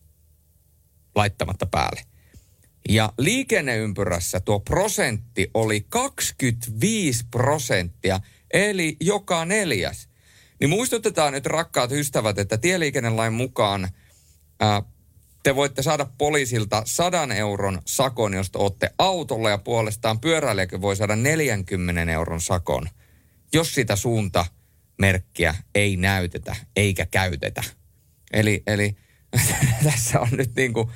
laittamatta 1.14 1.66
päälle. 1.66 2.02
Ja 2.88 3.12
liikenneympyrässä 3.18 4.40
tuo 4.40 4.60
prosentti 4.60 5.50
oli 5.54 5.86
25 5.88 7.24
prosenttia, 7.30 8.20
eli 8.52 8.96
joka 9.00 9.44
neljäs. 9.44 10.08
Niin 10.60 10.70
muistutetaan 10.70 11.32
nyt 11.32 11.46
rakkaat 11.46 11.92
ystävät, 11.92 12.38
että 12.38 12.58
tieliikennelain 12.58 13.32
mukaan 13.32 13.88
ää, 14.60 14.82
te 15.42 15.56
voitte 15.56 15.82
saada 15.82 16.06
poliisilta 16.18 16.82
100 16.86 17.34
euron 17.34 17.82
sakon, 17.86 18.34
jos 18.34 18.50
te 18.50 18.58
olette 18.58 18.90
autolla 18.98 19.50
ja 19.50 19.58
puolestaan 19.58 20.20
pyöräilijäkin 20.20 20.80
voi 20.80 20.96
saada 20.96 21.16
40 21.16 22.12
euron 22.12 22.40
sakon, 22.40 22.88
jos 23.52 23.74
sitä 23.74 23.96
suuntamerkkiä 23.96 25.54
ei 25.74 25.96
näytetä 25.96 26.56
eikä 26.76 27.06
käytetä. 27.06 27.62
Eli, 28.32 28.62
eli 28.66 28.96
tässä 29.90 30.20
on 30.20 30.28
nyt 30.32 30.54
niin 30.56 30.72
kuin 30.72 30.88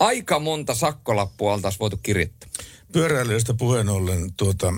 aika 0.00 0.38
monta 0.38 0.74
sakkolappua 0.74 1.54
oltaisiin 1.54 1.80
voitu 1.80 1.96
kirjoittaa. 1.96 2.50
Pyöräilijästä 2.92 3.54
puheen 3.54 3.88
ollen 3.88 4.32
tuota, 4.32 4.72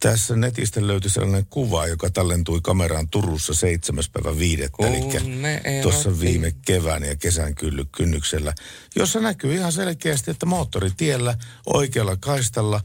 tässä 0.00 0.36
netistä 0.36 0.86
löytyi 0.86 1.10
sellainen 1.10 1.46
kuva, 1.50 1.86
joka 1.86 2.10
tallentui 2.10 2.60
kameraan 2.62 3.08
Turussa 3.08 3.54
7. 3.54 4.04
päivä 4.12 4.38
5. 4.38 4.62
Eli 4.78 5.82
tuossa 5.82 6.20
viime 6.20 6.54
kevään 6.66 7.02
ja 7.02 7.16
kesän 7.16 7.54
kynnyksellä, 7.96 8.54
jossa 8.96 9.20
näkyy 9.20 9.54
ihan 9.54 9.72
selkeästi, 9.72 10.30
että 10.30 10.46
moottoritiellä 10.46 11.34
oikealla 11.66 12.16
kaistalla 12.16 12.80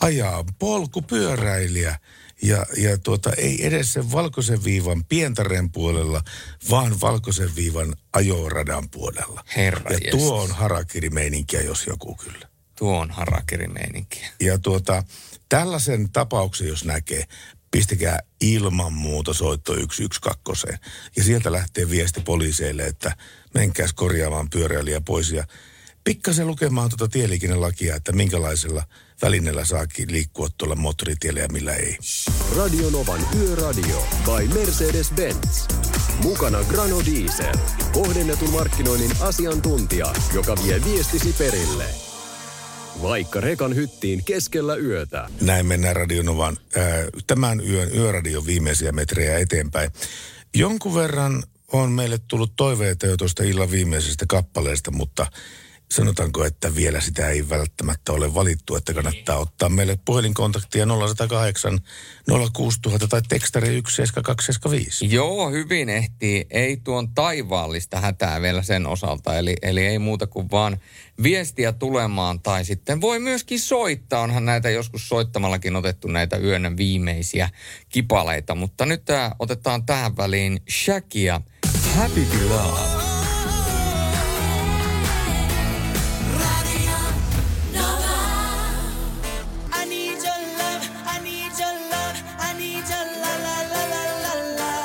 ajaa 0.00 0.44
polkupyöräilijä. 0.58 1.98
Ja, 2.42 2.66
ja 2.76 2.98
tuota, 2.98 3.32
ei 3.32 3.66
edes 3.66 3.92
sen 3.92 4.12
valkoisen 4.12 4.64
viivan 4.64 5.04
pientaren 5.04 5.72
puolella, 5.72 6.22
vaan 6.70 7.00
valkoisen 7.00 7.56
viivan 7.56 7.94
ajoradan 8.12 8.90
puolella. 8.90 9.44
Herra 9.56 9.90
ja 9.90 9.98
jestas. 10.04 10.20
tuo 10.20 10.42
on 10.42 10.50
harakiri-meininkiä, 10.50 11.62
jos 11.62 11.86
joku 11.86 12.14
kyllä. 12.14 12.48
Tuo 12.78 12.98
on 12.98 13.10
harakiri-meininkiä. 13.10 14.28
Ja 14.40 14.58
tuota, 14.58 15.04
tällaisen 15.48 16.12
tapauksen, 16.12 16.68
jos 16.68 16.84
näkee, 16.84 17.24
pistäkää 17.70 18.20
ilman 18.40 18.92
muuta 18.92 19.34
soitto 19.34 19.72
112. 19.72 20.66
Ja 21.16 21.24
sieltä 21.24 21.52
lähtee 21.52 21.90
viesti 21.90 22.20
poliiseille, 22.20 22.86
että 22.86 23.16
menkääs 23.54 23.92
korjaamaan 23.92 24.50
pyöräilijä 24.50 25.00
pois 25.00 25.32
ja 25.32 25.44
pikkasen 26.04 26.46
lukemaan 26.46 26.88
tuota 26.88 27.12
tieliikennelakia, 27.12 27.96
että 27.96 28.12
minkälaisella 28.12 28.82
välineellä 29.22 29.64
saakin 29.64 30.12
liikkua 30.12 30.48
tuolla 30.58 30.74
moottoritiellä 30.74 31.40
ja 31.40 31.48
millä 31.48 31.74
ei. 31.74 31.98
Radio 32.56 32.90
Novan 32.90 33.20
Yöradio 33.40 34.06
by 34.24 34.48
Mercedes-Benz. 34.54 35.76
Mukana 36.22 36.64
Grano 36.64 37.02
Diesel. 37.06 37.54
Kohdennetun 37.92 38.50
markkinoinnin 38.50 39.10
asiantuntija, 39.20 40.12
joka 40.34 40.54
vie 40.64 40.80
viestisi 40.84 41.32
perille. 41.32 41.84
Vaikka 43.02 43.40
rekan 43.40 43.74
hyttiin 43.74 44.24
keskellä 44.24 44.76
yötä. 44.76 45.28
Näin 45.40 45.66
mennään 45.66 45.96
Radionovan 45.96 46.56
ää, 46.76 46.84
tämän 47.26 47.60
yön 47.60 47.94
yöradion 47.94 48.46
viimeisiä 48.46 48.92
metrejä 48.92 49.38
eteenpäin. 49.38 49.90
Jonkun 50.54 50.94
verran 50.94 51.44
on 51.72 51.92
meille 51.92 52.18
tullut 52.28 52.52
toiveita 52.56 53.06
jo 53.06 53.16
tuosta 53.16 53.42
illan 53.42 53.70
viimeisestä 53.70 54.24
kappaleesta, 54.28 54.90
mutta 54.90 55.26
sanotaanko, 55.90 56.44
että 56.44 56.74
vielä 56.74 57.00
sitä 57.00 57.28
ei 57.28 57.48
välttämättä 57.48 58.12
ole 58.12 58.34
valittu, 58.34 58.76
että 58.76 58.94
kannattaa 58.94 59.38
ottaa 59.38 59.68
meille 59.68 59.98
puhelinkontaktia 60.04 60.86
0108 60.86 61.80
06000 62.52 63.08
tai 63.08 63.22
tekstari 63.28 63.66
17275. 63.66 65.14
Joo, 65.14 65.50
hyvin 65.50 65.88
ehtii. 65.88 66.46
Ei 66.50 66.76
tuon 66.76 67.14
taivaallista 67.14 68.00
hätää 68.00 68.42
vielä 68.42 68.62
sen 68.62 68.86
osalta. 68.86 69.38
Eli, 69.38 69.56
eli 69.62 69.86
ei 69.86 69.98
muuta 69.98 70.26
kuin 70.26 70.50
vaan 70.50 70.80
viestiä 71.22 71.72
tulemaan. 71.72 72.40
Tai 72.40 72.64
sitten 72.64 73.00
voi 73.00 73.18
myöskin 73.18 73.60
soittaa. 73.60 74.20
Onhan 74.20 74.44
näitä 74.44 74.70
joskus 74.70 75.08
soittamallakin 75.08 75.76
otettu 75.76 76.08
näitä 76.08 76.36
yön 76.36 76.76
viimeisiä 76.76 77.48
kipaleita. 77.88 78.54
Mutta 78.54 78.86
nyt 78.86 79.04
tää, 79.04 79.34
otetaan 79.38 79.86
tähän 79.86 80.16
väliin 80.16 80.62
Shakia 80.70 81.40
Happy 81.96 82.24
to 82.24 83.05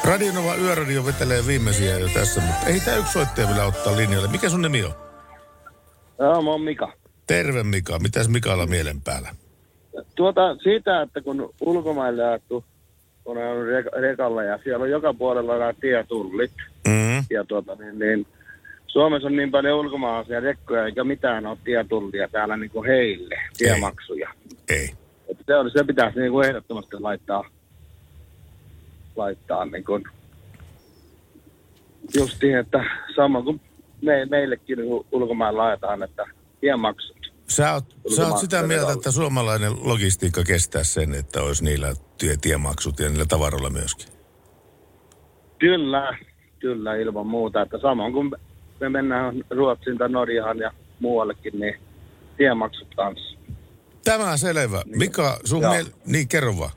Radionova 0.06 0.56
Yöradio 0.56 1.06
vetelee 1.06 1.48
viimeisiä 1.48 1.98
jo 1.98 2.07
tässä, 2.14 2.41
mutta 2.41 2.65
ei 2.68 2.80
tämä 2.80 2.98
yksi 2.98 3.11
soittaja 3.11 3.48
vielä 3.48 3.65
ottaa 3.65 3.98
linjalle. 3.98 4.28
Mikä 4.28 4.49
sun 4.49 4.61
nimi 4.61 4.84
on? 4.84 4.94
Joo, 6.19 6.41
mä 6.41 6.49
oon 6.49 6.61
Mika. 6.61 6.94
Terve 7.28 7.64
Mika. 7.64 7.99
Mitäs 7.99 8.30
Mikalla 8.30 8.68
mielen 8.68 9.02
päällä? 9.02 9.30
Tuota, 10.15 10.56
siitä, 10.64 11.02
että 11.02 11.22
kun 11.22 11.53
ulkomaille 11.61 12.26
ajettu, 12.26 12.65
kun 13.23 13.38
on 13.38 13.65
rek- 13.68 13.99
rekalla 13.99 14.44
ja 14.44 14.60
siellä 14.64 14.84
on 14.84 14.90
joka 14.90 15.14
puolella 15.14 15.57
nämä 15.57 15.73
tietullit. 15.82 16.52
Mm. 16.88 17.18
Ja 17.30 17.44
tuota, 17.48 17.76
niin, 17.76 17.99
niin, 17.99 18.28
Suomessa 18.88 19.28
on 19.28 19.36
niin 19.36 19.52
paljon 19.52 19.80
ulkomaalaisia 19.80 20.40
rekkoja, 20.40 20.86
eikä 20.86 21.03
mitään 21.03 21.45
ole 21.45 21.57
tietullia 21.64 22.28
täällä 22.28 22.57
niin 22.57 22.72
kuin 22.72 22.88
heille, 22.88 23.36
tiemaksuja. 23.57 24.30
Ei. 24.69 24.90
Että 25.30 25.44
se, 25.45 25.56
on, 25.56 25.72
se 25.72 25.84
pitäisi 25.84 26.19
niin 26.19 26.32
kuin 26.32 26.48
ehdottomasti 26.48 26.95
laittaa, 26.99 27.49
laittaa 29.16 29.66
niin 29.66 29.84
kuin 29.84 30.04
justiin, 32.16 32.58
että 32.58 32.84
sama 33.16 33.42
kuin 33.42 33.62
me, 34.02 34.26
meillekin 34.26 34.78
niin 34.78 34.90
kuin 34.90 35.08
ulkomailla 35.12 35.66
ajetaan, 35.66 36.04
että 36.04 36.26
tiemaksut. 36.62 37.32
Sä 37.48 37.74
oot, 37.74 37.86
sä 38.16 38.28
oot 38.28 38.40
sitä 38.40 38.64
mieltä, 38.64 38.92
että 38.92 39.12
suomalainen 39.12 39.72
logistiikka 39.82 40.44
kestää 40.44 40.84
sen, 40.84 41.14
että 41.14 41.42
olisi 41.42 41.64
niillä 41.64 41.94
tie, 42.18 42.38
tiemaksut 42.42 43.00
ja 43.00 43.10
niillä 43.10 43.26
tavaroilla 43.26 43.70
myöskin. 43.70 44.08
Kyllä, 45.60 46.18
kyllä 46.60 46.96
ilman 46.96 47.28
muuta. 47.28 47.62
Että 47.62 47.78
samoin 47.82 48.14
kun 48.14 48.38
me 48.80 48.90
mennään 48.90 49.44
Ruotsiin 49.50 49.98
tai 49.98 50.10
Norjaan 50.10 50.58
ja 50.58 50.72
muuallekin, 51.00 51.60
niin 51.60 51.76
tiemaksut 52.38 52.96
kanssa. 52.96 53.38
Tämä 54.04 54.38
selvä. 54.38 54.82
Mika, 54.86 55.40
sun 55.46 55.62
Joo. 55.62 55.72
miel... 55.72 55.86
Niin, 56.06 56.28
kerro 56.28 56.58
vaan. 56.60 56.72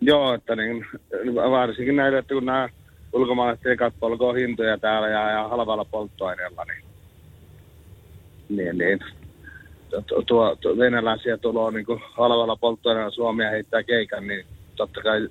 Joo, 0.00 0.34
että 0.34 0.56
niin, 0.56 0.86
varsinkin 1.34 1.96
näille, 1.96 2.18
että 2.18 2.34
kun 2.34 2.46
nämä 2.46 2.68
ulkomaalaiset 3.12 3.66
ekat 3.66 3.94
polkoo 4.00 4.32
hintoja 4.32 4.78
täällä 4.78 5.08
ja, 5.08 5.30
ja 5.30 5.48
halvalla 5.48 5.84
polttoaineella, 5.84 6.64
niin, 6.64 6.84
niin, 8.48 8.78
niin 8.78 8.98
tuo, 10.06 10.22
tuo, 10.22 10.56
tuo 10.56 10.78
venäläisiä 10.78 11.36
tuloa 11.36 11.70
niin 11.70 11.86
kuin 11.86 12.00
halvalla 12.12 12.56
polttoaineella 12.56 13.10
Suomia 13.10 13.50
heittää 13.50 13.82
keikan, 13.82 14.26
niin 14.26 14.46
totta 14.76 15.02
kai 15.02 15.28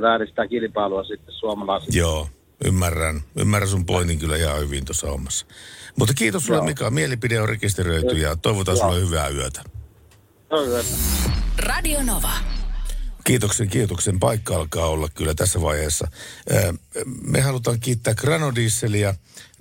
vääristää 0.00 0.48
kilpailua 0.48 1.04
sitten 1.04 1.34
suomalaiset. 1.34 1.94
Joo, 1.94 2.28
ymmärrän. 2.64 3.20
Ymmärrän 3.36 3.68
sun 3.68 3.86
pointin 3.86 4.18
kyllä 4.18 4.36
ihan 4.36 4.60
hyvin 4.60 4.84
tuossa 4.84 5.06
hommassa. 5.06 5.46
Mutta 5.98 6.14
kiitos 6.14 6.46
sulle 6.46 6.58
Joo. 6.58 6.66
Mika. 6.66 6.90
Mielipide 6.90 7.40
on 7.40 7.48
rekisteröity 7.48 8.16
ja 8.16 8.36
toivotaan 8.36 8.78
Joo. 8.78 8.88
sulle 8.88 9.06
hyvää 9.06 9.28
yötä. 9.28 9.62
Radio 11.58 11.98
Nova. 12.02 12.32
Kiitoksen, 13.26 13.68
kiitoksen 13.68 14.20
paikka 14.20 14.56
alkaa 14.56 14.86
olla 14.86 15.08
kyllä 15.14 15.34
tässä 15.34 15.60
vaiheessa. 15.60 16.08
Me 17.22 17.40
halutaan 17.40 17.80
kiittää 17.80 18.14
Granodieselia, 18.14 19.14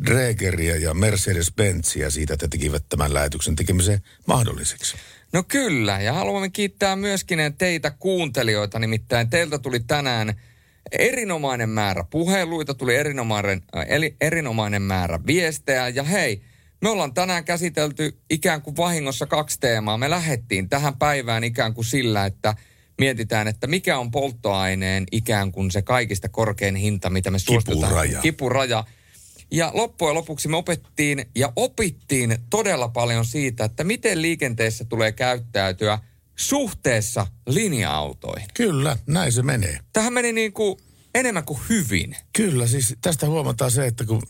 Dregeria 0.06 0.76
ja 0.76 0.92
Mercedes-Benzia 0.94 2.12
siitä, 2.12 2.34
että 2.34 2.48
tekivät 2.48 2.84
tämän 2.90 3.14
lähetyksen 3.14 3.56
tekemisen 3.56 4.02
mahdolliseksi. 4.28 4.96
No 5.34 5.44
kyllä, 5.44 6.02
ja 6.02 6.14
haluamme 6.14 6.50
kiittää 6.50 6.96
myöskin 6.96 7.40
teitä 7.58 7.92
kuuntelijoita, 7.92 8.80
nimittäin 8.80 9.30
teiltä 9.30 9.60
tuli 9.60 9.80
tänään 9.80 10.42
erinomainen 10.92 11.70
määrä 11.70 12.04
puheluita, 12.10 12.74
tuli 12.74 12.96
erinomainen, 12.96 13.64
eli 13.88 14.16
erinomainen 14.22 14.82
määrä 14.82 15.20
viestejä, 15.28 15.88
ja 15.88 16.04
hei, 16.04 16.42
me 16.82 16.90
ollaan 16.90 17.14
tänään 17.14 17.46
käsitelty 17.46 18.18
ikään 18.30 18.62
kuin 18.62 18.78
vahingossa 18.78 19.26
kaksi 19.26 19.60
teemaa. 19.60 19.98
Me 19.98 20.10
lähettiin 20.10 20.70
tähän 20.70 20.98
päivään 20.98 21.44
ikään 21.44 21.74
kuin 21.74 21.86
sillä, 21.86 22.26
että 22.26 22.56
mietitään, 22.98 23.48
että 23.48 23.68
mikä 23.68 24.00
on 24.00 24.12
polttoaineen 24.12 25.04
ikään 25.12 25.52
kuin 25.52 25.72
se 25.72 25.82
kaikista 25.82 26.30
korkein 26.30 26.76
hinta, 26.76 27.10
mitä 27.10 27.32
me 27.32 27.40
suostutaan. 27.40 27.92
Kipuraja. 27.92 28.22
Kipuraja. 28.22 28.84
Ja 29.52 29.72
loppujen 29.74 30.16
lopuksi 30.16 30.48
me 30.48 30.58
opettiin 30.58 31.26
ja 31.36 31.54
opittiin 31.56 32.38
todella 32.50 32.88
paljon 32.88 33.26
siitä, 33.26 33.66
että 33.66 33.84
miten 33.84 34.22
liikenteessä 34.22 34.86
tulee 34.86 35.12
käyttäytyä 35.12 36.00
suhteessa 36.36 37.28
linja-autoihin. 37.48 38.48
Kyllä, 38.54 38.98
näin 39.08 39.32
se 39.32 39.42
menee. 39.42 39.80
Tähän 39.94 40.14
meni 40.14 40.34
niin 40.34 40.54
kuin 40.54 40.78
enemmän 41.16 41.46
kuin 41.46 41.60
hyvin. 41.70 42.16
Kyllä, 42.36 42.68
siis 42.68 42.96
tästä 43.02 43.28
huomataan 43.28 43.72
se, 43.72 43.88
että 43.88 44.06
kun 44.06 44.22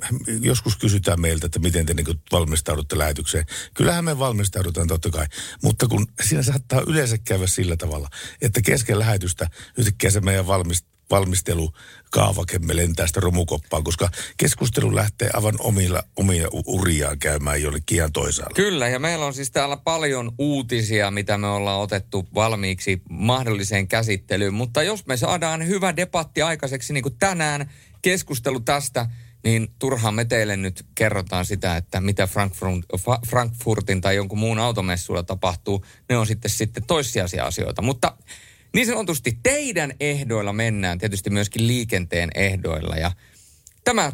joskus 0.42 0.78
kysytään 0.78 1.22
meiltä, 1.22 1.46
että 1.46 1.60
miten 1.60 1.86
te 1.86 1.94
niin 1.94 2.20
valmistaudutte 2.32 2.98
lähetykseen. 2.98 3.46
Kyllähän 3.74 4.06
me 4.06 4.20
valmistaudutaan 4.20 4.88
totta 4.88 5.10
kai, 5.10 5.26
mutta 5.64 5.88
kun 5.88 6.08
siinä 6.24 6.44
saattaa 6.44 6.84
yleensä 6.88 7.18
käydä 7.18 7.48
sillä 7.48 7.78
tavalla, 7.78 8.10
että 8.42 8.62
kesken 8.62 9.00
lähetystä 9.00 9.50
yhtäkkiä 9.78 10.10
se 10.10 10.22
meidän 10.22 10.48
valmist, 10.48 10.86
valmistelukaavakemme 11.12 12.76
lentää 12.76 13.08
sitä 13.08 13.20
romukoppaan, 13.20 13.84
koska 13.84 14.10
keskustelu 14.38 14.96
lähtee 14.96 15.30
aivan 15.34 15.56
omilla, 15.60 16.04
omia 16.16 16.48
uriaan 16.52 17.20
käymään 17.20 17.62
jonnekin 17.62 17.98
ihan 17.98 18.12
toisaalla. 18.12 18.56
Kyllä, 18.56 18.88
ja 18.88 19.00
meillä 19.00 19.26
on 19.26 19.34
siis 19.34 19.52
täällä 19.52 19.78
paljon 19.78 20.32
uutisia, 20.38 21.12
mitä 21.12 21.38
me 21.38 21.48
ollaan 21.48 21.82
otettu 21.82 22.28
valmiiksi 22.34 23.02
mahdolliseen 23.10 23.88
käsittelyyn. 23.88 24.54
Mutta 24.54 24.84
jos 24.84 25.06
me 25.06 25.18
saadaan 25.18 25.68
hyvä 25.68 25.96
debatti 25.96 26.42
aikaiseksi, 26.42 26.94
niin 26.94 27.04
kuin 27.04 27.18
tänään 27.20 27.72
keskustelu 28.02 28.60
tästä, 28.60 29.08
niin 29.44 29.68
turhaan 29.80 30.14
me 30.14 30.26
teille 30.26 30.58
nyt 30.58 30.86
kerrotaan 30.96 31.46
sitä, 31.46 31.78
että 31.78 32.02
mitä 32.02 32.28
Frankfurt, 32.28 32.86
Frankfurtin 33.28 34.02
tai 34.02 34.16
jonkun 34.16 34.40
muun 34.40 34.60
automessuilla 34.60 35.24
tapahtuu. 35.24 35.86
Ne 36.10 36.18
on 36.18 36.28
sitten, 36.28 36.52
sitten 36.52 36.84
toissijaisia 36.88 37.46
asioita. 37.46 37.82
Mutta 37.82 38.18
niin 38.76 38.88
sanotusti 38.88 39.40
teidän 39.44 39.94
ehdoilla 40.00 40.54
mennään, 40.54 40.98
tietysti 40.98 41.30
myöskin 41.30 41.68
liikenteen 41.68 42.30
ehdoilla. 42.36 42.96
Ja 42.96 43.12
tämä 43.84 44.14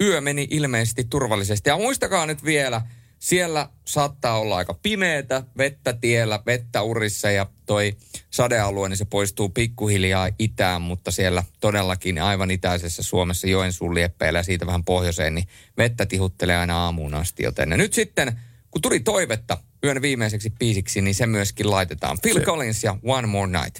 yö 0.00 0.20
meni 0.20 0.48
ilmeisesti 0.50 1.04
turvallisesti. 1.10 1.70
Ja 1.70 1.76
muistakaa 1.76 2.26
nyt 2.26 2.44
vielä, 2.44 2.82
siellä 3.18 3.68
saattaa 3.84 4.38
olla 4.38 4.56
aika 4.56 4.74
pimeätä, 4.74 5.42
vettä 5.58 5.92
tiellä, 5.92 6.40
vettä 6.46 6.82
urissa 6.82 7.30
ja 7.30 7.46
toi 7.66 7.96
sadealue, 8.30 8.88
niin 8.88 8.96
se 8.96 9.04
poistuu 9.04 9.48
pikkuhiljaa 9.48 10.28
itään, 10.38 10.82
mutta 10.82 11.10
siellä 11.10 11.44
todellakin 11.60 12.22
aivan 12.22 12.50
itäisessä 12.50 13.02
Suomessa 13.02 13.46
Joensuun 13.46 13.94
lieppeillä 13.94 14.38
ja 14.38 14.42
siitä 14.42 14.66
vähän 14.66 14.84
pohjoiseen, 14.84 15.34
niin 15.34 15.48
vettä 15.78 16.06
tihuttelee 16.06 16.56
aina 16.56 16.84
aamuun 16.84 17.14
asti. 17.14 17.42
Joten 17.42 17.70
ja 17.70 17.76
nyt 17.76 17.92
sitten, 17.92 18.40
kun 18.70 18.82
tuli 18.82 19.00
toivetta 19.00 19.58
yön 19.84 20.02
viimeiseksi 20.02 20.50
biisiksi, 20.50 21.00
niin 21.00 21.14
se 21.14 21.26
myöskin 21.26 21.70
laitetaan. 21.70 22.18
Phil 22.22 22.34
Se- 22.34 22.40
Collins 22.44 22.84
ja 22.84 22.96
One 23.02 23.26
More 23.26 23.46
Night. 23.52 23.78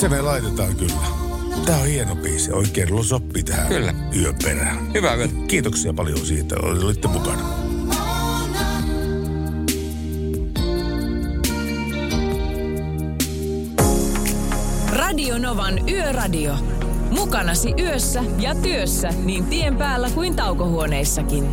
Se 0.00 0.08
me 0.08 0.20
laitetaan 0.22 0.76
kyllä. 0.76 1.28
Tää 1.66 1.78
on 1.78 1.86
hieno 1.86 2.16
biisi. 2.16 2.52
Oikein 2.52 3.04
sopii 3.04 3.42
tähän 3.42 3.68
Kyllä. 3.68 3.94
yön 4.16 4.34
perään. 4.44 4.94
Hyvää 4.94 5.14
yötä. 5.14 5.34
Kiitoksia 5.48 5.92
paljon 5.92 6.26
siitä. 6.26 6.56
Olitte 6.62 7.08
mukana. 7.08 7.48
Radio 14.92 15.38
Novan 15.38 15.88
Yöradio. 15.88 16.54
Mukanasi 17.10 17.74
yössä 17.78 18.22
ja 18.38 18.54
työssä 18.54 19.08
niin 19.24 19.44
tien 19.46 19.76
päällä 19.76 20.10
kuin 20.10 20.36
taukohuoneissakin. 20.36 21.52